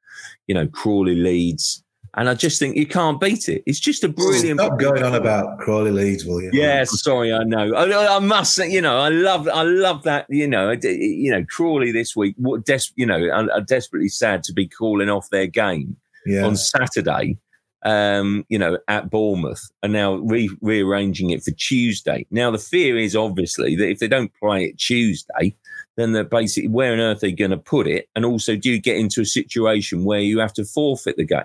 you 0.47 0.55
know, 0.55 0.66
Crawley 0.66 1.14
Leeds. 1.14 1.85
And 2.14 2.28
I 2.28 2.35
just 2.35 2.59
think 2.59 2.76
you 2.76 2.87
can't 2.87 3.20
beat 3.20 3.49
it. 3.49 3.62
It's 3.66 3.78
just 3.78 4.03
a 4.03 4.09
brilliant. 4.09 4.59
Stop 4.59 4.81
going 4.81 5.05
on 5.05 5.14
about 5.14 5.59
Crawley 5.61 5.93
Leeds, 5.93 6.24
will 6.24 6.43
you? 6.43 6.51
Yeah, 6.53 6.83
sorry, 6.85 7.33
I 7.33 7.45
know. 7.45 7.72
I, 7.72 8.16
I, 8.16 8.18
must, 8.18 8.59
you 8.59 8.81
know, 8.81 8.99
I 8.99 9.11
love, 9.11 9.47
I 9.47 9.62
love 9.62 10.03
that. 10.05 10.26
You 10.28 10.49
know, 10.49 10.74
you 10.83 11.31
know, 11.31 11.45
Crawley 11.49 11.93
this 11.93 12.16
week. 12.16 12.35
What, 12.37 12.64
des- 12.64 12.93
you 12.97 13.07
know, 13.07 13.28
are, 13.28 13.53
are 13.53 13.61
desperately 13.61 14.09
sad 14.09 14.43
to 14.45 14.53
be 14.53 14.66
calling 14.66 15.09
off 15.09 15.31
their 15.31 15.47
game 15.47 15.97
yeah. 16.26 16.45
on 16.45 16.57
Saturday 16.57 17.39
um, 17.83 18.45
you 18.49 18.59
know, 18.59 18.78
at 18.89 19.11
Bournemouth 19.11 19.70
and 19.83 19.93
now 19.93 20.14
re- 20.14 20.57
rearranging 20.61 21.31
it 21.31 21.43
for 21.43 21.53
Tuesday. 21.53 22.26
Now, 22.31 22.51
the 22.51 22.59
fear 22.59 22.99
is 22.99 23.16
obviously 23.16 23.76
that 23.76 23.89
if 23.89 23.99
they 23.99 24.09
don't 24.09 24.33
play 24.35 24.64
it 24.64 24.78
Tuesday, 24.78 25.55
then 25.97 26.12
they're 26.12 26.24
basically 26.24 26.68
where 26.68 26.93
on 26.93 27.01
earth 27.01 27.18
are 27.18 27.20
they 27.26 27.33
going 27.33 27.51
to 27.51 27.59
put 27.59 27.87
it? 27.87 28.09
And 28.14 28.24
also, 28.24 28.57
do 28.57 28.70
you 28.70 28.81
get 28.81 28.97
into 28.97 29.20
a 29.20 29.26
situation 29.26 30.05
where 30.05 30.20
you 30.20 30.39
have 30.39 30.53
to 30.55 30.64
forfeit 30.64 31.16
the 31.16 31.24
game? 31.24 31.45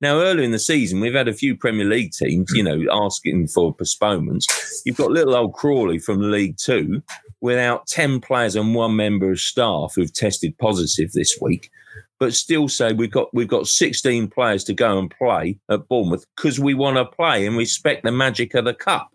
Now, 0.00 0.20
earlier 0.20 0.44
in 0.44 0.52
the 0.52 0.58
season, 0.58 1.00
we've 1.00 1.14
had 1.14 1.28
a 1.28 1.32
few 1.32 1.56
Premier 1.56 1.86
League 1.86 2.12
teams, 2.12 2.50
you 2.54 2.62
know, 2.62 2.84
asking 2.92 3.48
for 3.48 3.74
postponements. 3.74 4.82
You've 4.84 4.96
got 4.96 5.10
little 5.10 5.34
old 5.34 5.54
Crawley 5.54 5.98
from 5.98 6.30
League 6.30 6.56
Two 6.56 7.02
without 7.40 7.86
10 7.86 8.20
players 8.20 8.56
and 8.56 8.74
one 8.74 8.96
member 8.96 9.30
of 9.30 9.38
staff 9.38 9.92
who've 9.94 10.12
tested 10.12 10.56
positive 10.58 11.12
this 11.12 11.38
week 11.40 11.70
but 12.18 12.34
still 12.34 12.68
say 12.68 12.92
we've 12.92 13.10
got 13.10 13.32
we've 13.34 13.48
got 13.48 13.66
16 13.66 14.28
players 14.28 14.64
to 14.64 14.74
go 14.74 14.98
and 14.98 15.10
play 15.10 15.58
at 15.70 15.88
Bournemouth 15.88 16.24
because 16.36 16.60
we 16.60 16.74
want 16.74 16.96
to 16.96 17.04
play 17.04 17.46
and 17.46 17.56
respect 17.56 18.04
the 18.04 18.12
magic 18.12 18.54
of 18.54 18.64
the 18.64 18.74
cup. 18.74 19.08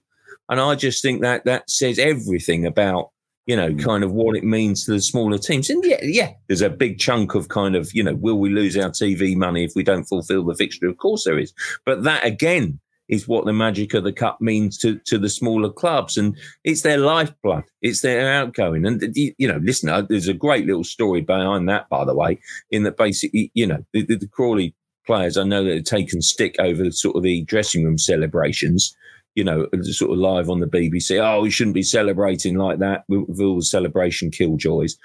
And 0.50 0.60
I 0.60 0.76
just 0.76 1.02
think 1.02 1.22
that 1.22 1.46
that 1.46 1.70
says 1.70 1.98
everything 1.98 2.66
about 2.66 3.12
you 3.46 3.56
know 3.56 3.72
mm. 3.72 3.84
kind 3.84 4.04
of 4.04 4.12
what 4.12 4.36
it 4.36 4.44
means 4.44 4.86
to 4.86 4.92
the 4.92 5.02
smaller 5.02 5.38
teams. 5.38 5.70
And 5.70 5.84
yeah, 5.86 6.00
yeah, 6.02 6.32
there's 6.48 6.62
a 6.62 6.70
big 6.70 7.00
chunk 7.00 7.36
of 7.36 7.48
kind 7.48 7.76
of 7.76 7.90
you 7.94 8.04
know 8.04 8.16
will 8.16 8.38
we 8.38 8.50
lose 8.50 8.78
our 8.78 8.90
TV 8.90 9.36
money 9.36 9.64
if 9.64 9.72
we 9.76 9.84
don't 9.84 10.04
fulfil 10.04 10.44
the 10.44 10.56
fixture? 10.56 10.88
Of 10.88 10.98
course 10.98 11.24
there 11.24 11.40
is, 11.40 11.54
but 11.86 12.04
that 12.04 12.26
again 12.26 12.80
is 13.12 13.28
what 13.28 13.46
the 13.46 13.54
magic 13.54 13.94
of 13.94 14.04
the 14.04 14.14
cup 14.14 14.40
means 14.42 14.78
to, 14.80 14.98
to 15.06 15.20
the 15.20 15.30
smaller 15.30 15.70
clubs. 15.70 16.18
And 16.18 16.36
it's 16.64 16.82
their 16.82 16.98
lifeblood, 16.98 17.66
it's 17.82 18.02
their 18.02 18.32
outgoing. 18.32 18.86
And, 18.86 19.04
you 19.16 19.48
know, 19.48 19.60
listen, 19.62 19.90
uh, 19.90 20.02
there's 20.02 20.30
a 20.30 20.34
great 20.34 20.66
little 20.66 20.86
story 20.86 21.22
behind 21.22 21.70
that, 21.70 21.90
by 21.90 22.06
the 22.06 22.16
way, 22.16 22.40
in 22.72 22.84
that 22.84 22.98
basically, 22.98 23.52
you 23.54 23.68
know, 23.68 23.86
the, 23.94 24.06
the, 24.06 24.16
the 24.16 24.28
Crawley 24.28 24.74
players, 25.06 25.38
I 25.38 25.44
know 25.44 25.64
that 25.66 25.76
have 25.76 25.84
taken 25.84 26.22
stick 26.22 26.56
over 26.58 26.90
sort 26.90 27.18
of 27.18 27.24
the 27.24 27.44
dressing 27.44 27.84
room 27.84 27.98
celebrations 27.98 28.96
you 29.36 29.46
know, 29.46 29.66
sort 29.84 30.12
of 30.12 30.18
live 30.18 30.50
on 30.50 30.60
the 30.60 30.68
BBC. 30.68 31.18
Oh, 31.18 31.42
we 31.42 31.50
shouldn't 31.50 31.74
be 31.74 31.84
celebrating 31.84 32.58
like 32.58 32.80
that 32.80 33.06
with, 33.08 33.40
all 33.40 33.56
the 33.56 33.64
celebration 33.64 34.30
killjoys. 34.30 34.98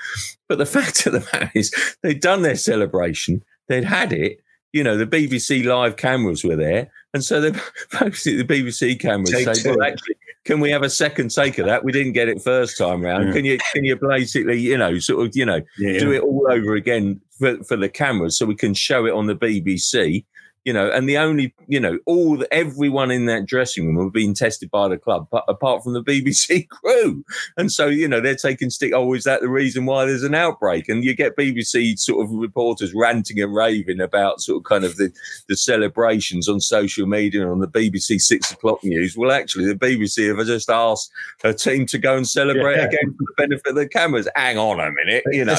But 0.49 0.59
the 0.59 0.67
fact 0.67 1.07
of 1.07 1.13
the 1.13 1.29
matter 1.33 1.53
is, 1.55 1.73
they'd 2.03 2.21
done 2.21 2.43
their 2.43 2.57
celebration, 2.57 3.45
they'd 3.69 3.85
had 3.85 4.13
it. 4.13 4.41
You 4.73 4.83
know, 4.83 4.97
the 4.97 5.07
BBC 5.07 5.65
live 5.65 5.97
cameras 5.97 6.45
were 6.45 6.57
there, 6.57 6.91
and 7.17 7.25
so 7.25 7.41
they 7.41 7.51
the 7.51 7.59
the 7.91 8.45
BBC 8.45 9.01
cameras 9.01 9.31
take 9.31 9.55
say, 9.55 9.71
well, 9.71 9.83
actually, 9.83 10.17
can 10.45 10.61
we 10.61 10.71
have 10.71 10.83
a 10.83 10.91
second 10.91 11.31
take 11.31 11.57
of 11.57 11.65
that? 11.65 11.83
We 11.83 11.91
didn't 11.91 12.13
get 12.13 12.29
it 12.29 12.43
first 12.43 12.77
time 12.77 13.01
round. 13.01 13.29
Yeah. 13.29 13.33
Can 13.33 13.45
you 13.47 13.59
can 13.73 13.85
you 13.85 13.97
basically, 13.97 14.61
you 14.61 14.77
know, 14.77 14.99
sort 14.99 15.27
of, 15.27 15.35
you 15.35 15.47
know, 15.47 15.63
yeah, 15.79 15.99
do 15.99 16.13
it 16.13 16.23
all 16.23 16.47
over 16.51 16.75
again 16.75 17.19
for, 17.39 17.57
for 17.65 17.77
the 17.77 17.89
cameras 17.89 18.37
so 18.37 18.45
we 18.45 18.55
can 18.55 18.75
show 18.75 19.07
it 19.07 19.15
on 19.15 19.27
the 19.27 19.35
BBC, 19.35 20.27
you 20.67 20.73
know, 20.73 20.91
and 20.91 21.09
the 21.09 21.17
only, 21.17 21.55
you 21.69 21.79
know, 21.79 21.97
all 22.07 22.37
the, 22.37 22.53
everyone 22.53 23.13
in 23.13 23.27
that 23.27 23.47
dressing 23.47 23.87
room 23.87 23.95
were 23.95 24.11
being 24.11 24.35
tested 24.35 24.69
by 24.69 24.89
the 24.89 24.99
club, 24.99 25.29
but 25.31 25.45
apart 25.47 25.85
from 25.85 25.93
the 25.93 26.03
BBC 26.03 26.69
crew. 26.69 27.25
And 27.57 27.71
so, 27.71 27.87
you 27.87 28.09
know, 28.09 28.21
they're 28.21 28.35
taking 28.35 28.71
stick. 28.71 28.93
Oh, 28.93 29.15
is 29.15 29.23
that 29.23 29.43
the 29.43 29.49
reason 29.49 29.87
why 29.87 30.07
there's 30.07 30.25
an 30.25 30.35
outbreak? 30.35 30.89
And 30.89 31.05
you 31.05 31.15
get 31.15 31.37
BBC 31.37 31.97
sort 32.01 32.25
of 32.25 32.33
reporters 32.33 32.93
ranting 32.95 33.41
and 33.41 33.55
raving 33.55 34.01
about 34.01 34.41
sort 34.41 34.59
of 34.59 34.65
kind 34.65 34.83
of 34.83 34.97
the, 34.97 35.13
the 35.49 35.57
celebrations 35.57 36.49
on 36.49 36.59
social 36.59 37.07
media 37.07 37.43
and 37.43 37.51
on 37.53 37.61
the 37.61 37.69
BBC 37.69 38.21
six 38.21 38.51
o'clock 38.51 38.83
news. 38.83 39.17
Well, 39.17 39.31
actually, 39.31 39.67
the 39.67 39.77
BBC 39.77 40.37
have 40.37 40.45
just 40.49 40.69
asked 40.69 41.13
a 41.45 41.55
team 41.55 41.87
to 41.87 41.99
go 41.99 42.17
and 42.17 42.27
celebrate 42.27 42.79
yeah. 42.79 42.87
again 42.87 43.15
for 43.17 43.25
the 43.25 43.35
benefit 43.37 43.69
of 43.69 43.77
the 43.77 43.89
cameras. 43.89 44.27
Hang 44.35 44.59
on 44.59 44.81
a 44.81 44.91
minute, 44.91 45.23
you 45.31 45.45
know, 45.45 45.55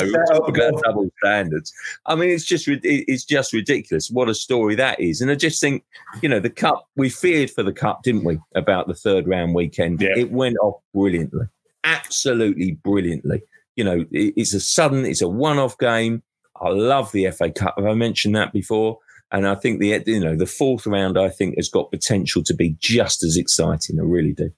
double 0.83 1.09
standards. 1.23 1.71
I 2.07 2.15
mean, 2.15 2.29
it's 2.29 2.43
just 2.43 2.67
it's 2.67 3.23
just 3.23 3.53
ridiculous. 3.53 4.11
What 4.11 4.27
a 4.27 4.35
story 4.35 4.75
that 4.75 4.96
is. 4.99 5.21
And 5.21 5.31
I 5.31 5.35
just 5.35 5.61
think, 5.61 5.83
you 6.21 6.29
know, 6.29 6.39
the 6.39 6.49
cup, 6.49 6.87
we 6.95 7.09
feared 7.09 7.49
for 7.51 7.63
the 7.63 7.73
cup, 7.73 8.03
didn't 8.03 8.23
we, 8.23 8.39
about 8.55 8.87
the 8.87 8.93
third 8.93 9.27
round 9.27 9.53
weekend? 9.53 10.01
Yeah. 10.01 10.15
It 10.15 10.31
went 10.31 10.57
off 10.61 10.81
brilliantly, 10.93 11.47
absolutely 11.83 12.71
brilliantly. 12.71 13.41
You 13.75 13.83
know, 13.83 14.05
it's 14.11 14.53
a 14.53 14.59
sudden, 14.59 15.05
it's 15.05 15.21
a 15.21 15.27
one 15.29 15.59
off 15.59 15.77
game. 15.77 16.23
I 16.59 16.69
love 16.69 17.11
the 17.11 17.29
FA 17.31 17.51
Cup. 17.51 17.75
Have 17.77 17.85
I 17.85 17.93
mentioned 17.93 18.35
that 18.35 18.51
before? 18.51 18.97
And 19.31 19.47
I 19.47 19.55
think 19.55 19.79
the 19.79 20.01
you 20.05 20.19
know 20.21 20.35
the 20.35 20.45
fourth 20.45 20.87
round 20.87 21.17
I 21.17 21.29
think 21.29 21.57
has 21.57 21.69
got 21.69 21.91
potential 21.91 22.43
to 22.43 22.53
be 22.53 22.77
just 22.79 23.23
as 23.23 23.35
exciting. 23.35 23.99
I 23.99 24.03
really 24.03 24.33
do. 24.33 24.51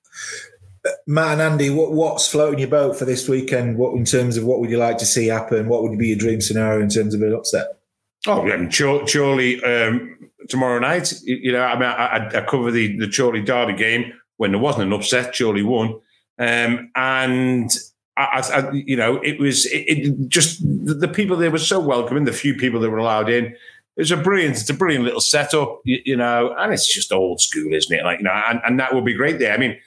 Matt 1.08 1.34
and 1.34 1.42
Andy, 1.42 1.70
what, 1.70 1.92
what's 1.92 2.28
floating 2.28 2.60
your 2.60 2.70
boat 2.70 2.96
for 2.96 3.06
this 3.06 3.28
weekend? 3.28 3.78
What 3.78 3.96
in 3.96 4.06
terms 4.06 4.38
of 4.38 4.46
what 4.46 4.60
would 4.60 4.70
you 4.70 4.78
like 4.78 4.98
to 5.00 5.06
see 5.06 5.28
happen? 5.28 5.68
What 5.68 5.84
would 5.84 5.98
be 5.98 6.08
your 6.08 6.18
dream 6.18 6.40
scenario 6.40 6.82
in 6.82 6.90
terms 6.90 7.14
of 7.14 7.22
an 7.22 7.34
upset? 7.34 7.80
Oh, 8.28 8.46
yeah, 8.46 8.68
Chorley 8.70 9.64
um, 9.64 10.29
tomorrow 10.50 10.80
night. 10.80 11.14
You 11.24 11.52
know, 11.52 11.62
I 11.62 11.74
mean, 11.76 11.84
I, 11.84 12.30
I 12.36 12.42
cover 12.42 12.72
the 12.72 12.98
the 12.98 13.10
Chorley 13.10 13.42
Derby 13.42 13.74
game 13.74 14.14
when 14.38 14.52
there 14.52 14.60
wasn't 14.60 14.88
an 14.88 14.94
upset. 14.94 15.36
Chorley 15.38 15.64
won, 15.64 16.00
um, 16.38 16.92
and 16.96 17.72
I, 18.18 18.42
I, 18.54 18.72
you 18.72 18.98
know, 18.98 19.18
it 19.18 19.40
was 19.40 19.66
it, 19.68 19.86
it, 19.88 20.30
just 20.30 20.62
the 20.62 21.08
people 21.08 21.38
there 21.38 21.52
were 21.52 21.58
so 21.58 21.80
welcoming. 21.80 22.26
The 22.26 22.34
few 22.34 22.56
people 22.56 22.80
that 22.82 22.90
were 22.90 22.98
allowed 22.98 23.30
in, 23.30 23.46
it 23.46 23.56
was 23.96 24.12
a 24.12 24.18
brilliant. 24.18 24.58
It's 24.58 24.70
a 24.70 24.74
brilliant 24.74 25.06
little 25.06 25.22
setup, 25.22 25.82
you, 25.86 26.00
you 26.06 26.18
know, 26.18 26.54
and 26.58 26.74
it's 26.74 26.92
just 26.92 27.14
old 27.14 27.40
school, 27.40 27.74
isn't 27.74 27.98
it? 27.98 28.04
Like 28.04 28.20
you 28.20 28.26
know, 28.26 28.44
and, 28.48 28.60
and 28.66 28.80
that 28.80 28.94
would 28.94 29.06
be 29.06 29.14
great 29.14 29.40
there. 29.40 29.54
I 29.54 29.58
mean, 29.58 29.78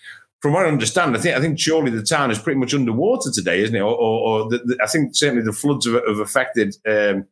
from 0.41 0.55
what 0.55 0.67
I 0.67 0.69
understand, 0.69 1.17
I 1.17 1.21
think 1.21 1.37
I 1.37 1.41
think 1.41 1.59
Chorley 1.63 1.91
the 1.91 2.03
town 2.03 2.31
is 2.31 2.39
pretty 2.39 2.59
much 2.59 2.75
underwater 2.75 3.31
today, 3.31 3.63
isn't 3.63 3.77
it? 3.77 3.81
Or, 3.81 3.95
or, 3.95 4.21
or 4.45 4.49
the, 4.51 4.59
the, 4.59 4.79
I 4.83 4.87
think 4.87 5.15
certainly 5.15 5.45
the 5.45 5.53
floods 5.53 5.87
have, 5.87 6.03
have 6.07 6.19
affected. 6.19 6.77
Um, 6.87 7.27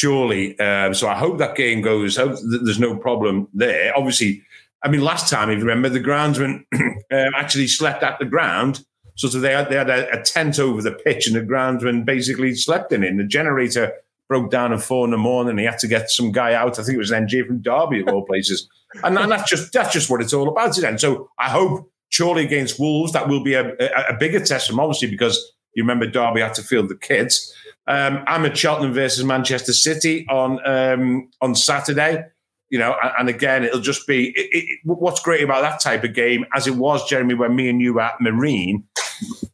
Chorley. 0.00 0.58
Um, 0.58 0.94
so 0.94 1.08
I 1.08 1.14
hope 1.14 1.38
that 1.38 1.56
game 1.56 1.80
goes. 1.80 2.16
Hope 2.16 2.38
there's 2.62 2.78
no 2.78 2.96
problem 2.96 3.48
there. 3.54 3.96
Obviously, 3.96 4.42
I 4.84 4.88
mean, 4.88 5.00
last 5.00 5.30
time, 5.30 5.50
if 5.50 5.58
you 5.58 5.64
remember, 5.64 5.88
the 5.88 6.00
groundsman 6.00 6.64
um, 6.74 7.32
actually 7.34 7.66
slept 7.66 8.02
at 8.02 8.18
the 8.18 8.24
ground. 8.24 8.84
So, 9.16 9.28
so 9.28 9.40
they 9.40 9.52
had, 9.52 9.70
they 9.70 9.76
had 9.76 9.88
a, 9.88 10.20
a, 10.20 10.22
tent 10.22 10.58
over 10.58 10.82
the 10.82 10.92
pitch, 10.92 11.26
and 11.26 11.34
the 11.34 11.40
groundsman 11.40 12.04
basically 12.04 12.54
slept 12.54 12.92
in 12.92 13.02
it. 13.02 13.08
And 13.08 13.18
the 13.18 13.24
generator 13.24 13.92
broke 14.28 14.50
down 14.50 14.72
at 14.74 14.82
four 14.82 15.06
in 15.06 15.10
the 15.10 15.16
morning. 15.16 15.50
And 15.50 15.60
He 15.60 15.64
had 15.64 15.78
to 15.78 15.88
get 15.88 16.10
some 16.10 16.32
guy 16.32 16.52
out. 16.52 16.78
I 16.78 16.82
think 16.82 16.96
it 16.96 16.98
was 16.98 17.10
an 17.10 17.26
NJ 17.26 17.46
from 17.46 17.62
Derby, 17.62 18.00
of 18.02 18.08
all 18.08 18.26
places. 18.26 18.68
and, 19.02 19.18
and, 19.18 19.32
that's 19.32 19.48
just 19.48 19.72
that's 19.72 19.92
just 19.92 20.10
what 20.10 20.20
it's 20.20 20.34
all 20.34 20.48
about. 20.48 20.76
And 20.78 21.00
so 21.00 21.30
I 21.38 21.48
hope 21.48 21.90
Chorley 22.16 22.44
against 22.44 22.78
Wolves 22.78 23.12
that 23.12 23.28
will 23.28 23.42
be 23.42 23.54
a, 23.54 23.72
a, 23.80 24.14
a 24.14 24.16
bigger 24.18 24.40
test 24.40 24.68
from 24.68 24.78
obviously 24.78 25.10
because 25.10 25.52
you 25.76 25.82
remember 25.82 26.06
Derby 26.06 26.40
had 26.40 26.54
to 26.54 26.62
field 26.62 26.88
the 26.88 26.96
kids. 26.96 27.54
Um, 27.86 28.24
I'm 28.26 28.46
at 28.46 28.56
Cheltenham 28.56 28.94
versus 28.94 29.22
Manchester 29.24 29.74
City 29.74 30.26
on 30.28 30.58
um, 30.66 31.30
on 31.40 31.54
Saturday. 31.54 32.24
You 32.70 32.80
know, 32.80 32.96
and, 33.00 33.12
and 33.20 33.28
again, 33.28 33.62
it'll 33.62 33.78
just 33.78 34.08
be 34.08 34.30
it, 34.30 34.48
it, 34.50 34.80
what's 34.82 35.20
great 35.20 35.44
about 35.44 35.60
that 35.62 35.80
type 35.80 36.02
of 36.02 36.14
game, 36.14 36.46
as 36.54 36.66
it 36.66 36.74
was, 36.74 37.08
Jeremy, 37.08 37.34
when 37.34 37.54
me 37.54 37.68
and 37.68 37.80
you 37.80 37.94
were 37.94 38.00
at 38.00 38.20
Marine, 38.20 38.82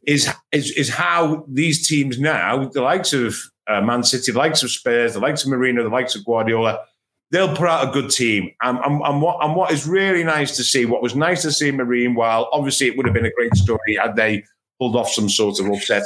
is 0.07 0.33
is, 0.51 0.71
is 0.71 0.89
how 0.89 1.45
these 1.47 1.87
teams 1.87 2.19
now, 2.19 2.69
the 2.69 2.81
likes 2.81 3.13
of 3.13 3.35
uh, 3.67 3.81
Man 3.81 4.01
City, 4.03 4.31
the 4.31 4.39
likes 4.39 4.63
of 4.63 4.71
Spurs, 4.71 5.13
the 5.13 5.19
likes 5.19 5.45
of 5.45 5.51
Mourinho, 5.51 5.83
the 5.83 5.89
likes 5.89 6.15
of 6.15 6.25
Guardiola, 6.25 6.79
they'll 7.31 7.55
put 7.55 7.67
out 7.67 7.87
a 7.87 7.91
good 7.91 8.09
team. 8.09 8.49
And, 8.61 8.79
and, 8.79 9.01
and, 9.03 9.21
what, 9.21 9.43
and 9.43 9.55
what 9.55 9.71
is 9.71 9.87
really 9.87 10.23
nice 10.23 10.55
to 10.57 10.63
see, 10.63 10.85
what 10.85 11.01
was 11.01 11.15
nice 11.15 11.41
to 11.43 11.51
see 11.51 11.71
Marine, 11.71 12.15
while 12.15 12.49
obviously 12.51 12.87
it 12.87 12.97
would 12.97 13.05
have 13.05 13.13
been 13.13 13.25
a 13.25 13.31
great 13.31 13.55
story 13.55 13.95
had 14.01 14.15
they 14.15 14.43
pulled 14.83 14.95
off 14.95 15.09
some 15.09 15.29
sort 15.29 15.59
of 15.59 15.67
upset 15.67 16.03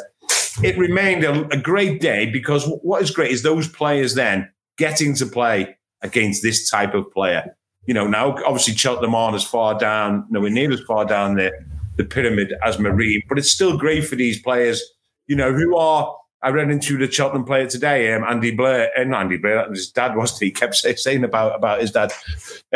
it 0.63 0.77
remained 0.77 1.23
a, 1.23 1.47
a 1.49 1.57
great 1.57 2.01
day 2.01 2.25
because 2.25 2.67
what 2.81 3.01
is 3.01 3.11
great 3.11 3.31
is 3.31 3.43
those 3.43 3.67
players 3.67 4.15
then 4.15 4.49
getting 4.77 5.13
to 5.15 5.25
play 5.25 5.77
against 6.01 6.41
this 6.41 6.69
type 6.69 6.93
of 6.93 7.11
player. 7.11 7.55
You 7.85 7.93
know, 7.93 8.07
now 8.07 8.35
obviously 8.45 8.75
Cheltenham 8.75 9.15
aren't 9.15 9.35
as 9.35 9.43
far 9.43 9.77
down, 9.77 10.25
nowhere 10.29 10.49
near 10.49 10.71
as 10.71 10.81
far 10.81 11.05
down 11.05 11.35
the, 11.35 11.51
the 11.95 12.03
pyramid 12.03 12.53
as 12.63 12.79
Marine, 12.79 13.23
but 13.29 13.37
it's 13.37 13.51
still 13.51 13.77
great 13.77 14.05
for 14.05 14.15
these 14.15 14.41
players, 14.41 14.83
you 15.27 15.35
know, 15.35 15.53
who 15.53 15.75
are. 15.75 16.15
I 16.43 16.49
ran 16.49 16.69
into 16.69 16.99
the 16.99 17.11
Cheltenham 17.11 17.45
player 17.45 17.67
today, 17.67 18.13
um, 18.13 18.23
Andy 18.23 18.51
Blair, 18.51 18.91
and 18.95 19.13
uh, 19.13 19.17
Andy 19.17 19.37
Blair, 19.37 19.67
his 19.71 19.89
dad 19.89 20.15
was 20.15 20.37
he 20.37 20.51
kept 20.51 20.75
saying 20.75 21.23
about 21.23 21.55
about 21.55 21.81
his 21.81 21.91
dad, 21.91 22.13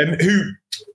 um, 0.00 0.14
who 0.14 0.50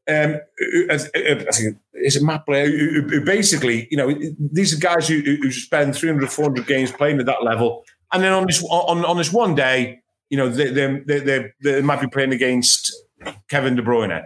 um, 0.09 0.39
it 0.57 2.23
Matt 2.23 2.45
Blair, 2.45 2.69
who, 2.69 3.01
who, 3.01 3.21
basically, 3.21 3.87
you 3.91 3.97
know, 3.97 4.13
these 4.51 4.73
are 4.73 4.79
guys 4.79 5.07
who, 5.07 5.19
who 5.19 5.51
spend 5.51 5.95
300, 5.95 6.31
400 6.31 6.65
games 6.65 6.91
playing 6.91 7.19
at 7.19 7.25
that 7.25 7.43
level. 7.43 7.83
And 8.13 8.23
then 8.23 8.31
on 8.31 8.45
this 8.47 8.63
on, 8.63 9.03
on 9.03 9.17
this 9.17 9.33
one 9.33 9.53
day, 9.55 9.99
you 10.29 10.37
know, 10.37 10.49
they, 10.49 10.71
they, 10.71 11.19
they, 11.19 11.51
they 11.61 11.81
might 11.81 11.99
be 11.99 12.07
playing 12.07 12.31
against 12.31 12.93
Kevin 13.49 13.75
De 13.75 13.81
Bruyne. 13.81 14.23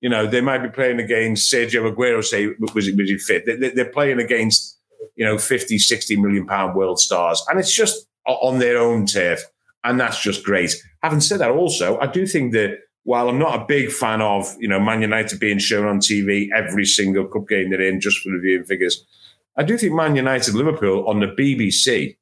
You 0.00 0.08
know, 0.08 0.26
they 0.26 0.40
might 0.40 0.62
be 0.62 0.68
playing 0.68 0.98
against 0.98 1.52
Sergio 1.52 1.92
Aguero, 1.92 2.24
say, 2.24 2.48
was 2.74 2.86
he, 2.86 2.92
was 2.92 3.08
he 3.08 3.18
fit? 3.18 3.44
They, 3.46 3.70
they're 3.70 3.84
playing 3.84 4.18
against, 4.18 4.78
you 5.14 5.24
know, 5.24 5.38
50, 5.38 5.78
60 5.78 6.16
million 6.16 6.46
pound 6.46 6.74
world 6.74 6.98
stars. 6.98 7.44
And 7.48 7.60
it's 7.60 7.74
just 7.74 8.06
on 8.26 8.58
their 8.58 8.78
own 8.78 9.06
turf. 9.06 9.42
And 9.84 10.00
that's 10.00 10.20
just 10.20 10.44
great. 10.44 10.74
Having 11.02 11.20
said 11.20 11.40
that, 11.40 11.50
also, 11.50 11.98
I 12.00 12.06
do 12.06 12.26
think 12.26 12.52
that 12.52 12.78
while 13.04 13.28
I'm 13.28 13.38
not 13.38 13.60
a 13.60 13.64
big 13.64 13.90
fan 13.90 14.20
of, 14.20 14.54
you 14.58 14.68
know, 14.68 14.78
Man 14.78 15.02
United 15.02 15.40
being 15.40 15.58
shown 15.58 15.86
on 15.86 16.00
TV 16.00 16.48
every 16.54 16.84
single 16.84 17.26
cup 17.26 17.48
game 17.48 17.70
they're 17.70 17.80
in 17.80 18.00
just 18.00 18.18
for 18.18 18.30
the 18.30 18.38
viewing 18.38 18.64
figures, 18.64 19.04
I 19.56 19.62
do 19.62 19.76
think 19.78 19.94
Man 19.94 20.16
United 20.16 20.54
Liverpool 20.54 21.08
on 21.08 21.20
the 21.20 21.26
BBC 21.26 22.16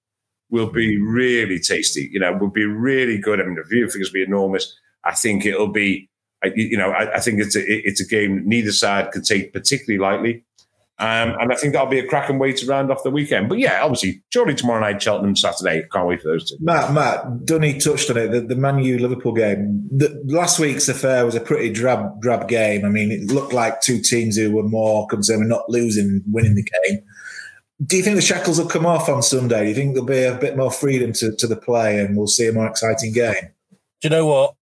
will 0.51 0.71
be 0.71 1.01
really 1.01 1.59
tasty. 1.59 2.09
You 2.13 2.21
know, 2.21 2.33
will 2.37 2.49
be 2.49 2.65
really 2.65 3.19
good. 3.19 3.41
I 3.41 3.45
mean, 3.45 3.57
the 3.57 3.65
viewing 3.69 3.91
figures 3.91 4.11
will 4.11 4.21
be 4.21 4.23
enormous. 4.23 4.75
I 5.05 5.15
think 5.15 5.45
it'll 5.45 5.69
be, 5.69 6.09
you 6.55 6.77
know, 6.77 6.91
I, 6.91 7.17
I 7.17 7.21
think 7.21 7.41
it's 7.41 7.57
a, 7.57 7.63
it's 7.67 8.01
a 8.01 8.07
game 8.07 8.43
neither 8.47 8.73
side 8.73 9.13
can 9.13 9.23
take 9.23 9.53
particularly 9.53 9.99
lightly. 9.99 10.45
Um, 11.01 11.37
and 11.41 11.53
I 11.53 11.55
think 11.55 11.75
that'll 11.75 11.89
be 11.89 12.01
a 12.01 12.07
cracking 12.07 12.41
way 12.41 12.53
to 12.53 12.67
round 12.67 12.91
off 12.91 13.05
the 13.05 13.11
weekend. 13.11 13.49
But 13.49 13.59
yeah, 13.59 13.83
obviously, 13.83 14.21
Chorley 14.35 14.57
tomorrow 14.57 14.81
night, 14.81 15.01
Cheltenham, 15.01 15.37
Saturday. 15.37 15.85
Can't 15.93 16.09
wait 16.09 16.21
for 16.21 16.29
those 16.29 16.51
two. 16.51 16.57
Matt, 16.61 16.93
Matt, 16.93 17.45
Dunny 17.45 17.79
touched 17.79 18.11
on 18.11 18.17
it. 18.17 18.33
The, 18.33 18.41
the 18.41 18.57
Man 18.57 18.81
U 18.81 18.99
Liverpool 18.99 19.33
game. 19.33 19.89
The, 19.93 20.21
last 20.27 20.59
week's 20.59 20.89
affair 20.89 21.25
was 21.25 21.37
a 21.37 21.41
pretty 21.41 21.73
drab, 21.73 22.21
drab 22.21 22.49
game. 22.49 22.85
I 22.85 22.89
mean, 22.89 23.13
it 23.13 23.31
looked 23.33 23.53
like 23.53 23.81
two 23.81 24.01
teams 24.01 24.37
who 24.37 24.51
were 24.51 24.65
more 24.65 25.07
concerned 25.07 25.41
with 25.41 25.49
not 25.49 25.69
losing, 25.69 26.21
winning 26.27 26.57
the 26.57 26.65
game. 26.65 27.01
Do 27.87 27.97
you 27.97 28.03
think 28.03 28.17
the 28.17 28.23
shackles 28.23 28.59
will 28.59 28.67
come 28.67 28.85
off 28.85 29.09
on 29.09 29.23
Sunday? 29.23 29.63
Do 29.63 29.69
you 29.69 29.75
think 29.77 29.95
there'll 29.95 30.05
be 30.05 30.25
a 30.25 30.35
bit 30.35 30.57
more 30.57 30.73
freedom 30.73 31.13
to, 31.13 31.35
to 31.37 31.47
the 31.47 31.55
play 31.55 32.01
and 32.01 32.17
we'll 32.17 32.27
see 32.27 32.49
a 32.49 32.53
more 32.53 32.67
exciting 32.67 33.13
game? 33.13 33.53
Do 34.01 34.09
you 34.09 34.11
know 34.11 34.27
what? 34.27 34.57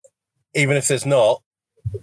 Even 0.54 0.76
if 0.76 0.86
there's 0.86 1.06
not, 1.06 1.42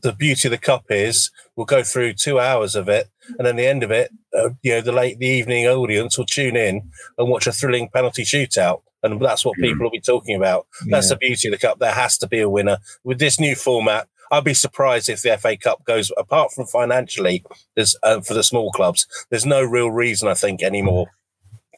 the 0.02 0.14
beauty 0.14 0.48
of 0.48 0.52
the 0.52 0.58
cup 0.58 0.86
is 0.90 1.30
we'll 1.56 1.66
go 1.66 1.84
through 1.84 2.14
two 2.14 2.40
hours 2.40 2.76
of 2.76 2.90
it, 2.90 3.10
and 3.38 3.46
then 3.46 3.56
the 3.56 3.68
end 3.68 3.84
of 3.84 3.92
it, 3.92 4.12
uh, 4.36 4.50
you 4.62 4.72
know, 4.72 4.82
the 4.82 4.92
late 4.92 5.20
the 5.20 5.28
evening 5.28 5.66
audience 5.66 6.18
will 6.18 6.26
tune 6.26 6.56
in 6.56 6.90
and 7.18 7.30
watch 7.30 7.48
a 7.48 7.52
thrilling 7.52 7.90
penalty 7.90 8.24
shootout, 8.24 8.82
and 9.02 9.22
that's 9.22 9.46
what 9.46 9.58
people 9.58 9.84
will 9.84 9.92
be 9.92 10.00
talking 10.00 10.36
about. 10.36 10.68
That's 10.88 11.08
yeah. 11.08 11.16
the 11.16 11.20
beauty 11.20 11.48
of 11.48 11.52
the 11.54 11.58
cup. 11.58 11.80
There 11.80 11.92
has 11.92 12.18
to 12.20 12.28
be 12.28 12.40
a 12.40 12.50
winner 12.50 12.78
with 13.04 13.20
this 13.20 13.40
new 13.40 13.56
format. 13.56 14.08
I'd 14.32 14.44
be 14.44 14.56
surprised 14.56 15.10
if 15.10 15.22
the 15.22 15.38
FA 15.38 15.56
Cup 15.58 15.86
goes 15.86 16.12
apart 16.18 16.52
from 16.52 16.66
financially. 16.66 17.44
There's 17.76 17.96
uh, 18.02 18.22
for 18.22 18.34
the 18.34 18.44
small 18.44 18.72
clubs. 18.72 19.07
There's 19.30 19.45
no 19.45 19.64
real 19.64 19.91
reason 19.91 20.28
I 20.28 20.34
think 20.34 20.64
anymore 20.64 21.07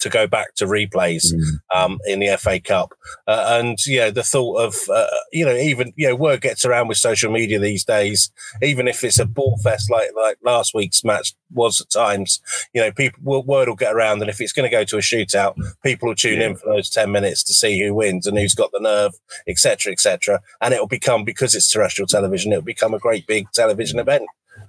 to 0.05 0.09
go 0.09 0.27
back 0.27 0.53
to 0.53 0.65
replays 0.65 1.33
mm. 1.33 1.41
um, 1.75 1.99
in 2.05 2.19
the 2.19 2.37
FA 2.37 2.59
Cup. 2.59 2.93
Uh, 3.27 3.59
and 3.59 3.79
yeah, 3.87 4.11
the 4.11 4.21
thought 4.21 4.61
of 4.61 4.75
uh, 4.93 5.07
you 5.33 5.43
know 5.43 5.55
even 5.55 5.91
you 5.95 6.07
know 6.07 6.15
word 6.15 6.41
gets 6.41 6.63
around 6.63 6.87
with 6.87 6.97
social 6.97 7.31
media 7.31 7.59
these 7.59 7.83
days. 7.83 8.31
Even 8.61 8.87
if 8.87 9.03
it's 9.03 9.17
a 9.17 9.25
ball 9.25 9.57
fest 9.63 9.89
like 9.89 10.11
like 10.15 10.37
last 10.43 10.75
week's 10.75 11.03
match 11.03 11.33
was 11.51 11.81
at 11.81 11.89
times, 11.89 12.39
you 12.73 12.81
know 12.81 12.91
people 12.91 13.43
word 13.43 13.67
will 13.67 13.75
get 13.75 13.93
around, 13.93 14.21
and 14.21 14.29
if 14.29 14.39
it's 14.39 14.53
going 14.53 14.69
to 14.69 14.75
go 14.75 14.83
to 14.83 14.97
a 14.97 15.01
shootout, 15.01 15.55
people 15.83 16.07
will 16.07 16.15
tune 16.15 16.39
yeah. 16.39 16.49
in 16.49 16.55
for 16.55 16.71
those 16.71 16.89
ten 16.89 17.11
minutes 17.11 17.43
to 17.43 17.53
see 17.53 17.81
who 17.81 17.95
wins 17.95 18.27
and 18.27 18.37
who's 18.37 18.53
got 18.53 18.71
the 18.71 18.79
nerve, 18.79 19.15
etc., 19.47 19.91
etc. 19.91 20.39
And 20.61 20.71
it'll 20.71 20.87
become 20.87 21.23
because 21.23 21.55
it's 21.55 21.71
terrestrial 21.71 22.07
television, 22.07 22.51
it'll 22.51 22.63
become 22.63 22.93
a 22.93 22.99
great 22.99 23.25
big 23.25 23.51
television 23.53 23.97
event. 23.97 24.27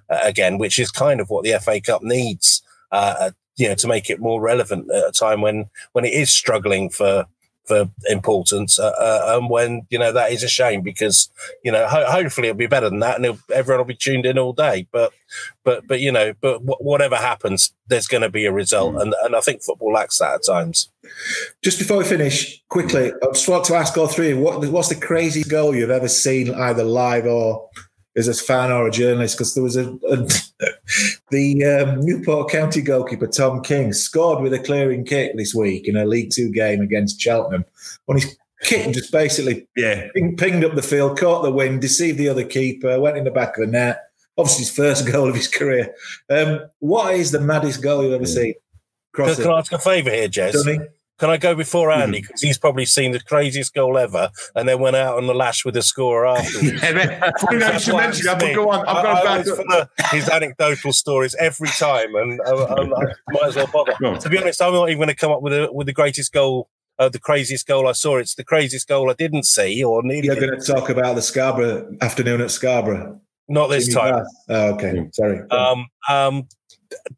Uh, 0.08 0.18
again, 0.22 0.58
which 0.58 0.78
is 0.78 0.90
kind 0.90 1.20
of 1.20 1.28
what 1.30 1.44
the 1.44 1.58
FA 1.60 1.80
Cup 1.80 2.02
needs 2.02 2.62
uh, 2.90 3.30
you 3.56 3.68
know 3.68 3.74
to 3.74 3.88
make 3.88 4.10
it 4.10 4.20
more 4.20 4.40
relevant 4.40 4.90
at 4.90 5.08
a 5.08 5.12
time 5.12 5.40
when 5.40 5.70
when 5.92 6.04
it 6.04 6.12
is 6.12 6.30
struggling 6.30 6.90
for 6.90 7.26
for 7.66 7.90
importance, 8.08 8.78
uh, 8.78 8.92
uh, 8.98 9.36
and 9.36 9.50
when 9.50 9.86
you 9.90 9.98
know 9.98 10.12
that 10.12 10.30
is 10.30 10.42
a 10.42 10.48
shame 10.48 10.82
because 10.82 11.30
you 11.64 11.72
know 11.72 11.86
ho- 11.88 12.06
hopefully 12.06 12.48
it'll 12.48 12.58
be 12.58 12.66
better 12.66 12.88
than 12.88 13.00
that, 13.00 13.20
and 13.20 13.38
everyone 13.52 13.80
will 13.80 13.84
be 13.84 13.94
tuned 13.94 14.24
in 14.24 14.38
all 14.38 14.52
day. 14.52 14.86
But 14.92 15.12
but 15.64 15.86
but 15.86 16.00
you 16.00 16.12
know, 16.12 16.32
but 16.40 16.64
w- 16.64 16.78
whatever 16.78 17.16
happens, 17.16 17.72
there's 17.88 18.06
going 18.06 18.22
to 18.22 18.30
be 18.30 18.46
a 18.46 18.52
result, 18.52 18.94
mm. 18.94 19.02
and 19.02 19.14
and 19.22 19.34
I 19.34 19.40
think 19.40 19.62
football 19.62 19.92
lacks 19.92 20.18
that 20.18 20.34
at 20.34 20.46
times. 20.46 20.90
Just 21.62 21.78
before 21.78 21.98
we 21.98 22.04
finish, 22.04 22.62
quickly, 22.68 23.12
I 23.12 23.26
just 23.32 23.48
want 23.48 23.64
to 23.64 23.74
ask 23.74 23.96
all 23.98 24.06
three: 24.06 24.32
what 24.32 24.64
what's 24.68 24.88
the 24.88 24.94
craziest 24.94 25.50
goal 25.50 25.74
you've 25.74 25.90
ever 25.90 26.08
seen, 26.08 26.54
either 26.54 26.84
live 26.84 27.26
or 27.26 27.68
as 28.16 28.28
a 28.28 28.34
fan 28.34 28.72
or 28.72 28.86
a 28.86 28.90
journalist? 28.90 29.36
Because 29.36 29.54
there 29.54 29.62
was 29.62 29.76
a, 29.76 29.90
a 30.08 30.16
the 31.30 31.64
um, 31.64 32.00
Newport 32.00 32.50
County 32.50 32.80
goalkeeper 32.80 33.26
Tom 33.26 33.62
King 33.62 33.92
scored 33.92 34.42
with 34.42 34.52
a 34.52 34.58
clearing 34.58 35.04
kick 35.04 35.36
this 35.36 35.54
week 35.54 35.88
in 35.88 35.96
a 35.96 36.04
League 36.04 36.30
Two 36.30 36.50
game 36.50 36.80
against 36.80 37.20
Cheltenham. 37.20 37.64
When 38.06 38.18
he's 38.18 38.36
kick 38.62 38.92
just 38.94 39.12
basically 39.12 39.68
yeah 39.76 40.08
ping, 40.14 40.36
pinged 40.36 40.64
up 40.64 40.74
the 40.74 40.82
field, 40.82 41.18
caught 41.18 41.42
the 41.42 41.50
wind, 41.50 41.80
deceived 41.80 42.18
the 42.18 42.28
other 42.28 42.44
keeper, 42.44 43.00
went 43.00 43.16
in 43.16 43.24
the 43.24 43.30
back 43.30 43.56
of 43.58 43.66
the 43.66 43.72
net. 43.72 44.02
Obviously, 44.38 44.64
his 44.64 44.74
first 44.74 45.06
goal 45.12 45.28
of 45.28 45.34
his 45.34 45.48
career. 45.48 45.94
Um, 46.30 46.60
what 46.80 47.14
is 47.14 47.30
the 47.30 47.40
maddest 47.40 47.82
goal 47.82 48.02
you've 48.02 48.12
ever 48.12 48.26
seen? 48.26 48.54
Can, 49.14 49.34
can 49.34 49.46
I 49.46 49.58
ask 49.58 49.72
a 49.72 49.78
favour 49.78 50.10
here, 50.10 50.28
Jez? 50.28 50.52
Can 51.18 51.30
I 51.30 51.38
go 51.38 51.54
before 51.54 51.88
mm-hmm. 51.88 52.02
Andy 52.02 52.20
because 52.20 52.40
mm-hmm. 52.40 52.48
he's 52.48 52.58
probably 52.58 52.84
seen 52.84 53.12
the 53.12 53.20
craziest 53.20 53.74
goal 53.74 53.96
ever, 53.96 54.30
and 54.54 54.68
then 54.68 54.80
went 54.80 54.96
out 54.96 55.16
on 55.16 55.26
the 55.26 55.34
lash 55.34 55.64
with 55.64 55.76
a 55.76 55.82
score 55.82 56.26
after. 56.26 56.64
yeah, 56.64 57.30
you 57.50 57.78
should 57.78 57.96
mention 57.96 58.26
that. 58.26 58.38
But 58.38 58.54
go 58.54 58.70
on, 58.70 58.86
I've 58.86 59.02
got 59.02 59.70
I, 59.70 59.86
I 60.00 60.14
his 60.14 60.28
anecdotal 60.28 60.92
stories 60.92 61.34
every 61.38 61.68
time, 61.68 62.14
and 62.14 62.40
I, 62.46 62.50
I, 62.50 62.84
might 62.84 63.46
as 63.46 63.56
well 63.56 63.68
bother. 63.72 63.94
To 64.18 64.28
be 64.28 64.38
honest, 64.38 64.60
I'm 64.60 64.72
not 64.72 64.88
even 64.88 64.98
going 64.98 65.08
to 65.08 65.14
come 65.14 65.32
up 65.32 65.42
with 65.42 65.52
a, 65.52 65.72
with 65.72 65.86
the 65.86 65.92
greatest 65.92 66.32
goal 66.32 66.68
uh, 66.98 67.08
the 67.08 67.18
craziest 67.18 67.66
goal 67.66 67.88
I 67.88 67.92
saw. 67.92 68.16
It's 68.16 68.34
the 68.34 68.44
craziest 68.44 68.88
goal 68.88 69.10
I 69.10 69.14
didn't 69.14 69.44
see 69.44 69.82
or 69.82 70.02
nearly. 70.02 70.26
You're 70.26 70.36
going 70.36 70.58
to 70.58 70.66
talk 70.66 70.88
about 70.88 71.14
the 71.14 71.22
Scarborough 71.22 71.94
afternoon 72.00 72.40
at 72.40 72.50
Scarborough. 72.50 73.20
Not 73.48 73.68
this 73.68 73.86
Jimmy 73.86 74.00
time. 74.00 74.24
Oh, 74.48 74.74
okay, 74.74 75.08
sorry. 75.12 75.40
Um, 75.50 75.86
um, 76.08 76.48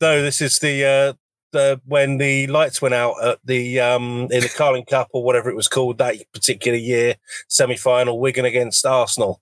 no, 0.01 0.23
this 0.23 0.41
is 0.41 0.59
the 0.59 0.85
uh, 0.85 1.13
the 1.53 1.81
when 1.87 2.19
the 2.19 2.47
lights 2.49 2.83
went 2.83 2.95
out 2.95 3.15
at 3.25 3.39
the 3.45 3.81
um 3.81 4.29
in 4.31 4.41
the 4.41 4.53
Carling 4.55 4.85
Cup 4.85 5.09
or 5.13 5.25
whatever 5.25 5.51
it 5.51 5.57
was 5.57 5.69
called 5.69 5.99
that 5.99 6.17
particular 6.33 6.79
year 6.79 7.17
semi 7.49 7.77
final, 7.77 8.21
Wigan 8.21 8.45
against 8.45 8.85
Arsenal. 8.85 9.41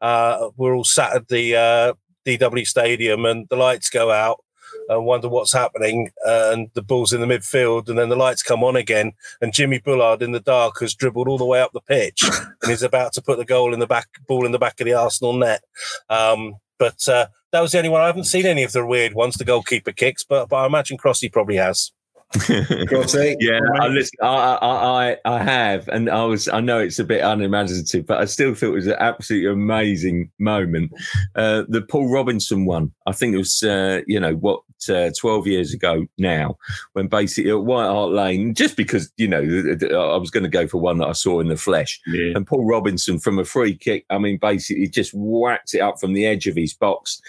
Uh, 0.00 0.50
we're 0.56 0.74
all 0.74 0.84
sat 0.84 1.14
at 1.14 1.28
the 1.28 1.56
uh, 1.56 1.92
DW 2.26 2.66
Stadium 2.66 3.24
and 3.24 3.48
the 3.48 3.56
lights 3.56 3.88
go 3.88 4.10
out 4.10 4.42
and 4.88 5.04
wonder 5.04 5.28
what's 5.28 5.52
happening. 5.52 6.10
And 6.24 6.68
the 6.74 6.82
ball's 6.82 7.12
in 7.12 7.20
the 7.20 7.26
midfield, 7.26 7.88
and 7.88 7.98
then 7.98 8.08
the 8.08 8.16
lights 8.16 8.42
come 8.42 8.62
on 8.62 8.76
again. 8.76 9.12
And 9.40 9.52
Jimmy 9.52 9.78
Bullard 9.78 10.22
in 10.22 10.32
the 10.32 10.40
dark 10.40 10.80
has 10.80 10.94
dribbled 10.94 11.28
all 11.28 11.38
the 11.38 11.44
way 11.44 11.60
up 11.60 11.72
the 11.72 11.80
pitch 11.80 12.22
and 12.62 12.70
is 12.70 12.82
about 12.82 13.12
to 13.14 13.22
put 13.22 13.38
the 13.38 13.44
goal 13.44 13.72
in 13.72 13.80
the 13.80 13.86
back, 13.86 14.06
ball 14.26 14.46
in 14.46 14.52
the 14.52 14.58
back 14.58 14.80
of 14.80 14.84
the 14.84 14.94
Arsenal 14.94 15.32
net. 15.32 15.62
Um, 16.08 16.56
but 16.78 17.06
uh, 17.08 17.26
that 17.56 17.62
was 17.62 17.72
the 17.72 17.78
only 17.78 17.88
one. 17.88 18.02
I 18.02 18.06
haven't 18.06 18.24
seen 18.24 18.44
any 18.44 18.64
of 18.64 18.72
the 18.72 18.84
weird 18.84 19.14
ones, 19.14 19.36
the 19.36 19.44
goalkeeper 19.44 19.90
kicks, 19.90 20.22
but, 20.22 20.50
but 20.50 20.56
I 20.56 20.66
imagine 20.66 20.98
Crossy 20.98 21.32
probably 21.32 21.56
has. 21.56 21.90
Yeah, 23.40 23.60
I, 23.80 23.88
listen, 23.88 24.18
I, 24.20 24.58
I, 24.60 25.16
I 25.24 25.42
have, 25.42 25.88
and 25.88 26.10
I 26.10 26.24
was. 26.24 26.48
I 26.48 26.60
know 26.60 26.80
it's 26.80 26.98
a 26.98 27.04
bit 27.04 27.22
unimaginative, 27.22 28.04
but 28.04 28.20
I 28.20 28.24
still 28.24 28.54
thought 28.54 28.70
it 28.70 28.72
was 28.72 28.86
an 28.88 28.96
absolutely 28.98 29.50
amazing 29.50 30.30
moment. 30.38 30.92
Uh, 31.34 31.62
the 31.68 31.82
Paul 31.82 32.12
Robinson 32.12 32.66
one, 32.66 32.92
I 33.06 33.12
think 33.12 33.34
it 33.34 33.38
was, 33.38 33.62
uh, 33.62 34.00
you 34.06 34.18
know, 34.18 34.34
what 34.34 34.60
uh, 34.88 35.10
twelve 35.18 35.46
years 35.46 35.72
ago 35.72 36.06
now, 36.18 36.58
when 36.94 37.06
basically 37.06 37.50
at 37.50 37.62
White 37.62 37.86
Hart 37.86 38.10
Lane, 38.10 38.54
just 38.54 38.76
because 38.76 39.10
you 39.16 39.28
know 39.28 39.40
I 39.40 40.16
was 40.16 40.30
going 40.30 40.44
to 40.44 40.50
go 40.50 40.66
for 40.66 40.78
one 40.78 40.98
that 40.98 41.08
I 41.08 41.12
saw 41.12 41.40
in 41.40 41.48
the 41.48 41.56
flesh, 41.56 42.00
yeah. 42.08 42.32
and 42.34 42.46
Paul 42.46 42.66
Robinson 42.66 43.18
from 43.18 43.38
a 43.38 43.44
free 43.44 43.76
kick. 43.76 44.04
I 44.10 44.18
mean, 44.18 44.38
basically 44.38 44.88
just 44.88 45.12
whacked 45.14 45.74
it 45.74 45.80
up 45.80 46.00
from 46.00 46.12
the 46.12 46.26
edge 46.26 46.48
of 46.48 46.56
his 46.56 46.74
box, 46.74 47.22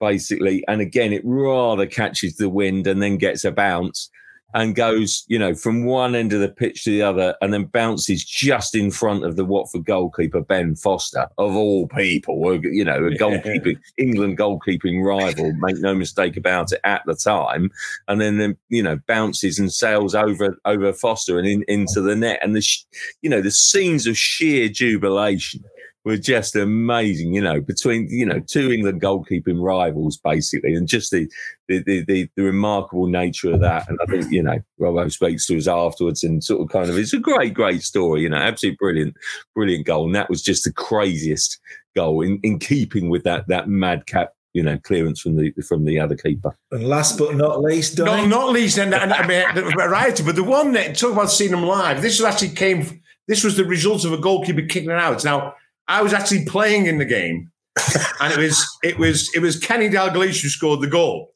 basically, 0.00 0.64
and 0.66 0.80
again 0.80 1.12
it 1.12 1.22
rather 1.24 1.86
catches 1.86 2.36
the 2.36 2.48
wind 2.48 2.86
and 2.88 3.00
then 3.00 3.16
gets 3.18 3.44
a 3.44 3.52
bounce 3.52 4.10
and 4.54 4.74
goes, 4.74 5.24
you 5.28 5.38
know, 5.38 5.54
from 5.54 5.84
one 5.84 6.14
end 6.14 6.32
of 6.32 6.40
the 6.40 6.48
pitch 6.48 6.84
to 6.84 6.90
the 6.90 7.02
other 7.02 7.34
and 7.40 7.52
then 7.52 7.64
bounces 7.64 8.24
just 8.24 8.74
in 8.74 8.90
front 8.90 9.24
of 9.24 9.36
the 9.36 9.44
Watford 9.44 9.84
goalkeeper, 9.84 10.40
Ben 10.40 10.74
Foster, 10.76 11.26
of 11.38 11.54
all 11.54 11.88
people, 11.88 12.60
you 12.62 12.84
know, 12.84 13.04
a 13.06 13.10
goalkeeping, 13.10 13.78
England 13.98 14.38
goalkeeping 14.38 15.04
rival, 15.04 15.52
make 15.54 15.78
no 15.78 15.94
mistake 15.94 16.36
about 16.36 16.72
it 16.72 16.80
at 16.84 17.02
the 17.06 17.14
time. 17.14 17.70
And 18.08 18.20
then, 18.20 18.38
then 18.38 18.56
you 18.68 18.82
know, 18.82 18.98
bounces 19.06 19.58
and 19.58 19.72
sails 19.72 20.14
over, 20.14 20.58
over 20.64 20.92
Foster 20.92 21.38
and 21.38 21.48
in, 21.48 21.64
into 21.68 22.00
the 22.00 22.16
net. 22.16 22.40
And 22.42 22.54
the, 22.54 22.66
you 23.22 23.30
know, 23.30 23.40
the 23.40 23.50
scenes 23.50 24.06
of 24.06 24.16
sheer 24.16 24.68
jubilation 24.68 25.64
were 26.04 26.16
just 26.16 26.56
amazing, 26.56 27.32
you 27.32 27.40
know, 27.40 27.60
between, 27.60 28.08
you 28.10 28.26
know, 28.26 28.40
two 28.40 28.72
England 28.72 29.00
goalkeeping 29.00 29.62
rivals, 29.62 30.16
basically, 30.16 30.74
and 30.74 30.88
just 30.88 31.10
the 31.10 31.30
the, 31.68 31.82
the, 31.84 32.04
the, 32.04 32.28
the 32.36 32.42
remarkable 32.42 33.06
nature 33.06 33.52
of 33.52 33.60
that. 33.60 33.88
And 33.88 33.98
I 34.02 34.06
think, 34.06 34.30
you 34.30 34.42
know, 34.42 34.58
Robbo 34.80 35.10
speaks 35.10 35.46
to 35.46 35.56
us 35.56 35.68
afterwards 35.68 36.24
and 36.24 36.42
sort 36.42 36.60
of 36.60 36.68
kind 36.70 36.90
of, 36.90 36.98
it's 36.98 37.12
a 37.12 37.18
great, 37.18 37.54
great 37.54 37.82
story, 37.82 38.22
you 38.22 38.28
know, 38.28 38.36
absolutely 38.36 38.76
brilliant, 38.76 39.16
brilliant 39.54 39.86
goal. 39.86 40.06
And 40.06 40.14
that 40.14 40.28
was 40.28 40.42
just 40.42 40.64
the 40.64 40.72
craziest 40.72 41.60
goal 41.94 42.20
in, 42.20 42.40
in 42.42 42.58
keeping 42.58 43.08
with 43.08 43.22
that, 43.24 43.46
that 43.48 43.68
madcap 43.68 44.34
you 44.54 44.62
know, 44.62 44.78
clearance 44.78 45.20
from 45.20 45.36
the 45.36 45.50
from 45.66 45.86
the 45.86 45.98
other 45.98 46.14
keeper. 46.14 46.54
And 46.70 46.86
last 46.86 47.16
but 47.16 47.34
not 47.36 47.62
least, 47.62 47.98
not, 47.98 48.28
not 48.28 48.50
least, 48.50 48.78
and, 48.78 48.92
and 48.94 49.12
I 49.12 49.26
mean, 49.26 49.46
variety, 49.74 50.22
but 50.22 50.36
the 50.36 50.44
one 50.44 50.72
that 50.72 50.94
talk 50.94 51.12
about 51.12 51.30
seeing 51.30 51.52
them 51.52 51.62
live. 51.62 52.02
This 52.02 52.22
actually 52.22 52.50
came. 52.50 53.00
This 53.28 53.44
was 53.44 53.56
the 53.56 53.64
result 53.64 54.04
of 54.04 54.12
a 54.12 54.18
goalkeeper 54.18 54.60
kicking 54.62 54.90
it 54.90 54.98
out. 54.98 55.24
Now 55.24 55.54
I 55.88 56.02
was 56.02 56.12
actually 56.12 56.44
playing 56.44 56.86
in 56.86 56.98
the 56.98 57.04
game, 57.04 57.50
and 58.20 58.32
it 58.32 58.38
was 58.38 58.78
it 58.82 58.98
was 58.98 59.30
it 59.34 59.40
was 59.40 59.58
Kenny 59.58 59.88
Dalglish 59.88 60.42
who 60.42 60.48
scored 60.48 60.80
the 60.80 60.88
goal. 60.88 61.28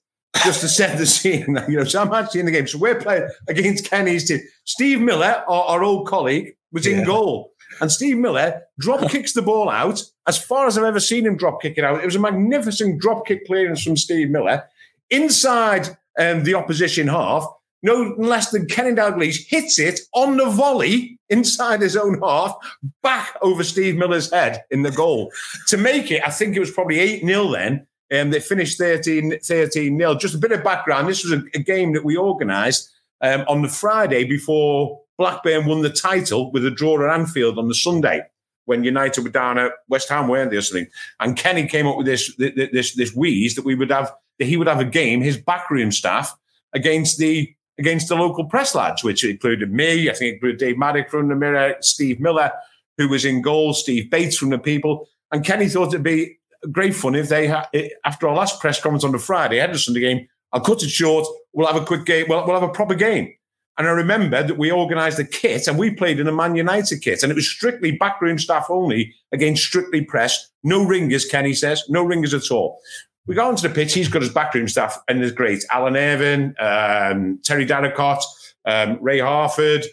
Just 0.45 0.61
to 0.61 0.69
set 0.69 0.99
the 0.99 1.07
scene, 1.07 1.59
you 1.69 1.79
know. 1.79 1.85
So 1.85 2.03
I'm 2.03 2.13
actually 2.13 2.41
in 2.41 2.47
the 2.47 2.53
game. 2.53 2.67
So 2.67 2.77
we're 2.77 3.01
playing 3.01 3.27
against 3.49 3.89
Kenny's 3.89 4.29
team. 4.29 4.41
Steve 4.65 5.01
Miller, 5.01 5.43
our, 5.49 5.65
our 5.65 5.83
old 5.83 6.07
colleague, 6.07 6.55
was 6.73 6.87
in 6.87 7.05
goal, 7.05 7.53
and 7.81 7.91
Steve 7.91 8.19
Miller 8.19 8.63
drop 8.79 9.11
kicks 9.11 9.33
the 9.33 9.41
ball 9.41 9.71
out 9.71 10.03
as 10.27 10.37
far 10.37 10.67
as 10.67 10.77
I've 10.77 10.85
ever 10.85 11.01
seen 11.01 11.25
him 11.25 11.37
drop 11.37 11.63
kick 11.63 11.79
it 11.79 11.85
out. 11.85 12.01
It 12.01 12.05
was 12.05 12.17
a 12.17 12.21
magnificent 12.21 13.01
drop 13.01 13.27
kick 13.27 13.47
clearance 13.47 13.83
from 13.83 13.97
Steve 13.97 14.29
Miller 14.29 14.65
inside 15.11 15.97
um, 16.19 16.45
the 16.45 16.55
opposition 16.55 17.09
half 17.09 17.47
no 17.83 18.15
less 18.19 18.51
than 18.51 18.67
Kenny 18.67 18.93
Dalglish 18.93 19.47
hits 19.49 19.79
it 19.79 20.01
on 20.15 20.37
the 20.37 20.47
volley 20.47 21.19
inside 21.29 21.81
his 21.81 21.97
own 21.97 22.21
half, 22.21 22.57
back 23.03 23.37
over 23.43 23.63
Steve 23.65 23.97
Miller's 23.97 24.33
head 24.33 24.65
in 24.71 24.83
the 24.83 24.91
goal. 24.91 25.31
to 25.69 25.77
make 25.77 26.11
it, 26.11 26.23
I 26.27 26.31
think 26.31 26.57
it 26.57 26.61
was 26.61 26.71
probably 26.71 26.99
8 26.99 27.25
0 27.25 27.53
then. 27.53 27.87
Um, 28.15 28.31
they 28.31 28.41
finished 28.41 28.79
13 28.79 29.41
13 29.41 29.99
0. 29.99 30.15
Just 30.15 30.35
a 30.35 30.39
bit 30.39 30.53
of 30.53 30.63
background 30.63 31.09
this 31.09 31.25
was 31.25 31.33
a, 31.33 31.43
a 31.55 31.59
game 31.59 31.93
that 31.93 32.05
we 32.05 32.17
organised 32.17 32.91
um, 33.21 33.45
on 33.49 33.63
the 33.63 33.69
Friday 33.69 34.25
before 34.25 35.01
Blackburn 35.19 35.67
won 35.67 35.83
the 35.83 35.91
title 35.91 36.53
with 36.53 36.65
a 36.65 36.71
draw 36.71 37.03
at 37.03 37.19
Anfield 37.19 37.59
on 37.59 37.69
the 37.69 37.75
Sunday 37.75 38.23
when 38.67 38.85
United 38.85 39.23
were 39.23 39.31
down 39.31 39.59
at 39.59 39.73
West 39.89 40.09
Ham, 40.09 40.29
weren't 40.29 40.51
they, 40.51 40.57
or 40.57 40.63
something? 40.63 40.89
And 41.21 41.37
Kenny 41.37 41.67
came 41.67 41.87
up 41.87 41.97
with 41.97 42.07
this 42.07 42.35
this 42.37 42.95
this 42.95 43.15
wheeze 43.15 43.55
that 43.55 43.65
we 43.65 43.75
would 43.75 43.91
have 43.91 44.13
that 44.39 44.45
he 44.45 44.57
would 44.57 44.69
have 44.69 44.81
a 44.81 44.85
game, 44.85 45.21
his 45.21 45.37
backroom 45.37 45.91
staff 45.91 46.37
against 46.75 47.19
the 47.19 47.53
against 47.79 48.09
the 48.09 48.17
local 48.17 48.45
press 48.45 48.75
lads, 48.75 49.05
which 49.05 49.25
included 49.25 49.73
me, 49.73 50.09
I 50.09 50.15
think 50.15 50.31
it 50.31 50.35
included 50.35 50.59
Dave 50.59 50.79
Maddock 50.79 51.11
from 51.11 51.29
the 51.29 51.37
Mirror, 51.37 51.77
Steve 51.81 52.21
Miller, 52.21 52.51
who 52.99 53.09
was 53.09 53.25
in 53.25 53.43
goal, 53.43 53.75
Steve 53.75 54.11
Bates 54.11 54.37
from 54.37 54.51
the 54.51 54.59
People. 54.59 55.09
And 55.33 55.45
Kenny 55.45 55.69
thought 55.69 55.89
it'd 55.89 56.03
be 56.03 56.39
great 56.73 56.95
fun 56.95 57.15
if 57.15 57.29
they, 57.29 57.47
had, 57.47 57.67
after 58.05 58.29
our 58.29 58.35
last 58.35 58.61
press 58.61 58.81
conference 58.81 59.05
on 59.05 59.13
the 59.13 59.19
Friday, 59.19 59.59
ahead 59.59 59.71
of 59.71 59.77
the 59.77 59.81
Sunday 59.81 60.01
game, 60.01 60.29
I'll 60.53 60.61
cut 60.61 60.83
it 60.83 60.89
short. 60.89 61.27
We'll 61.53 61.67
have 61.67 61.81
a 61.81 61.85
quick 61.85 62.05
game. 62.05 62.27
We'll, 62.29 62.47
we'll 62.47 62.59
have 62.59 62.69
a 62.69 62.73
proper 62.73 62.95
game. 62.95 63.33
And 63.79 63.87
I 63.87 63.91
remember 63.91 64.43
that 64.43 64.57
we 64.57 64.73
organised 64.73 65.19
a 65.19 65.25
kit 65.25 65.67
and 65.67 65.79
we 65.79 65.91
played 65.91 66.19
in 66.19 66.27
a 66.27 66.33
Man 66.33 66.57
United 66.57 67.03
kit. 67.03 67.23
And 67.23 67.31
it 67.31 67.35
was 67.35 67.49
strictly 67.49 67.93
backroom 67.93 68.39
staff 68.39 68.67
only 68.71 69.15
against 69.33 69.65
strictly 69.65 70.03
press. 70.03 70.49
No 70.63 70.83
ringers, 70.83 71.27
Kenny 71.27 71.53
says. 71.53 71.85
No 71.91 72.03
ringers 72.03 72.33
at 72.33 72.51
all. 72.51 72.81
We 73.27 73.35
go 73.35 73.49
onto 73.49 73.67
the 73.67 73.75
pitch. 73.75 73.95
He's 73.95 74.09
got 74.09 74.23
his 74.23 74.33
backroom 74.33 74.69
staff, 74.69 74.99
and 75.09 75.21
there's 75.21 75.33
great 75.33 75.65
Alan 75.71 75.97
Irvine, 75.97 76.55
um, 76.59 77.41
Terry 77.43 77.67
Darracott, 77.67 78.23
um, 78.65 78.99
Ray 79.01 79.19
Harford. 79.19 79.85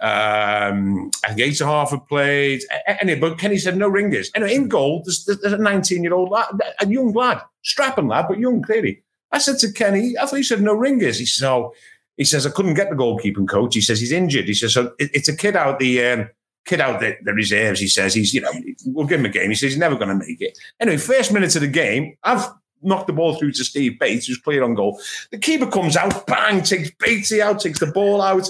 Um, 0.00 1.10
I 1.24 1.34
think 1.34 1.52
Asa 1.52 1.66
Hartford 1.66 2.06
played. 2.06 2.62
Anyway, 2.86 3.20
but 3.20 3.38
Kenny 3.38 3.58
said 3.58 3.76
no 3.76 3.86
ringers. 3.86 4.30
Anyway, 4.34 4.54
in 4.54 4.68
goal, 4.68 5.02
there's, 5.04 5.26
there's 5.26 5.52
a 5.52 5.58
19 5.58 6.02
year 6.02 6.14
old 6.14 6.30
lad, 6.30 6.46
a 6.80 6.86
young 6.86 7.12
lad, 7.12 7.42
strapping 7.62 8.08
lad, 8.08 8.26
but 8.28 8.38
young 8.38 8.62
clearly. 8.62 9.02
I 9.32 9.38
said 9.38 9.58
to 9.58 9.72
Kenny, 9.72 10.14
I 10.18 10.26
thought 10.26 10.36
he 10.36 10.42
said 10.42 10.62
no 10.62 10.74
ringers. 10.74 11.18
He 11.18 11.26
says, 11.26 11.44
oh, 11.44 11.74
he 12.16 12.24
says, 12.24 12.46
I 12.46 12.50
couldn't 12.50 12.74
get 12.74 12.90
the 12.90 12.96
goalkeeping 12.96 13.48
coach. 13.48 13.74
He 13.74 13.80
says 13.80 14.00
he's 14.00 14.12
injured. 14.12 14.46
He 14.46 14.54
says, 14.54 14.74
so 14.74 14.92
it, 14.98 15.10
it's 15.14 15.28
a 15.28 15.36
kid 15.36 15.54
out 15.54 15.78
the 15.78 16.04
um, 16.04 16.30
kid 16.64 16.80
out 16.80 17.00
the, 17.00 17.16
the, 17.22 17.32
reserves. 17.32 17.80
He 17.80 17.88
says 17.88 18.14
he's, 18.14 18.34
you 18.34 18.40
know, 18.40 18.52
we'll 18.86 19.06
give 19.06 19.20
him 19.20 19.26
a 19.26 19.30
game. 19.30 19.50
He 19.50 19.54
says 19.54 19.72
he's 19.72 19.78
never 19.78 19.96
going 19.96 20.08
to 20.08 20.26
make 20.26 20.40
it. 20.40 20.58
Anyway, 20.80 20.96
first 20.96 21.32
minute 21.32 21.54
of 21.54 21.62
the 21.62 21.68
game, 21.68 22.16
I've 22.24 22.46
knocked 22.82 23.06
the 23.06 23.12
ball 23.12 23.34
through 23.34 23.52
to 23.52 23.64
Steve 23.64 23.98
Bates, 23.98 24.26
who's 24.26 24.38
clear 24.38 24.62
on 24.62 24.74
goal. 24.74 25.00
The 25.30 25.38
keeper 25.38 25.66
comes 25.66 25.96
out, 25.96 26.26
bang, 26.26 26.62
takes 26.62 26.90
Batesy 26.92 27.40
out, 27.40 27.60
takes 27.60 27.80
the 27.80 27.86
ball 27.86 28.22
out. 28.22 28.48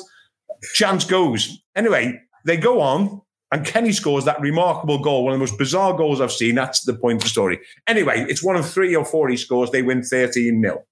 Chance 0.75 1.05
goes. 1.05 1.63
Anyway, 1.75 2.21
they 2.45 2.57
go 2.57 2.81
on, 2.81 3.23
and 3.53 3.67
Kenny 3.67 3.93
scores 3.93 4.25
that 4.27 4.41
remarkable 4.41 4.99
goal, 4.99 5.25
one 5.25 5.33
of 5.33 5.39
the 5.39 5.45
most 5.45 5.59
bizarre 5.59 5.97
goals 5.97 6.21
I've 6.21 6.33
seen. 6.33 6.55
That's 6.55 6.83
the 6.83 6.95
point 6.95 7.17
of 7.17 7.23
the 7.23 7.29
story. 7.29 7.61
Anyway, 7.87 8.25
it's 8.29 8.45
one 8.45 8.57
of 8.57 8.69
three 8.69 8.95
or 8.95 9.05
four 9.05 9.29
he 9.29 9.37
scores. 9.37 9.71
They 9.71 9.83
win 9.83 10.03
13 10.03 10.63
0. 10.63 10.85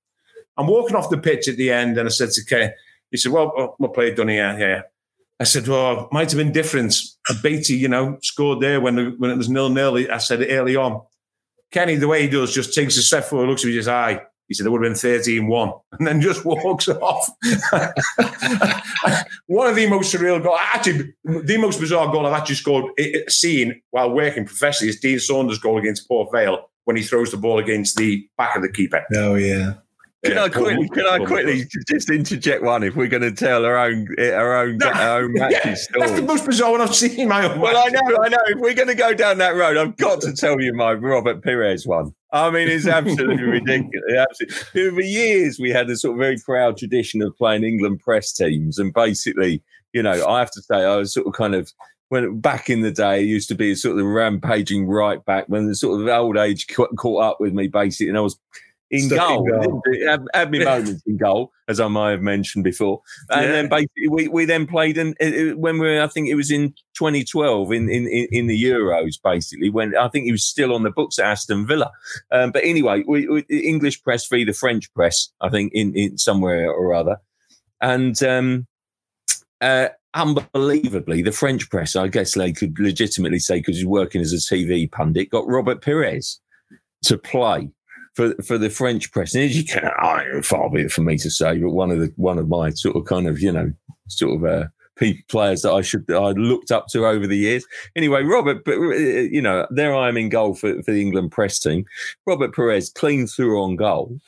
I'm 0.57 0.67
walking 0.67 0.97
off 0.97 1.11
the 1.11 1.19
pitch 1.19 1.47
at 1.47 1.57
the 1.57 1.71
end, 1.71 1.99
and 1.99 2.09
I 2.09 2.11
said 2.11 2.31
to 2.31 2.45
Kenny, 2.45 2.73
he 3.11 3.17
said, 3.17 3.33
Well, 3.33 3.53
oh, 3.57 3.75
what 3.79 3.95
play 3.95 4.13
done 4.13 4.29
here? 4.29 4.57
Yeah. 4.59 4.83
I 5.41 5.45
said, 5.45 5.69
Well, 5.69 6.09
might 6.11 6.31
have 6.31 6.39
been 6.39 6.53
different. 6.53 6.95
Beatty, 7.43 7.75
you 7.75 7.89
know, 7.89 8.19
scored 8.23 8.61
there 8.61 8.81
when, 8.81 9.17
when 9.19 9.31
it 9.31 9.37
was 9.37 9.49
nil 9.49 9.69
nil. 9.69 10.13
I 10.13 10.19
said 10.19 10.43
it 10.43 10.53
early 10.53 10.75
on. 10.77 11.01
Kenny, 11.71 11.97
the 11.97 12.09
way 12.09 12.23
he 12.23 12.29
does, 12.29 12.55
just 12.55 12.75
takes 12.75 12.97
a 12.97 13.03
step 13.03 13.25
forward, 13.25 13.49
looks 13.49 13.65
at 13.65 13.69
me, 13.69 13.77
his 13.77 13.89
eye. 13.89 14.21
He 14.49 14.55
said 14.55 14.65
it 14.67 14.71
would 14.71 14.83
have 14.83 14.91
been 14.91 14.99
13 14.99 15.47
1 15.47 15.73
and 15.99 16.07
then 16.07 16.21
just 16.23 16.45
walks 16.45 16.89
off. 16.89 17.29
One 19.47 19.69
of 19.69 19.77
the 19.77 19.87
most 19.89 20.15
surreal 20.15 20.43
goals, 20.43 20.59
actually, 20.73 21.15
the 21.25 21.59
most 21.59 21.79
bizarre 21.79 22.11
goal 22.11 22.27
I've 22.27 22.33
actually 22.33 22.55
scored, 22.55 22.87
seen 23.29 23.81
while 23.91 24.11
working 24.11 24.47
professionally 24.47 24.89
is 24.91 25.01
Dean 25.01 25.19
Saunders' 25.19 25.59
goal 25.59 25.79
against 25.79 26.09
Port 26.09 26.33
Vale 26.33 26.71
when 26.85 26.97
he 26.97 27.03
throws 27.03 27.31
the 27.31 27.37
ball 27.37 27.59
against 27.59 27.97
the 27.97 28.27
back 28.39 28.57
of 28.57 28.63
the 28.63 28.73
keeper. 28.73 29.05
Oh, 29.15 29.35
yeah. 29.35 29.75
Can 30.25 30.37
I 30.37 30.49
quickly? 30.49 30.89
Can 30.89 31.07
I 31.07 31.25
quickly 31.25 31.65
just 31.89 32.11
interject 32.11 32.65
one? 32.65 32.83
If 32.83 32.97
we're 32.97 33.07
going 33.07 33.23
to 33.23 33.31
tell 33.31 33.65
our 33.65 33.77
own 33.77 34.09
our 34.19 34.57
own 34.57 34.79
no, 34.79 34.89
our 34.95 35.23
own 35.23 35.33
matches 35.35 35.61
yeah, 35.65 35.75
stories, 35.75 36.11
that's 36.11 36.21
the 36.21 36.27
most 36.27 36.45
bizarre 36.45 36.73
one 36.73 36.81
I've 36.81 36.95
seen. 36.95 37.29
My 37.29 37.49
own. 37.49 37.61
Well, 37.61 37.77
I 37.77 37.89
know, 37.89 38.19
I 38.21 38.29
know. 38.29 38.39
If 38.47 38.59
we're 38.59 38.75
going 38.75 38.89
to 38.89 38.97
go 38.97 39.15
down 39.15 39.39
that 39.39 39.55
road, 39.55 39.77
I've 39.77 39.97
got 39.97 40.21
to 40.23 40.33
tell 40.33 40.61
you 40.61 40.75
my 40.75 40.95
Robert 40.95 41.45
Pires 41.45 41.87
one. 41.87 42.13
I 42.33 42.51
mean, 42.51 42.69
it's 42.69 42.89
absolutely 42.89 43.43
ridiculous. 43.45 44.13
Absolutely. 44.17 44.91
For 44.91 45.01
years, 45.03 45.61
we 45.61 45.71
had 45.71 45.89
a 45.89 45.97
sort 45.97 46.15
of 46.15 46.19
very 46.19 46.37
proud 46.45 46.77
tradition 46.77 47.23
of 47.23 47.37
playing 47.37 47.63
England 47.63 48.01
press 48.01 48.33
teams, 48.33 48.79
and 48.79 48.93
basically, 48.93 49.63
you 49.93 50.03
know, 50.03 50.27
I 50.27 50.41
have 50.41 50.51
to 50.51 50.63
say, 50.63 50.85
I 50.85 50.97
was 50.97 51.13
sort 51.13 51.29
of 51.29 51.35
kind 51.35 51.55
of 51.55 51.73
when 52.09 52.41
back 52.41 52.69
in 52.69 52.81
the 52.81 52.91
day, 52.91 53.21
it 53.21 53.27
used 53.27 53.49
to 53.51 53.55
be 53.55 53.75
sort 53.77 53.93
of 53.93 53.99
the 53.99 54.05
rampaging 54.05 54.89
right 54.89 55.25
back 55.25 55.45
when 55.49 55.69
the 55.69 55.77
sort 55.77 56.01
of 56.01 56.09
old 56.09 56.37
age 56.37 56.67
caught 56.67 57.23
up 57.23 57.37
with 57.39 57.53
me, 57.53 57.69
basically, 57.69 58.09
and 58.09 58.19
I 58.19 58.23
was 58.23 58.37
in 58.91 59.09
goal. 59.09 59.45
goal. 59.45 59.83
Had, 60.07 60.25
had 60.33 60.51
me 60.51 60.65
moments 60.65 61.03
in 61.07 61.17
goal, 61.17 61.53
as 61.69 61.81
I 61.81 61.89
might 61.89 62.13
have 62.13 62.23
mentioned 62.23 62.65
before. 62.65 63.03
And 63.31 63.45
yeah. 63.45 63.53
then 63.53 63.69
basically, 63.69 64.09
we, 64.09 64.29
we 64.29 64.45
then 64.45 64.67
played 64.67 64.97
in 64.97 65.15
when 65.59 65.79
we 65.79 65.87
were, 65.87 66.03
I 66.03 66.09
think 66.09 66.29
it 66.29 66.35
was 66.35 66.51
in 66.51 66.71
2012 66.95 67.73
in, 67.73 67.89
in, 67.89 68.07
in 68.07 68.47
the 68.47 68.63
Euros, 68.63 69.21
basically, 69.23 69.71
when 69.71 69.97
I 69.97 70.09
think 70.09 70.25
he 70.25 70.33
was 70.33 70.45
still 70.45 70.75
on 70.75 70.83
the 70.83 70.91
books 70.91 71.19
at 71.19 71.27
Aston 71.27 71.67
Villa. 71.67 71.91
Um, 72.31 72.51
but 72.51 72.65
anyway, 72.65 73.05
we, 73.07 73.29
we, 73.29 73.43
English 73.49 74.03
press 74.03 74.27
v 74.27 74.45
the 74.45 74.53
French 74.53 74.93
press, 74.95 75.29
I 75.41 75.49
think, 75.51 75.73
in, 75.75 75.95
in 75.95 76.19
somewhere 76.19 76.71
or 76.71 76.95
other. 76.95 77.21
And 77.81 78.21
um, 78.23 78.67
uh, 79.61 79.89
unbelievably, 80.15 81.23
the 81.23 81.33
French 81.33 81.69
press, 81.71 81.95
I 81.95 82.09
guess 82.09 82.35
they 82.35 82.53
could 82.53 82.79
legitimately 82.79 83.39
say, 83.39 83.59
because 83.59 83.77
he's 83.77 83.87
working 83.87 84.21
as 84.21 84.33
a 84.33 84.37
TV 84.37 84.91
pundit, 84.91 85.31
got 85.31 85.47
Robert 85.47 85.83
Pires 85.85 86.41
to 87.05 87.19
play 87.19 87.71
for 88.19 88.35
for 88.43 88.59
the 88.59 88.69
French 88.69 89.13
press. 89.13 89.33
And 89.33 89.45
as 89.45 89.57
you 89.57 89.65
can, 89.65 89.93
I, 89.97 90.41
far 90.43 90.69
be 90.69 90.83
it 90.83 90.93
for 90.93 91.03
me 91.03 91.17
to 91.19 91.31
say, 91.31 91.57
but 91.59 91.71
one 91.71 91.93
of 91.93 92.01
the 92.01 92.13
one 92.17 92.37
of 92.37 92.49
my 92.49 92.71
sort 92.71 92.97
of 92.97 93.05
kind 93.05 93.29
of 93.29 93.41
you 93.41 93.53
know 93.53 93.73
sort 94.09 94.37
of 94.37 94.45
uh, 94.45 94.67
players 95.29 95.63
that 95.63 95.73
I 95.73 95.83
should 95.83 96.11
I 96.11 96.33
looked 96.33 96.73
up 96.73 96.89
to 96.89 97.07
over 97.07 97.29
the 97.29 97.37
years. 97.37 97.65
Anyway, 97.95 98.25
Robert, 98.25 98.65
but 98.65 98.75
uh, 98.75 98.97
you 98.97 99.41
know, 99.41 99.69
there 99.71 99.95
I 99.95 100.09
am 100.09 100.17
in 100.17 100.31
goal 100.31 100.55
for, 100.55 100.83
for 100.83 100.91
the 100.91 101.01
England 101.01 101.31
press 101.31 101.61
team. 101.61 101.85
Robert 102.27 102.53
Pires 102.53 102.91
clean 102.91 103.29
through 103.29 103.63
on 103.63 103.77
goal, 103.77 104.19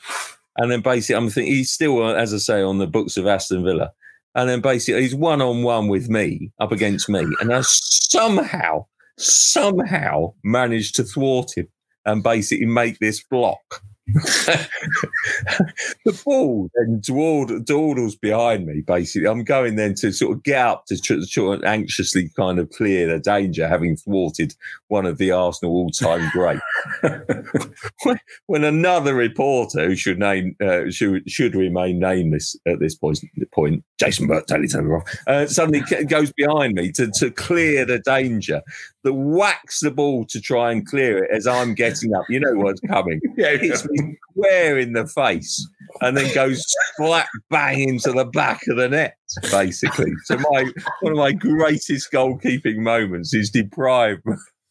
and 0.55 0.71
then 0.71 0.79
basically 0.79 1.15
I'm 1.15 1.29
thinking 1.29 1.53
he's 1.53 1.71
still, 1.71 2.01
uh, 2.01 2.13
as 2.13 2.33
I 2.33 2.37
say, 2.37 2.61
on 2.61 2.77
the 2.77 2.87
books 2.87 3.17
of 3.17 3.27
Aston 3.27 3.65
Villa, 3.65 3.91
and 4.35 4.49
then 4.49 4.61
basically 4.61 5.01
he's 5.01 5.15
one 5.15 5.41
on 5.41 5.63
one 5.63 5.89
with 5.89 6.09
me 6.09 6.49
up 6.59 6.71
against 6.71 7.09
me, 7.09 7.25
and 7.41 7.53
I 7.53 7.59
somehow 7.63 8.85
somehow 9.17 10.33
managed 10.45 10.95
to 10.95 11.03
thwart 11.03 11.57
him 11.57 11.67
and 12.05 12.23
basically 12.23 12.65
make 12.65 12.99
this 12.99 13.23
block. 13.23 13.83
the 16.05 16.21
ball 16.23 16.69
then 16.75 17.01
dawdles 17.65 18.15
behind 18.15 18.65
me. 18.65 18.81
Basically, 18.81 19.27
I'm 19.27 19.43
going 19.43 19.75
then 19.75 19.95
to 19.95 20.11
sort 20.11 20.37
of 20.37 20.43
get 20.43 20.65
up 20.65 20.85
to 20.87 20.99
try, 20.99 21.17
to 21.31 21.63
anxiously 21.63 22.29
kind 22.35 22.59
of 22.59 22.69
clear 22.71 23.07
the 23.07 23.19
danger, 23.19 23.67
having 23.67 23.95
thwarted 23.95 24.55
one 24.87 25.05
of 25.05 25.17
the 25.17 25.31
Arsenal 25.31 25.73
all-time 25.73 26.29
great. 26.31 26.59
when 28.47 28.63
another 28.63 29.13
reporter 29.13 29.87
who 29.87 29.95
should 29.95 30.19
name 30.19 30.55
uh, 30.61 30.89
should 30.89 31.29
should 31.29 31.55
remain 31.55 31.99
nameless 31.99 32.55
at 32.67 32.79
this 32.79 32.95
point, 32.95 33.19
point 33.53 33.83
Jason 33.99 34.27
Burt, 34.27 34.47
totally 34.47 34.67
turn 34.67 34.89
off, 34.91 35.03
uh, 35.27 35.45
suddenly 35.47 35.81
goes 36.05 36.31
behind 36.33 36.73
me 36.73 36.91
to 36.93 37.09
to 37.11 37.31
clear 37.31 37.85
the 37.85 37.99
danger 37.99 38.61
that 39.03 39.13
whacks 39.13 39.79
the 39.79 39.91
ball 39.91 40.25
to 40.25 40.39
try 40.39 40.71
and 40.71 40.85
clear 40.85 41.23
it 41.23 41.31
as 41.31 41.47
I'm 41.47 41.73
getting 41.73 42.13
up. 42.13 42.25
You 42.29 42.39
know 42.39 42.53
what's 42.55 42.81
coming. 42.81 43.19
yeah, 43.37 43.57
hits 43.57 43.87
me 43.89 44.00
square 44.31 44.77
in 44.77 44.93
the 44.93 45.07
face 45.07 45.67
and 46.01 46.15
then 46.15 46.33
goes 46.33 46.63
flat 46.97 47.27
bang 47.49 47.89
into 47.89 48.11
the 48.11 48.25
back 48.25 48.61
of 48.67 48.77
the 48.77 48.89
net, 48.89 49.15
basically. 49.49 50.11
So 50.25 50.37
my 50.37 50.65
one 51.01 51.13
of 51.13 51.17
my 51.17 51.31
greatest 51.31 52.11
goalkeeping 52.11 52.77
moments 52.77 53.33
is 53.33 53.49
deprived 53.49 54.23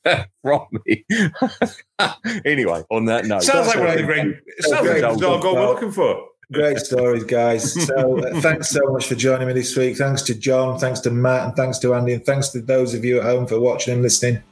from 0.43 0.67
me. 0.87 1.05
anyway, 2.45 2.83
on 2.91 3.05
that 3.07 3.27
note. 3.27 3.43
Sounds 3.43 3.69
like 3.69 3.79
one 3.79 3.91
of 3.91 3.97
the 3.97 4.03
great 4.05 4.35
sounds 4.61 4.87
like 4.87 5.01
the 5.03 5.39
goal 5.39 5.55
we're 5.55 5.67
looking 5.67 5.93
for. 5.93 6.27
Great 6.53 6.79
stories, 6.79 7.23
guys. 7.25 7.87
So 7.87 8.19
uh, 8.19 8.41
thanks 8.41 8.71
so 8.71 8.81
much 8.87 9.07
for 9.07 9.15
joining 9.15 9.47
me 9.47 9.55
this 9.55 9.77
week. 9.77 9.97
Thanks 9.97 10.23
to 10.23 10.35
John, 10.35 10.79
thanks 10.79 10.99
to 11.01 11.11
Matt, 11.11 11.45
and 11.45 11.57
thanks 11.57 11.79
to 11.79 11.95
Andy, 11.95 12.15
and 12.15 12.27
thanks 12.27 12.49
to 12.49 12.61
those 12.61 12.93
of 12.93 13.05
you 13.05 13.19
at 13.19 13.25
home 13.25 13.47
for 13.47 13.61
watching 13.61 13.95
and 13.95 14.03
listening 14.03 14.43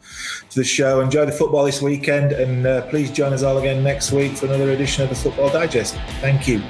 to 0.51 0.61
the 0.61 0.65
show. 0.65 1.01
Enjoy 1.01 1.27
the 1.27 1.33
football 1.33 1.65
this 1.65 1.83
weekend, 1.83 2.33
and 2.33 2.66
uh, 2.66 2.83
please 2.83 3.11
join 3.11 3.33
us 3.33 3.43
all 3.43 3.59
again 3.59 3.83
next 3.83 4.12
week 4.12 4.37
for 4.37 4.47
another 4.47 4.70
edition 4.70 5.03
of 5.03 5.09
the 5.09 5.16
Football 5.16 5.51
Digest. 5.51 5.97
Thank 6.20 6.47
you. 6.47 6.62